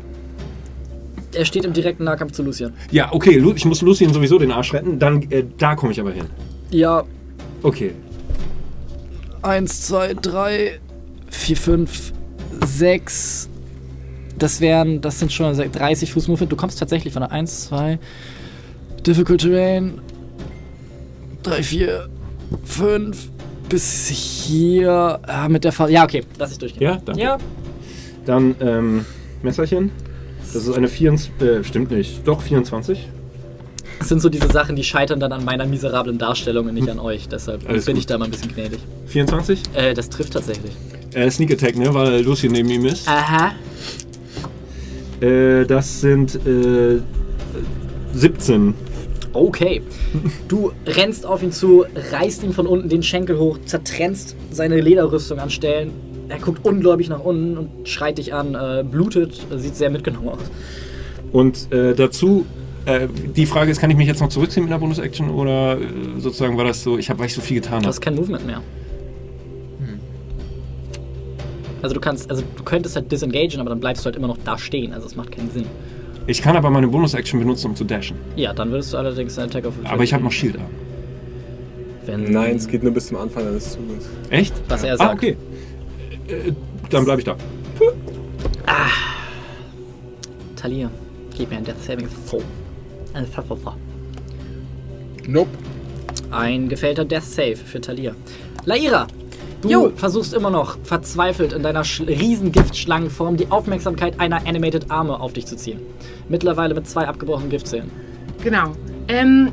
[1.36, 2.72] Er steht im direkten Nahkampf zu Lucian.
[2.92, 6.00] ja, okay, Lu ich muss Lucien sowieso den Arsch retten, dann, äh, da komme ich
[6.00, 6.26] aber hin.
[6.70, 7.04] Ja,
[7.62, 7.92] Okay.
[9.44, 10.80] Eins, zwei, drei,
[11.28, 12.12] vier, fünf,
[12.64, 13.48] sechs.
[14.38, 16.50] Das wären, das sind schon 30 Fuß Movement.
[16.50, 17.98] Du kommst tatsächlich von der 1, 2,
[19.06, 20.00] Difficult Terrain,
[21.42, 22.08] 3, 4,
[22.64, 23.28] 5
[23.68, 25.90] bis hier ah, mit der Fall.
[25.90, 26.82] Ja, okay, lass ich durchgehen.
[26.82, 27.20] Ja, danke.
[27.20, 27.38] Ja,
[28.24, 29.04] Dann, ähm,
[29.42, 29.90] Messerchen.
[30.40, 33.08] Das ist eine 24, äh, stimmt nicht, doch 24.
[33.98, 36.98] das sind so diese Sachen, die scheitern dann an meiner miserablen Darstellung und nicht an
[36.98, 37.28] euch.
[37.28, 37.68] Deshalb Hm.
[37.70, 38.00] Alles bin gut.
[38.00, 38.80] ich da mal ein bisschen gnädig.
[39.06, 39.60] 24?
[39.74, 40.72] Äh, das trifft tatsächlich.
[41.14, 43.08] Äh, Sneak Attack, ne, weil Lucien neben ihm ist.
[43.08, 43.52] Aha.
[45.20, 47.00] Äh, das sind, äh,
[48.14, 48.74] 17.
[49.32, 49.82] Okay.
[50.48, 55.38] Du rennst auf ihn zu, reißt ihm von unten den Schenkel hoch, zertrennst seine Lederrüstung
[55.40, 55.90] an Stellen.
[56.28, 60.38] Er guckt ungläubig nach unten und schreit dich an, äh, blutet, sieht sehr mitgenommen aus.
[61.32, 62.46] Und äh, dazu,
[62.86, 65.84] äh, die Frage ist, kann ich mich jetzt noch zurückziehen mit einer Bonus-Action oder äh,
[66.18, 67.88] sozusagen war das so, ich habe, weil ich so viel getan Du habe.
[67.88, 68.60] hast kein Movement mehr.
[71.82, 74.38] Also du kannst, also du könntest halt disengagen, aber dann bleibst du halt immer noch
[74.42, 74.94] da stehen.
[74.94, 75.66] Also es macht keinen Sinn.
[76.26, 78.16] Ich kann aber meine Bonus-Action benutzen, um zu dashen.
[78.36, 80.64] Ja, dann würdest du allerdings einen Attack of Aber ich habe noch Shield an.
[82.06, 84.08] Wenn, Nein, es geht nur bis zum Anfang deines Zuges.
[84.30, 84.54] Echt?
[84.68, 85.14] Was er Ah, sagt.
[85.14, 85.36] okay.
[86.28, 86.52] Äh,
[86.88, 87.36] dann bleibe ich da.
[90.56, 90.90] Talia,
[91.36, 92.42] gib mir ein Death Saving Throw.
[95.26, 95.50] Nope.
[96.30, 98.14] Ein gefällter Death Save für Talia.
[98.64, 99.06] Laira,
[99.62, 99.92] du Jo.
[99.94, 105.32] versuchst immer noch verzweifelt in deiner Sch- riesen Giftschlangenform die Aufmerksamkeit einer Animated Arme auf
[105.32, 105.80] dich zu ziehen.
[106.28, 107.90] Mittlerweile mit zwei abgebrochenen Giftzähnen.
[108.42, 108.72] Genau.
[109.08, 109.50] Ähm,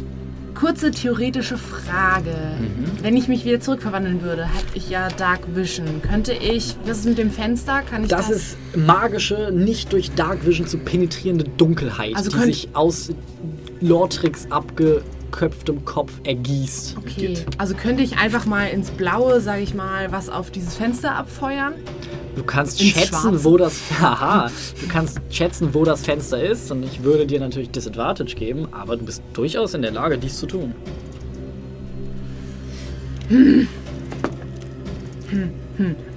[0.55, 2.35] kurze theoretische Frage.
[2.59, 3.03] Mhm.
[3.03, 6.01] Wenn ich mich wieder zurückverwandeln würde, hätte ich ja Dark Vision.
[6.01, 7.81] Könnte ich, was ist mit dem Fenster?
[7.81, 8.27] Kann ich das?
[8.27, 13.11] Das ist magische, nicht durch Dark Vision zu penetrierende Dunkelheit, Also die sich aus
[13.80, 14.47] Lortrix
[15.32, 16.98] abgeköpftem Kopf ergießt.
[16.98, 21.16] Okay, also könnte ich einfach mal ins Blaue, sage ich mal, was auf dieses Fenster
[21.16, 21.74] abfeuern?
[22.35, 23.43] Du kannst Ins schätzen, Schwarze.
[23.43, 27.72] wo das Haha, du kannst schätzen, wo das Fenster ist und ich würde dir natürlich
[27.72, 30.74] Disadvantage geben, aber du bist durchaus in der Lage, dies zu tun.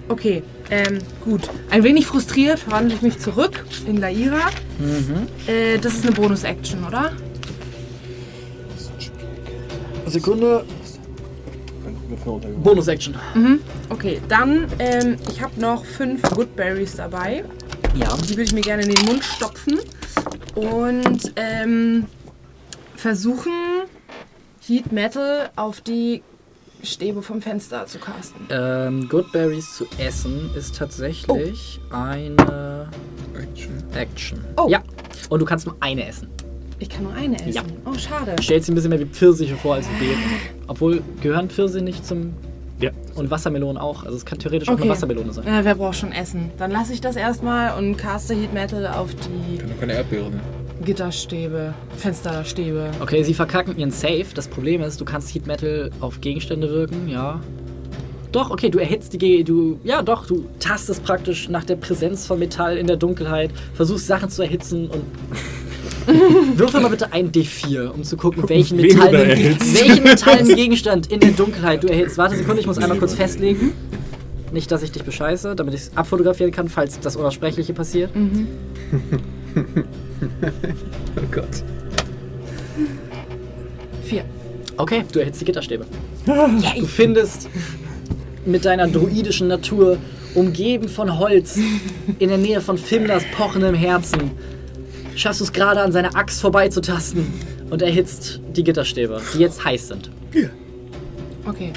[0.08, 1.48] Okay, ähm, gut.
[1.70, 4.50] Ein wenig frustriert verwandle ich mich zurück in Laira.
[4.78, 5.28] Mhm.
[5.46, 7.12] Äh, das ist eine Bonus-Action, oder?
[10.14, 10.64] Sekunde.
[12.62, 13.14] Bonus-Action.
[13.90, 17.44] Okay, dann, ähm, ich habe noch fünf Goodberries dabei.
[17.94, 18.16] Ja.
[18.16, 19.80] Die würde ich mir gerne in den Mund stopfen.
[20.54, 22.06] und ähm,
[22.96, 23.52] versuchen
[24.66, 26.22] Heat Metal auf die
[26.82, 28.46] Stäbe vom Fenster zu casten.
[28.50, 32.88] Ähm, Goodberries zu essen ist tatsächlich eine
[33.34, 33.82] Action.
[33.94, 34.44] Action.
[34.56, 34.68] Oh.
[34.68, 34.82] Ja.
[35.28, 36.28] Und du kannst nur eine essen.
[36.78, 37.52] Ich kann nur eine essen.
[37.52, 37.62] Ja.
[37.86, 38.34] Oh, schade.
[38.42, 40.20] Stellt sie ein bisschen mehr wie Pfirsiche vor als wie Beeren.
[40.66, 42.32] Obwohl, gehören Pfirsiche nicht zum.
[42.80, 42.90] Ja.
[43.14, 44.04] Und Wassermelonen auch.
[44.04, 44.82] Also es kann theoretisch auch Okay.
[44.82, 45.44] eine Wassermelone sein.
[45.46, 46.50] Ja, wer braucht schon Essen?
[46.58, 50.30] Dann lasse ich das erstmal und caste Heat Metal auf die Kann doch keine Erdbeere,
[50.30, 50.40] ne?
[50.84, 52.90] Gitterstäbe, Fensterstäbe.
[53.00, 54.26] Okay, sie verkacken ihren Safe.
[54.34, 57.40] Das Problem ist, du kannst Heat Metal auf Gegenstände wirken, ja.
[58.32, 62.26] Doch, okay, du erhitzt die Ge du Ja, doch, du tastest praktisch nach der Präsenz
[62.26, 65.04] von Metall in der Dunkelheit, versuchst Sachen zu erhitzen und.
[66.56, 71.20] Würfel mal bitte ein D4, um zu gucken, welchen Wen metallenen, welchen metallenen Gegenstand in
[71.20, 72.18] der Dunkelheit du erhitzt.
[72.18, 73.72] Warte Sekunde, ich muss einmal kurz festlegen.
[74.52, 78.10] Nicht, dass ich dich bescheiße, damit ich es abfotografieren kann, falls das Unaussprechliche passiert.
[81.16, 81.62] Oh Gott.
[84.02, 84.24] Vier.
[84.76, 85.86] Okay, du erhitzt die Gitterstäbe.
[86.26, 87.48] Du findest
[88.44, 89.98] mit deiner druidischen Natur,
[90.34, 91.58] umgeben von Holz,
[92.18, 94.32] in der Nähe von Fimlas pochendem Herzen,
[95.16, 97.26] schaffst du es gerade an seiner Axt vorbeizutasten
[97.70, 100.10] und erhitzt die Gitterstäbe, die jetzt heiß sind.
[101.46, 101.72] Okay.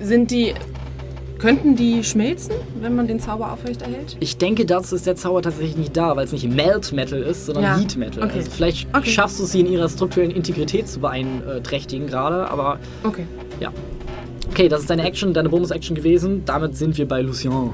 [0.00, 0.54] Sind die.
[1.38, 4.16] Könnten die schmelzen, wenn man den Zauber aufrechterhält?
[4.20, 7.46] Ich denke, dazu ist der Zauber tatsächlich nicht da, weil es nicht Melt Metal ist,
[7.46, 8.22] sondern Ja, Heat Metal.
[8.22, 8.38] okay.
[8.38, 9.10] Also vielleicht Okay.
[9.10, 13.26] schaffst du es, sie in ihrer strukturellen Integrität zu beeinträchtigen gerade, aber Okay.
[14.50, 16.44] okay, das ist deine Action, deine Bonus-Action gewesen.
[16.46, 17.70] Damit sind wir bei Lucien.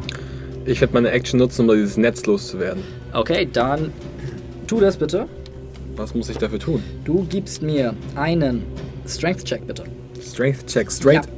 [0.69, 2.83] Ich werde meine Action nutzen, um dieses Netz loszuwerden.
[3.15, 3.91] Okay, dann
[4.67, 5.27] tu das bitte.
[5.97, 6.83] Was muss ich dafür tun?
[7.07, 8.65] Du gibst mir einen
[9.07, 9.85] Strength-Check, bitte.
[10.23, 11.25] Strength Check straight.
[11.25, 11.33] Ja.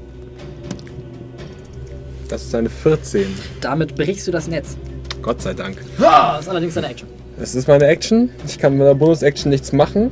[2.28, 3.26] Das ist eine 14.
[3.60, 4.76] Damit brichst du das Netz.
[5.22, 5.76] Gott sei Dank.
[5.96, 7.08] Das ist allerdings deine Action.
[7.38, 8.30] Das ist meine Action.
[8.48, 10.10] Ich kann mit meiner Bonus-Action nichts machen.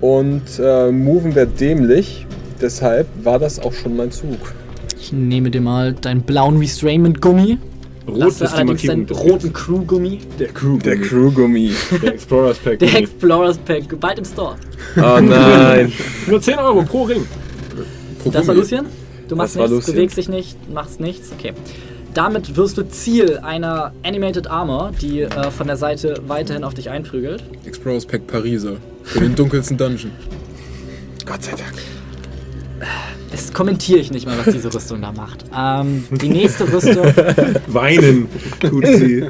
[0.00, 2.24] Und äh, moven wäre dämlich.
[2.60, 4.54] Deshalb war das auch schon mein Zug.
[5.00, 7.58] Ich nehme dir mal deinen blauen Restrainment-Gummi.
[8.06, 9.06] Rot Lasse ist die Markierung.
[9.06, 10.18] des roten Crew-Gummi.
[10.38, 10.78] Der Crew.
[10.78, 11.72] Der Crew-Gummi.
[12.02, 12.78] Der Explorers Pack.
[12.80, 14.56] Der Explorers Pack, bald im Store.
[14.96, 15.92] Oh nein.
[16.26, 17.24] Nur 10 Euro pro Ring.
[18.24, 18.86] Das war Lucien?
[19.28, 21.30] Du machst Das nichts, bewegst dich nicht, machst nichts.
[21.38, 21.52] Okay.
[22.12, 26.90] Damit wirst du Ziel einer Animated Armor, die äh, von der Seite weiterhin auf dich
[26.90, 27.42] einprügelt.
[27.64, 28.76] Explorers Pack Pariser.
[29.02, 30.10] Für den dunkelsten Dungeon.
[31.24, 31.74] Gott sei Dank.
[33.32, 35.44] Das kommentiere ich nicht mal, was diese Rüstung da macht.
[35.56, 37.04] Ähm, die nächste Rüstung
[37.66, 38.28] Weinen
[38.60, 39.26] tut sie.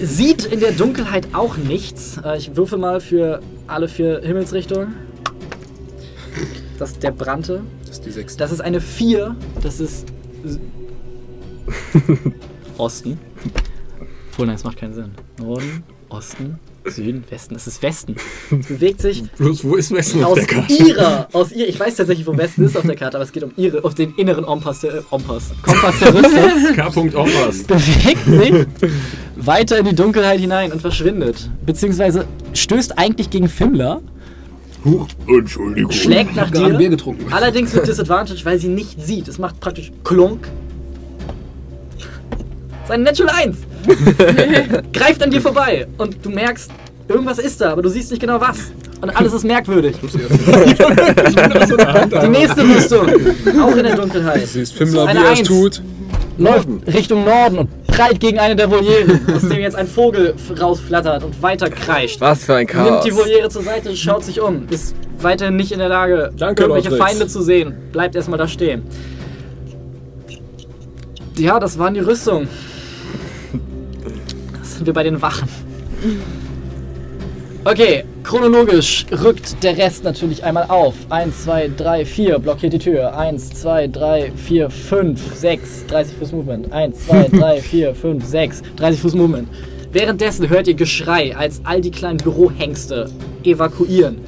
[0.00, 2.18] sieht in der Dunkelheit auch nichts.
[2.24, 4.94] Äh, ich würfe mal für alle vier Himmelsrichtungen.
[6.78, 7.62] Das ist der Brannte.
[7.86, 8.38] Das ist die sechste.
[8.38, 9.36] Das ist eine 4.
[9.62, 10.06] Das ist
[12.78, 13.18] Osten.
[14.32, 15.12] Obwohl, nein, das macht keinen Sinn.
[15.38, 17.54] Norden, Osten, Süden, Westen.
[17.54, 18.16] Das ist Westen.
[18.50, 20.72] Es bewegt sich Bloß, wo ist Westen auf aus der Karte?
[20.72, 23.44] ihrer, aus ihr, ich weiß tatsächlich, wo Westen ist auf der Karte, aber es geht
[23.44, 26.74] um ihre, auf den inneren Ompass der, äh, Ompass, Kompass der Rüstung.
[26.74, 27.18] K.
[27.18, 27.62] Omas.
[27.64, 28.66] bewegt sich
[29.36, 31.50] weiter in die Dunkelheit hinein und verschwindet.
[31.64, 34.00] Beziehungsweise stößt eigentlich gegen Fimmler,
[34.84, 35.92] Huch, Entschuldigung.
[35.92, 36.90] schlägt nach Gerade Bier dir.
[36.90, 37.32] getrunken.
[37.32, 39.28] Allerdings mit Disadvantage, weil sie nicht sieht.
[39.28, 40.48] Es macht praktisch Klunk.
[42.88, 43.58] Sein Natural 1.
[44.92, 46.70] Greift an dir vorbei und du merkst,
[47.08, 48.58] irgendwas ist da, aber du siehst nicht genau was.
[49.00, 49.96] Und alles ist merkwürdig.
[50.02, 50.18] Die
[52.28, 53.08] nächste Rüstung,
[53.60, 54.46] auch in der Dunkelheit.
[54.46, 55.48] Sie ist Das Fimmler, wie er es Eins.
[55.48, 55.82] tut.
[56.38, 61.24] läuft Richtung Norden und prallt gegen eine der Volieren, aus dem jetzt ein Vogel rausflattert
[61.24, 62.20] und weiter kreischt.
[62.20, 63.04] Was für ein Nimmt Chaos.
[63.04, 66.90] die Voliere zur Seite, schaut sich um, ist weiterhin nicht in der Lage, Danke, irgendwelche
[66.90, 67.02] Lord.
[67.02, 67.74] Feinde zu sehen.
[67.92, 68.82] Bleibt erstmal da stehen.
[71.36, 72.48] Ja, das waren die Rüstungen.
[74.72, 75.50] Das sind wir bei den Wachen.
[77.62, 80.94] Okay, chronologisch rückt der Rest natürlich einmal auf.
[81.10, 83.14] 1, 2, 3, 4, blockiert die Tür.
[83.14, 86.72] 1, 2, 3, 4, 5, 6, 30 Fuß Movement.
[86.72, 89.48] 1, 2, 3, 4, 5, 6, 30 Fuß Movement.
[89.92, 93.10] Währenddessen hört ihr Geschrei, als all die kleinen Bürohengste
[93.44, 94.22] evakuieren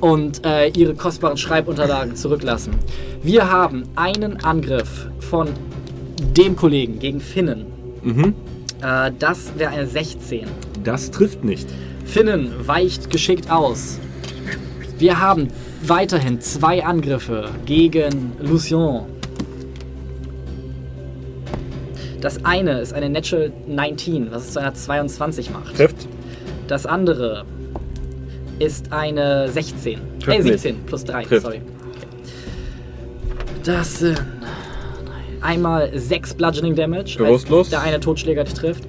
[0.00, 2.76] und äh, ihre kostbaren Schreibunterlagen zurücklassen.
[3.24, 5.48] Wir haben einen Angriff von
[6.36, 7.66] dem Kollegen gegen Finnen.
[8.04, 8.34] Mhm.
[8.82, 10.46] Äh, das wäre eine 16.
[10.84, 11.68] Das trifft nicht.
[12.04, 13.98] Finnen weicht geschickt aus.
[14.98, 15.48] Wir haben
[15.82, 19.02] weiterhin zwei Angriffe gegen Lucien.
[22.20, 25.76] Das eine ist eine Natural 19, was es zu einer 22 macht.
[25.76, 26.08] Trifft.
[26.66, 27.44] Das andere
[28.58, 30.00] ist eine 16.
[30.20, 30.60] Trifft Äh, nicht.
[30.60, 31.42] 17 plus 3, Trifft.
[31.42, 31.60] sorry.
[33.62, 34.20] Das sind
[35.40, 37.16] einmal 6 Bludgeoning Damage.
[37.18, 37.66] Bewusstlos.
[37.66, 38.84] Als der eine Totschläger dich trifft.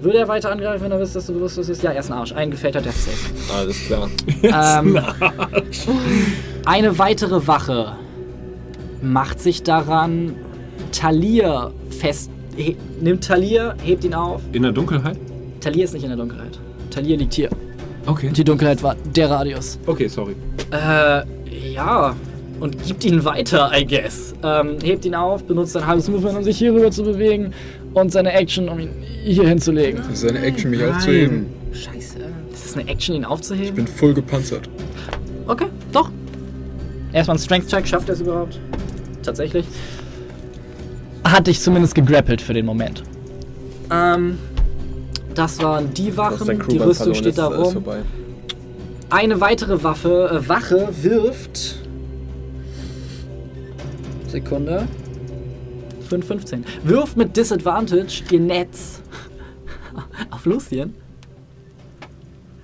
[0.00, 1.82] Würde er weiter angreifen, wenn er wisst, dass du bewusst bist?
[1.82, 2.32] Ja, er ist ein Arsch.
[2.32, 3.54] Ein gefällter Death Safe.
[3.54, 4.08] Alles klar.
[4.42, 4.98] Ähm,
[6.64, 7.96] eine weitere Wache
[9.02, 10.34] macht sich daran,
[10.92, 12.30] Talir fest.
[12.56, 14.40] He, nimmt Talir, hebt ihn auf.
[14.52, 15.18] In der Dunkelheit?
[15.60, 16.58] Talir ist nicht in der Dunkelheit.
[16.90, 17.50] Talir liegt hier.
[18.06, 18.30] Okay.
[18.32, 19.78] Die Dunkelheit war der Radius.
[19.86, 20.34] Okay, sorry.
[20.72, 21.22] Äh,
[21.72, 22.14] ja.
[22.60, 24.34] Und gibt ihn weiter, I guess.
[24.42, 27.52] Ähm, hebt ihn auf, benutzt sein halbes Movement, um sich hier rüber zu bewegen.
[27.94, 28.90] Und seine Action, um ihn
[29.24, 30.02] hier hinzulegen.
[30.08, 31.46] Das ist eine Action, mich aufzuheben.
[31.72, 32.18] Scheiße.
[32.50, 33.66] Das ist eine Action, ihn aufzuheben?
[33.66, 34.68] Ich bin voll gepanzert.
[35.46, 36.10] Okay, doch.
[37.12, 38.60] Erstmal ein Strength-Check, schafft er es überhaupt?
[39.22, 39.64] Tatsächlich.
[41.24, 43.02] Hat dich zumindest gegrappelt für den Moment.
[43.90, 44.38] Ähm,
[45.34, 47.84] das waren die Wachen, die Rüstung steht da rum.
[49.10, 51.79] Eine weitere Waffe, äh, Wache wirft.
[54.30, 54.88] Sekunde.
[56.10, 56.64] 5,15.
[56.84, 59.00] Wirft mit Disadvantage ihr Netz
[60.30, 60.94] auf Lucien.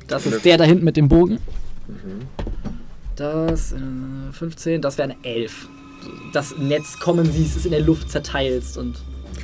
[0.08, 1.38] Das ist der da hinten mit dem Bogen.
[3.16, 3.76] Das äh,
[4.32, 5.68] 15, das wäre eine 11.
[6.32, 8.96] Das Netz kommen siehst, es in der Luft zerteilst und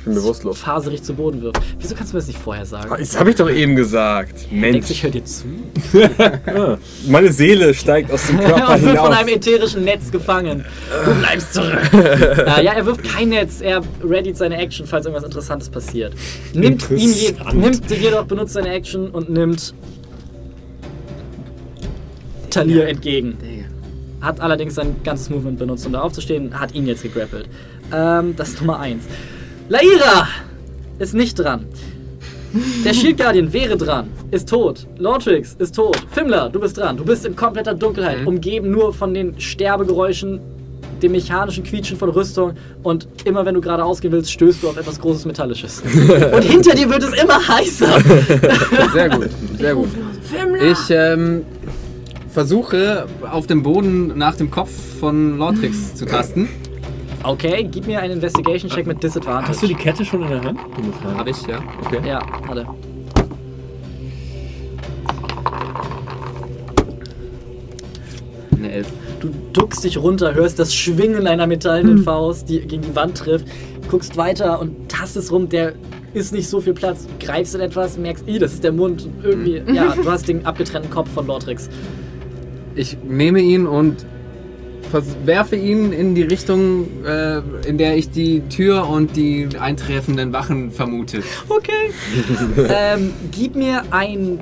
[0.03, 0.59] Ich bin bewusstlos.
[0.59, 1.61] faserig zu Boden wirft.
[1.79, 2.93] Wieso kannst du mir das nicht vorher sagen?
[2.99, 4.33] Das habe ich doch eben gesagt.
[4.33, 4.87] Denkst Mensch.
[4.87, 5.45] du, ich höre dir zu?
[5.93, 6.77] Ja.
[7.07, 10.65] Meine Seele steigt aus dem Körper und wird von einem ätherischen Netz gefangen.
[11.05, 11.79] Du bleibst zurück.
[11.93, 13.61] äh, ja, er wirft kein Netz.
[13.61, 16.13] Er readyt seine Action, falls irgendwas Interessantes passiert.
[16.53, 19.73] Nimmt ihn je, nimmt jedoch, benutzt seine Action und nimmt
[22.49, 23.37] Talir entgegen.
[24.19, 27.47] Hat allerdings sein ganzes Movement benutzt, um da aufzustehen, hat ihn jetzt gegrappelt.
[27.93, 29.03] Ähm, das ist Nummer 1.
[29.73, 30.27] Laira
[30.99, 31.65] ist nicht dran.
[32.85, 34.85] Der Shield Guardian wäre dran, ist tot.
[34.99, 35.97] Lortrix ist tot.
[36.11, 36.95] Fimmler, du bist dran.
[36.95, 40.39] Du bist in kompletter Dunkelheit, umgeben nur von den Sterbegeräuschen,
[41.01, 42.53] dem mechanischen Quietschen von Rüstung
[42.83, 45.81] und immer wenn du gerade ausgehen willst, stößt du auf etwas Großes Metallisches.
[46.35, 47.99] und hinter dir wird es immer heißer.
[48.93, 49.89] Sehr gut, sehr gut.
[50.61, 51.41] Ich ähm,
[52.29, 54.69] versuche auf dem Boden nach dem Kopf
[54.99, 56.47] von Lortrix zu tasten.
[57.25, 59.47] Okay, gib mir einen Investigation-Check mit Disadvantage.
[59.47, 60.59] Hast du die Kette schon in der Hand?
[61.17, 61.63] Habe ich, ja.
[61.85, 62.01] Okay.
[62.05, 62.67] Ja, warte.
[68.57, 68.87] Eine Elf.
[69.21, 73.47] Du duckst dich runter, hörst das Schwingen einer metallenen Faust, die gegen die Wand trifft,
[73.89, 75.75] guckst weiter und tastest rum, der
[76.13, 77.07] ist nicht so viel Platz.
[77.21, 79.05] Greifst in etwas, merkst, i, das ist der Mund.
[79.05, 81.69] Und irgendwie, ja, du hast den abgetrennten Kopf von Lortrix.
[82.75, 84.05] Ich nehme ihn und
[85.25, 90.71] werfe ihn in die Richtung, äh, in der ich die Tür und die eintreffenden Wachen
[90.71, 91.23] vermute.
[91.49, 91.91] Okay.
[92.69, 94.39] ähm, gib mir ein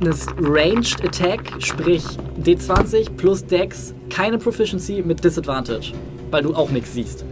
[0.00, 2.04] das Ranged Attack, sprich
[2.44, 5.92] D20 plus Dex, keine Proficiency mit Disadvantage,
[6.30, 7.24] weil du auch nichts siehst.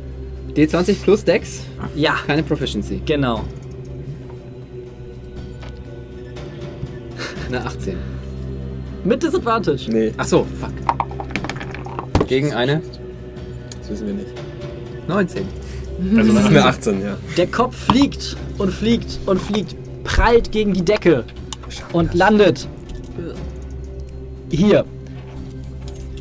[0.55, 1.61] D20 plus Dex,
[1.95, 3.01] Ja, keine Proficiency.
[3.05, 3.45] genau.
[7.47, 7.97] Eine 18.
[9.05, 9.89] Mit Disadvantage.
[9.89, 10.73] Nee, Ach so, fuck.
[12.27, 12.83] Gegen eine
[13.87, 14.29] das wissen wir nicht.
[15.07, 15.45] 19.
[16.17, 17.17] Also Das ist eine eine 18, ja.
[17.37, 21.25] Der Kopf fliegt und fliegt und fliegt, prallt gegen die Decke
[21.93, 22.67] und landet
[24.51, 24.85] hier.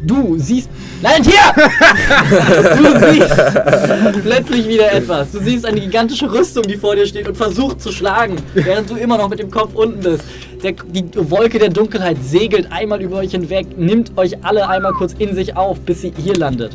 [0.03, 0.69] Du siehst.
[1.05, 1.53] Landet hier!
[2.77, 5.31] du siehst plötzlich wieder etwas.
[5.31, 8.95] Du siehst eine gigantische Rüstung, die vor dir steht und versucht zu schlagen, während du
[8.95, 10.23] immer noch mit dem Kopf unten bist.
[10.63, 15.13] Der, die Wolke der Dunkelheit segelt einmal über euch hinweg, nimmt euch alle einmal kurz
[15.19, 16.71] in sich auf, bis sie hier landet.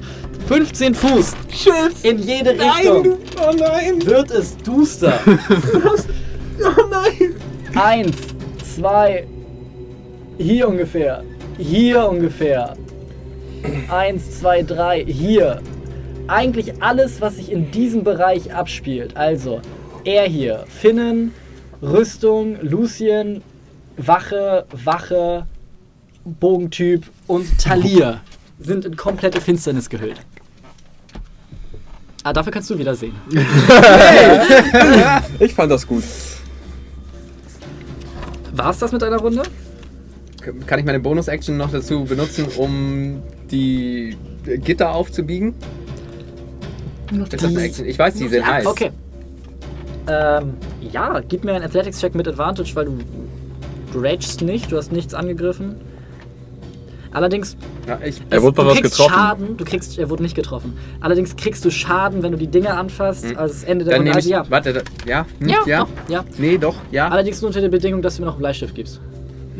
[0.46, 1.32] 15 Fuß
[2.02, 4.04] in jede Richtung Oh nein!
[4.04, 5.18] wird es duster.
[6.62, 7.34] Oh nein!
[7.74, 8.14] Eins,
[8.76, 9.26] zwei,
[10.36, 11.24] hier ungefähr,
[11.56, 12.74] hier ungefähr.
[13.88, 15.60] Eins, zwei, drei, hier.
[16.26, 19.16] Eigentlich alles, was sich in diesem Bereich abspielt.
[19.16, 19.60] Also,
[20.04, 21.32] er hier, Finnen,
[21.82, 23.42] Rüstung, Lucien,
[23.96, 25.46] Wache, Wache,
[26.24, 28.20] Bogentyp und Talir
[28.58, 30.20] sind in komplette Finsternis gehüllt.
[32.22, 33.14] Ah, dafür kannst du wieder sehen.
[35.38, 36.04] Ich fand das gut.
[38.52, 39.42] War's das mit deiner Runde?
[40.66, 45.54] Kann ich meine Bonus-Action noch dazu benutzen, um die Gitter aufzubiegen?
[47.12, 47.86] Ist das eine Action?
[47.86, 48.66] Ich weiß, die sind heiß.
[48.66, 48.90] Okay.
[50.08, 50.54] Ähm,
[50.92, 52.98] ja, gib mir einen Athletics-Check mit Advantage, weil du,
[53.92, 55.76] du ragest nicht, du hast nichts angegriffen.
[57.12, 57.56] Allerdings,
[57.88, 59.12] Ja, ich, Er wurde du kriegst getroffen.
[59.14, 60.76] Schaden, du kriegst, er wurde nicht getroffen.
[61.00, 64.04] Allerdings kriegst du Schaden, wenn du die Dinge anfasst, also das Ende der Hm.
[64.04, 64.14] dann Runde.
[64.16, 64.44] Also ja.
[64.48, 65.26] Warte, da, ja?
[65.40, 65.80] Hm, Ja, ja?
[65.80, 66.24] doch, ja.
[66.38, 67.08] Nee, doch, ja.
[67.08, 69.00] Allerdings nur unter der Bedingung, dass du mir noch einen Bleistift gibst.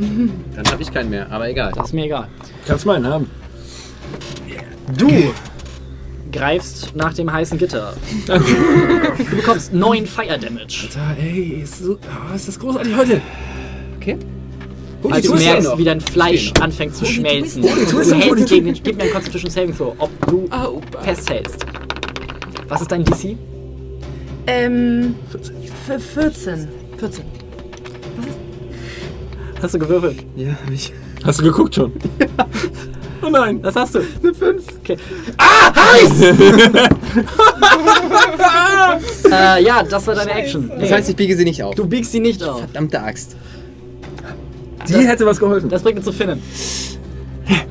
[0.57, 1.73] Dann habe ich keinen mehr, aber egal.
[1.75, 2.29] Das ist mir egal.
[2.67, 3.31] Kannst meinen haben.
[4.97, 5.33] Du
[6.33, 7.95] greifst nach dem heißen Gitter.
[8.27, 10.85] Du bekommst 9 Fire Damage.
[10.85, 13.20] Alter, ey, ist, so, ah, ist das großartig heute.
[14.01, 14.17] Okay.
[15.11, 15.79] Als du merkst, noch.
[15.79, 17.62] wie dein Fleisch anfängt zu schmelzen.
[17.62, 20.49] Holy Du Holy hältst gegen den, gib mir einen Constitution Saving Throw, ob du
[21.03, 21.65] festhältst.
[22.69, 23.37] Was ist dein DC?
[24.47, 25.55] Ähm, 14.
[26.15, 26.69] 14.
[26.99, 27.40] 14.
[29.63, 30.25] Hast du gewürfelt?
[30.37, 30.93] Ja, hab ich.
[31.25, 31.93] Hast du geguckt schon?
[33.23, 33.59] Oh nein.
[33.63, 33.99] Was hast du?
[33.99, 34.65] Eine 5.
[34.81, 34.97] Okay.
[35.37, 36.23] Ah, heiß!
[39.31, 40.71] äh, ja, das war deine Action.
[40.81, 41.75] Das heißt, ich biege sie nicht auf.
[41.75, 42.61] du biegst sie nicht auf.
[42.61, 43.37] Verdammte Axt.
[44.89, 45.69] Die hätte was geholfen.
[45.69, 46.43] Das bringt uns zu Finnen.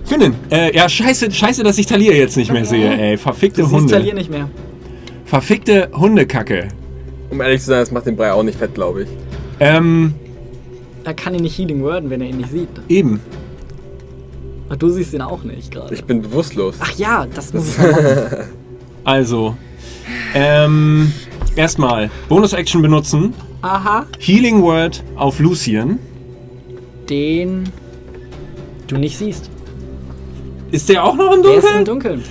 [0.06, 3.18] Finnen, äh, ja, scheiße, scheiße, dass ich Talia jetzt nicht mehr sehe, ey.
[3.18, 3.94] Verfickte Du Hunde.
[3.94, 4.50] Talir nicht mehr.
[5.26, 6.68] Verfickte Hundekacke.
[7.30, 9.10] Um ehrlich zu sein, das macht den Brei auch nicht fett, glaube ich.
[9.60, 10.16] Ähm,
[11.04, 12.70] Er kann ihn nicht Healing Worden, wenn er ihn nicht sieht.
[12.88, 13.20] eben.
[14.68, 15.94] Aber du siehst ihn auch nicht gerade.
[15.96, 16.76] Ich bin bewusstlos.
[16.80, 18.28] Ach ja, das muss ich machen.
[19.04, 19.56] Also,
[20.36, 21.12] ähm,
[21.56, 23.34] erstmal Bonus-Action benutzen.
[23.62, 24.06] Aha.
[24.20, 25.98] Healing Word auf Lucian.
[27.10, 27.64] Den
[28.88, 29.50] du nicht siehst.
[30.72, 32.22] Ist der auch noch im Der ist im Dunkeln?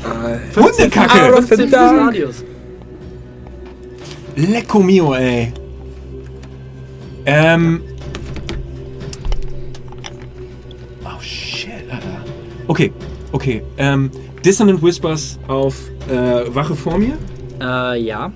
[0.54, 0.54] Dunkeln.
[0.54, 1.42] Hundekacke!
[1.42, 2.44] 15 Fuß Radius.
[4.36, 5.52] Lecco mio, ey.
[7.26, 7.80] Ähm.
[12.68, 12.92] Okay,
[13.32, 13.62] okay.
[13.78, 14.10] Ähm,
[14.44, 15.74] Dissonant Whispers auf
[16.08, 17.16] äh, Wache vor mir.
[17.60, 18.30] Äh, ja.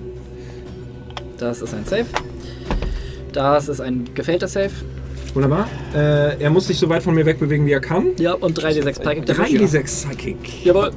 [1.37, 2.05] Das ist ein Safe.
[3.31, 4.71] Das ist ein gefällter Safe.
[5.33, 5.67] Wunderbar.
[5.95, 8.07] Äh, er muss sich so weit von mir wegbewegen, wie er kann.
[8.17, 9.57] Ja, und 3d6 Psychic Damage.
[9.57, 10.65] 3d6 Psychic.
[10.65, 10.91] Jawohl.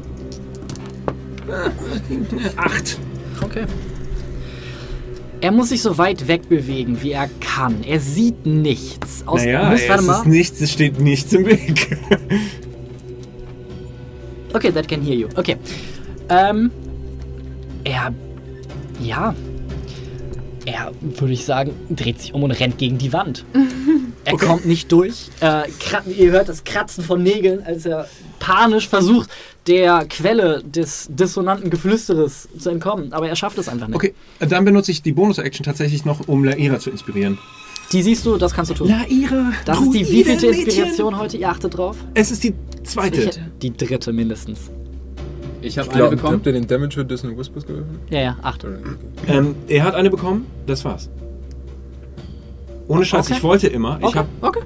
[2.57, 2.99] 8.
[3.43, 3.65] Okay.
[5.41, 7.83] Er muss sich so weit wegbewegen, wie er kann.
[7.85, 9.23] Er sieht nichts.
[9.27, 11.99] Aus, Naja, muss, es, ist nichts, es steht nichts im Weg.
[14.57, 15.29] Okay, that can hear you.
[15.37, 15.59] Okay.
[16.31, 16.71] Ähm.
[17.85, 18.15] Er.
[19.03, 19.35] Ja.
[20.65, 23.45] Er, würde ich sagen, dreht sich um und rennt gegen die Wand.
[24.25, 25.29] Er kommt nicht durch.
[25.41, 25.69] Äh,
[26.19, 28.09] ihr hört das Kratzen von Nägeln, als er
[28.41, 29.31] panisch versucht,
[29.69, 33.13] der Quelle des dissonanten Geflüsteres zu entkommen.
[33.13, 33.95] Aber er schafft es einfach nicht.
[33.95, 37.39] Okay, dann benutze ich die Bonus-Action tatsächlich noch, um Laira zu inspirieren.
[37.93, 38.89] Die siehst du, das kannst du tun.
[38.89, 39.53] Laira!
[39.65, 41.37] das ist die wievielte Inspiration heute?
[41.37, 41.97] Ihr achtet drauf?
[42.15, 43.21] Es ist die zweite.
[43.23, 44.71] Ich, die dritte mindestens.
[45.63, 46.35] Ich habe eine glaube, bekommen.
[46.37, 47.99] habt ihr den Damage für Disney Whispers geöffnet?
[48.11, 48.65] Ja, ja, acht.
[49.27, 51.09] Ähm, er hat eine bekommen, das war's.
[52.89, 53.35] Ohne Scheiß, Okay.
[53.39, 53.99] ich wollte immer.
[54.01, 54.61] Ich Okay, hab okay.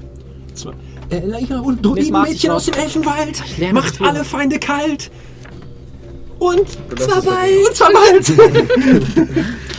[0.54, 0.72] zwei.
[1.10, 3.42] Äh, Laira und Druidenmädchen aus dem Elfenwald.
[3.72, 5.10] Macht alle Feinde kalt.
[6.40, 7.68] Und zwar ist bald.
[7.68, 8.32] Und zwar bald.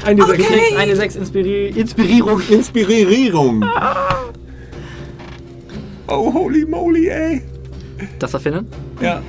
[0.06, 2.42] Ein dieser Du kriegst eine 6 Inspiri Inspirierung.
[2.50, 3.66] Inspirierung.
[6.14, 7.42] Oh, holy moly, ey.
[8.20, 8.68] Das erfinden?
[9.00, 9.22] Ja.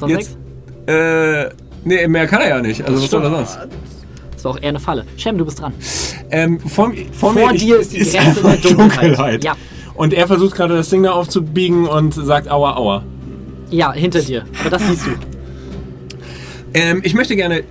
[0.00, 0.36] Sonst Jetzt.
[0.86, 0.92] nichts?
[0.92, 1.50] Äh,
[1.84, 2.82] nee, mehr kann er ja nicht.
[2.82, 3.58] Also, was soll er sonst?
[4.32, 5.04] Das war auch eher eine Falle.
[5.16, 5.72] Shem, du bist dran.
[6.32, 9.44] Ähm, vor, vor, Vor mir dir ist die Grenze einfach der Dunkelheit.
[9.44, 9.54] Ja.
[9.94, 13.04] Und er versucht gerade das Ding da aufzubiegen und sagt aua, aua.
[13.70, 14.46] Ja, hinter dir.
[14.62, 15.10] Aber das siehst du.
[16.74, 17.64] Ähm, ich möchte gerne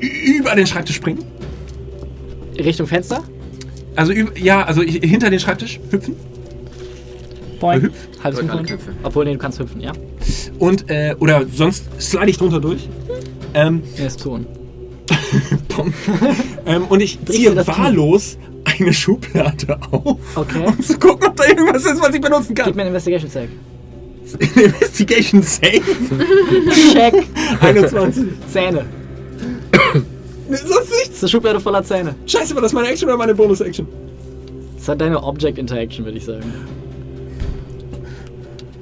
[0.00, 1.24] über den Schreibtisch springen.
[2.58, 3.22] Richtung Fenster.
[3.96, 6.14] Also, über, ja, also ich- hinter den Schreibtisch hüpfen.
[7.58, 7.82] Boing.
[7.82, 7.96] Hüpf.
[8.24, 8.94] Halbes hüpfen.
[9.02, 9.92] Obwohl, nee, du kannst hüpfen, ja.
[10.58, 12.88] Und, äh, oder sonst slide ich drunter durch.
[13.54, 14.46] Ähm, Er ist tun.
[16.66, 20.64] ähm, und ich ziehe wahllos eine Schublade auf, Okay.
[20.66, 22.74] um zu gucken, ob da irgendwas ist, was ich benutzen Gib kann.
[22.76, 23.48] mir einen Investigation Check.
[24.54, 25.82] Investigation Save.
[26.92, 27.26] Check.
[27.60, 28.24] 21.
[28.52, 28.84] Zähne.
[30.48, 30.90] Sonst nichts.
[30.90, 32.14] Das ist eine Schublade voller Zähne.
[32.26, 33.86] Scheiße, war das meine Action oder meine Bonus-Action?
[34.76, 36.52] Das hat deine Object Interaction, würde ich sagen.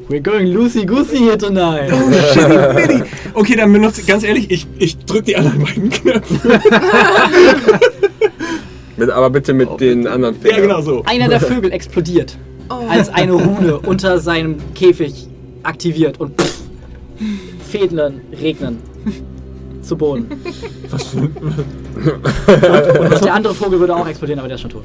[0.08, 1.90] We're going loosey goosey here tonight.
[2.32, 3.02] Shitty Bitty.
[3.34, 6.60] Okay, dann benutze ganz ehrlich, ich, ich drück die anderen beiden Knöpfe.
[8.96, 10.56] Mit, aber bitte mit den anderen Fingern.
[10.56, 11.04] Ja, genau so.
[11.04, 12.36] Einer der Vögel explodiert,
[12.68, 15.28] als eine Rune unter seinem Käfig
[15.62, 16.60] aktiviert und pff,
[17.70, 18.78] Fäden regnen
[19.82, 20.28] zu Boden.
[20.90, 21.34] Was für ein.
[23.12, 24.84] Und der andere Vogel würde auch explodieren, aber der ist schon tot.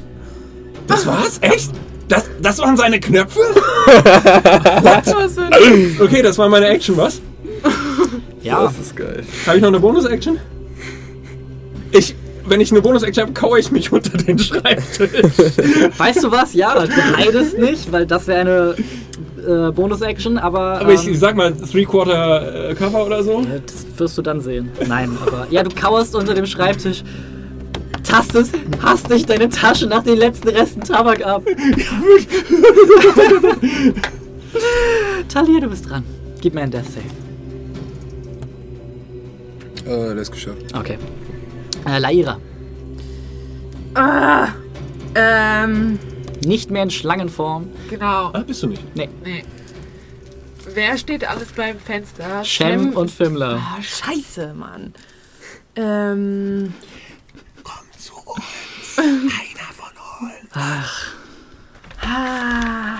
[0.88, 1.38] Das war's?
[1.42, 1.72] Echt?
[2.08, 3.40] Das, das waren seine Knöpfe?
[4.82, 5.38] Was?
[6.00, 7.22] Okay, das war meine Action, was?
[8.42, 9.24] Ja, Das ist geil.
[9.46, 10.38] Habe ich noch eine Bonus-Action?
[11.92, 12.14] Ich,
[12.46, 15.10] wenn ich eine Bonus-Action habe, kaue ich mich unter den Schreibtisch.
[15.98, 16.54] weißt du was?
[16.54, 18.76] Ja, du leidest nicht, weil das wäre eine
[19.44, 20.82] äh, Bonus-Action, aber.
[20.82, 23.42] Aber ich ähm, sag mal, Three-Quarter-Cover oder so.
[23.42, 24.70] Ja, Das wirst du dann sehen.
[24.88, 25.48] Nein, aber.
[25.50, 27.04] Ja, du kauerst unter dem Schreibtisch,
[28.04, 31.44] tastest hastig deine Tasche nach den letzten Resten Tabak ab.
[35.30, 36.04] Talia, du bist dran.
[36.42, 37.06] Gib mir ein Death Save.
[39.86, 40.74] Äh, das ist geschafft.
[40.78, 40.98] Okay.
[41.88, 42.38] Äh, Laira.
[43.96, 44.48] Ah,
[45.16, 46.00] ähm,
[46.46, 47.70] Nicht mehr in Schlangenform.
[47.90, 48.32] genau.
[48.34, 48.96] Ah, bist du nicht?
[48.96, 49.10] Nee.
[50.74, 52.44] Wer steht alles beim Fenster?
[52.44, 53.60] Shem und Fimler.
[53.62, 54.94] Ah, scheiße, Mann.
[55.76, 56.74] Ähm.
[60.56, 61.14] Ach,
[62.06, 62.98] Ah,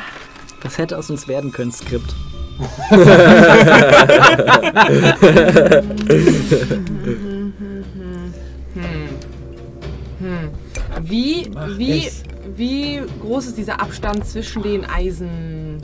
[0.64, 2.16] das hätte aus uns werden können, Skript.
[11.02, 12.24] wie, Mach wie, es.
[12.56, 15.82] Wie groß ist dieser Abstand zwischen den Eisengittern?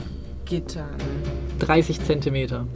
[1.60, 2.66] 30 Zentimeter.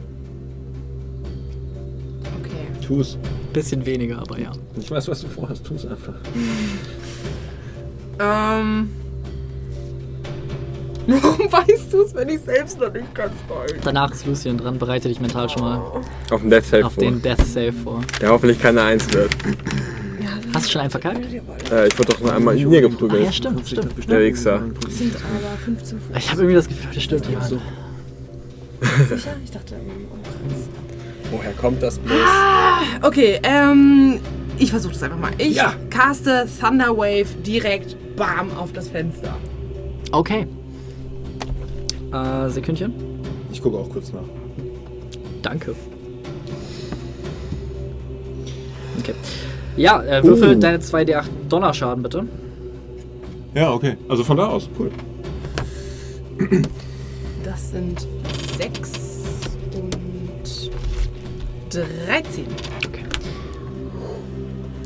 [2.41, 2.85] Okay.
[2.85, 3.17] Tu's.
[3.53, 4.51] Bisschen weniger, aber ja.
[4.77, 5.65] Ich weiß, was du vorhast.
[5.65, 6.15] Tu's einfach.
[8.19, 8.89] Ähm.
[11.07, 13.75] Warum weißt du es, wenn ich selbst noch nicht ganz weiß?
[13.83, 14.77] Danach ist Lucien dran.
[14.79, 15.77] Bereite dich mental schon mal
[16.31, 17.03] Auf dem Death Save auf vor.
[17.03, 18.01] den Death Save vor.
[18.19, 19.35] Der hoffentlich keine Eins wird.
[20.55, 21.19] Hast du schon einen verkackt?
[21.71, 23.33] Äh, ich wurde doch noch einmal in mir Ah, ja, geprügelt.
[23.35, 24.09] stimmt, stimmt.
[24.09, 24.61] Der Wichser.
[24.85, 26.17] Das sind aber 15 Fuß.
[26.17, 27.49] Ich habe irgendwie das Gefühl, heute stimmt jemand.
[27.49, 29.35] Sicher?
[29.43, 30.61] Ich dachte Umkreis.
[31.31, 32.17] Woher kommt das bloß?
[33.01, 34.19] Okay, ähm.
[34.57, 35.31] Ich versuche das einfach mal.
[35.37, 35.73] Ich Ja.
[35.89, 39.35] caste Thunderwave direkt bam auf das Fenster.
[40.13, 40.47] Okay.
[42.13, 42.93] Äh, Sekündchen.
[43.51, 44.21] Ich gucke auch kurz nach.
[45.41, 45.75] Danke.
[48.99, 49.13] Okay.
[49.77, 50.59] Ja, äh, würfel Uh.
[50.59, 52.25] deine 2d8 Donnerschaden bitte.
[53.53, 53.95] Ja, okay.
[54.07, 54.69] Also von da aus.
[54.77, 54.91] Cool.
[57.43, 58.05] Das sind
[58.57, 58.91] 6
[59.73, 60.71] und
[61.71, 62.45] 13.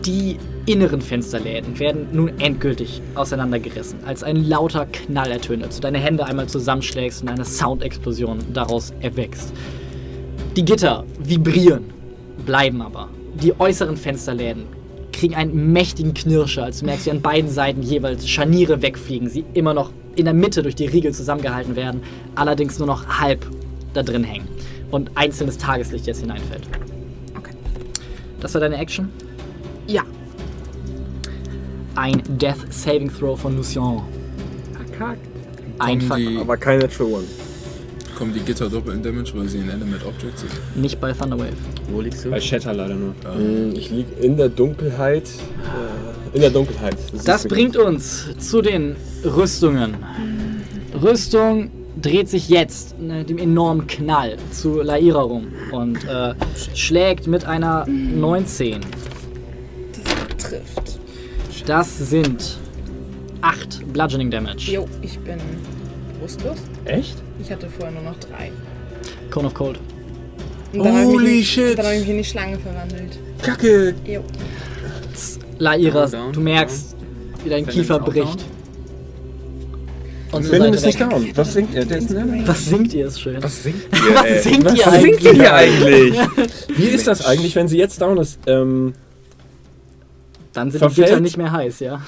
[0.05, 5.97] Die inneren Fensterläden werden nun endgültig auseinandergerissen, als ein lauter Knall ertönt, als du deine
[5.97, 9.51] Hände einmal zusammenschlägst und eine Soundexplosion daraus erwächst.
[10.55, 11.85] Die Gitter vibrieren,
[12.45, 13.09] bleiben aber.
[13.41, 14.63] Die äußeren Fensterläden
[15.19, 19.43] kriegen einen mächtigen Knirscher, als du merkst, wie an beiden Seiten jeweils Scharniere wegfliegen, sie
[19.53, 22.01] immer noch in der Mitte durch die Riegel zusammengehalten werden,
[22.35, 23.45] allerdings nur noch halb
[23.93, 24.47] da drin hängen
[24.91, 26.63] und einzelnes Tageslicht jetzt hineinfällt.
[27.37, 27.51] Okay.
[28.39, 29.09] Das war deine Action?
[29.87, 30.03] Ja.
[31.95, 34.01] Ein Death Saving Throw von Lucien.
[34.71, 35.27] Verkackt.
[35.79, 37.23] Einfach die, Aber keine Natural One.
[38.19, 40.51] Kommen die Gitter doppelt in Damage, weil sie ein Element Object sind?
[40.75, 41.53] nicht bei Thunderwave.
[41.89, 42.29] Wo liegst du?
[42.29, 43.15] Bei Shatter leider nur.
[43.33, 45.23] Hm, Ich liege in der Dunkelheit.
[45.23, 46.97] Äh, in der Dunkelheit.
[47.25, 49.95] Das ist bringt uns zu den Rüstungen.
[51.01, 56.33] Rüstung dreht sich jetzt mit dem enormen Knall zu Laira rum und äh,
[56.75, 58.81] schlägt mit einer 19.
[60.37, 60.99] Trifft.
[61.65, 62.57] Das sind
[63.41, 64.71] 8 Bludgeoning Damage.
[64.71, 65.37] Jo, ich bin
[66.15, 66.57] bewusstlos.
[66.85, 67.15] Echt?
[67.39, 68.51] Ich hatte vorher nur noch 3.
[69.31, 69.79] Cone of Cold.
[70.73, 71.77] Und dann hab ich Holy shit.
[71.77, 73.17] Dann habe ich mich in die Schlange verwandelt.
[73.41, 73.95] Kacke.
[74.05, 74.23] Jo.
[75.57, 76.95] Laira, Down, du merkst,
[77.43, 78.45] wie dein Fenrir Kiefer ist auch bricht.
[80.31, 81.09] Und Seite ist nicht weg.
[81.09, 81.31] down.
[81.35, 82.43] Was singt ne?
[82.45, 83.07] Was singt ihr?
[83.07, 83.41] Ist schön.
[83.43, 84.39] Was singt Was ihr, ey?
[84.41, 85.23] singt Was ihr singt eigentlich?
[85.25, 86.19] ihr hier eigentlich?
[86.77, 88.39] Wie ist das eigentlich, wenn sie jetzt down ist?
[88.45, 88.93] Ähm,
[90.53, 91.01] Dann sind die?
[91.01, 92.01] Gitter nicht mehr heiß, ja?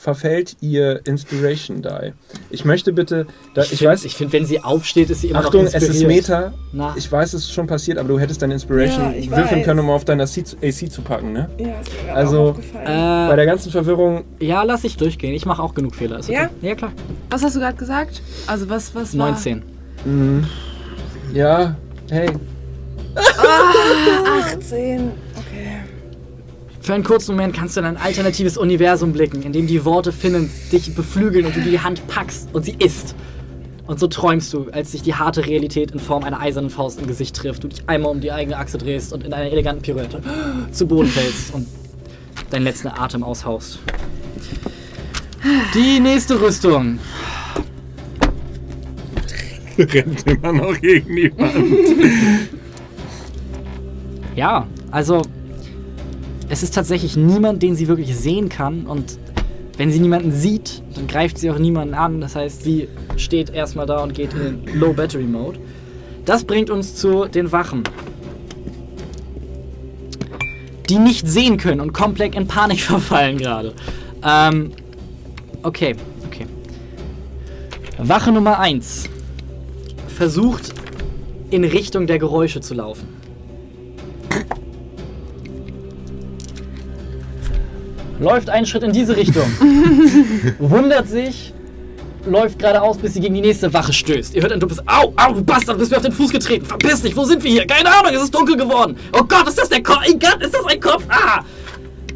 [0.00, 2.12] Verfällt ihr Inspiration Die?
[2.48, 5.40] Ich möchte bitte, da, ich, find- weiß, ich finde, wenn sie aufsteht, ist sie immer
[5.40, 6.20] Achtung, noch es inspiriert.
[6.22, 6.52] ist Meta.
[6.72, 9.62] Na, Ich weiß, es ist schon passiert, aber du hättest deine Inspiration Ja, ich würfeln
[9.62, 11.50] können, um auf deiner AC zu, AC zu packen, ne?
[11.58, 12.86] Ja, ist mir Also, auch aufgefallen.
[13.28, 15.34] Bei äh, der ganzen Verwirrung, ja, lass ich durchgehen.
[15.34, 16.18] Ich mache auch genug Fehler.
[16.20, 16.48] Ist okay.
[16.62, 16.68] Ja?
[16.68, 16.92] Ja, klar.
[17.28, 18.22] was hast du gerade gesagt?
[18.46, 19.30] Also was, was war?
[19.32, 19.62] 19.
[21.34, 21.76] ja,
[22.10, 22.30] hey,
[24.54, 25.10] 18.
[26.80, 30.12] Für einen kurzen Moment kannst du in ein alternatives Universum blicken, in dem die Worte
[30.12, 33.14] Finnens dich beflügeln und du die Hand packst und sie isst.
[33.86, 37.06] Und so träumst du, als dich die harte Realität in Form einer eisernen Faust im
[37.06, 40.22] Gesicht trifft, du dich einmal um die eigene Achse drehst und in einer eleganten Pirouette
[40.72, 41.66] zu Boden fällst und
[42.50, 43.78] deinen letzten Atem aushauchst.
[45.74, 46.98] Die nächste Rüstung.
[49.78, 52.50] rennt immer noch gegen die Wand.
[54.36, 55.22] Ja, also
[56.50, 59.18] es ist tatsächlich niemand, den sie wirklich sehen kann und
[59.78, 62.20] wenn sie niemanden sieht, dann greift sie auch niemanden an.
[62.20, 65.58] Das heißt, sie steht erstmal da und geht in den Low Battery Mode.
[66.26, 67.84] Das bringt uns zu den Wachen.
[70.90, 73.72] Die nicht sehen können und komplett in Panik verfallen gerade.
[74.22, 74.72] Ähm,
[75.62, 75.94] okay,
[76.26, 76.46] okay.
[77.96, 79.08] Wache Nummer 1
[80.08, 80.74] versucht
[81.50, 83.19] in Richtung der Geräusche zu laufen.
[88.20, 89.44] Läuft einen Schritt in diese Richtung,
[90.58, 91.52] wundert sich,
[92.26, 94.34] läuft geradeaus, bis sie gegen die nächste Wache stößt.
[94.34, 96.66] Ihr hört ein dumpfes Au, au, du Bastard, bist mir auf den Fuß getreten.
[96.66, 97.66] Verpiss dich, wo sind wir hier?
[97.66, 98.96] Keine Ahnung, es ist dunkel geworden.
[99.12, 100.04] Oh Gott, ist das der Kopf?
[100.06, 101.04] Oh Gott, ist das ein Kopf?
[101.08, 101.42] Ah!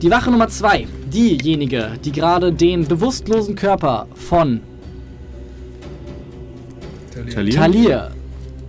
[0.03, 4.61] Die Wache Nummer zwei, diejenige, die gerade den bewusstlosen Körper von
[7.33, 7.55] Talir?
[7.55, 8.11] Talir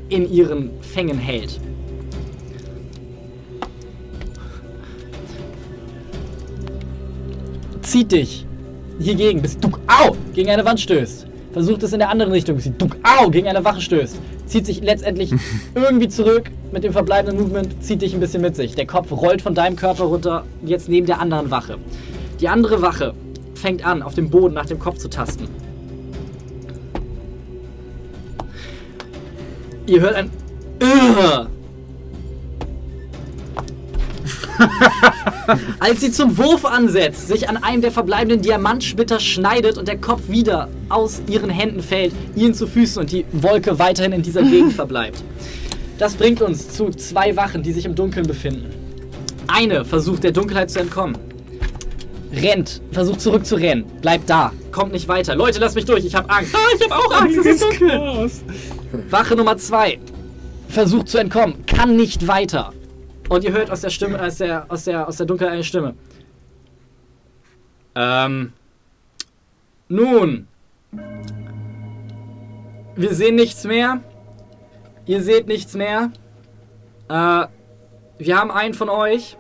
[0.08, 1.60] in ihren Fängen hält.
[7.86, 8.48] Zieht dich
[9.00, 11.28] hiergegen, bis du au, gegen eine Wand stößt.
[11.54, 14.18] Versucht es in der anderen Richtung, bis du au, gegen eine Wache stößt.
[14.48, 15.32] Zieht sich letztendlich
[15.76, 18.74] irgendwie zurück mit dem verbleibenden Movement, zieht dich ein bisschen mit sich.
[18.74, 21.78] Der Kopf rollt von deinem Körper runter, jetzt neben der anderen Wache.
[22.42, 23.14] Die andere Wache
[23.54, 25.48] fängt an, auf dem Boden nach dem Kopf zu tasten.
[29.86, 30.32] Ihr hört ein
[30.82, 31.48] Ugh.
[35.80, 40.22] Als sie zum Wurf ansetzt, sich an einem der verbleibenden Diamantsplitter schneidet und der Kopf
[40.28, 44.74] wieder aus ihren Händen fällt, ihnen zu Füßen und die Wolke weiterhin in dieser Gegend
[44.76, 45.24] verbleibt.
[45.98, 48.70] Das bringt uns zu zwei Wachen, die sich im Dunkeln befinden.
[49.48, 51.18] Eine versucht der Dunkelheit zu entkommen.
[52.34, 55.36] Rennt, versucht zurückzurennen, bleibt da, kommt nicht weiter.
[55.36, 56.54] Leute, lasst mich durch, ich hab Angst.
[56.54, 58.30] Ah, ich hab auch Angst, es ist dunkel.
[59.10, 60.00] Wache Nummer zwei
[60.68, 62.74] versucht zu entkommen, kann nicht weiter.
[63.30, 65.96] Und ihr hört aus der Stimme, aus der, aus der, aus der Dunkelheit eine Stimme.
[67.96, 68.54] Ähm.
[69.88, 70.48] Nun.
[72.96, 74.02] Wir sehen nichts mehr.
[75.06, 76.12] Ihr seht nichts mehr.
[77.10, 77.46] Äh,
[78.18, 79.38] wir haben einen von euch.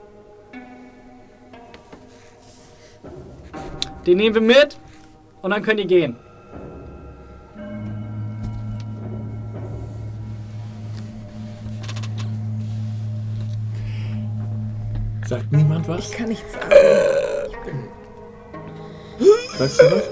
[4.05, 4.77] Den nehmen wir mit
[5.41, 6.17] und dann könnt ihr gehen.
[15.27, 16.09] Sagt niemand was?
[16.09, 16.69] Ich kann nichts sagen.
[19.57, 20.03] Sagst du was?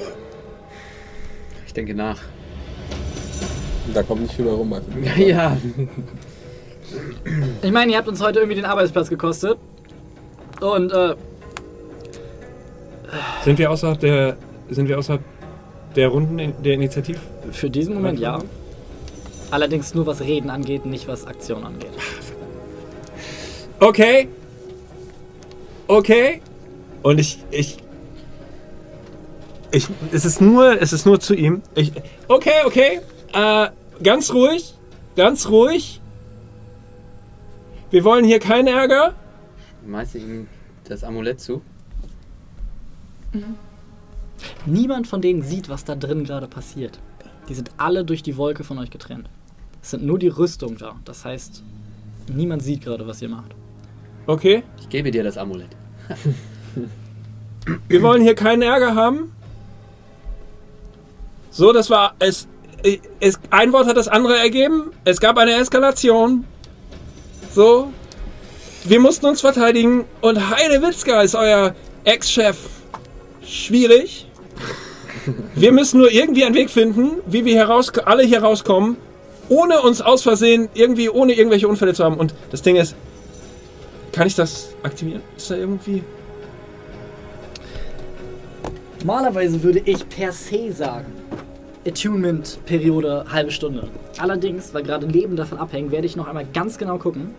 [1.67, 2.19] Ich denke nach.
[3.93, 4.73] Da kommt nicht viel mehr rum.
[4.73, 4.87] Also.
[5.17, 5.57] Ja.
[7.61, 9.57] Ich meine, ihr habt uns heute irgendwie den Arbeitsplatz gekostet.
[10.61, 11.15] Und, äh,
[13.43, 14.37] Sind wir außerhalb der.
[14.69, 15.21] Sind wir außerhalb
[15.95, 17.19] der Runden der Initiativ?
[17.51, 18.39] für diesen Moment ja.
[19.51, 21.91] Allerdings nur was Reden angeht, nicht was Aktion angeht.
[23.79, 24.27] Okay.
[25.93, 26.41] Okay.
[27.03, 27.37] Und ich.
[27.51, 27.77] Ich.
[29.71, 29.87] Ich.
[30.11, 30.81] Es ist nur.
[30.81, 31.61] Es ist nur zu ihm.
[31.75, 31.91] Ich.
[32.27, 32.99] Okay, okay.
[33.31, 33.67] Äh,
[34.01, 34.73] ganz ruhig.
[35.15, 36.01] Ganz ruhig.
[37.91, 39.13] Wir wollen hier keinen Ärger.
[39.85, 40.47] Meinst du ihm
[40.85, 41.61] das Amulett zu?
[44.65, 46.97] Niemand von denen sieht, was da drin gerade passiert.
[47.49, 49.29] Die sind alle durch die Wolke von euch getrennt.
[49.83, 50.95] Es sind nur die Rüstung da.
[51.05, 51.61] Das heißt,
[52.33, 53.53] niemand sieht gerade, was ihr macht.
[54.25, 54.63] Okay.
[54.79, 55.75] Ich gebe dir das Amulett.
[57.87, 59.33] Wir wollen hier keinen Ärger haben.
[61.49, 62.47] So, das war es.
[63.19, 64.91] es ein Wort hat das andere ergeben.
[65.05, 66.45] Es gab eine Eskalation.
[67.53, 67.93] So.
[68.85, 70.05] Wir mussten uns verteidigen.
[70.21, 72.57] Und Heide Witzka ist euer Ex-Chef.
[73.45, 74.27] Schwierig.
[75.55, 78.97] Wir müssen nur irgendwie einen Weg finden, wie wir heraus, alle hier rauskommen,
[79.47, 82.17] ohne uns aus Versehen irgendwie, ohne irgendwelche Unfälle zu haben.
[82.17, 82.95] Und das Ding ist,
[84.13, 85.21] kann ich das aktivieren?
[85.35, 86.03] Ist da irgendwie.
[88.99, 91.11] Normalerweise würde ich per se sagen,
[91.85, 93.89] Attunement-Periode halbe Stunde.
[94.17, 97.33] Allerdings, weil gerade Leben davon abhängen, werde ich noch einmal ganz genau gucken.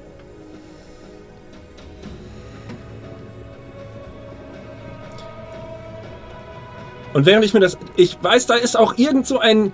[7.15, 7.79] Und während ich mir das.
[7.97, 9.73] Ich weiß, da ist auch irgend so ein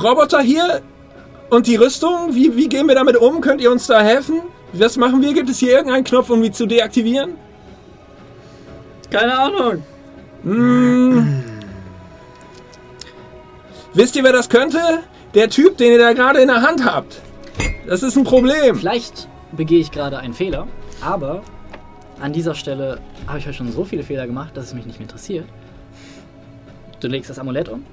[0.00, 0.80] Roboter hier
[1.50, 2.34] und die Rüstung.
[2.36, 3.40] Wie, wie gehen wir damit um?
[3.40, 4.42] Könnt ihr uns da helfen?
[4.72, 5.32] Was machen wir?
[5.32, 7.34] Gibt es hier irgendeinen Knopf, um die zu deaktivieren?
[9.10, 9.82] Keine Ahnung.
[10.42, 11.42] Hm.
[13.94, 14.78] Wisst ihr, wer das könnte?
[15.34, 17.20] Der Typ, den ihr da gerade in der Hand habt.
[17.86, 18.76] Das ist ein Problem.
[18.76, 20.68] Vielleicht begehe ich gerade einen Fehler,
[21.00, 21.42] aber
[22.20, 24.98] an dieser Stelle habe ich heute schon so viele Fehler gemacht, dass es mich nicht
[24.98, 25.46] mehr interessiert.
[27.00, 27.84] Du legst das Amulett um,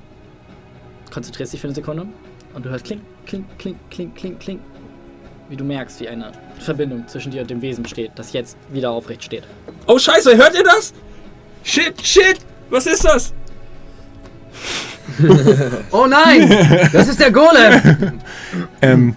[1.13, 2.07] konzentrierst dich für eine Sekunde
[2.53, 4.59] und du hörst kling, kling, kling, kling, kling, kling.
[5.47, 8.91] Wie du merkst, wie eine Verbindung zwischen dir und dem Wesen besteht, das jetzt wieder
[8.91, 9.43] aufrecht steht.
[9.85, 10.93] Oh, Scheiße, hört ihr das?
[11.63, 12.37] Shit, shit!
[12.69, 13.33] Was ist das?
[15.91, 16.49] Oh nein!
[16.91, 18.19] Das ist der Golem!
[18.81, 19.15] Ähm,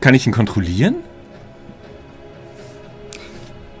[0.00, 0.96] kann ich ihn kontrollieren?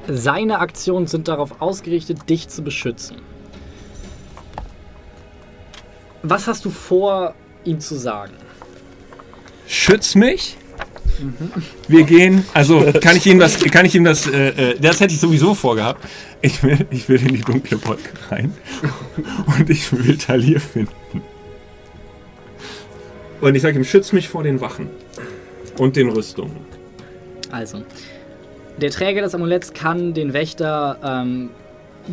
[0.08, 3.16] Seine Aktionen sind darauf ausgerichtet, dich zu beschützen.
[6.22, 8.34] Was hast du vor, ihm zu sagen?
[9.66, 10.56] Schütz mich.
[11.88, 15.14] Wir gehen, also kann ich ihm das, kann ich ihm das, äh, äh, das hätte
[15.14, 16.04] ich sowieso vorgehabt.
[16.40, 18.52] Ich will, ich will in die dunkle Wolke rein
[19.58, 21.22] und ich will Talir finden.
[23.40, 24.88] Und ich sage ihm, schütz mich vor den Wachen
[25.78, 26.56] und den Rüstungen.
[27.50, 27.82] Also,
[28.80, 31.50] der Träger des Amuletts kann den Wächter ähm,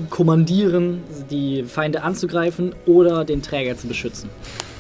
[0.10, 4.30] kommandieren, die Feinde anzugreifen oder den Träger zu beschützen.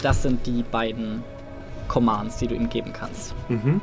[0.02, 1.24] Das sind die beiden
[1.88, 3.34] Commands, die du ihm geben kannst.
[3.50, 3.82] Mhm.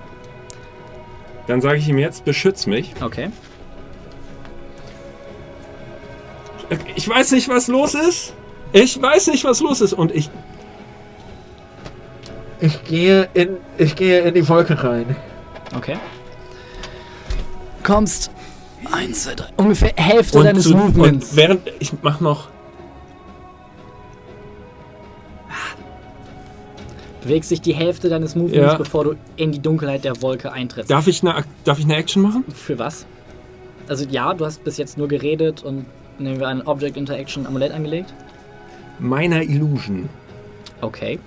[1.49, 2.93] Dann sage ich ihm jetzt, beschütz mich.
[3.01, 3.31] Okay.
[6.95, 8.35] Ich weiß nicht, was los ist.
[8.73, 9.95] Ich weiß nicht, was los ist.
[9.95, 10.31] Und ich.
[12.61, 15.17] Ich gehe in, ich gehe in die Wolke rein.
[15.75, 15.97] Okay.
[17.83, 18.31] Kommst.
[18.93, 19.47] Eins, zwei, drei.
[19.57, 21.31] Ungefähr Hälfte Und, deines zu, Movements.
[21.31, 21.73] und während.
[21.79, 22.49] Ich mach noch.
[27.29, 28.79] Bewegst dich die Hälfte deines Movements, Ja.
[28.79, 30.91] bevor du in die Dunkelheit der Wolke eintrittst.
[30.91, 32.43] Darf ich, eine, darf ich eine Action machen?
[32.55, 33.05] Für was?
[33.87, 35.85] Also ja, du hast bis jetzt nur geredet und
[36.19, 38.15] nehmen wir ein Object Interaction Amulett angelegt.
[38.99, 40.09] Meiner Illusion.
[40.81, 41.19] Okay.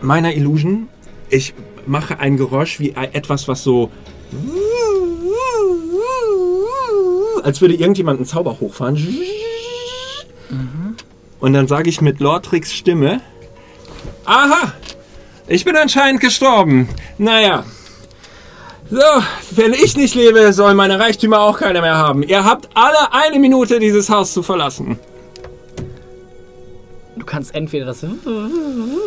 [0.00, 0.88] Meiner Illusion.
[1.30, 1.54] Ich
[1.86, 3.90] mache ein Geräusch wie ein- etwas, was so.
[7.42, 8.96] Als würde irgendjemand einen Zauber hochfahren.
[11.38, 13.20] Und dann sage ich mit Lortrix Stimme:
[14.24, 14.72] Aha!
[15.46, 16.88] Ich bin anscheinend gestorben.
[17.18, 17.64] Naja.
[18.90, 19.00] So,
[19.50, 22.22] wenn ich nicht lebe, sollen meine Reichtümer auch keiner mehr haben.
[22.22, 24.98] Ihr habt alle eine Minute, dieses Haus zu verlassen.
[27.16, 28.04] Du kannst entweder das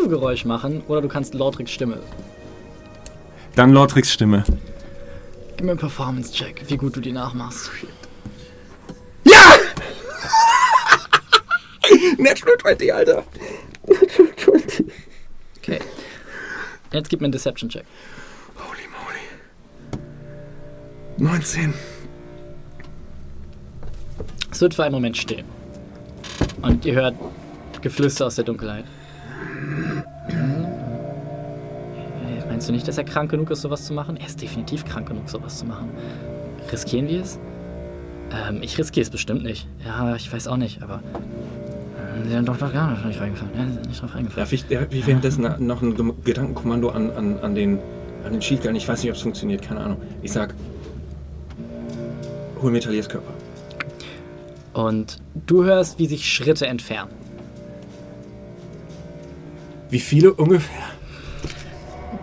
[0.07, 1.99] Geräusch machen oder du kannst Lortrix Stimme.
[3.59, 4.45] Dann Lortrix Stimme.
[5.57, 7.69] Gib mir einen Performance-Check, wie gut du die nachmachst.
[12.17, 13.25] Natural 20, Alter.
[13.85, 14.85] Natural 20.
[15.57, 15.79] Okay.
[16.93, 17.83] Jetzt gib mir einen Deception-Check.
[21.17, 21.73] 19.
[24.51, 25.43] Es wird für einen Moment still.
[26.61, 27.15] Und ihr hört
[27.81, 28.85] Geflüster aus der Dunkelheit.
[32.59, 34.17] Meinst du nicht, dass er krank genug ist, sowas zu machen?
[34.17, 35.91] Er ist definitiv krank genug, sowas zu machen.
[36.69, 37.39] Riskieren wir es?
[38.33, 39.65] Ähm, ich riskiere es bestimmt nicht.
[39.85, 40.95] Ja, ich weiß auch nicht, aber.
[40.95, 43.53] äh, Sie sind doch noch gar nicht reingefallen.
[43.55, 44.43] Ja, sind nicht drauf reingefallen.
[44.43, 47.79] Darf ich darf ich währenddessen noch ein Gedankenkommando an, an, an den,
[48.25, 48.75] an den Gun?
[48.75, 50.01] Ich weiß nicht, ob es funktioniert, keine Ahnung.
[50.21, 50.53] Ich sag,
[52.61, 53.31] hol mir Taliers Körper.
[54.73, 55.15] Und
[55.47, 57.11] du hörst, wie sich Schritte entfernen.
[59.89, 60.98] Wie viele ungefähr?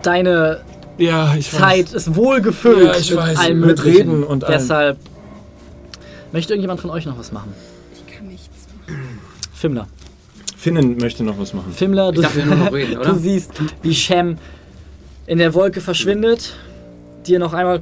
[0.03, 0.61] Deine
[0.97, 3.97] Ja, ich Zeit ist wohl gefüllt Ja, ich mit weiß, allem mit Möglichen.
[3.97, 4.53] Reden und allem.
[4.59, 4.97] Deshalb
[6.31, 7.53] möchte irgendjemand von euch noch was machen?
[7.93, 8.49] Ich kann nichts
[8.87, 9.19] machen.
[9.53, 9.87] Fimmler.
[10.57, 11.71] Finnen möchte noch was machen.
[11.73, 13.11] Fimmler, du, Ich dachte, wir nur noch reden, oder?
[13.13, 13.51] du siehst,
[13.81, 14.37] wie Shem
[15.25, 16.55] in der Wolke verschwindet,
[17.25, 17.81] dir noch einmal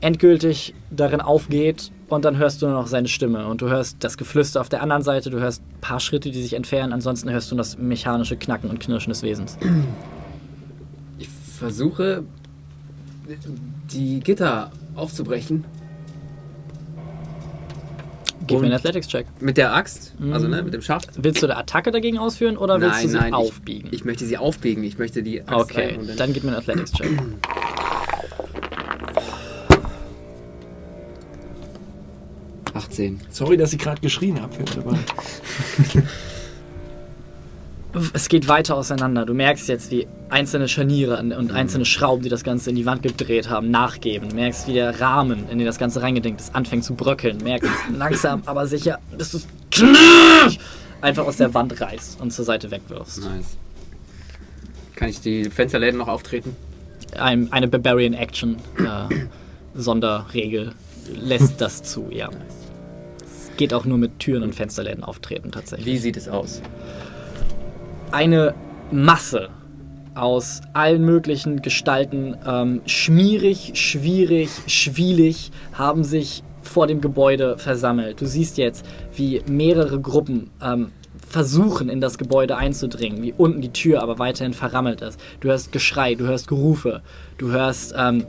[0.00, 4.16] endgültig darin aufgeht und dann hörst du nur noch seine Stimme und du hörst das
[4.16, 7.52] Geflüster auf der anderen Seite, du hörst ein paar Schritte, die sich entfernen, ansonsten hörst
[7.52, 9.58] du das mechanische Knacken und Knirschen des Wesens.
[11.60, 12.24] Ich versuche,
[13.92, 15.66] die Gitter aufzubrechen.
[18.46, 19.26] Gib mir einen Athletics-Check.
[19.40, 20.32] Mit der Axt, Mhm.
[20.32, 21.10] also ne, mit dem Schaft.
[21.18, 23.88] Willst du eine Attacke dagegen ausführen oder willst nein, du sie nein, aufbiegen?
[23.88, 24.82] Ich, ich möchte sie aufbiegen.
[24.84, 27.10] Ich möchte die Axt okay, dann, dann gib mir einen Athletics-Check.
[32.72, 33.20] Achtzehn.
[33.28, 34.56] Sorry, dass ich gerade geschrien habe.
[38.12, 39.26] Es geht weiter auseinander.
[39.26, 43.02] Du merkst jetzt, wie einzelne Scharniere und einzelne Schrauben, die das Ganze in die Wand
[43.02, 44.28] gedreht haben, nachgeben.
[44.28, 47.38] Du merkst, wie der Rahmen, in den das Ganze reingedenkt ist, anfängt zu bröckeln.
[47.38, 50.58] Du merkst langsam, aber sicher, dass du es
[51.00, 53.18] einfach aus der Wand reißt und zur Seite wegwirfst.
[53.18, 53.56] Nice.
[54.94, 56.54] Kann ich die Fensterläden noch auftreten?
[57.18, 59.14] Ein, eine Barbarian Action äh,
[59.74, 60.72] Sonderregel
[61.12, 62.28] lässt das zu, ja.
[63.24, 65.86] Es geht auch nur mit Türen und Fensterläden auftreten tatsächlich.
[65.86, 66.62] Wie sieht es aus?
[68.12, 68.54] Eine
[68.90, 69.50] Masse
[70.14, 78.20] aus allen möglichen Gestalten, ähm, schmierig, schwierig, schwielig, haben sich vor dem Gebäude versammelt.
[78.20, 80.92] Du siehst jetzt, wie mehrere Gruppen ähm,
[81.26, 85.18] versuchen, in das Gebäude einzudringen, wie unten die Tür aber weiterhin verrammelt ist.
[85.40, 87.02] Du hörst Geschrei, du hörst Gerufe,
[87.38, 88.24] du hörst ähm,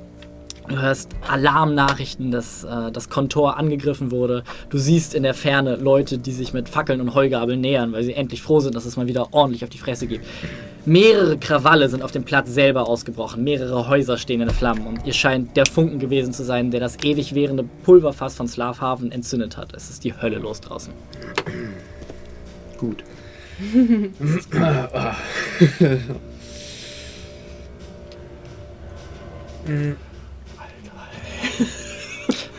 [0.68, 4.44] Du hörst Alarmnachrichten, dass äh, das Kontor angegriffen wurde.
[4.70, 8.14] Du siehst in der Ferne Leute, die sich mit Fackeln und Heugabeln nähern, weil sie
[8.14, 10.22] endlich froh sind, dass es mal wieder ordentlich auf die Fresse geht.
[10.86, 13.44] Mehrere Krawalle sind auf dem Platz selber ausgebrochen.
[13.44, 14.88] Mehrere Häuser stehen in Flammen.
[14.88, 19.12] Und ihr scheint der Funken gewesen zu sein, der das ewig währende Pulverfass von Slavhaven
[19.12, 19.74] entzündet hat.
[19.74, 20.94] Es ist die Hölle los draußen.
[22.78, 23.04] Gut.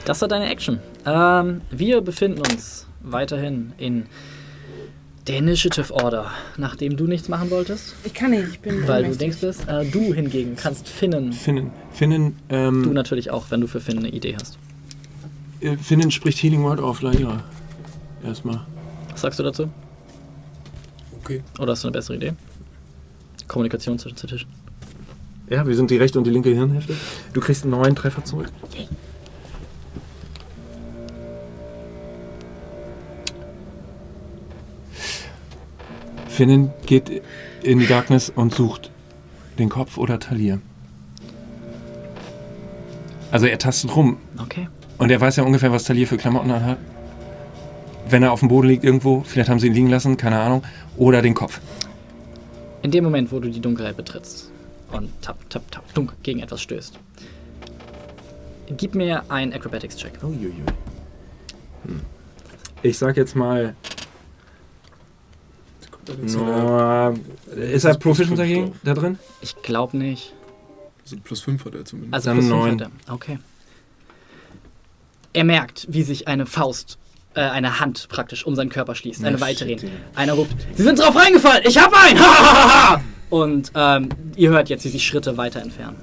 [0.05, 0.81] Das war deine Action.
[1.07, 4.07] Ähm, wir befinden uns weiterhin in
[5.29, 9.17] der Initiative Order, nachdem du nichts machen wolltest, Ich kann nicht, ich bin weil du
[9.17, 9.69] denkst bist.
[9.69, 11.33] Äh, du hingegen kannst Finnen.
[11.33, 11.71] Finnen.
[11.93, 14.59] Finnen, Du ähm, natürlich auch, wenn du für Finnen eine Idee hast.
[15.61, 17.45] äh, Finnen spricht Healing Word auf Laira.
[18.25, 18.67] Erstmal.
[19.13, 19.69] Was sagst du dazu?
[21.23, 21.43] Okay.
[21.61, 22.33] Oder hast du eine bessere Idee?
[23.47, 24.49] Kommunikation zwischen den Tischen.
[25.49, 26.95] Ja, wir sind die rechte und die linke Hirnhälfte.
[27.33, 28.49] Du kriegst einen neuen Treffer zurück.
[36.43, 37.23] Finnen geht
[37.63, 38.91] in die Darkness und sucht
[39.61, 40.59] den Kopf oder Talir.
[43.31, 44.67] Also er tastet rum Okay.
[44.99, 46.79] und er weiß ja ungefähr, was Talir für Klamotten anhat.
[48.09, 50.65] Wenn er auf dem Boden liegt irgendwo, vielleicht haben sie ihn liegen lassen, keine Ahnung.
[50.97, 51.61] Oder den Kopf.
[52.83, 54.51] In dem Moment, wo du die Dunkelheit betrittst
[54.91, 56.99] und tap, tap, tap, dunk gegen etwas stößt,
[58.77, 60.15] gib mir einen Acrobatics-Check.
[60.25, 60.55] Uiuiui.
[61.85, 62.01] Hm.
[62.83, 63.77] Ich sag jetzt mal.
[66.09, 67.15] No,
[67.55, 68.73] ist er Proficient dagegen?
[68.83, 69.19] Da drin?
[69.41, 70.33] Ich glaube nicht.
[71.05, 72.15] Also plus 5 hat er zumindest.
[72.15, 72.81] Also Dann plus fünf neun.
[72.81, 73.15] hat er.
[73.15, 73.39] Okay.
[75.33, 76.99] Er merkt, wie sich eine Faust,
[77.35, 79.25] äh, eine Hand praktisch um seinen Körper schließt.
[79.25, 79.79] Eine Na, weitere.
[79.79, 81.63] shit, Einer ruft, Sie sind drauf reingefallen!
[81.67, 82.19] Ich hab einen!
[82.19, 83.01] Hahaha!
[83.31, 85.97] Und ähm, ihr hört jetzt, wie sich Schritte weiter entfernen.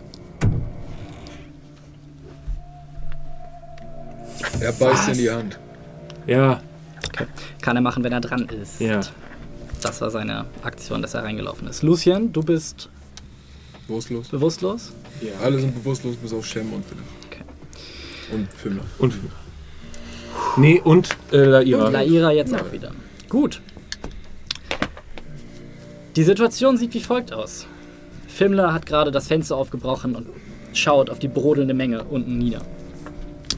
[4.59, 5.59] Er beißt in die Hand.
[6.25, 6.61] Ja,
[7.61, 8.79] Kann er machen, wenn er dran ist.
[8.79, 9.01] ja.
[9.81, 11.83] Das war seine Aktion, dass er reingelaufen ist.
[11.83, 12.89] Lucien, du bist
[13.87, 14.27] Bewusstlos.
[14.27, 14.91] bewusstlos.
[15.41, 17.03] Alle sind bewusstlos, bis auf Shem und Philipp.
[17.27, 17.43] Okay.
[18.31, 18.83] Und Fimmler.
[18.99, 19.15] Und.
[20.57, 21.89] Nee, und äh, Laira.
[21.89, 22.91] Laira jetzt auch wieder.
[23.29, 23.61] Gut.
[26.15, 27.65] Die Situation sieht wie folgt aus.
[28.27, 30.27] Fimmler hat gerade das Fenster aufgebrochen und
[30.73, 32.61] schaut auf die brodelnde Menge unten nieder.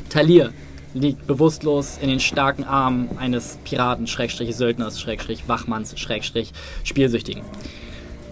[0.09, 0.53] Talir
[0.93, 6.51] liegt bewusstlos in den starken Armen eines Piraten, Schrägstrich Söldners, Schrägstrich Wachmanns, Schrägstrich
[6.83, 7.43] Spielsüchtigen.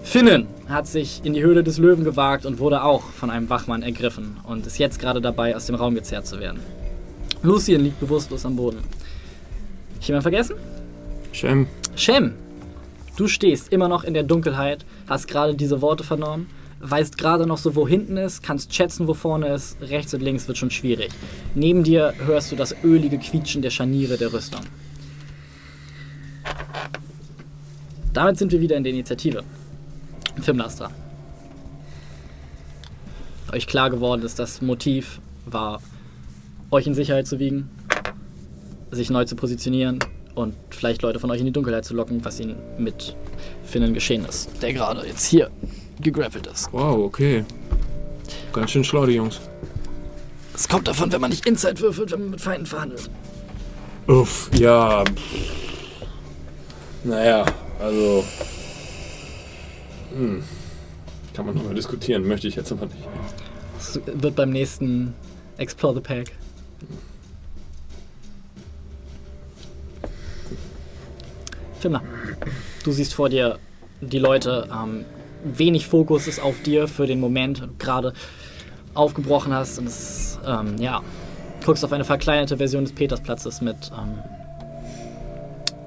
[0.03, 3.83] Finnen hat sich in die Höhle des Löwen gewagt und wurde auch von einem Wachmann
[3.83, 6.59] ergriffen und ist jetzt gerade dabei, aus dem Raum gezerrt zu werden.
[7.43, 8.79] Lucien liegt bewusstlos am Boden.
[10.01, 10.55] Jemand vergessen?
[11.31, 11.67] Shem.
[11.95, 12.33] Shem,
[13.17, 16.49] du stehst immer noch in der Dunkelheit, hast gerade diese Worte vernommen,
[16.79, 20.47] weißt gerade noch so, wo hinten ist, kannst schätzen, wo vorne ist, rechts und links
[20.47, 21.09] wird schon schwierig.
[21.55, 24.61] Neben dir hörst du das ölige Quietschen der Scharniere der Rüstung.
[28.13, 29.43] Damit sind wir wieder in der Initiative.
[30.41, 30.89] Filmlastra.
[33.51, 35.81] Euch klar geworden ist, das Motiv war,
[36.71, 37.69] euch in Sicherheit zu wiegen,
[38.91, 39.99] sich neu zu positionieren
[40.35, 43.15] und vielleicht Leute von euch in die Dunkelheit zu locken, was ihnen mit
[43.63, 44.61] Finnen geschehen ist.
[44.61, 45.49] Der gerade jetzt hier
[45.99, 46.71] gegrappelt ist.
[46.71, 47.45] Wow, okay.
[48.53, 49.39] Ganz schön schlau, die Jungs.
[50.53, 53.09] Es kommt davon, wenn man nicht Inside würfelt, wenn man mit Feinden verhandelt.
[54.07, 55.03] Uff, ja.
[57.03, 57.45] Naja,
[57.79, 58.25] also.
[60.13, 60.43] Hm.
[61.33, 63.07] Kann man nochmal diskutieren, möchte ich jetzt aber nicht.
[63.77, 65.13] Das wird beim nächsten
[65.57, 66.31] Explore the Pack.
[71.79, 72.03] Filmer,
[72.83, 73.57] du siehst vor dir
[74.01, 74.67] die Leute.
[74.69, 75.05] Ähm,
[75.43, 78.13] wenig Fokus ist auf dir für den Moment, du gerade
[78.93, 81.01] aufgebrochen hast und es, ähm, ja,
[81.65, 84.19] guckst auf eine verkleinerte Version des Petersplatzes mit ähm,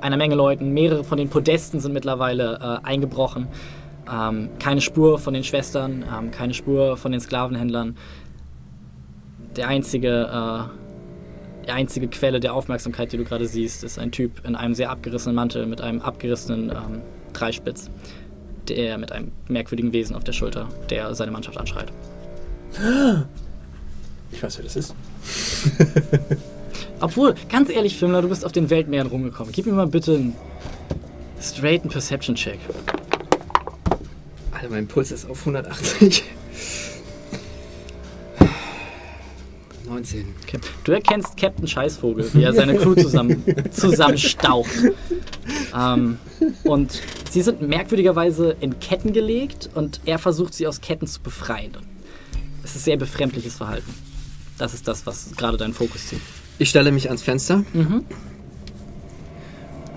[0.00, 0.72] einer Menge Leuten.
[0.72, 3.48] Mehrere von den Podesten sind mittlerweile äh, eingebrochen.
[4.10, 7.96] Ähm, keine Spur von den Schwestern, ähm, keine Spur von den Sklavenhändlern.
[9.56, 14.44] Der einzige, äh, die einzige Quelle der Aufmerksamkeit, die du gerade siehst, ist ein Typ
[14.44, 17.90] in einem sehr abgerissenen Mantel mit einem abgerissenen ähm, Dreispitz,
[18.68, 21.92] der mit einem merkwürdigen Wesen auf der Schulter, der seine Mannschaft anschreit.
[24.30, 24.94] Ich weiß, wer das ist.
[27.00, 29.52] Obwohl, ganz ehrlich, Filmler, du bist auf den Weltmeeren rumgekommen.
[29.52, 30.36] Gib mir mal bitte einen
[31.40, 32.58] straighten Perception-Check.
[34.52, 36.24] Alter, mein Puls ist auf 180.
[39.92, 40.24] 19.
[40.44, 40.58] Okay.
[40.84, 44.70] Du erkennst Captain Scheißvogel, wie er seine Crew zusammen, zusammenstaucht.
[45.76, 46.18] Ähm,
[46.64, 51.72] und sie sind merkwürdigerweise in Ketten gelegt und er versucht sie aus Ketten zu befreien.
[52.64, 53.92] Es ist sehr befremdliches Verhalten.
[54.58, 56.20] Das ist das, was gerade deinen Fokus zieht.
[56.58, 58.04] Ich stelle mich ans Fenster Mhm.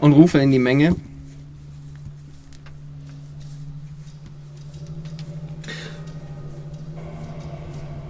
[0.01, 0.95] und rufe in die Menge.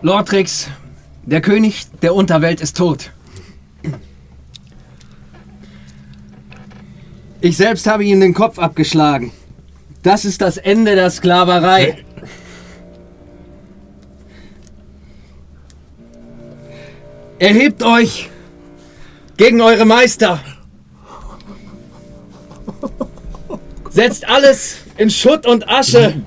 [0.02, 0.70] Lortrix,
[1.26, 3.12] der König der Unterwelt ist tot.
[7.42, 9.32] Ich selbst habe ihm den Kopf abgeschlagen.
[10.02, 12.04] Das ist das Ende der Sklaverei.
[17.38, 18.30] Erhebt euch
[19.38, 20.40] gegen eure Meister.
[23.90, 26.22] Setzt alles in Schutt und Asche.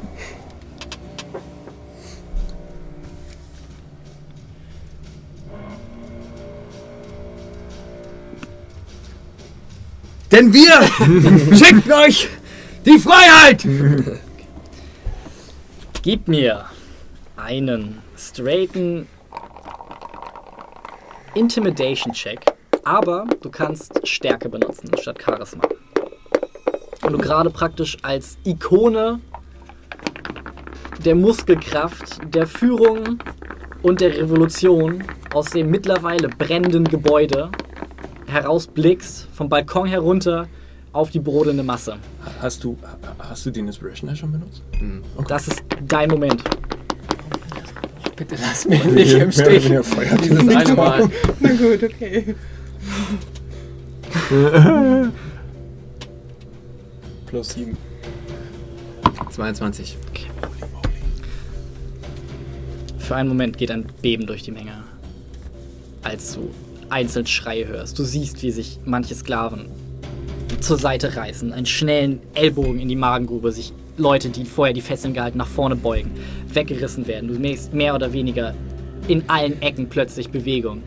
[10.31, 12.29] Denn wir schicken euch
[12.85, 13.67] die Freiheit.
[16.03, 16.67] Gib mir
[17.37, 19.07] einen straighten
[21.35, 22.41] Intimidation-Check,
[22.85, 25.63] aber du kannst Stärke benutzen statt Charisma.
[27.03, 29.21] Und du gerade praktisch als Ikone
[31.05, 33.19] der Muskelkraft, der Führung
[33.83, 37.51] und der Revolution aus dem mittlerweile brennenden Gebäude
[38.29, 40.49] herausblickst, vom Balkon herunter
[40.93, 41.97] auf die brodelnde Masse.
[42.41, 42.77] Hast du,
[43.19, 44.63] hast du den Inspiration schon benutzt?
[45.29, 46.43] Das ist dein Moment.
[48.17, 49.71] Bitte lass mich nicht im Stich.
[50.23, 51.09] Dieses eine Mal.
[51.41, 52.35] Na gut, okay.
[57.27, 57.77] Plus 7.
[59.31, 59.97] 22.
[62.99, 64.83] Für einen Moment geht ein Beben durch die Menge,
[66.03, 66.51] als du
[66.91, 67.99] einzeln Schreie hörst.
[67.99, 69.67] Du siehst, wie sich manche Sklaven
[70.61, 75.15] zur Seite reißen, einen schnellen Ellbogen in die Magengrube, sich Leute, die vorher die Fesseln
[75.15, 76.11] gehalten, nach vorne beugen,
[76.53, 77.29] weggerissen werden.
[77.29, 78.55] Du merkst mehr oder weniger
[79.09, 80.83] in allen Ecken plötzlich Bewegung.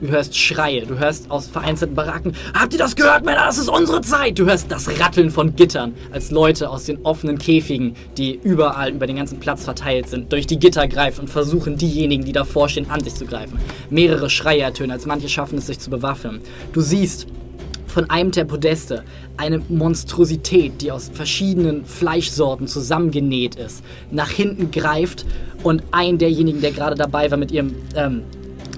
[0.00, 3.68] Du hörst Schreie, du hörst aus vereinzelten Baracken, habt ihr das gehört, Männer, das ist
[3.68, 4.38] unsere Zeit!
[4.38, 9.06] Du hörst das Ratteln von Gittern, als Leute aus den offenen Käfigen, die überall über
[9.06, 12.90] den ganzen Platz verteilt sind, durch die Gitter greifen und versuchen, diejenigen, die davor stehen,
[12.90, 13.58] an sich zu greifen.
[13.88, 16.40] Mehrere Schreie ertönen, als manche schaffen es, sich zu bewaffnen.
[16.72, 17.28] Du siehst
[17.86, 19.04] von einem der Podeste
[19.36, 25.24] eine Monstrosität, die aus verschiedenen Fleischsorten zusammengenäht ist, nach hinten greift
[25.62, 28.22] und einen derjenigen, der gerade dabei war, mit ihrem, ähm,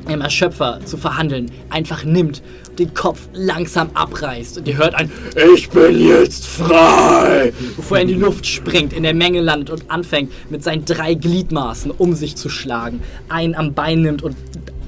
[0.08, 2.42] ihrem Erschöpfer zu verhandeln, einfach nimmt,
[2.78, 5.10] den Kopf langsam abreißt und ihr hört ein
[5.54, 7.52] Ich bin jetzt frei!
[7.76, 11.14] Bevor er in die Luft springt, in der Menge landet und anfängt, mit seinen drei
[11.14, 14.36] Gliedmaßen um sich zu schlagen, einen am Bein nimmt und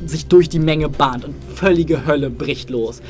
[0.06, 3.00] sich durch die Menge bahnt und völlige Hölle bricht los.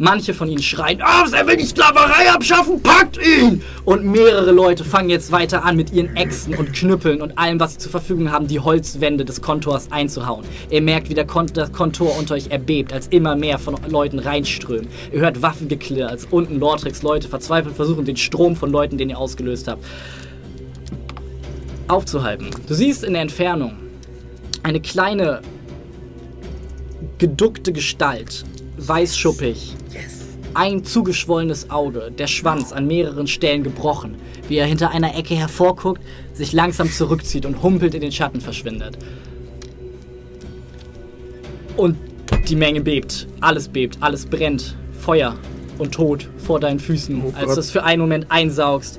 [0.00, 3.62] Manche von ihnen schreien, ah, er will die Sklaverei abschaffen, packt ihn!
[3.84, 7.72] Und mehrere Leute fangen jetzt weiter an, mit ihren Äxten und Knüppeln und allem, was
[7.72, 10.44] sie zur Verfügung haben, die Holzwände des Kontors einzuhauen.
[10.70, 14.20] Ihr merkt, wie der, Kon das Kontor unter euch erbebt, als immer mehr von Leuten
[14.20, 14.86] reinströmen.
[15.12, 19.18] Ihr hört Waffengeklirr, als unten Lortrix Leute verzweifelt versuchen, den Strom von Leuten, den ihr
[19.18, 19.84] ausgelöst habt,
[21.88, 22.50] aufzuhalten.
[22.68, 23.72] Du siehst in der Entfernung
[24.62, 25.40] eine kleine,
[27.18, 28.44] geduckte Gestalt,
[28.76, 29.74] weißschuppig,
[30.54, 34.16] ein zugeschwollenes Auge, der Schwanz an mehreren Stellen gebrochen,
[34.48, 36.02] wie er hinter einer Ecke hervorguckt,
[36.32, 38.98] sich langsam zurückzieht und humpelt in den Schatten verschwindet.
[41.76, 41.96] Und
[42.48, 45.36] die Menge bebt, alles bebt, alles brennt, Feuer
[45.78, 47.56] und Tod vor deinen Füßen, als Gott.
[47.56, 48.98] du es für einen Moment einsaugst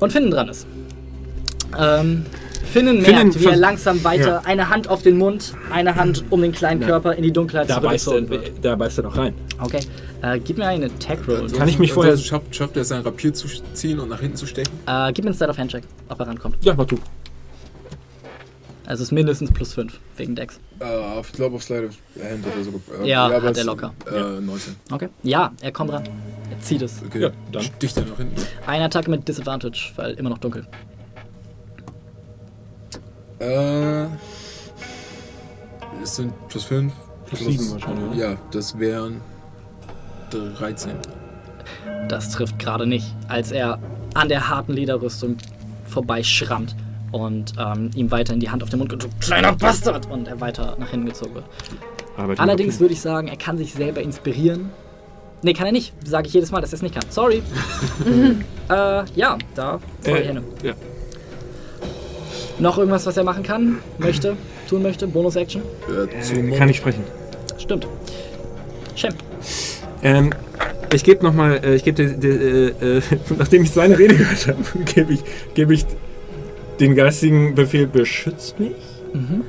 [0.00, 0.66] und Finnen dran ist.
[1.78, 2.24] Ähm,
[2.68, 4.42] Finnen merkt, Finnen wie er langsam weiter, Ja.
[4.44, 6.86] eine Hand auf den Mund, eine Hand um den kleinen Ja.
[6.88, 8.64] Körper in die Dunkelheit Da beißt, zurückgezogen er, wird.
[8.64, 9.34] da beißt er doch rein.
[9.60, 9.80] Okay,
[10.22, 11.50] äh, gib mir einen Attack Roll.
[11.50, 14.36] Kann ich mich vorher- schafft, schafft er es, sein Rapier zu ziehen und nach hinten
[14.36, 14.70] zu stecken?
[14.86, 16.56] Äh, gib mir einen State of Hand Check, ob er rankommt.
[16.62, 16.96] Ja, mach du.
[18.86, 20.58] Also es ist mindestens plus 5 wegen Dex.
[20.80, 23.04] Äh, auf- ich glaube auf Slide of Hand oder so.
[23.04, 23.92] Äh, Ja, aber hat er locker.
[24.10, 24.76] Äh, 19.
[24.90, 25.08] Okay.
[25.22, 26.04] Ja, er kommt ran.
[26.50, 27.02] Er zieht es.
[27.06, 27.20] Okay.
[27.20, 27.62] Ja, dann.
[27.62, 28.40] Sticht er nach hinten.
[28.66, 30.66] Eine Attacke mit Disadvantage, weil immer noch dunkel.
[33.40, 34.04] Äh.
[36.02, 36.92] Es sind plus 5.
[37.26, 38.16] Plus sieben wahrscheinlich, oder?
[38.16, 39.20] Ja, das wären
[40.30, 40.92] 13.
[42.08, 43.78] Das trifft gerade nicht, als er
[44.14, 45.36] an der harten Lederrüstung
[45.86, 46.74] vorbeischrammt
[47.12, 49.20] und ähm, ihm weiter in die Hand auf den Mund gedrückt.
[49.20, 50.10] Kleiner Bastard!
[50.10, 51.44] Und er weiter nach hinten gezogen wird.
[52.16, 54.70] Arbeit Allerdings würde ich sagen, er kann sich selber inspirieren.
[55.42, 55.92] Nee, kann er nicht.
[56.04, 57.04] Sage ich jedes Mal, dass er es nicht kann.
[57.10, 57.42] Sorry.
[58.70, 60.42] äh, ja, da zwei Äh, Hände.
[60.62, 60.72] ja.
[62.60, 64.36] Noch irgendwas, was er machen kann, möchte,
[64.68, 65.06] tun möchte?
[65.06, 65.62] Bonus-Action?
[65.88, 67.04] Äh, Äh, kann ich sprechen?
[67.56, 67.86] Stimmt.
[68.96, 69.14] Shem.
[70.02, 70.32] Ähm,
[70.92, 73.02] ich gebe nochmal, äh, ich gebe, äh, äh,
[73.38, 74.58] nachdem ich seine Rede gehört habe,
[74.94, 75.20] gebe ich,
[75.54, 75.86] gebe ich
[76.80, 78.74] den geistigen Befehl, beschützt mich.
[79.12, 79.42] Mhm.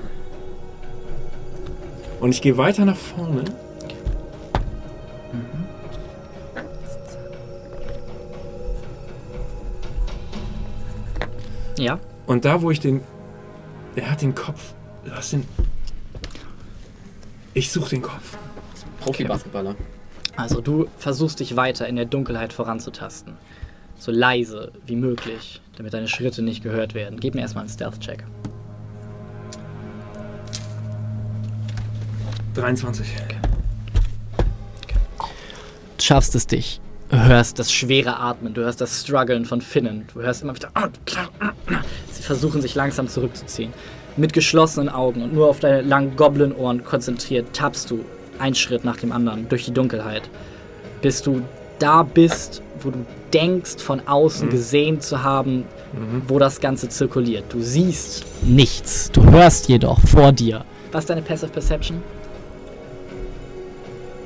[2.20, 3.44] Und ich gehe weiter nach vorne.
[11.78, 11.98] Ja.
[12.30, 13.02] Und da, wo ich den.
[13.96, 14.76] Er hat den Kopf.
[15.04, 15.48] Du hast den.
[17.56, 18.38] Ich suche den Kopf.
[19.00, 19.76] Profi-Basketballer.
[20.36, 23.34] Also du versuchst dich weiter in der Dunkelheit voranzutasten.
[23.98, 27.20] So leise wie möglich, damit deine Schritte nicht gehört werden.
[27.20, 28.24] Gib mir erstmal einen Stealth-Check.
[32.54, 33.08] 23.
[35.98, 36.80] Du schaffst es dich.
[37.10, 40.06] Du hörst das schwere Atmen, du hörst das Struggeln von Finnen.
[40.14, 40.70] Du hörst immer wieder.
[42.12, 43.74] Sie versuchen sich langsam zurückzuziehen.
[44.16, 48.06] Mit geschlossenen Augen und nur auf deine langen Goblin-Ohren konzentriert, tappst du
[48.38, 50.30] einen Schritt nach dem anderen durch die Dunkelheit.
[51.02, 51.42] Bis du
[51.80, 55.64] da bist, wo du denkst, von außen gesehen zu haben,
[56.28, 57.46] wo das Ganze zirkuliert.
[57.50, 59.10] Du siehst nichts.
[59.12, 60.64] Du hörst jedoch vor dir.
[60.92, 62.04] Was ist deine Passive Perception?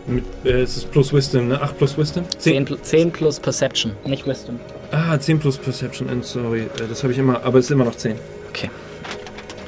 [0.05, 1.61] Mit, äh, es ist plus Wisdom, ne?
[1.61, 2.25] 8 plus Wisdom?
[2.37, 4.59] 10, pl- 10 plus Perception, nicht Wisdom.
[4.91, 6.63] Ah, 10 plus Perception, and sorry.
[6.63, 8.15] Äh, das habe ich immer, aber es ist immer noch 10.
[8.49, 8.69] Okay.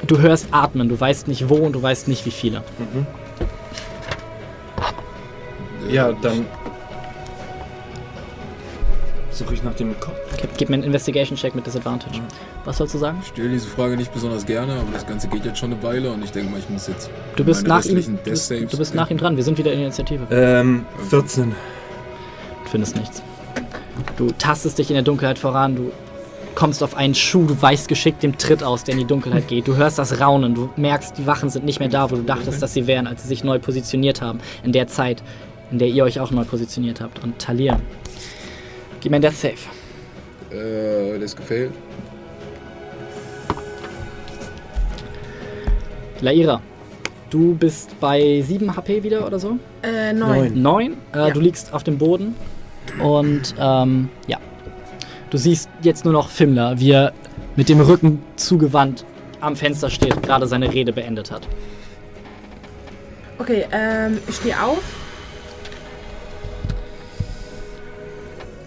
[0.06, 2.62] Du hörst atmen, du weißt nicht wo und du weißt nicht wie viele.
[5.90, 6.44] Ja, dann
[9.36, 10.16] suche ich nach dem Kopf.
[10.34, 12.20] Okay, gib mir einen Investigation-Check mit Disadvantage.
[12.64, 13.18] Was sollst du sagen?
[13.22, 16.10] Ich stelle diese Frage nicht besonders gerne, aber das Ganze geht jetzt schon eine Weile
[16.10, 17.10] und ich denke mal, ich muss jetzt.
[17.36, 19.36] Du bist, meine nach ihm, du bist, du bist nach ihm dran.
[19.36, 20.26] Wir sind wieder in der Initiative.
[20.30, 21.50] Ähm, 14.
[22.64, 23.22] Du findest nichts.
[24.16, 25.92] Du tastest dich in der Dunkelheit voran, du
[26.54, 29.68] kommst auf einen Schuh, du weichst geschickt dem Tritt aus, der in die Dunkelheit geht.
[29.68, 32.60] Du hörst das Raunen, du merkst, die Wachen sind nicht mehr da, wo du dachtest,
[32.62, 34.40] dass sie wären, als sie sich neu positioniert haben.
[34.64, 35.22] In der Zeit,
[35.70, 37.22] in der ihr euch auch neu positioniert habt.
[37.22, 37.78] Und Talia,
[39.06, 39.54] gib mir Death Save.
[40.50, 41.70] Äh, das gefällt.
[46.20, 46.60] Laira,
[47.30, 49.58] du bist bei 7 HP wieder oder so?
[49.84, 50.60] Äh, neun.
[50.60, 50.92] 9.
[51.14, 51.30] Äh, Ja.
[51.30, 52.34] Du liegst auf dem Boden
[53.00, 54.38] und ähm, ja.
[55.30, 57.12] Du siehst jetzt nur noch Fimmler, wie er
[57.54, 59.04] mit dem Rücken zugewandt
[59.40, 61.46] am Fenster steht, gerade seine Rede beendet hat.
[63.38, 65.05] Okay, ähm, ich stehe auf.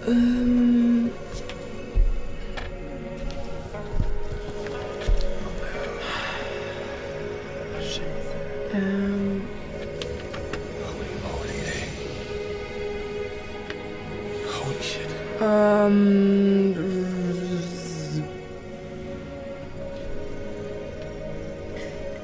[0.10, 1.12] Ähm.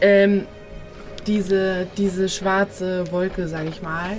[0.02, 0.48] Ähm.
[1.28, 4.18] Diese, diese schwarze Wolke, sag ich mal,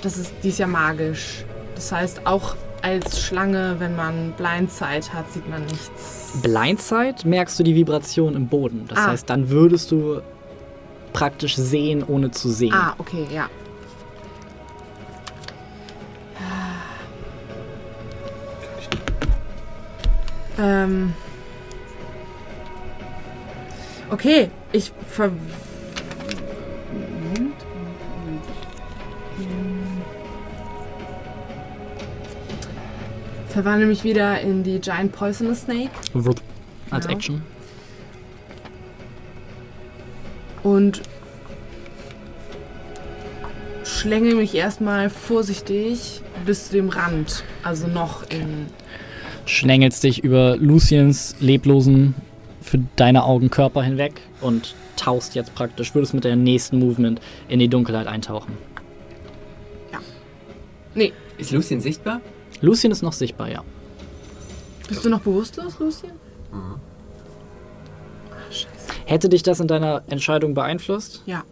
[0.00, 1.44] das ist, die ist ja magisch.
[1.74, 6.32] Das heißt, auch als Schlange, wenn man Blindzeit hat, sieht man nichts.
[6.42, 8.84] Blindside merkst du die Vibration im Boden.
[8.88, 9.06] Das Ah.
[9.08, 10.20] heißt, dann würdest du
[11.14, 12.74] praktisch sehen, ohne zu sehen.
[12.74, 13.48] Ah, okay, ja.
[20.58, 21.14] Ähm.
[24.10, 25.30] Okay, ich ver.
[33.54, 36.40] Verwandle mich wieder in die Giant Poisonous Snake Wupp.
[36.90, 37.12] Als Ja.
[37.12, 37.40] Action.
[40.64, 41.02] und
[43.84, 47.44] schlänge mich erstmal vorsichtig bis zu dem Rand.
[47.62, 48.66] Also noch in.
[49.46, 52.16] Schlängelst dich über Luciens leblosen,
[52.60, 57.60] für deine Augen Körper hinweg und tauchst jetzt praktisch, würdest mit deinem nächsten Movement in
[57.60, 58.56] die Dunkelheit eintauchen.
[60.96, 62.20] Nee, Ist Lucien sichtbar?
[62.64, 63.62] Lucien ist noch sichtbar, ja.
[64.88, 66.12] bist du noch bewusstlos, Lucien?
[69.06, 71.44] Hätte dich das in deiner Entscheidung beeinflusst, Ja.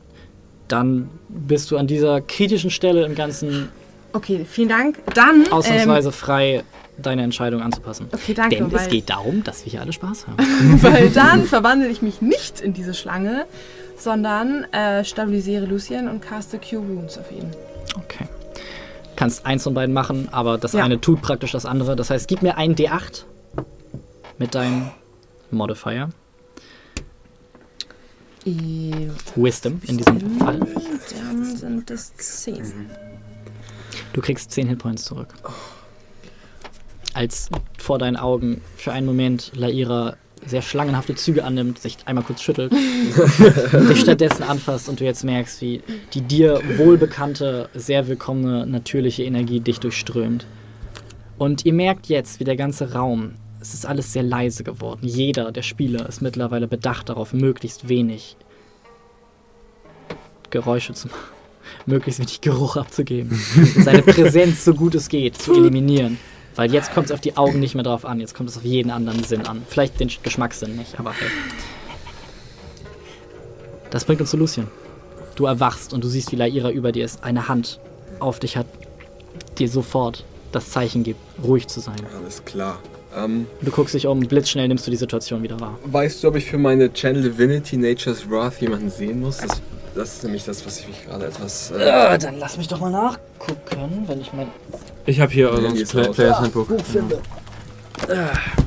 [0.68, 3.68] dann bist du an dieser kritischen Stelle im Ganzen
[4.14, 4.98] Okay, vielen Dank.
[5.14, 5.50] Dann.
[5.50, 6.64] ausnahmsweise frei,
[6.98, 8.08] deine Entscheidung anzupassen.
[8.12, 10.36] Okay, danke, Denn es geht darum, dass wir hier alle Spaß haben.
[10.38, 13.46] Ähm, weil dann verwandle ich mich nicht in diese Schlange,
[13.96, 17.50] sondern äh, stabilisiere Lucien und caste Cure Wounds auf ihn.
[17.96, 18.26] Okay.
[19.22, 20.82] Kannst eins von beiden machen, aber das Ja.
[20.82, 21.94] eine tut praktisch das andere.
[21.94, 23.24] Das heißt, gib mir einen D8
[24.36, 24.90] mit deinem
[25.52, 26.08] Modifier.
[28.44, 30.58] I- Wisdom in diesem Fall.
[30.58, 32.90] Dann sind es 10.
[34.12, 35.28] Du kriegst 10 Hitpoints zurück.
[37.14, 42.42] Als vor deinen Augen für einen Moment Laira sehr schlangenhafte Züge annimmt, sich einmal kurz
[42.42, 42.72] schüttelt,
[43.90, 45.82] dich stattdessen anfasst und du jetzt merkst, wie
[46.14, 50.46] die dir wohlbekannte, sehr willkommene, natürliche Energie dich durchströmt.
[51.38, 55.00] Und ihr merkt jetzt, wie der ganze Raum, es ist alles sehr leise geworden.
[55.02, 58.36] Jeder der Spieler ist mittlerweile bedacht darauf, möglichst wenig
[60.50, 61.20] Geräusche zu machen,
[61.86, 63.30] möglichst wenig Geruch abzugeben,
[63.78, 66.18] seine Präsenz so gut es geht zu eliminieren.
[66.54, 68.64] Weil jetzt kommt es auf die Augen nicht mehr drauf an, jetzt kommt es auf
[68.64, 69.62] jeden anderen Sinn an.
[69.68, 71.28] Vielleicht den Geschmackssinn nicht, aber hey.
[73.90, 74.68] Das bringt uns zu Lucien.
[75.34, 77.80] Du erwachst und du siehst, wie Laira über dir ist, eine Hand
[78.20, 78.66] auf dich hat,
[79.58, 81.96] dir sofort das Zeichen gibt, ruhig zu sein.
[82.22, 82.78] Alles klar.
[83.16, 85.78] Ähm, Du guckst dich um, blitzschnell nimmst du die Situation wieder wahr.
[85.84, 89.38] weißt du, ob ich für meine Channel Divinity Nature's Wrath jemanden sehen muss?
[89.38, 89.60] Das
[89.94, 91.70] Das ist nämlich das, was ich mich gerade etwas.
[91.72, 94.48] Äh, dann lass mich doch mal nachgucken, wenn ich mein
[95.06, 96.08] Ich habe hier Ja, euer die ist Play.
[96.08, 96.68] Players Handbook.
[96.68, 97.18] Buch finde.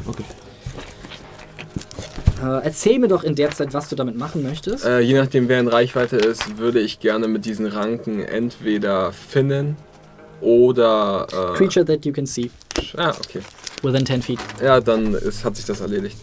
[0.07, 0.23] Okay.
[2.43, 4.85] Äh, erzähl mir doch in der Zeit, was du damit machen möchtest.
[4.85, 9.77] Äh, je nachdem, wer in Reichweite ist, würde ich gerne mit diesen Ranken entweder finnen
[10.41, 11.27] oder.
[11.31, 12.51] Äh, Creature that you can see
[12.97, 13.39] Ah, okay.
[13.83, 14.39] within 10 feet.
[14.61, 16.17] Ja, dann ist, hat sich das erledigt.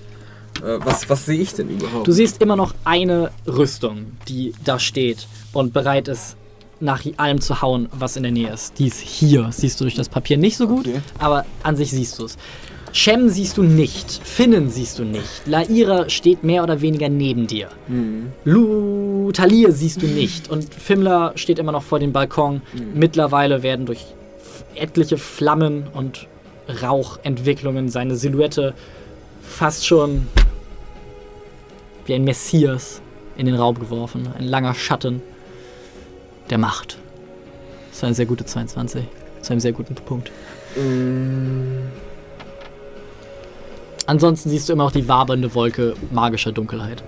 [0.62, 2.06] Äh, was, was sehe ich denn überhaupt?
[2.06, 6.36] Du siehst immer noch eine Rüstung, die da steht und bereit ist,
[6.82, 8.78] nach allem zu hauen, was in der Nähe ist.
[8.78, 9.48] Die ist hier.
[9.52, 10.88] Siehst du durch das Papier nicht so gut,
[11.18, 12.36] aber an sich siehst du es.
[12.94, 14.20] Shem siehst du nicht.
[14.22, 15.46] Finnen siehst du nicht.
[15.46, 17.68] Laira steht mehr oder weniger neben dir.
[18.44, 20.50] Lu Talir siehst du nicht.
[20.50, 22.60] Und Fimler steht immer noch vor dem Balkon.
[22.94, 24.04] Mittlerweile werden durch
[24.74, 26.26] etliche Flammen und
[26.82, 28.74] Rauchentwicklungen seine Silhouette
[29.42, 30.26] fast schon
[32.06, 33.00] wie ein Messias
[33.36, 34.28] in den Raum geworfen.
[34.38, 35.22] Ein langer Schatten
[36.50, 36.98] der Macht.
[37.90, 39.04] Das war eine sehr gute 22.
[39.42, 40.30] Zu einem sehr guten Punkt.
[44.06, 47.02] Ansonsten siehst du immer noch die wabernde Wolke magischer Dunkelheit.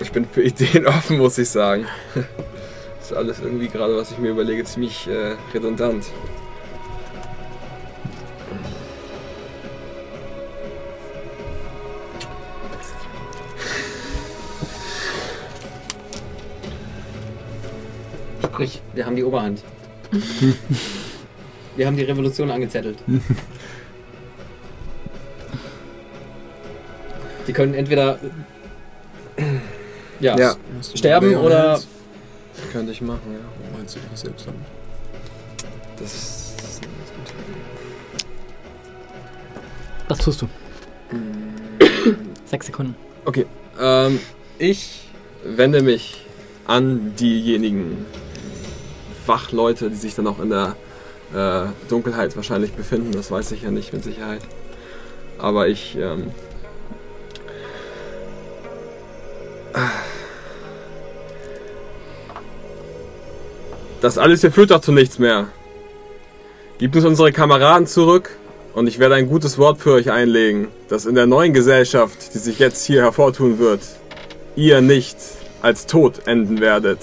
[0.00, 1.86] Ich bin für Ideen offen, muss ich sagen.
[3.10, 6.04] ist alles irgendwie gerade, was ich mir überlege, ziemlich äh, redundant.
[18.44, 19.62] Sprich, wir haben die Oberhand.
[21.76, 22.98] wir haben die Revolution angezettelt.
[27.46, 28.18] Die können entweder
[30.20, 30.54] ja, Ja.
[30.94, 31.80] sterben oder
[32.72, 33.38] Könnte ich machen, ja.
[33.60, 34.60] Warum meinst du dich selbst damit?
[35.98, 37.60] Das ist eine ganz gute Idee.
[40.08, 40.48] Was tust du?
[42.46, 42.94] Sechs Sekunden.
[43.24, 43.46] Okay,
[43.80, 44.20] ähm,
[44.58, 45.08] ich
[45.44, 46.24] wende mich
[46.66, 48.06] an diejenigen
[49.26, 50.76] Wachleute, die sich dann auch in der
[51.34, 53.12] äh, Dunkelheit wahrscheinlich befinden.
[53.12, 54.42] Das weiß ich ja nicht mit Sicherheit.
[55.38, 55.96] Aber ich.
[55.96, 56.30] Ähm,
[64.00, 65.48] das alles hier führt doch zu nichts mehr.
[66.78, 68.36] Gebt uns unsere Kameraden zurück
[68.74, 72.38] und ich werde ein gutes Wort für euch einlegen, dass in der neuen Gesellschaft, die
[72.38, 73.80] sich jetzt hier hervortun wird,
[74.56, 75.16] ihr nicht
[75.62, 76.98] als tot enden werdet.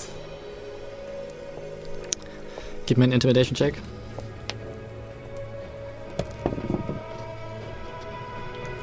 [2.85, 3.76] Gib mir einen Intimidation-Check.
[3.76, 3.98] Okay.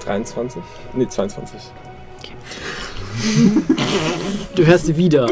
[0.04, 0.62] 23?
[0.94, 1.60] Nee, 22.
[4.54, 5.26] Du hörst wieder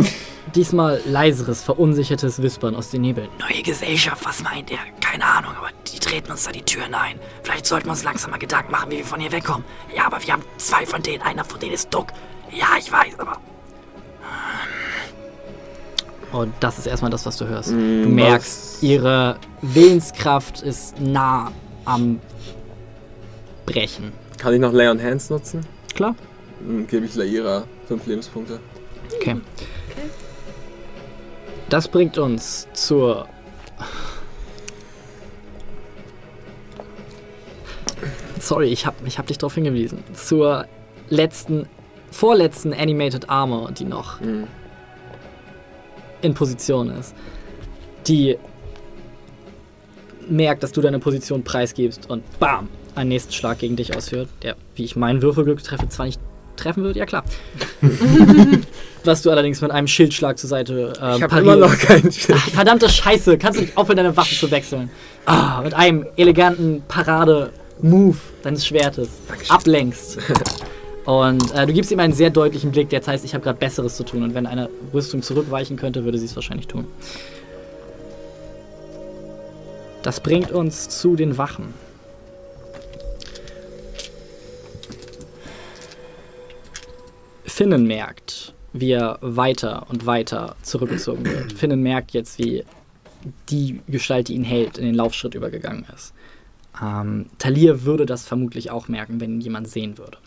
[0.55, 3.29] diesmal leiseres, verunsichertes Wispern aus den Nebeln.
[3.39, 4.79] Neue Gesellschaft, was meint er?
[5.01, 7.19] Keine Ahnung, aber die treten uns da die Türen ein.
[7.43, 9.65] Vielleicht sollten wir uns langsam mal Gedanken machen, wie wir von hier wegkommen.
[9.95, 11.23] Ja, aber wir haben zwei von denen.
[11.23, 12.09] Einer von denen ist Duck.
[12.51, 13.39] Ja, ich weiß, aber
[16.33, 17.71] Und das ist erstmal das, was du hörst.
[17.71, 21.53] Mm, Du merkst, ihre Willenskraft ist nah
[21.85, 22.21] am
[23.67, 24.13] Brechen.
[24.39, 25.67] Kann ich noch Lay on Hands nutzen?
[25.95, 26.15] Klar.
[26.61, 28.61] Dann gebe ich Laira 5 Lebenspunkte.
[29.15, 29.37] Okay.
[31.73, 33.27] Das bringt uns zur.
[38.39, 40.05] Sorry, ich hab, ich hab dich darauf hingewiesen.
[40.13, 40.67] Zur
[41.09, 41.67] letzten,
[42.11, 44.49] vorletzten Animated Armor, die noch Mhm.
[46.21, 47.15] in Position ist.
[48.07, 48.37] Die
[50.29, 54.57] merkt, dass du deine Position preisgibst und bam, einen nächsten Schlag gegen dich ausführt, der,
[54.75, 56.21] wie ich meinen Würfelglück treffe, zwar nicht
[56.57, 57.25] treffen wird, ja klar.
[59.05, 62.39] Was du allerdings mit einem Schildschlag zur Seite äh, Ich habe immer noch keinen Schild.
[62.41, 64.91] Ach, verdammte Scheiße, kannst du nicht aufhören, deine Waffe zu wechseln?
[65.27, 69.09] Ah, mit einem eleganten Parade-Move deines Schwertes
[69.49, 70.19] ablenkst.
[71.05, 73.97] Und äh, du gibst ihm einen sehr deutlichen Blick, der heißt, ich habe gerade Besseres
[73.97, 74.23] zu tun.
[74.23, 76.87] Und wenn eine Rüstung zurückweichen könnte, würde sie es wahrscheinlich tun.
[80.03, 81.75] Das bringt uns zu den Wachen.
[87.45, 91.53] Finnen merkt, wie er weiter und weiter zurückgezogen wird.
[91.59, 92.65] Finnen merkt jetzt, wie
[93.49, 96.13] die Gestalt, die ihn hält, in den Laufschritt übergegangen ist.
[96.83, 100.19] Ähm, Talir würde das vermutlich auch merken, wenn ihn jemand sehen würde.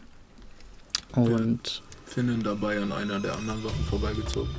[1.14, 4.50] Und Finnen dabei an einer der anderen Wachen vorbeigezogen.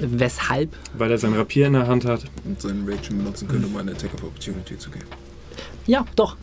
[0.00, 0.74] weshalb?
[0.96, 2.24] Weil er sein Rapier in der Hand hat.
[2.44, 5.06] Und seinen Rage benutzen könnte, um eine Attack of Opportunity zu geben.
[5.86, 6.36] Ja, doch.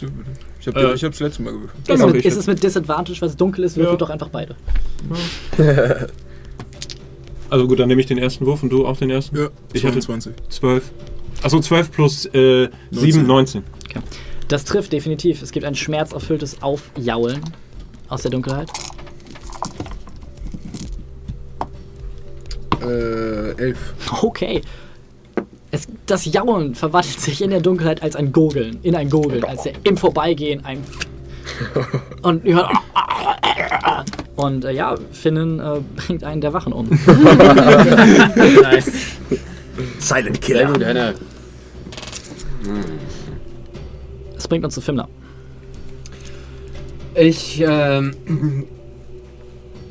[0.00, 0.49] Würfelst du bitte?
[0.60, 1.78] Ich habe Äh, ich hab's letzte Mal gewürfelt.
[1.80, 3.96] Ist, Genau, mit, ist es mit Disadvantage, weil es dunkel ist, würfelt Ja.
[3.98, 4.56] doch einfach beide.
[7.48, 9.36] Also gut, dann nehme ich den ersten Wurf und du auch den ersten.
[9.36, 10.32] Ja, Ich hatte 22.
[10.50, 10.90] 12.
[11.42, 13.62] Achso, 12 plus äh, 7, 19.
[14.48, 15.42] Das trifft definitiv.
[15.42, 17.40] Es gibt ein schmerzerfülltes Aufjaulen
[18.08, 18.68] aus der Dunkelheit.
[22.82, 23.78] Äh, 11.
[24.22, 24.62] Okay.
[25.72, 29.66] Es, das Jaulen verwandelt sich in der Dunkelheit als ein Gurgeln, in ein Gurgeln, als
[29.66, 30.82] er im Vorbeigehen ein
[32.22, 32.70] und ihr hört
[34.36, 36.88] und äh, ja, Finnen äh, bringt einen der Wachen um.
[38.62, 38.92] nice.
[39.98, 41.14] Silent Sehr gut, Henne.
[44.34, 45.08] Das bringt uns zu Fimler.
[47.14, 48.14] Ich ähm,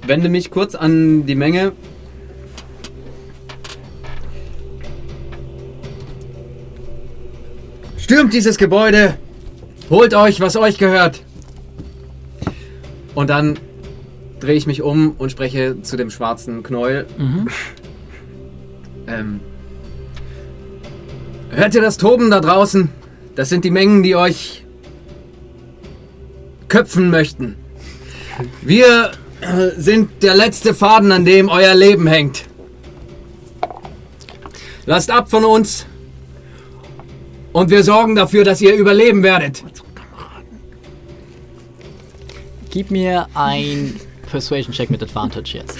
[0.05, 1.73] wende mich kurz an die Menge.
[8.09, 9.19] Stürmt dieses Gebäude!
[9.91, 11.21] Holt euch, was euch gehört!
[13.13, 13.59] Und dann
[14.39, 17.05] drehe ich mich um und spreche zu dem schwarzen Knäuel.
[19.07, 19.39] Ähm,
[21.51, 22.89] hört ihr das Toben da draußen?
[23.35, 24.65] Das sind die Mengen, die euch
[26.67, 27.57] köpfen möchten.
[28.61, 29.11] Wir
[29.77, 32.45] sind der letzte Faden, an dem euer Leben hängt.
[34.87, 35.85] Lasst ab von uns
[37.59, 39.61] und wir sorgen dafür, dass ihr überleben werdet.
[42.69, 43.99] Gib mir ein
[44.31, 45.77] Persuasion Check mit Advantage jetzt.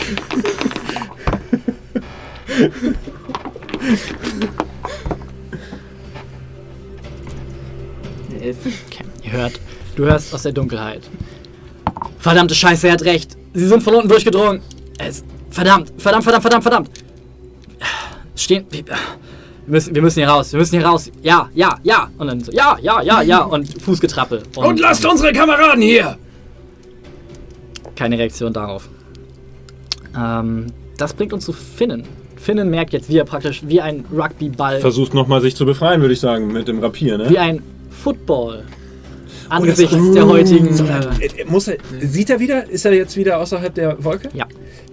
[8.35, 9.59] Okay, ihr hört,
[9.95, 11.03] du hörst aus der Dunkelheit.
[12.17, 13.37] Verdammte Scheiße, er hat recht.
[13.53, 14.61] Sie sind von unten durchgedrungen.
[14.97, 16.89] Es, verdammt, verdammt, verdammt, verdammt, verdammt.
[18.35, 18.65] Stehen.
[19.69, 21.11] Wir müssen, wir müssen hier raus, wir müssen hier raus.
[21.21, 22.09] Ja, ja, ja.
[22.17, 23.41] Und dann so, ja, ja, ja, ja.
[23.43, 24.41] Und Fußgetrappel.
[24.55, 26.17] Und lasst unsere Kameraden hier!
[27.95, 28.89] Keine Reaktion darauf.
[30.17, 32.03] Ähm, das bringt uns zu Finnen.
[32.35, 36.15] Finnen merkt jetzt, wie er praktisch wie ein Rugbyball, Versucht nochmal sich zu befreien, würde
[36.15, 37.29] ich sagen, mit dem Rapier, ne?
[37.29, 38.63] wie ein Football
[39.49, 40.73] angesichts der heutigen.
[40.73, 42.67] So, Äh, äh, muss er, sieht er wieder?
[42.67, 44.29] Ist er jetzt wieder außerhalb der Wolke?
[44.33, 44.47] Ja.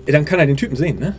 [0.05, 1.15] Dann kann er den Typen sehen, ne?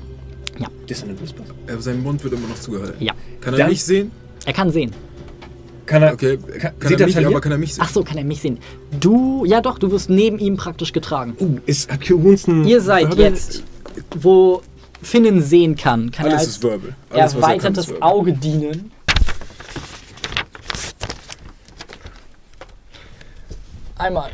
[0.60, 0.68] Ja.
[0.88, 1.14] Das ist eine.
[1.14, 3.04] Äh, sein Mund wird immer noch zugehalten.
[3.04, 4.12] ja, Kann er Dann- mich sehen?
[4.46, 4.92] er kann sehen.
[5.86, 6.14] Kann er.
[6.14, 7.84] Okay, Kann- kann, sieht er er mich, aber kann er mich sehen?
[7.86, 8.60] Ach so, kann er mich sehen.
[9.00, 11.36] Du, ja doch, du wirst neben ihm praktisch getragen.
[11.40, 12.66] Uh, ist hat ein.
[12.66, 13.64] Ihr seid Verbal- jetzt,
[14.16, 14.62] wo
[15.02, 16.96] Finnen sehen kann, kann er Alles als ist Verbal.
[17.10, 18.10] Alles, was er kann, erweitertes ist Verbal.
[18.12, 18.92] Auge dienen.
[23.98, 24.32] Einmal.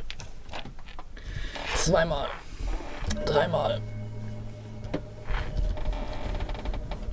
[1.76, 2.28] Zweimal.
[3.26, 3.82] Dreimal.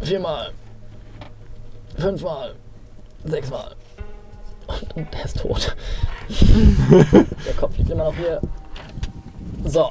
[0.02, 0.52] Viermal.
[1.96, 2.54] Fünfmal.
[3.24, 3.74] Sechsmal.
[4.66, 5.76] Und, und der ist tot.
[6.90, 8.40] der Kopf liegt immer noch hier.
[9.64, 9.90] So.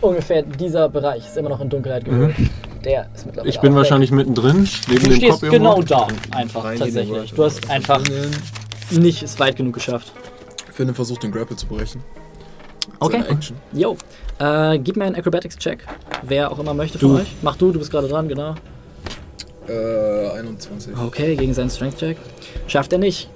[0.00, 2.36] Ungefähr dieser Bereich ist immer noch in Dunkelheit gehüllt.
[2.84, 3.78] Der ist mittlerweile Ich bin auch weg.
[3.82, 5.94] wahrscheinlich mittendrin, neben Du dem stehst Kopf genau irgendwo.
[5.94, 7.32] da, einfach Rein tatsächlich.
[7.32, 8.00] Du hast einfach
[8.90, 10.12] nicht es weit genug geschafft.
[10.70, 12.04] Finn versucht den Grapple zu brechen.
[13.00, 13.24] Okay.
[13.28, 13.56] Action.
[13.72, 13.96] Jo.
[14.38, 15.84] Äh, gib mir einen Acrobatics-Check.
[16.22, 17.08] Wer auch immer möchte Du.
[17.08, 17.34] von euch.
[17.42, 18.54] Mach du, du bist gerade dran, genau.
[19.68, 20.92] Äh, 21.
[20.96, 22.16] Okay, gegen seinen Strength-Check.
[22.66, 23.28] Schafft er nicht.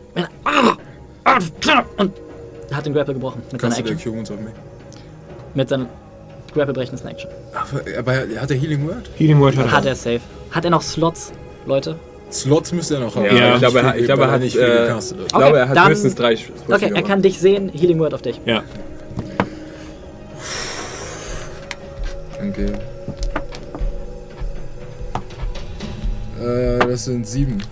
[0.45, 0.77] Ah!
[1.25, 1.39] Ah!
[1.99, 2.13] Und
[2.73, 4.17] hat den Grapple gebrochen mit Kannst seiner du der Action.
[4.17, 4.55] Wounds auf mich?
[5.55, 5.87] Mit seinem
[6.55, 7.31] Grapple brechen ist eine Action.
[7.55, 9.11] Aber, aber hat er Healing Word?
[9.17, 9.73] Healing Word hat er.
[9.73, 10.21] Hat er safe.
[10.51, 11.33] Hat er noch Slots,
[11.67, 11.97] Leute?
[12.31, 13.25] Slots müsste er noch haben.
[13.27, 15.27] Ja, Ja, ich glaube, er hat, ich glaube, er hat, nicht viel äh, gecastet hat.
[15.27, 16.37] ich glaube, er hat dann- höchstens drei
[16.69, 17.69] Okay, er kann dich sehen.
[17.75, 18.41] Healing Word auf dich.
[18.47, 18.63] Ja.
[22.41, 22.73] Okay.
[26.43, 27.63] Äh, das sind sieben.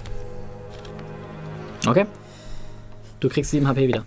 [1.86, 2.06] Okay.
[3.20, 4.04] Du kriegst 7 HP wieder.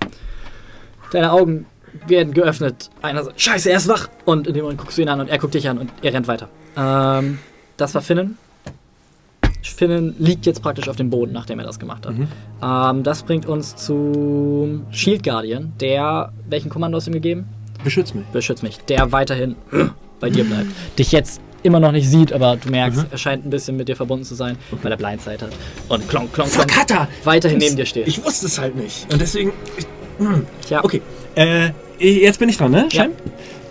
[1.11, 1.65] Deine Augen
[2.07, 2.89] werden geöffnet.
[3.01, 4.09] Einer sagt, scheiße, er ist wach.
[4.25, 6.13] Und in dem Moment guckst du ihn an und er guckt dich an und er
[6.13, 6.49] rennt weiter.
[6.75, 7.39] Ähm,
[7.77, 8.37] das war Finnen.
[9.61, 12.15] Finnen liegt jetzt praktisch auf dem Boden, nachdem er das gemacht hat.
[12.61, 17.45] Ähm, das bringt uns zu Shield Guardian, der, welchen Kommando hast du ihm gegeben?
[17.83, 18.25] Beschütz mich.
[18.27, 18.77] Beschütz mich.
[18.79, 19.55] Der weiterhin
[20.19, 20.67] bei dir bleibt.
[20.97, 23.95] Dich jetzt immer noch nicht sieht, aber du merkst, er scheint ein bisschen mit dir
[23.95, 25.51] verbunden zu sein, weil er Blindside hat.
[25.89, 26.69] Und klonk, klonk, klonk.
[26.71, 27.07] Cutter!
[27.23, 28.07] Weiterhin neben dir steht.
[28.07, 29.11] Ich wusste es halt nicht.
[29.11, 29.51] Und deswegen.
[30.67, 31.01] Tja, Okay.
[31.35, 31.69] Äh,
[31.99, 32.87] jetzt bin ich dran, ne?
[32.91, 33.03] Ja.
[33.03, 33.11] Schein?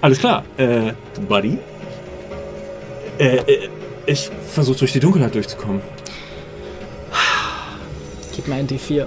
[0.00, 0.44] Alles klar.
[0.56, 0.92] Äh,
[1.28, 1.58] Buddy?
[3.18, 3.68] Äh, äh,
[4.06, 5.80] ich versuche durch die Dunkelheit durchzukommen.
[8.34, 9.06] Gib mir einen D4.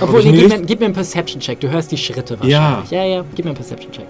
[0.00, 1.58] Obwohl, ich nee, gib, mir, gib mir einen Perception-Check.
[1.60, 2.62] Du hörst die Schritte Ja.
[2.82, 2.90] wahrscheinlich.
[2.90, 4.06] Ja, ja, gib mir einen Perception-Check.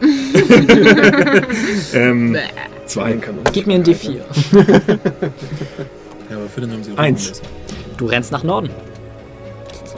[1.94, 2.36] ähm,
[2.86, 4.20] Zwei kann Gib mir einen D4.
[6.30, 7.42] Ja, aber Finn haben sie auch Eins.
[7.96, 8.70] Du rennst nach Norden.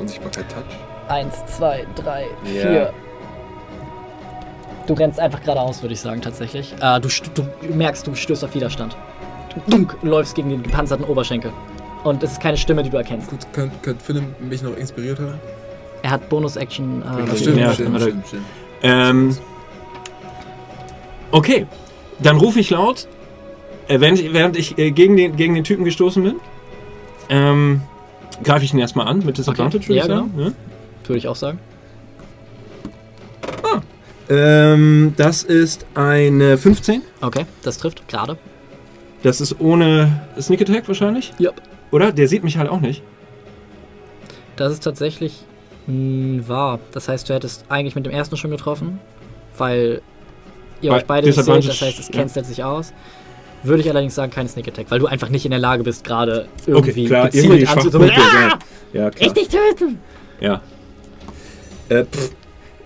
[0.01, 0.65] Unsichtbarkeit Touch.
[1.09, 2.63] Eins, zwei, drei, Ja.
[2.63, 2.93] vier.
[4.87, 6.75] Du rennst einfach geradeaus, würde ich sagen, tatsächlich.
[6.81, 8.97] Äh, du, du merkst, du stößt auf Widerstand.
[9.55, 11.53] Du dunk, läufst gegen den gepanzerten Oberschenkel.
[12.03, 13.29] Und es ist keine Stimme, die du erkennst.
[13.29, 15.39] Gut, könnte könnt Philipp mich noch inspiriert haben?
[16.03, 17.03] Er hat Bonus-Action.
[17.03, 18.05] Äh, Ach, stimmt, Ja, stimmt, warte.
[18.07, 18.45] stimmt, stimmt.
[18.83, 19.37] Ähm,
[21.33, 21.67] okay,
[22.21, 23.09] dann rufe ich laut,
[23.89, 26.37] äh, während ich, während ich äh, gegen, den, gegen den Typen gestoßen bin.
[27.29, 27.83] Ähm,
[28.45, 30.35] greife ich ihn erstmal an mit Disadvantage, würde Ja, ich sagen.
[30.37, 30.53] Ja?
[31.07, 31.59] Würde ich auch sagen.
[34.33, 37.03] Ähm, das ist eine 15.
[37.21, 38.39] Okay, das trifft gerade.
[39.23, 41.33] Das ist ohne Sneak Attack wahrscheinlich.
[41.39, 41.61] Yep.
[41.91, 42.13] Oder?
[42.13, 43.03] Der sieht mich halt auch nicht.
[44.57, 45.45] Das ist tatsächlich
[45.87, 46.79] mh, wahr.
[46.93, 49.01] Das heißt, du hättest eigentlich mit dem ersten schon getroffen,
[49.59, 50.01] weil
[50.83, 51.69] ihr euch beide nicht seht.
[51.69, 52.21] Das heißt, es ja.
[52.21, 52.93] cancelt sich aus.
[53.63, 56.05] Würde ich allerdings sagen, kein Sneak Attack, weil du einfach nicht in der Lage bist,
[56.05, 58.21] gerade irgendwie Okay, klar, gezielt irgendwie anzu- Schwachpunkte.
[58.21, 58.59] Ah!
[58.93, 59.31] Ja, klar.
[59.31, 60.01] Richtig töten!
[60.41, 60.61] Ja.
[61.89, 62.33] Äh, pff,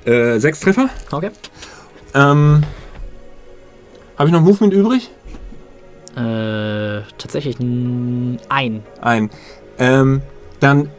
[0.06, 0.90] äh, sechs Treffer.
[1.10, 1.30] Okay.
[2.14, 2.62] Ähm,
[4.18, 5.10] Habe ich noch Movement übrig?
[6.14, 8.38] Äh, tatsächlich ein.
[9.00, 9.30] Ein.
[9.78, 10.22] Ähm,
[10.60, 10.90] dann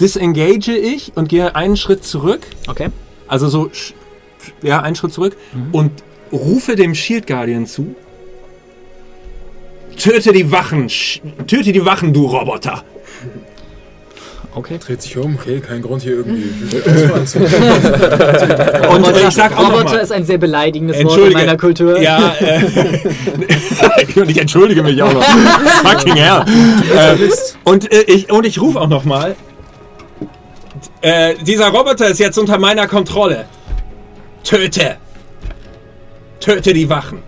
[0.00, 2.40] disengage ich und gehe einen Schritt zurück.
[2.68, 2.88] Okay.
[3.28, 3.70] Also so,
[4.62, 5.36] ja, einen Schritt zurück
[5.72, 5.90] und
[6.32, 7.94] rufe dem Shield Guardian zu.
[9.98, 10.88] Töte die Wachen!
[10.88, 12.84] sch- Töte die Wachen, du Roboter!
[14.54, 14.78] Okay.
[14.78, 16.44] Dreht sich um, okay, kein Grund hier irgendwie
[18.88, 21.58] Und äh, ich sag auch noch Roboter mal, ist ein sehr beleidigendes Wort in meiner
[21.58, 22.00] Kultur.
[22.00, 22.62] Ja, äh,
[24.18, 25.22] und ich entschuldige mich auch noch.
[25.22, 26.42] Fucking hell.
[26.96, 27.16] Äh,
[27.64, 29.36] und, äh, ich, und ich rufe auch noch mal.
[31.02, 33.44] Äh, dieser Roboter ist jetzt unter meiner Kontrolle.
[34.46, 34.96] Töte!
[36.38, 37.20] Töte die Wachen!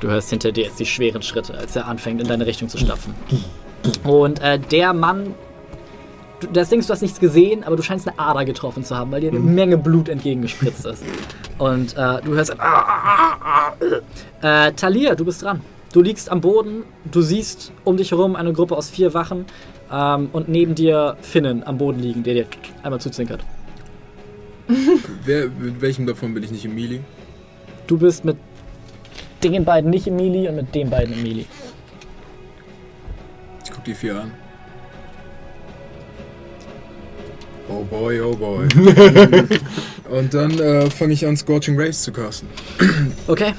[0.00, 2.78] Du hörst hinter dir jetzt die schweren Schritte, als er anfängt, in deine Richtung zu
[2.78, 3.14] stapfen.
[4.02, 5.36] Und äh, der Mann,
[6.40, 8.96] du, das Ding ist, du hast nichts gesehen, aber du scheinst eine Ader getroffen zu
[8.96, 11.04] haben, weil dir eine Menge Blut entgegengespritzt ist.
[11.58, 12.56] Und äh, du hörst.
[14.42, 15.60] Äh, Talia, du bist dran.
[15.92, 19.46] Du liegst am Boden, du siehst um dich herum eine Gruppe aus vier Wachen
[19.92, 22.46] ähm, und neben dir Finnen am Boden liegen, der dir
[22.82, 23.44] einmal zuzwinkert.
[25.24, 27.00] Wer, mit welchem davon bin ich nicht im Melee?
[27.86, 28.36] Du bist mit
[29.42, 31.46] den beiden nicht im Melee und mit den beiden im Melee.
[33.64, 34.32] Ich guck die vier an.
[37.68, 38.66] Oh boy, oh boy.
[40.10, 42.48] Und dann äh, fange ich an, Scorching Rays zu casten.
[43.26, 43.52] Okay.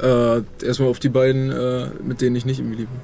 [0.00, 3.00] Äh, erstmal auf die beiden, äh, mit denen ich nicht im Melee bin.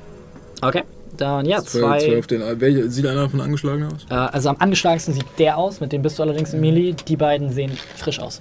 [0.61, 0.85] Okay.
[1.17, 2.19] Dann ja, Zwei, zwei zwei.
[2.19, 4.07] auf den, welche, sieht einer von angeschlagen aus?
[4.09, 6.95] Äh, also am angeschlagensten sieht der aus, mit dem bist du allerdings im Melee.
[7.07, 8.41] Die beiden sehen frisch aus.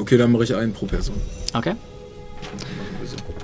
[0.00, 1.16] Okay, dann mache ich einen pro Person.
[1.54, 1.74] Okay.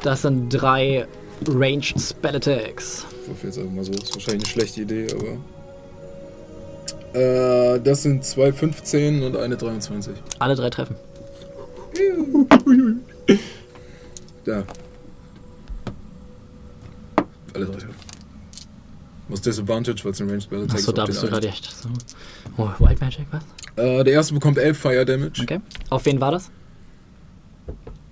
[0.03, 1.07] Das sind drei
[1.47, 3.05] Range Spell Attacks.
[3.25, 3.93] Ich hoffe jetzt einfach mal so.
[3.93, 5.37] Ist wahrscheinlich eine schlechte Idee, aber.
[7.19, 10.15] Äh, das sind zwei 15 und eine 23.
[10.39, 10.97] Alle drei treffen.
[14.47, 14.63] Ja.
[17.57, 17.87] Alle drei.
[19.29, 21.75] Muss Disadvantage, weil es ein Range Spell Attack Achso, ist, da bist du gerade echt.
[21.75, 21.89] So.
[22.57, 23.43] Oh, White Magic, was?
[23.77, 25.43] Äh, der erste bekommt 11 Fire Damage.
[25.43, 25.61] Okay.
[25.91, 26.51] Auf wen war das?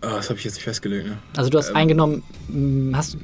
[0.00, 1.18] Ah, das habe ich jetzt nicht festgelegt, ne?
[1.36, 1.76] Also du hast Ähm.
[1.76, 2.22] eingenommen.
[2.48, 3.18] mh, Hast du.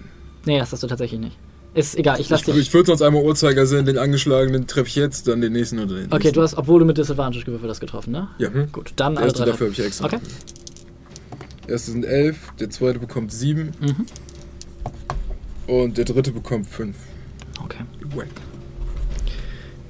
[0.47, 1.37] Nee, das hast du tatsächlich nicht.
[1.75, 2.57] Ist egal, ich lass Ich, dich.
[2.57, 6.07] ich würde sonst einmal Uhrzeigersinn, den angeschlagenen treffe ich jetzt, dann den nächsten oder den
[6.07, 6.35] Okay, nächsten.
[6.35, 8.29] du hast, obwohl du mit Disadvantage gewürfelt hast, getroffen, ne?
[8.39, 8.49] Ja.
[8.73, 9.51] Gut, dann Der alle erste drei.
[9.51, 10.07] dafür habe ich extra.
[10.07, 10.19] Okay.
[11.65, 14.07] Der erste sind 11, der zweite bekommt 7 Mhm.
[15.71, 16.97] Und der dritte bekommt 5.
[17.63, 17.85] Okay.
[18.17, 18.27] Wack.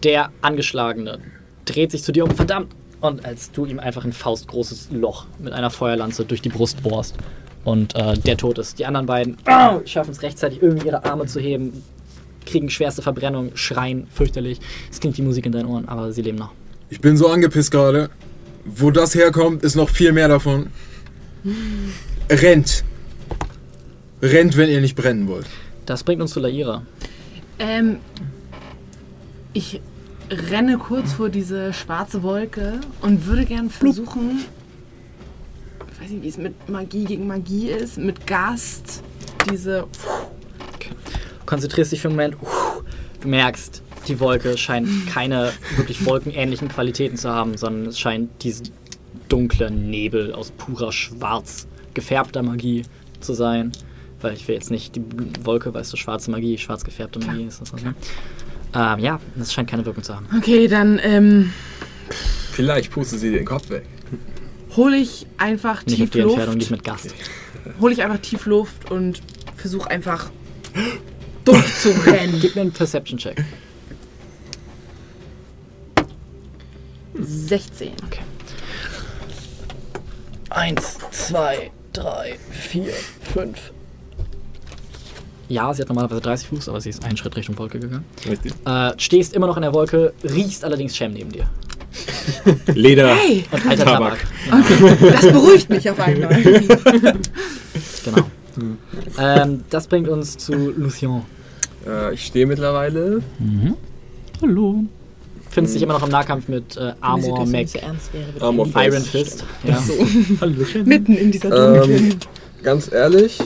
[0.02, 1.18] Der Angeschlagene
[1.64, 2.74] dreht sich zu dir um, verdammt!
[3.00, 7.14] Und als du ihm einfach ein faustgroßes Loch mit einer Feuerlanze durch die Brust bohrst
[7.64, 8.78] und äh, der tot ist.
[8.78, 11.82] Die anderen beiden au, schaffen es rechtzeitig, irgendwie ihre Arme zu heben,
[12.44, 14.60] kriegen schwerste Verbrennung, schreien fürchterlich.
[14.90, 16.52] Es klingt wie Musik in deinen Ohren, aber sie leben noch.
[16.90, 18.10] Ich bin so angepisst gerade.
[18.66, 20.66] Wo das herkommt, ist noch viel mehr davon.
[22.30, 22.84] Rennt.
[24.20, 25.46] Rennt, wenn ihr nicht brennen wollt.
[25.90, 26.86] Das bringt uns zu Laira.
[27.58, 27.96] Ähm,
[29.52, 29.80] ich
[30.30, 34.44] renne kurz vor diese schwarze Wolke und würde gern versuchen,
[35.92, 39.02] ich weiß nicht, wie es mit Magie gegen Magie ist, mit Gast
[39.50, 39.88] diese.
[41.44, 42.36] konzentrierst dich für einen Moment,
[43.20, 48.68] du merkst, die Wolke scheint keine wirklich wolkenähnlichen Qualitäten zu haben, sondern es scheint diesen
[49.28, 52.84] dunklen Nebel aus purer schwarz gefärbter Magie
[53.18, 53.72] zu sein.
[54.20, 55.02] Weil ich will jetzt nicht die
[55.44, 57.94] Wolke, weißt du, schwarze Magie, schwarz gefärbte Magie ist das was, ne?
[58.74, 60.26] Ähm, ja, das scheint keine Wirkung zu haben.
[60.36, 61.52] Okay, dann ähm,
[62.52, 63.84] Vielleicht pustet sie den Kopf weg.
[64.76, 66.58] hole ich einfach Nicht auf tief die Entfernung, Luft.
[66.58, 67.14] nicht mit Gast.
[67.80, 69.22] Hole ich einfach tief Luft und
[69.56, 70.30] versuche einfach
[71.44, 72.38] durchzurennen.
[72.40, 73.42] Gib mir einen Perception-Check.
[77.18, 77.92] 16.
[78.06, 78.20] Okay.
[80.50, 82.92] Eins, zwei, drei, vier,
[83.32, 83.72] fünf.
[85.50, 88.04] Ja, sie hat normalerweise 30 Fuß, aber sie ist einen Schritt Richtung Wolke gegangen.
[88.28, 88.52] Richtig.
[88.64, 91.50] Äh, stehst immer noch in der Wolke, riechst allerdings Shem neben dir.
[92.74, 93.16] Leder.
[93.16, 94.18] Hey, Und alter Tabak.
[94.48, 94.98] Tabak.
[95.00, 96.40] das beruhigt mich auf einmal.
[98.02, 98.24] Genau.
[99.18, 101.22] ähm, das bringt uns zu Lucien.
[101.86, 103.22] Äh, ich stehe mittlerweile.
[104.40, 104.84] Hallo.
[105.50, 109.42] Findest dich immer noch im Nahkampf mit äh, Armor, Mac, ernst wäre, Armor Iron Fist.
[109.42, 109.44] Fist.
[109.64, 109.82] Ja.
[110.40, 110.64] Hallo.
[110.84, 112.10] Mitten in dieser dunklen.
[112.12, 112.18] Ähm,
[112.62, 113.38] ganz ehrlich,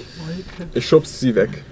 [0.73, 1.65] ich schubse sie weg.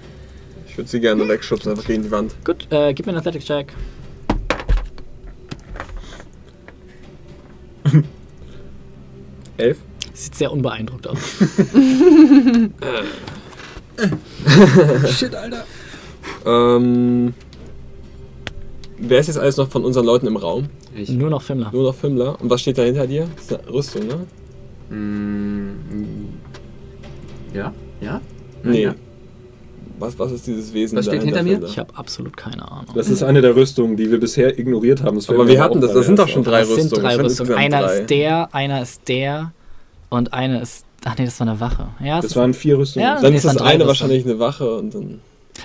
[0.72, 2.34] Ich würde sie gerne wegschubsen, einfach gegen die Wand.
[2.46, 3.74] Gut, äh, gib mir einen Athletics-Check.
[9.58, 9.76] Elf.
[10.14, 11.18] Sieht sehr unbeeindruckt aus.
[15.14, 15.66] Shit, Alter.
[16.46, 17.34] Ähm,
[18.96, 20.70] wer ist jetzt alles noch von unseren Leuten im Raum?
[20.96, 21.10] Ich.
[21.10, 21.70] Nur noch Fimmler.
[21.70, 22.40] Nur noch Fimmler.
[22.40, 23.28] Und was steht da hinter dir?
[23.36, 24.26] Das ist eine Rüstung, ne?
[24.88, 26.30] Mm,
[27.52, 27.74] ja?
[28.00, 28.22] Ja?
[28.62, 28.84] Nee.
[28.84, 28.94] Ja.
[29.98, 31.62] Was, was ist dieses Wesen Was steht hinter mir?
[31.64, 32.86] Ich habe absolut keine Ahnung.
[32.94, 35.16] Das ist eine der Rüstungen, die wir bisher ignoriert haben.
[35.16, 37.02] Das Aber wir hatten das, das sind doch schon drei Das sind Rüstungen.
[37.04, 37.52] drei Rüstungen.
[37.54, 37.98] Einer drei.
[38.00, 39.52] ist der, einer ist der
[40.08, 40.84] und eine ist.
[41.04, 41.88] Ach nee, das war eine Wache.
[42.02, 43.04] Ja, Das waren vier Rüstungen.
[43.06, 43.86] Ja, Dann nee, ist das eine Rüstungen.
[43.88, 45.20] wahrscheinlich eine Wache und dann.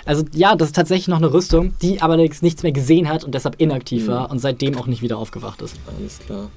[0.06, 3.34] Also ja, das ist tatsächlich noch eine Rüstung, die allerdings nichts mehr gesehen hat und
[3.36, 4.12] deshalb inaktiv Mhm.
[4.12, 5.76] war und seitdem auch nicht wieder aufgewacht ist.
[5.98, 6.50] Alles klar.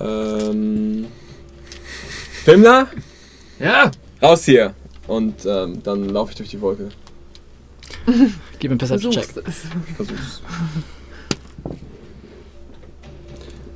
[0.00, 1.06] Ähm.
[2.44, 2.88] Fimmler?
[3.58, 3.90] Ja!
[4.20, 4.74] Raus hier!
[5.12, 6.88] Und ähm, dann laufe ich durch die Wolke.
[8.58, 9.28] Gib mir einen Perception-Check.
[9.46, 10.40] Ich versuch's.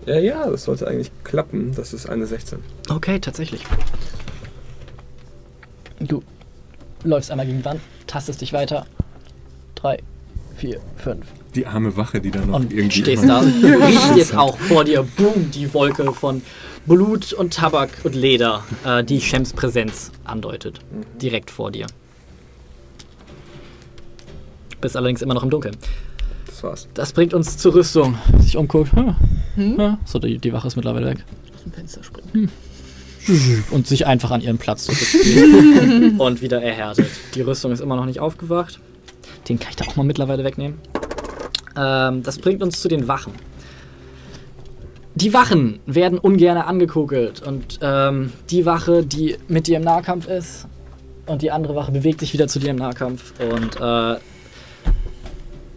[0.06, 1.74] Ja, ja, das sollte eigentlich klappen.
[1.74, 2.60] Das ist eine 16.
[2.88, 3.66] Okay, tatsächlich.
[6.00, 6.22] Du
[7.04, 8.86] läufst einmal gegen die Wand, tastest dich weiter.
[9.74, 9.98] Drei,
[10.56, 11.26] vier, fünf.
[11.56, 13.00] Die arme Wache, die da noch Und irgendwie.
[13.00, 13.40] stehst da.
[13.62, 16.42] Riecht jetzt auch vor dir, boom, die Wolke von
[16.84, 20.80] Blut und Tabak und Leder, äh, die Shems Präsenz andeutet.
[21.20, 21.86] Direkt vor dir.
[24.82, 25.78] Bist allerdings immer noch im Dunkeln.
[26.46, 26.88] Das war's.
[26.92, 28.18] Das bringt uns zur Rüstung.
[28.38, 28.92] Sich umguckt.
[29.54, 29.76] Hm.
[29.78, 31.24] Ja, so, die, die Wache ist mittlerweile weg.
[31.54, 32.50] Aus dem Fenster springen.
[33.70, 36.14] Und sich einfach an ihren Platz zurückzieht.
[36.18, 37.08] und wieder erhärtet.
[37.34, 38.78] Die Rüstung ist immer noch nicht aufgewacht.
[39.48, 40.78] Den kann ich da auch mal mittlerweile wegnehmen.
[41.76, 43.32] Ähm, das bringt uns zu den Wachen.
[45.14, 47.42] Die Wachen werden ungern angekokelt.
[47.42, 50.66] Und ähm, die Wache, die mit dir im Nahkampf ist,
[51.26, 53.32] und die andere Wache bewegt sich wieder zu dir im Nahkampf.
[53.40, 54.20] Und äh,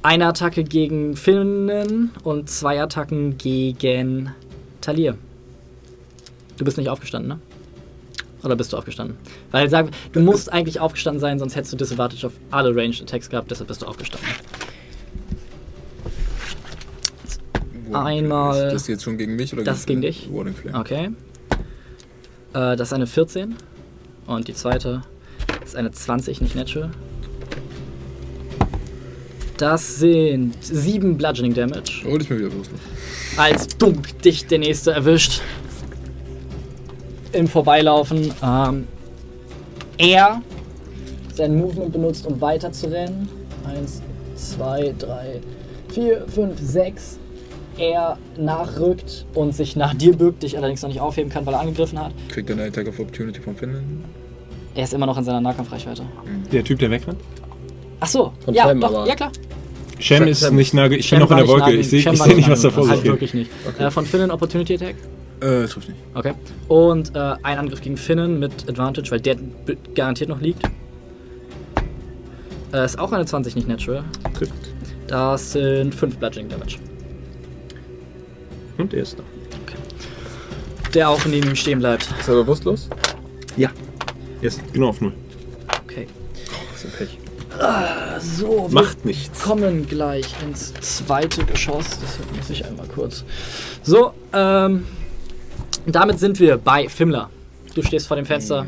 [0.04, 4.34] eine Attacke gegen Finnen und zwei Attacken gegen
[4.82, 5.18] Talir.
[6.58, 7.40] Du bist nicht aufgestanden, ne?
[8.44, 9.18] Oder bist du aufgestanden?
[9.52, 13.30] Weil sag, du musst eigentlich aufgestanden sein, sonst hättest du Disadvantage auf alle Ranged Attacks
[13.30, 14.30] gehabt, deshalb bist du aufgestanden.
[17.96, 20.30] Einmal- Ist das jetzt schon gegen mich oder Das gegen dich.
[20.32, 20.78] Warning Flame.
[20.80, 21.10] Okay.
[22.54, 23.56] Äh, das ist eine 14.
[24.28, 25.02] Und die zweite
[25.66, 26.92] ist eine 20, nicht natural.
[29.58, 32.04] Das sind 7 Bludgeoning Damage.
[32.06, 32.70] Hol dich mal wieder los.
[32.72, 32.78] Ne?
[33.38, 35.42] als dunk dich der nächste erwischt.
[37.32, 38.34] Im Vorbeilaufen.
[38.44, 38.88] Ähm,
[39.98, 40.42] er
[41.36, 43.30] sein Movement benutzt, um weiter zu rennen.
[43.66, 44.02] Eins,
[44.36, 45.40] zwei, drei,
[45.94, 47.18] vier, fünf, sechs.
[47.80, 51.62] Er nachrückt und sich nach dir bückt, dich allerdings noch nicht aufheben kann, weil er
[51.62, 52.12] angegriffen hat.
[52.28, 53.84] Kriegt er eine Attack of Opportunity von Finnland?
[54.76, 56.04] Er ist immer noch in seiner Nahkampfreichweite.
[56.52, 57.20] Der Typ, der wegrennt?
[58.02, 59.08] Ach so, Von ja, Shem doch, aber.
[59.08, 59.32] ja klar.
[60.00, 60.86] Shem ist Shem- nicht nah.
[60.88, 61.72] Ich Shem bin noch in der Wolke.
[61.74, 63.12] Ich sehe seh nicht, was da vor sich geht.
[63.12, 63.52] wirklich nicht.
[63.78, 64.96] Äh, von Finn Opportunity Attack.
[65.42, 66.00] Äh, trifft nicht.
[66.14, 66.34] Okay.
[66.68, 69.38] Und äh, ein Angriff gegen Finnen mit Advantage, weil der
[69.96, 70.64] garantiert noch liegt.
[72.74, 74.04] Äh, ist auch eine 20, nicht natural.
[74.34, 74.54] Trifft.
[75.08, 76.78] Das sind 5 Bludgeoning Damage.
[78.80, 79.24] Und er ist da.
[80.94, 82.10] Der auch neben ihm stehen bleibt.
[82.20, 82.90] Ist er bewusstlos?
[83.58, 83.72] Er
[84.42, 85.14] ist genau auf Null.
[85.84, 86.08] Okay.
[86.72, 87.18] Das ist ein Pech.
[88.22, 89.42] So, wir Macht nichts.
[89.44, 91.86] kommen gleich ins zweite Geschoss.
[92.02, 93.24] Deshalb muss ich einmal kurz.
[93.84, 94.86] So, ähm.
[95.86, 97.30] Damit sind wir bei Fimmler.
[97.76, 98.68] Du stehst vor dem Fenster.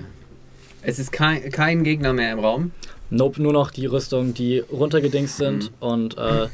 [0.81, 2.71] Es ist kein, kein Gegner mehr im Raum.
[3.09, 6.47] Nope, nur noch die Rüstung, die runtergedingst sind und äh,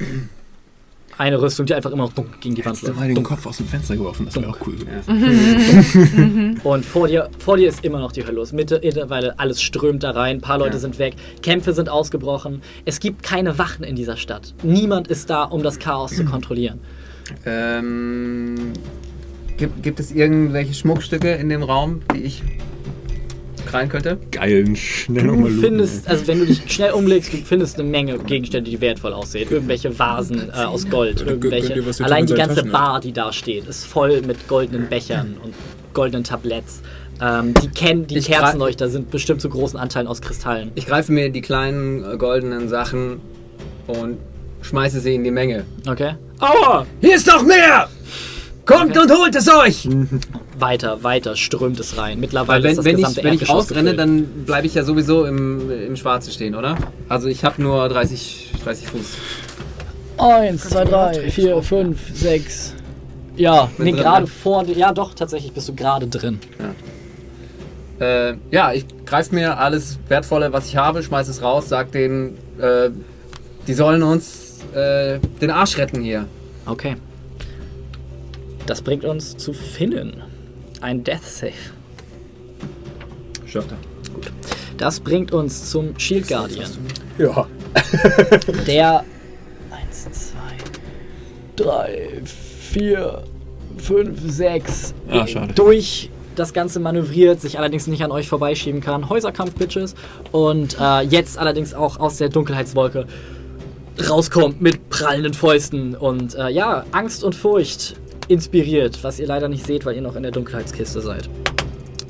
[1.18, 3.00] eine Rüstung, die einfach immer noch gegen die Wand Hast du läuft.
[3.00, 3.24] mal den.
[3.24, 4.26] Kopf aus dem Fenster geworfen?
[4.26, 6.60] Das wäre auch cool gewesen.
[6.64, 8.54] Und vor dir, vor dir ist immer noch die Hölle los.
[8.54, 10.80] Mittlerweile alles strömt da rein, ein paar Leute Ja.
[10.80, 12.62] sind weg, Kämpfe sind ausgebrochen.
[12.86, 14.54] Es gibt keine Wachen in dieser Stadt.
[14.64, 16.80] Niemand ist da, um das Chaos zu kontrollieren.
[17.46, 18.74] Ähm,
[19.58, 22.44] gibt, gibt es irgendwelche Schmuckstücke in dem Raum, die ich.
[23.68, 24.18] Krallen könnte?
[24.32, 28.18] Geilen, schnell Du nochmal findest, also wenn du dich schnell umlegst, du findest eine Menge
[28.20, 29.50] Gegenstände, die wertvoll aussehen.
[29.50, 31.84] Irgendwelche Vasen äh, aus Gold, irgendwelche.
[32.04, 35.54] Allein die ganze Taschen Bar, die da steht, ist voll mit goldenen Bechern und
[35.94, 36.82] goldenen Tabletts.
[37.20, 40.72] Ähm, die kennen, die Ich Kerzenleuchter sind bestimmt zu großen Anteilen aus Kristallen.
[40.76, 43.20] Ich greife mir die kleinen äh, goldenen Sachen
[43.88, 44.18] und
[44.62, 45.66] schmeiße sie in die Menge.
[45.88, 46.16] Okay.
[46.40, 46.86] Aua!
[47.02, 47.90] Hier ist noch mehr!
[48.66, 49.88] Kommt und holt es euch!
[50.60, 52.19] Weiter, weiter strömt es rein.
[52.19, 54.00] Mittlerweile Weil ist wenn, das wenn, gesamte ich, wenn ich rausrenne, gefüllt.
[54.00, 56.77] dann bleibe ich ja sowieso im, im Schwarzen stehen, oder?
[57.10, 59.18] Also ich habe nur 30, 30 Fuß.
[60.18, 62.74] Eins, zwei, drei, vier, fünf, sechs.
[63.36, 64.76] Ja, Bin nee, gerade vor dir.
[64.76, 66.40] Ja, doch, tatsächlich bist du gerade drin.
[68.00, 72.38] Äh, ja, ich greife mir alles Wertvolle, was ich habe, schmeiß es raus, sag denen,
[72.60, 72.90] äh,
[73.68, 76.26] die sollen uns äh, den Arsch retten hier.
[76.66, 76.95] Okay.
[78.66, 80.24] Das bringt uns zu Finnen.
[80.82, 81.54] Ein Death Save.
[83.46, 83.78] Schafft er.
[84.78, 86.70] Das bringt uns zum Shield Guardian.
[87.18, 87.48] Ja.
[88.68, 89.04] Der
[89.72, 90.34] 1,
[91.56, 93.24] 2, 3, 4,
[93.78, 95.54] 5, 6 Ah, schade.
[95.54, 99.10] durch das Ganze manövriert, sich allerdings nicht an euch vorbeischieben kann.
[99.10, 99.96] Häuserkampf, Bitches.
[100.32, 103.08] Und äh, jetzt allerdings auch aus der Dunkelheitswolke
[104.08, 107.96] rauskommt mit prallenden Fäusten und äh, ja, Angst und Furcht
[108.28, 111.30] inspiriert, was ihr leider nicht seht, weil ihr noch in der Dunkelheitskiste seid.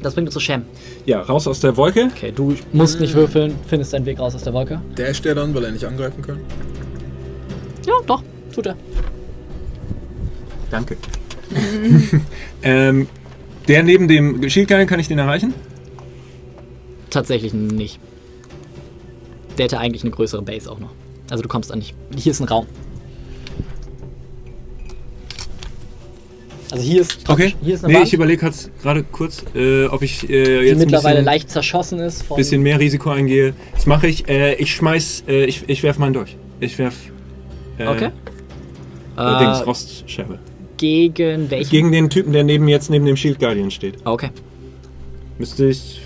[0.01, 0.63] Das bringt uns zu Shem.
[1.05, 2.09] Ja, raus aus der Wolke.
[2.15, 4.79] Okay, du musst nicht würfeln, findest deinen Weg raus aus der Wolke.
[4.95, 6.39] Dash der dann, weil er nicht angreifen kann?
[7.85, 8.23] Ja, doch,
[8.53, 8.75] tut er.
[10.69, 10.97] Danke.
[12.63, 13.07] ähm,
[13.67, 15.53] der neben dem Schildgeil, kann ich den erreichen?
[17.09, 17.99] Tatsächlich nicht.
[19.57, 20.91] Der hätte eigentlich eine größere Base auch noch.
[21.31, 21.95] Also du kommst da nicht.
[22.15, 22.67] Hier ist ein Raum.
[26.71, 27.55] Also hier ist, Okay.
[27.61, 30.71] hier ist eine Nee, Wand, ich überlege gerade kurz, äh, ob ich äh, die jetzt
[30.73, 32.23] ein mittlerweile bisschen, leicht zerschossen ist.
[32.23, 33.53] Von, bisschen mehr Risiko eingehe.
[33.73, 34.27] Das mache ich.
[34.27, 36.35] Äh, ich schmeiß, äh, ich, ich werf meinen durch.
[36.59, 36.95] Ich werf.
[37.77, 38.09] Äh, Okay.
[39.17, 40.39] Äh, Dings, Äh, Rostscherbe.
[40.77, 41.69] gegen welchen?
[41.71, 43.95] Gegen den Typen, der neben jetzt neben dem Shield Guardian steht.
[44.05, 44.29] Okay.
[45.39, 46.01] Müsste ich.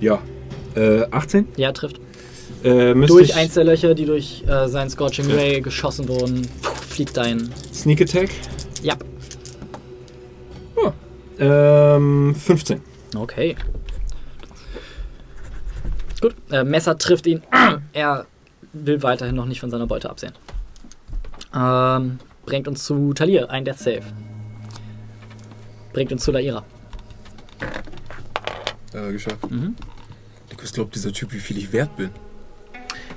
[0.00, 0.18] Ja.
[0.74, 1.46] Äh, 18?
[1.56, 2.00] Ja, trifft.
[2.64, 6.42] Äh, Durch ich eins der Löcher, die durch äh, seinen Scorching Ray geschossen wurden,
[6.88, 7.50] fliegt dein.
[7.72, 8.30] Sneak Attack?
[8.82, 8.96] Ja.
[11.38, 12.80] Ähm, 15.
[13.16, 13.56] Okay.
[16.20, 16.34] Gut.
[16.50, 17.42] Äh, Messer trifft ihn.
[17.92, 18.26] Er
[18.72, 20.32] will weiterhin noch nicht von seiner Beute absehen.
[21.54, 24.02] Ähm, bringt uns zu Talir, ein Death Save.
[25.92, 26.64] Bringt uns zu Laira.
[28.92, 29.50] Äh, geschafft.
[29.50, 29.76] Mhm.
[30.60, 32.10] Was glaubt dieser Typ, wie viel ich wert bin?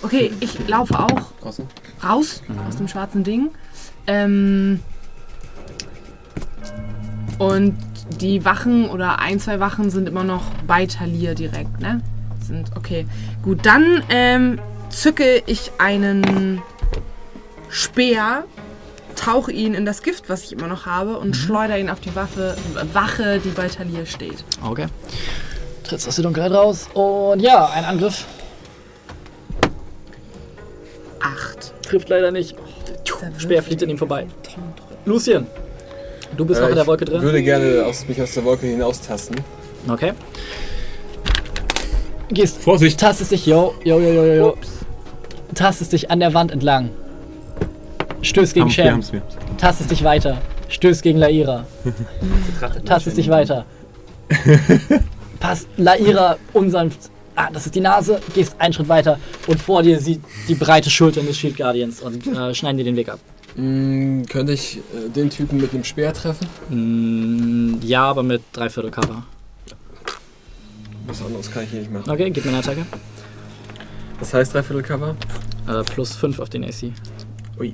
[0.04, 3.50] Okay, ich laufe auch raus aus dem schwarzen Ding.
[4.08, 4.80] Ähm,
[7.42, 7.76] und
[8.22, 12.00] die Wachen oder ein, zwei Wachen sind immer noch bei Talir direkt, ne?
[12.40, 13.08] Sind, okay.
[13.42, 16.62] Gut, dann ähm, zücke ich einen
[17.68, 18.44] Speer,
[19.16, 22.16] tauche ihn in das Gift, was ich immer noch habe, und schleudere ihn auf die
[22.16, 22.56] Waffe,
[22.94, 24.46] Wache, die bei Talir steht.
[24.64, 24.86] Okay.
[25.84, 26.90] Trittst aus der Dunkelheit raus.
[26.94, 28.24] Und ja, ein Angriff.
[31.20, 31.74] Acht.
[31.82, 32.56] Trifft leider nicht.
[33.40, 34.28] Speer fliegt an ihm vorbei.
[35.06, 35.48] Lucien,
[36.38, 37.22] du bist noch in der Wolke Ich drin.
[37.22, 39.36] würde gerne aus, mich aus der Wolke hinaustasten.
[39.88, 40.14] Okay.
[42.30, 43.00] Gehst, Vorsicht!
[43.00, 44.58] tastest dich, yo, yo, yo, yo, yo.
[45.54, 46.90] Tastest dich an der Wand entlang.
[48.22, 49.02] Stößt gegen Sham.
[49.58, 50.38] Tastest dich weiter.
[50.70, 51.66] Stößt gegen Laira.
[52.86, 53.66] Tastest dich weiter.
[55.40, 57.10] Passt Laira unsanft.
[57.42, 58.20] Ah, das ist die Nase.
[58.36, 62.26] Gehst einen Schritt weiter und vor dir sieht die breite Schultern des Shield Guardians und
[62.28, 63.20] äh, schneiden dir den Weg ab.
[63.56, 66.48] Mm, könnte ich äh, den Typen mit dem Speer treffen?
[66.70, 69.24] Mm, ja, aber mit Dreiviertel Cover.
[71.08, 72.10] Was anderes kann ich hier nicht machen.
[72.12, 72.86] Okay, gib mir eine Attacke.
[74.20, 75.16] Was heißt Dreiviertel Cover?
[75.68, 76.92] Äh, plus 5 auf den AC.
[77.60, 77.74] Ui.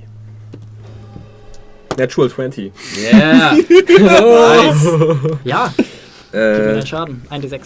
[1.98, 2.72] Natural 20.
[3.12, 3.58] Yeah!
[5.44, 7.22] Ja, gib mir Äh, deinen Schaden.
[7.30, 7.60] 1d6.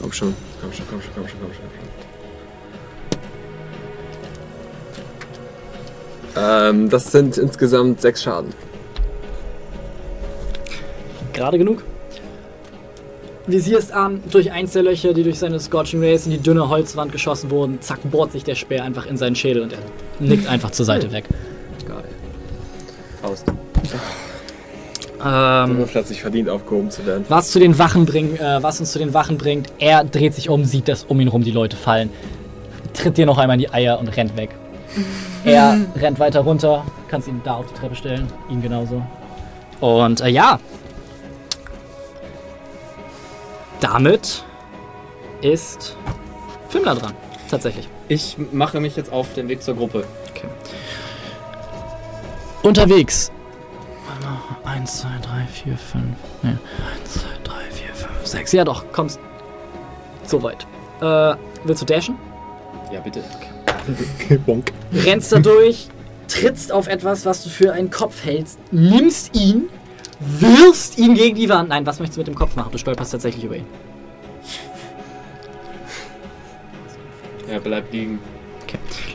[0.00, 0.34] komm schon,
[0.66, 1.64] komm schon, komm schon, komm schon, komm schon.
[6.42, 8.52] Ähm, das sind insgesamt sechs Schaden.
[11.32, 11.82] Gerade genug.
[13.46, 17.12] Visierst an, durch eins der Löcher, die durch seine Scorching Rays in die dünne Holzwand
[17.12, 19.78] geschossen wurden, zack, bohrt sich der Speer einfach in seinen Schädel und er
[20.18, 21.26] nickt einfach zur Seite weg.
[21.86, 22.04] Geil.
[23.22, 23.46] Faust.
[25.18, 27.24] Ähm, Der Würfel hat sich verdient, aufgehoben zu werden.
[27.28, 30.48] was, zu den Wachen bring, äh, was uns zu den Wachen bringt, er dreht sich
[30.48, 32.10] um, sieht, dass um ihn rum die Leute fallen,
[32.92, 34.50] tritt dir noch einmal in die Eier und rennt weg.
[35.44, 39.00] Er rennt weiter runter, kannst ihn da auf die Treppe stellen, ihn genauso.
[39.80, 40.58] Und äh, ja,
[43.80, 44.42] damit
[45.42, 45.96] ist
[46.68, 47.12] Fimler dran.
[47.48, 47.88] Tatsächlich.
[48.08, 50.04] Ich mache mich jetzt auf den Weg zur Gruppe.
[50.30, 50.48] Okay.
[52.64, 53.30] Unterwegs.
[54.22, 54.72] Mal.
[54.72, 56.16] Eins, zwei, drei, vier, fünf.
[56.42, 56.50] Nee.
[56.50, 58.52] Eins, zwei, drei, vier, fünf, sechs.
[58.52, 59.20] Ja doch, kommst
[60.24, 60.66] so weit.
[61.00, 62.16] Äh, willst du dashen?
[62.92, 63.22] Ja, bitte.
[64.46, 64.72] Bonk.
[64.92, 65.88] Rennst da durch,
[66.28, 69.68] trittst auf etwas, was du für einen Kopf hältst, nimmst ihn,
[70.18, 71.68] wirfst ihn gegen die Wand.
[71.68, 72.72] Nein, was möchtest du mit dem Kopf machen?
[72.72, 73.66] Du stolperst tatsächlich über ihn.
[77.48, 78.18] Er bleibt liegen.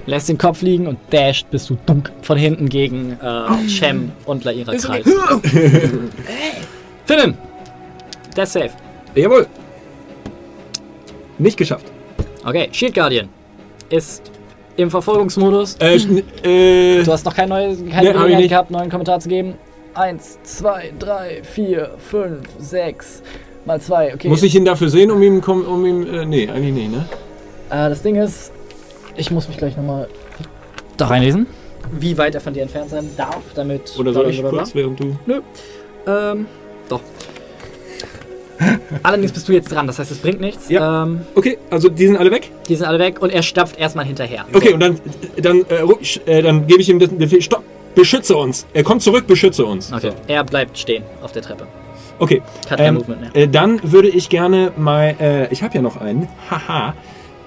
[0.08, 4.44] Lässt den Kopf liegen und dasht, bis du dunk von hinten gegen äh, Shem und
[4.44, 5.08] Laira kreist.
[7.06, 7.38] Finnen!
[8.36, 8.72] That's safe.
[9.16, 9.46] Jawohl.
[11.38, 11.86] Nicht geschafft.
[12.46, 13.30] Okay, Shield Guardian
[13.90, 14.32] ist
[14.78, 15.76] im Verfolgungsmodus.
[15.80, 15.96] Äh,
[16.44, 18.50] äh, Du hast noch keine, neue, keine Nee, Gelegenheit nicht.
[18.50, 19.56] gehabt, neuen Kommentar zu geben.
[19.94, 23.22] Eins, zwei, drei, vier, fünf, sechs,
[23.66, 24.14] mal zwei.
[24.14, 24.30] Okay.
[24.30, 27.06] muss ich ihn dafür sehen, um ihm, um ihm, äh, nee, eigentlich nicht, ne?
[27.70, 28.52] Äh, das Ding ist,
[29.16, 30.08] ich muss mich gleich nochmal
[30.98, 31.48] da reinlesen.
[31.92, 33.94] Wie weit er von dir entfernt sein darf, damit.
[33.98, 35.18] Oder soll ich kurz, während du...
[35.26, 35.42] Nö.
[36.08, 36.46] Ähm,
[36.88, 37.02] doch.
[39.02, 40.70] Allerdings bist du jetzt dran, das heißt, es bringt nichts.
[40.70, 41.04] Ja.
[41.04, 42.52] Ähm, Okay, also die sind alle weg?
[42.68, 44.46] die sind alle weg und er stapft erstmal hinterher.
[44.54, 45.00] Okay, und dann,
[45.38, 47.64] dann, äh, äh, dann gebe ich ihm den Befehl, stopp,
[47.96, 48.68] beschütze uns.
[48.74, 49.92] Er kommt zurück, beschütze uns.
[49.92, 51.66] Okay, er bleibt stehen auf der Treppe.
[52.20, 53.36] Okay, Hat kein ähm, Movement mehr.
[53.36, 56.94] äh, dann würde ich gerne mal, äh, ich habe ja noch einen, haha,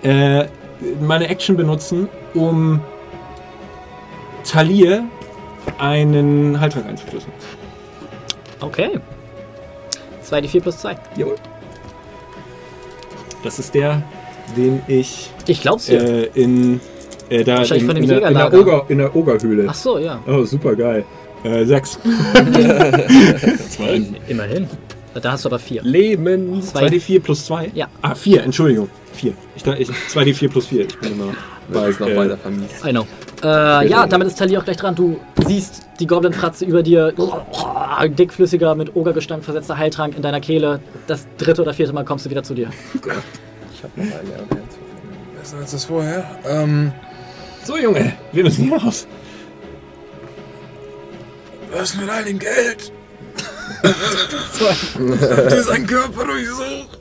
[0.03, 0.47] äh,
[1.01, 2.81] meine Action benutzen, um
[4.45, 5.05] Talir
[5.79, 7.33] einen Haltrag einzuflößen.
[8.61, 9.01] Okay.
[10.23, 10.97] 2 die 4 plus 2.
[11.17, 11.37] Jawohl.
[13.43, 14.03] Das ist der,
[14.57, 16.03] den ich Ich glaub's dir.
[16.03, 16.81] äh, in,
[17.29, 18.61] äh, da Wahrscheinlich in, von dem in, der, in, der Jägerlager.
[18.61, 19.67] Oger, in der Ogerhöhle.
[19.69, 20.21] Ach so, ja.
[20.27, 21.05] Oh, super geil.
[21.45, 21.99] Äh, sechs.
[24.29, 24.69] Immerhin.
[25.15, 25.83] Da hast du aber 4.
[25.83, 26.61] Leben.
[26.61, 27.71] 2d4 plus 2?
[27.75, 27.89] Ja.
[28.03, 28.89] Ah, 4, Entschuldigung.
[29.15, 29.33] 4.
[29.57, 30.87] Ich, ich, 2d4 plus 4.
[30.87, 31.33] Ich bin immer.
[31.89, 32.85] Es noch äh, weiter vermisst.
[32.85, 33.07] I know.
[33.43, 34.95] Äh, ja, damit ist Talir auch gleich dran.
[34.95, 37.13] Du siehst die Goblin-Fratze über dir.
[38.09, 40.81] Dickflüssiger, mit Ogergestank versetzter Heiltrank in deiner Kehle.
[41.07, 42.71] Das dritte oder vierte Mal kommst du wieder zu dir.
[42.95, 44.61] Ich hab noch okay.
[45.39, 46.25] Besser als das vorher.
[46.47, 46.93] Ähm,
[47.65, 49.07] So, Junge, wir müssen hier raus.
[51.73, 52.93] was mit all dem Geld?
[53.83, 56.99] Habt ihr seinen Körper durchsucht?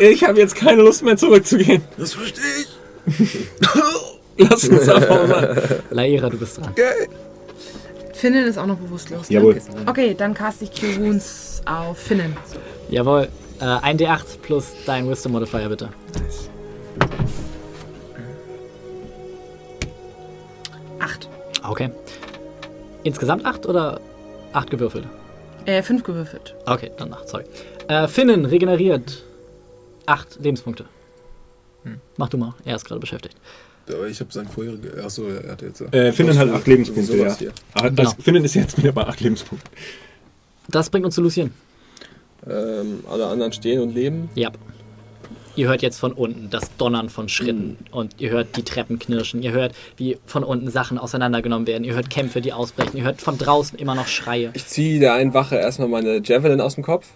[0.00, 1.82] Ich habe jetzt keine Lust mehr zurückzugehen.
[1.98, 3.48] Das verstehe ich.
[4.38, 5.58] Lass uns abhauen, Mann.
[5.90, 6.68] Laera, du bist dran.
[6.70, 7.08] Okay.
[8.14, 9.30] Finnen ist auch noch bewusstlos.
[9.30, 9.36] Ne?
[9.36, 9.60] Jawohl.
[9.86, 12.36] Okay, dann cast ich Wounds auf Finnen.
[12.88, 13.28] Jawohl.
[13.60, 15.88] Äh, ein D8 plus dein Wisdom Modifier, bitte.
[20.98, 21.28] Acht.
[21.66, 21.90] Okay.
[23.02, 24.00] Insgesamt 8 oder
[24.52, 25.06] 8 gewürfelt?
[25.66, 26.54] Äh, fünf gewürfelt.
[26.66, 27.44] Okay, dann 8, sorry.
[27.88, 29.22] Äh, Finnen regeneriert
[30.10, 30.84] 8 Lebenspunkte.
[32.16, 33.36] Mach du mal, er ist gerade beschäftigt.
[33.88, 35.02] Aber ich habe sein vorherige.
[35.02, 35.80] Achso, er hat jetzt.
[35.92, 37.36] Äh, Finnen hat 8 Lebenspunkte, ja.
[37.72, 38.02] Ah, Genau.
[38.02, 39.70] das, Finnen ist jetzt wieder bei 8 Lebenspunkten.
[40.68, 41.52] Das bringt uns zu Lucien.
[42.48, 44.28] Ähm, alle anderen stehen und leben.
[44.34, 44.50] Ja.
[45.56, 49.42] Ihr hört jetzt von unten das Donnern von Schritten und ihr hört die Treppen knirschen.
[49.42, 51.82] Ihr hört, wie von unten Sachen auseinandergenommen werden.
[51.84, 52.96] Ihr hört Kämpfe, die ausbrechen.
[52.96, 54.50] Ihr hört von draußen immer noch Schreie.
[54.54, 57.08] Ich ziehe der einen Wache erstmal meine Javelin aus dem Kopf.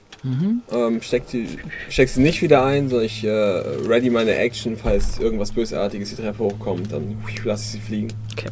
[0.73, 1.47] Ähm, steck, die,
[1.91, 6.17] steck sie nicht wieder ein, sondern ich äh, ready meine Action, falls irgendwas Bösartiges die
[6.17, 8.09] Treppe hochkommt, dann lasse ich sie fliegen.
[8.33, 8.49] Okay.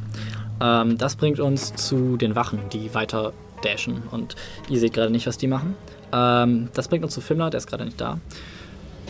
[0.61, 4.03] Ähm, das bringt uns zu den Wachen, die weiter dashen.
[4.11, 4.37] Und
[4.69, 5.75] ihr seht gerade nicht, was die machen.
[6.13, 8.19] Ähm, das bringt uns zu Finnler, der ist gerade nicht da.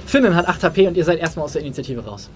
[0.06, 2.30] Finnen hat 8 HP und ihr seid erstmal aus der Initiative raus.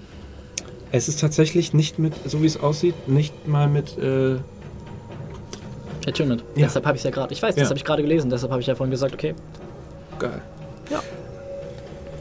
[0.93, 3.97] Es ist tatsächlich nicht mit, so wie es aussieht, nicht mal mit.
[3.99, 4.37] Äh,
[6.07, 6.43] Attunement.
[6.55, 6.67] Ja.
[6.67, 7.33] Deshalb habe ich es ja gerade.
[7.33, 7.61] Ich weiß, Ja.
[7.63, 8.31] das habe ich gerade gelesen.
[8.31, 9.35] Deshalb habe ich ja vorhin gesagt, okay.
[10.19, 10.41] Geil.
[10.91, 11.03] Ja.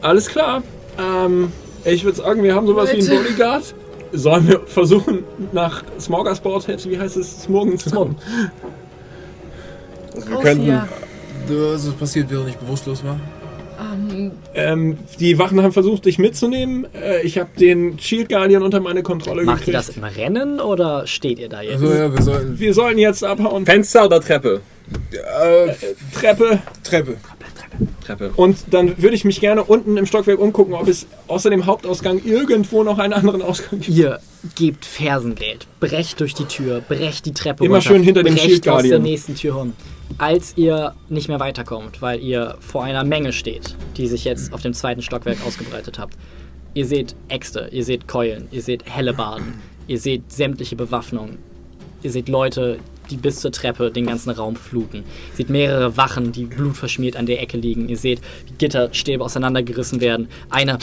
[0.02, 0.62] Alles klar.
[0.98, 1.52] Ähm,
[1.84, 3.22] ich würde sagen, wir haben sowas wie einen Leute.
[3.24, 3.74] Bodyguard.
[4.12, 8.16] Sollen wir versuchen, nach Smorgasbord, wie heißt es, Smorgen zu kommen?
[10.14, 10.80] Also wir könnten.
[11.48, 13.18] Was ist passiert, während ich bewusstlos war?
[13.78, 16.86] Ähm, Ähm, die Wachen haben versucht, dich mitzunehmen.
[16.94, 19.76] Äh, ich habe den Shield Guardian unter meine Kontrolle Macht ihr gekriegt.
[19.76, 21.82] das im Rennen oder steht ihr da jetzt?
[21.82, 22.58] Also ja, wir sollten.
[22.58, 23.66] Wir sollen jetzt abhauen.
[23.66, 24.60] Fenster oder Treppe?
[25.12, 25.72] Äh,
[26.14, 26.60] Treppe.
[26.82, 27.16] Treppe.
[28.04, 28.32] Treppe.
[28.36, 32.20] Und dann würde ich mich gerne unten im Stockwerk umgucken, ob es außer dem Hauptausgang
[32.24, 33.96] irgendwo noch einen anderen Ausgang gibt.
[33.96, 34.20] Ihr
[34.54, 38.46] gebt Fersengeld, brecht durch die Tür, brecht die Treppe Immer runter, schön hinter dem brecht
[38.46, 39.02] Shield aus der Guardian.
[39.02, 39.72] nächsten Tür rum.
[40.18, 44.62] Als ihr nicht mehr weiterkommt, weil ihr vor einer Menge steht, die sich jetzt auf
[44.62, 46.14] dem zweiten Stockwerk ausgebreitet habt.
[46.74, 49.54] Ihr seht Äxte, ihr seht Keulen, ihr seht Hellebarden,
[49.88, 51.38] ihr seht sämtliche Bewaffnung.
[52.02, 52.78] Ihr seht Leute,
[53.10, 54.98] die bis zur Treppe den ganzen Raum fluten.
[54.98, 57.88] Ihr seht mehrere Wachen, die blutverschmiert an der Ecke liegen.
[57.88, 60.28] Ihr seht, wie Gitterstäbe auseinandergerissen werden.
[60.50, 60.78] Einer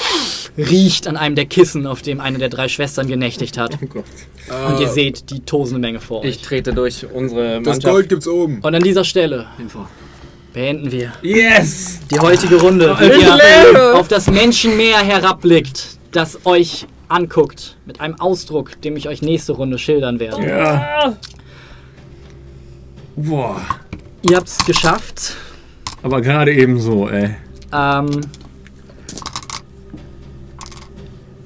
[0.57, 3.77] riecht an einem der Kissen, auf dem eine der drei Schwestern genächtigt hat.
[3.81, 4.03] Oh Gott.
[4.69, 6.29] Und ihr seht die tosende Menge vor euch.
[6.29, 7.83] Ich trete durch unsere Das Mannschaft.
[7.83, 8.59] Gold gibt's oben.
[8.61, 9.47] Und an dieser Stelle
[10.53, 11.99] beenden wir Yes!
[12.11, 18.81] die heutige Runde, wie ihr auf das Menschenmeer herabblickt, das euch anguckt, mit einem Ausdruck,
[18.81, 20.47] dem ich euch nächste Runde schildern werde.
[20.47, 21.17] Ja.
[23.15, 23.61] Boah.
[24.29, 25.35] Ihr habt's geschafft.
[26.01, 27.35] Aber gerade eben so, ey.
[27.71, 28.21] Ähm,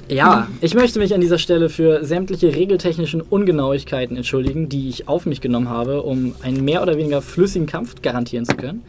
[0.10, 5.26] ja, ich möchte mich an dieser Stelle für sämtliche regeltechnischen Ungenauigkeiten entschuldigen, die ich auf
[5.26, 8.84] mich genommen habe, um einen mehr oder weniger flüssigen Kampf garantieren zu können.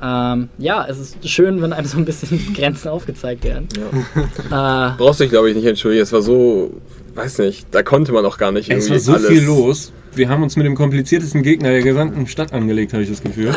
[0.00, 3.68] Ähm, ja, es ist schön, wenn einem so ein bisschen Grenzen aufgezeigt werden.
[4.46, 6.02] Äh, Brauchst du dich, glaube ich, nicht entschuldigen.
[6.02, 6.70] Es war so,
[7.18, 9.26] weiß nicht, da konnte man auch gar nicht Es irgendwie war so alles.
[9.28, 9.92] viel los.
[10.14, 13.54] Wir haben uns mit dem kompliziertesten Gegner der gesamten Stadt angelegt, habe ich das Gefühl.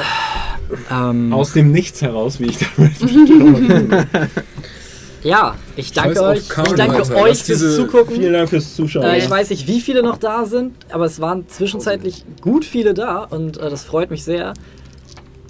[0.91, 2.99] ähm, Aus dem Nichts heraus, wie ich damals
[5.23, 6.37] ja, ich danke Scheiß euch.
[6.39, 7.15] Ich danke Alter.
[7.15, 8.15] euch Lass fürs Zugucken.
[8.15, 9.03] Vielen Dank fürs Zuschauen.
[9.05, 12.93] Äh, ich weiß nicht, wie viele noch da sind, aber es waren zwischenzeitlich gut viele
[12.93, 14.53] da und äh, das freut mich sehr.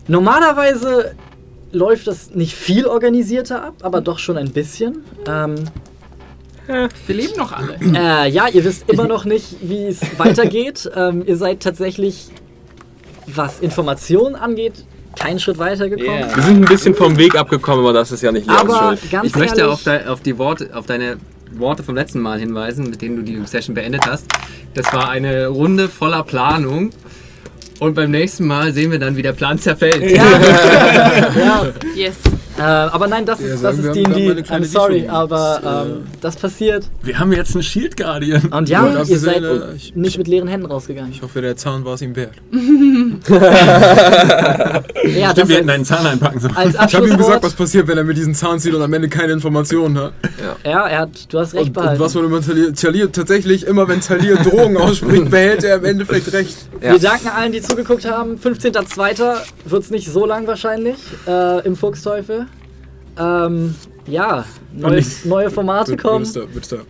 [0.08, 1.16] Normalerweise
[1.72, 5.04] läuft das nicht viel organisierter ab, aber doch schon ein bisschen.
[5.28, 5.56] Ähm,
[7.08, 7.76] Wir leben noch alle.
[7.82, 10.90] äh, ja, ihr wisst immer noch nicht, wie es weitergeht.
[10.96, 12.28] Ähm, ihr seid tatsächlich,
[13.28, 14.86] was Informationen angeht,
[15.18, 16.20] keinen Schritt weitergekommen.
[16.22, 16.36] Yeah.
[16.36, 19.12] Wir sind ein bisschen vom Weg abgekommen, aber das ist ja nicht Leons Aber Schuld.
[19.12, 21.18] ganz Ich möchte ehrlich, auf, de, auf, die Worte, auf deine
[21.54, 24.26] Worte vom letzten Mal hinweisen, mit denen du die Session beendet hast.
[24.74, 26.92] Das war eine Runde voller Planung.
[27.80, 30.02] Und beim nächsten Mal sehen wir dann, wie der Plan zerfällt.
[30.12, 30.24] ja,
[31.96, 32.16] Yes.
[32.58, 34.32] Äh, aber nein, das Ja, ist, das ist D&D.
[34.44, 36.86] I'm sorry, aber Das, ähm, das passiert.
[37.04, 38.48] Wir haben jetzt einen Shield Guardian.
[38.48, 41.12] Und Ja, ja, ihr seid äh, ich- nicht mit leeren Händen rausgegangen.
[41.12, 42.34] Ich hoffe, der Zahn war es ihm wert.
[45.04, 46.54] Ja, Stimmt, wir hätten als, einen Zahn einpacken sollen.
[46.88, 49.10] Ich habe ihm gesagt, was passiert, wenn er mit diesen Zahn zieht und am Ende
[49.10, 50.14] keine Informationen hat.
[50.64, 54.02] ja, er hat, du hast recht Und, und was man immer Talir, tatsächlich, immer wenn
[54.02, 56.56] Talir Drohungen ausspricht, behält er im Endeffekt recht.
[56.82, 56.94] Ja.
[56.94, 58.36] Wir danken allen, die zugeguckt haben.
[58.38, 59.36] 15.02.
[59.66, 60.96] wird es nicht so lang wahrscheinlich
[61.28, 62.48] äh, im Fuchsteufel.
[63.20, 63.76] Ähm,
[64.08, 66.26] ja, neue, neue Formate kommen.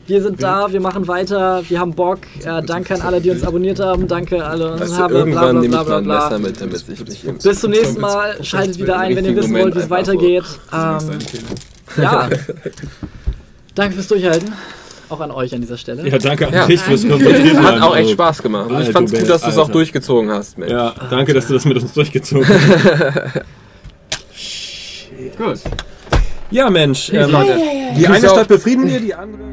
[0.07, 2.19] Wir sind da, wir machen weiter, wir haben Bock.
[2.43, 4.07] Äh, danke an alle, die uns abonniert haben.
[4.07, 4.79] Danke alle.
[4.79, 7.59] Weißt du, Habe, irgendwann nehme ich mal ein Messer mit, damit ich mich im Bis
[7.59, 8.43] zum nächsten Mal.
[8.43, 10.43] Schaltet wieder ein, wenn ihr wissen wollt, wie es weitergeht.
[10.73, 10.99] Ähm,
[11.97, 12.29] ja.
[13.75, 14.53] Danke fürs Durchhalten.
[15.09, 16.07] Auch an euch an dieser Stelle.
[16.07, 16.65] Ja, danke an Ja.
[16.67, 18.69] dich fürs konzentriert Hat auch echt Also, Spaß gemacht.
[18.69, 20.57] Und ich fand's du gut, dass du es auch durchgezogen hast.
[20.57, 20.71] Mensch.
[20.71, 23.41] Ja, danke, dass du das mit uns durchgezogen hast.
[25.37, 25.59] Gut.
[26.51, 27.11] Ja, Mensch.
[27.13, 27.57] Ähm, Leute.
[27.97, 29.50] die eine Stadt befrieden wir, die andere.